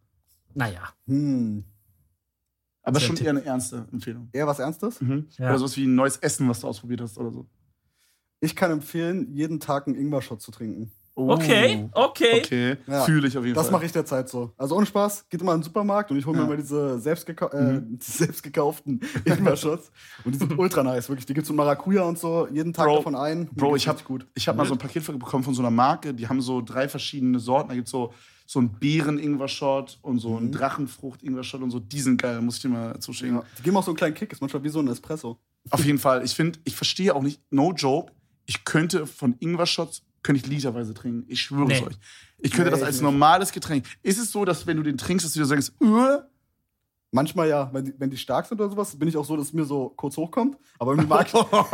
Naja. 0.54 0.94
Hm. 1.06 1.66
Aber 2.84 3.02
schon 3.02 3.18
eher 3.18 3.32
eine 3.32 3.44
ernste 3.44 3.90
Empfehlung. 3.92 4.30
Eher 4.32 4.48
was 4.48 4.60
Ernstes? 4.60 5.02
Mhm. 5.02 5.28
Ja. 5.38 5.50
Oder 5.50 5.60
sowas 5.60 5.76
wie 5.76 5.86
ein 5.86 5.96
neues 5.96 6.16
Essen, 6.16 6.48
was 6.48 6.62
du 6.62 6.68
ausprobiert 6.68 7.02
hast 7.02 7.18
oder 7.18 7.30
so. 7.30 7.46
Ich 8.40 8.56
kann 8.56 8.72
empfehlen, 8.72 9.34
jeden 9.34 9.60
Tag 9.60 9.86
einen 9.86 9.98
Ingwer-Shot 9.98 10.42
zu 10.42 10.52
trinken. 10.52 10.94
Oh. 11.16 11.30
Okay, 11.32 11.88
okay. 11.94 12.40
Okay, 12.44 12.78
Ja. 12.88 13.04
fühle 13.04 13.28
ich 13.28 13.38
auf 13.38 13.44
jeden 13.44 13.54
Das 13.56 13.66
Fall. 13.66 13.74
mache 13.74 13.86
ich 13.86 13.92
derzeit 13.92 14.28
so. 14.30 14.52
Also 14.58 14.76
ohne 14.76 14.86
Spaß, 14.88 15.30
geht 15.30 15.42
immer 15.42 15.54
in 15.54 15.60
den 15.60 15.64
Supermarkt 15.64 16.10
und 16.10 16.18
ich 16.18 16.26
hole 16.26 16.36
mir 16.38 16.44
Ja. 16.44 16.50
mal 16.50 16.58
diese 16.58 16.98
selbst, 17.00 17.30
äh, 17.30 17.34
Mhm. 17.34 18.00
die 18.00 18.12
selbst 18.12 18.42
gekauften 18.42 19.00
Ingwer-Shots. 19.26 19.92
Und 20.26 20.34
die 20.34 20.40
sind 20.40 20.58
ultra 20.58 20.82
nice, 20.82 21.10
wirklich. 21.10 21.28
Die 21.28 21.36
gibt's 21.36 21.50
mit 21.50 21.58
Maracuja 21.58 22.02
und 22.04 22.18
so, 22.18 22.48
jeden 22.52 22.74
Tag 22.74 22.88
Bro, 22.88 22.96
davon 22.98 23.16
ein. 23.16 23.48
Bro, 23.54 23.76
ich 23.76 23.88
habe 23.88 23.98
richtig 23.98 24.08
gut. 24.08 24.26
ich 24.34 24.48
hab 24.48 24.56
mal 24.56 24.66
so 24.66 24.74
ein 24.74 24.80
Paket 24.80 25.06
bekommen 25.06 25.44
von 25.44 25.54
so 25.54 25.62
einer 25.62 25.70
Marke, 25.72 26.16
die 26.16 26.28
haben 26.28 26.42
so 26.42 26.62
drei 26.62 26.90
verschiedene 26.90 27.40
Sorten. 27.40 27.70
Da 27.70 27.76
gibt 27.76 27.88
es 27.88 27.92
so, 27.92 28.12
so 28.48 28.58
einen 28.60 28.72
Beeren-Ingwer-Shot 28.80 30.00
und 30.02 30.18
so 30.20 30.36
einen 30.36 30.52
Drachenfrucht-Ingwer-Shot 30.52 31.62
und 31.62 31.70
so. 31.70 31.80
Die 31.80 32.00
sind 32.02 32.22
geil, 32.22 32.42
muss 32.42 32.56
ich 32.56 32.62
dir 32.64 32.70
mal 32.70 33.00
zuschicken. 33.00 33.36
Ja. 33.38 33.44
Die 33.60 33.64
geben 33.64 33.78
auch 33.78 33.84
so 33.84 33.92
einen 33.92 33.98
kleinen 33.98 34.16
Kick, 34.16 34.32
ist 34.34 34.42
manchmal 34.42 34.64
wie 34.64 34.70
so 34.70 34.80
ein 34.80 34.88
Espresso. 34.88 35.38
Auf 35.70 35.86
jeden 35.86 36.00
Fall. 36.00 36.24
Ich 36.26 36.34
finde, 36.34 36.60
ich 36.66 36.76
verstehe 36.76 37.16
auch 37.16 37.22
nicht, 37.22 37.40
no 37.52 37.72
joke, 37.72 38.12
ich 38.46 38.66
könnte 38.66 39.06
von 39.06 39.36
Ingwer-Shots, 39.40 40.02
könnte 40.24 40.42
ich 40.42 40.48
literweise 40.48 40.94
trinken. 40.94 41.26
Ich 41.28 41.42
schwöre 41.42 41.72
es 41.72 41.80
Nee. 41.82 41.88
euch. 41.88 41.96
Ich 42.40 42.52
könnte 42.52 42.66
Nee, 42.66 42.72
das 42.72 42.80
ich 42.80 42.86
als 42.86 42.96
nicht. 42.96 43.04
normales 43.04 43.52
Getränk. 43.52 43.86
Ist 44.02 44.18
es 44.20 44.32
so, 44.32 44.44
dass 44.46 44.66
wenn 44.68 44.78
du 44.78 44.84
den 44.84 44.98
trinkst, 44.98 45.26
dass 45.26 45.34
du 45.34 45.40
dir 45.40 45.46
sagst, 45.46 45.74
äh, 45.82 46.20
Manchmal 47.16 47.48
ja, 47.48 47.70
wenn 47.72 47.86
die, 47.86 47.94
wenn 48.00 48.10
die 48.10 48.18
stark 48.18 48.48
sind 48.48 48.60
oder 48.60 48.72
sowas, 48.72 48.98
bin 48.98 49.08
ich 49.08 49.16
auch 49.16 49.24
so, 49.26 49.38
dass 49.38 49.46
es 49.48 49.54
mir 49.54 49.66
so 49.66 49.90
kurz 49.96 50.18
hochkommt. 50.18 50.58
Aber 50.80 50.94
irgendwie 50.94 51.10
mag 51.10 51.28
ich 51.28 51.34
aber 51.36 51.68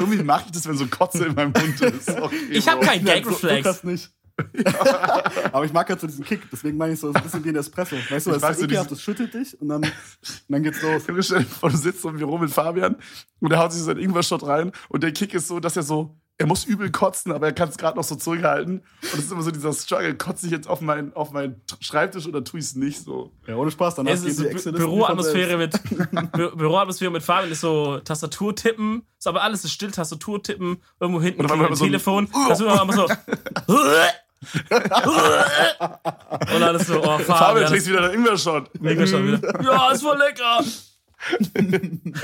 irgendwie 0.00 0.24
mache 0.24 0.46
ich 0.46 0.50
das, 0.52 0.66
wenn 0.66 0.76
so 0.76 0.84
Kotze 0.88 1.26
in 1.26 1.34
meinem 1.36 1.52
Mund 1.52 1.80
ist. 1.80 2.08
Okay, 2.20 2.34
Ich 2.50 2.68
habe 2.68 2.84
keinen 2.84 3.06
Ja, 3.06 3.14
Gag 3.20 3.24
so- 3.26 3.32
so 3.34 3.86
nicht. 3.86 4.10
Aber 5.52 5.64
ich 5.64 5.72
mag 5.72 5.88
halt 5.88 6.00
so 6.00 6.06
diesen 6.06 6.24
Kick, 6.24 6.42
deswegen 6.52 6.76
meine 6.76 6.92
ich 6.94 7.00
so, 7.00 7.12
ein 7.12 7.22
bisschen 7.22 7.44
wie 7.44 7.48
ein 7.50 7.56
Espresso. 7.56 7.96
Weißt 8.08 8.26
du, 8.26 8.30
Ich 8.30 8.34
das 8.36 8.42
mag 8.42 8.52
ist 8.52 8.62
ekelhaft, 8.62 8.90
das 8.90 9.02
schüttelt 9.02 9.34
dich 9.34 9.60
und 9.60 9.68
dann, 9.68 9.82
und 9.82 9.92
dann 10.48 10.62
geht's 10.62 10.80
los. 10.82 11.04
Dir 11.06 11.22
stell 11.22 11.38
dir 11.40 11.44
vor, 11.44 11.70
du 11.70 11.76
sitzt 11.76 12.02
so 12.02 12.08
im 12.08 12.16
Büro 12.18 12.38
mit 12.38 12.50
Fabian 12.50 12.96
und 13.40 13.52
er 13.52 13.58
haut 13.58 13.72
sich 13.72 13.82
so 13.82 13.90
einen 13.90 13.98
Ingwer-Shot 14.00 14.44
rein 14.46 14.70
und 14.88 15.02
der 15.02 15.12
Kick 15.12 15.34
ist 15.34 15.48
so, 15.48 15.58
dass 15.60 15.76
er 15.76 15.82
so, 15.82 16.16
er 16.40 16.46
muss 16.46 16.64
übel 16.64 16.90
kotzen, 16.92 17.32
aber 17.32 17.46
er 17.48 17.52
kann 17.52 17.68
es 17.68 17.76
gerade 17.76 17.96
noch 17.96 18.04
so 18.04 18.14
zurückhalten. 18.14 18.78
Und 18.78 18.84
es 19.12 19.18
ist 19.24 19.32
immer 19.32 19.42
so 19.42 19.50
dieser 19.50 19.72
Struggle, 19.72 20.14
kotze 20.14 20.46
ich 20.46 20.52
jetzt 20.52 20.68
auf 20.68 20.80
meinen, 20.80 21.12
auf 21.14 21.32
meinen 21.32 21.60
Schreibtisch 21.80 22.26
oder 22.26 22.44
tue 22.44 22.60
ich 22.60 22.66
es 22.66 22.74
nicht 22.76 23.02
so? 23.02 23.32
Ja, 23.48 23.56
ohne 23.56 23.72
Spaß, 23.72 23.96
gehen 23.96 24.06
ist 24.28 24.38
die 24.38 24.44
Excel-Listen 24.46 24.74
Büroatmosphäre 24.74 25.56
mit 25.58 25.72
Bü 26.32 26.54
Büroatmosphäre 26.56 27.10
mit 27.10 27.22
Fabian 27.24 27.50
ist 27.50 27.60
so 27.60 27.98
Tastatur 27.98 28.54
tippen, 28.54 29.02
ist 29.18 29.26
aber 29.26 29.42
alles 29.42 29.64
ist 29.64 29.72
still, 29.72 29.90
Tastatur 29.90 30.40
tippen, 30.42 30.80
irgendwo 31.00 31.20
hinten 31.20 31.44
auf 31.44 31.50
einmal 31.50 31.66
klingelt 31.72 32.00
so 32.02 32.14
ein- 32.14 32.26
Telefon, 32.28 32.48
das 32.48 32.60
wird 32.60 32.70
immer 32.82 32.92
so 32.92 33.08
und 36.54 36.62
alles 36.62 36.86
so, 36.86 36.98
oh 37.02 37.18
Fabian 37.18 37.36
Fabian, 37.38 37.66
trägt 37.66 37.86
wieder 37.88 38.04
einen 38.04 38.14
Ingwer-Shot. 38.14 38.70
schon 39.08 39.26
wieder. 39.26 39.60
Ja, 39.64 39.90
ist 39.90 40.02
voll 40.02 40.18
lecker. 40.18 40.62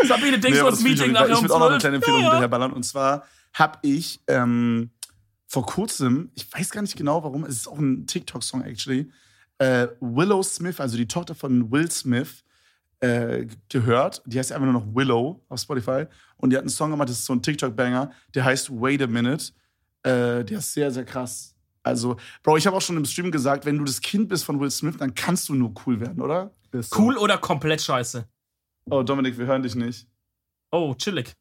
Sabine, 0.06 0.38
denkst 0.38 0.50
Nee, 0.50 0.58
du 0.60 0.66
uns 0.68 0.78
ich 0.78 0.84
Meeting 0.84 1.12
nachher 1.12 1.28
nicht. 1.28 1.38
Ich 1.38 1.42
um 1.42 1.48
will 1.48 1.52
auch 1.52 1.58
noch 1.58 1.66
eine 1.66 1.78
12? 1.78 1.80
kleine 1.80 1.96
Empfehlung 1.96 2.20
Ja, 2.20 2.24
ja. 2.26 2.30
hinterherballern. 2.32 2.72
Und 2.72 2.84
zwar 2.84 3.24
habe 3.54 3.78
ich 3.82 4.20
ähm, 4.26 4.90
vor 5.46 5.64
kurzem, 5.64 6.30
ich 6.34 6.52
weiß 6.52 6.70
gar 6.70 6.82
nicht 6.82 6.96
genau 6.96 7.22
warum, 7.22 7.44
es 7.44 7.56
ist 7.56 7.68
auch 7.68 7.78
ein 7.78 8.06
TikTok-Song 8.06 8.62
actually, 8.62 9.10
äh, 9.58 9.88
Willow 10.00 10.42
Smith, 10.42 10.80
also 10.80 10.96
die 10.96 11.06
Tochter 11.06 11.34
von 11.34 11.70
Will 11.70 11.90
Smith, 11.90 12.44
äh, 13.00 13.46
gehört. 13.68 14.22
Die 14.26 14.38
heißt 14.38 14.52
einfach 14.52 14.64
nur 14.64 14.80
noch 14.80 14.94
Willow 14.94 15.44
auf 15.48 15.60
Spotify. 15.60 16.06
Und 16.36 16.50
die 16.50 16.56
hat 16.56 16.62
einen 16.62 16.70
Song 16.70 16.90
gemacht, 16.90 17.08
das 17.08 17.18
ist 17.18 17.26
so 17.26 17.34
ein 17.34 17.42
TikTok-Banger, 17.42 18.10
der 18.34 18.44
heißt 18.44 18.70
Wait 18.70 19.02
a 19.02 19.06
Minute. 19.06 19.52
Äh, 20.02 20.44
der 20.44 20.58
ist 20.58 20.72
sehr, 20.72 20.90
sehr 20.90 21.04
krass. 21.04 21.54
Also, 21.82 22.16
Bro, 22.42 22.56
ich 22.56 22.66
habe 22.66 22.76
auch 22.76 22.80
schon 22.80 22.96
im 22.96 23.04
Stream 23.04 23.30
gesagt, 23.30 23.66
wenn 23.66 23.76
du 23.76 23.84
das 23.84 24.00
Kind 24.00 24.28
bist 24.28 24.44
von 24.44 24.58
Will 24.58 24.70
Smith, 24.70 24.96
dann 24.98 25.14
kannst 25.14 25.48
du 25.48 25.54
nur 25.54 25.74
cool 25.86 26.00
werden, 26.00 26.22
oder? 26.22 26.50
Cool 26.96 27.16
oder 27.18 27.38
komplett 27.38 27.82
scheiße? 27.82 28.26
Oh, 28.90 29.02
Dominik, 29.02 29.38
wir 29.38 29.46
hören 29.46 29.62
dich 29.62 29.74
nicht. 29.74 30.08
Oh, 30.72 30.94
chillig. 30.94 31.34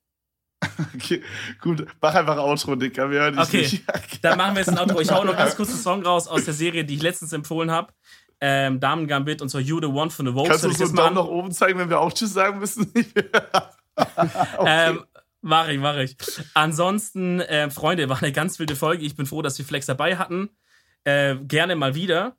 Okay, 0.96 1.22
gut. 1.62 1.86
Mach 2.02 2.14
einfach 2.16 2.38
Outro, 2.38 2.76
Dicker. 2.76 3.10
Wir 3.10 3.22
hören 3.22 3.36
dich 3.36 3.44
Okay. 3.48 3.62
nicht. 3.62 3.84
Dann 4.24 4.38
machen 4.38 4.56
wir 4.56 4.60
jetzt 4.62 4.70
ein 4.70 4.78
Outro. 4.80 5.00
Ich 5.02 5.12
hau 5.12 5.24
noch 5.24 5.36
ganz 5.38 5.56
kurz 5.56 5.70
einen 5.70 5.80
Song 5.80 6.04
raus 6.04 6.28
aus 6.28 6.46
der 6.46 6.54
Serie, 6.54 6.86
die 6.86 6.96
ich 6.96 7.02
letztens 7.02 7.34
empfohlen 7.34 7.72
habe. 7.72 7.94
Ähm, 8.42 8.80
Damen 8.80 9.08
Gambit 9.08 9.42
und 9.42 9.50
zwar 9.50 9.62
You 9.62 9.80
the 9.80 9.88
One 9.88 10.10
von 10.12 10.26
The 10.28 10.34
Vogue. 10.34 10.50
Kannst 10.50 10.66
du 10.66 10.72
so 10.72 10.84
einen 10.84 10.94
mal 10.96 11.04
Daumen 11.04 11.16
nach 11.16 11.26
oben 11.26 11.52
zeigen, 11.52 11.80
wenn 11.80 11.90
wir 11.90 12.00
auch 12.00 12.12
Tschüss 12.12 12.34
sagen 12.34 12.60
müssen? 12.60 12.92
Ähm, 14.66 15.04
mach 15.42 15.68
ich, 15.68 15.78
mach 15.80 15.98
ich. 15.98 16.16
Ansonsten, 16.54 17.42
äh, 17.42 17.70
Freunde, 17.70 18.10
war 18.10 18.22
eine 18.22 18.32
ganz 18.32 18.60
wilde 18.60 18.76
Folge. 18.76 19.06
Ich 19.06 19.16
bin 19.16 19.26
froh, 19.26 19.42
dass 19.42 19.58
wir 19.58 19.66
Flex 19.66 19.86
dabei 19.86 20.18
hatten. 20.18 20.50
Äh, 21.04 21.36
gerne 21.44 21.76
mal 21.76 21.96
wieder. 21.96 22.36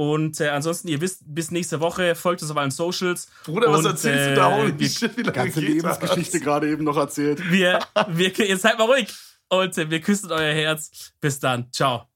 Und 0.00 0.40
äh, 0.40 0.48
ansonsten, 0.48 0.88
ihr 0.88 1.02
wisst, 1.02 1.20
bis 1.26 1.50
nächste 1.50 1.80
Woche 1.80 2.14
folgt 2.14 2.40
uns 2.40 2.50
auf 2.50 2.56
allen 2.56 2.70
Socials. 2.70 3.28
Bruder, 3.44 3.70
was 3.70 3.80
Und, 3.80 3.84
erzählst 3.84 4.28
du 4.28 4.32
äh, 4.32 4.34
da? 4.34 4.56
Holy 4.56 4.78
wir- 4.78 4.88
shit, 4.88 5.14
wie 5.14 5.20
lange 5.20 5.32
Ganze 5.36 5.60
Lebensgeschichte 5.60 6.40
gerade 6.40 6.70
eben 6.70 6.84
noch 6.84 6.96
erzählt. 6.96 7.38
Wir, 7.50 7.80
wir, 8.08 8.28
jetzt 8.30 8.62
seid 8.62 8.78
mal 8.78 8.84
ruhig. 8.84 9.08
Und 9.50 9.76
äh, 9.76 9.90
wir 9.90 10.00
küssen 10.00 10.32
euer 10.32 10.54
Herz. 10.54 11.12
Bis 11.20 11.38
dann. 11.38 11.70
Ciao. 11.70 12.08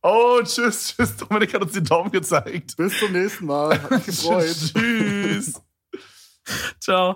Oh, 0.00 0.40
tschüss, 0.44 0.94
tschüss. 0.96 1.16
Dominik 1.16 1.54
hat 1.54 1.62
uns 1.62 1.72
den 1.72 1.86
Daumen 1.86 2.12
gezeigt. 2.12 2.76
Bis 2.76 3.00
zum 3.00 3.10
nächsten 3.10 3.46
Mal. 3.46 3.82
Hat 3.82 3.90
mich 3.90 4.06
gefreut. 4.06 4.54
Tschüss. 4.74 5.54
Ciao. 6.78 7.12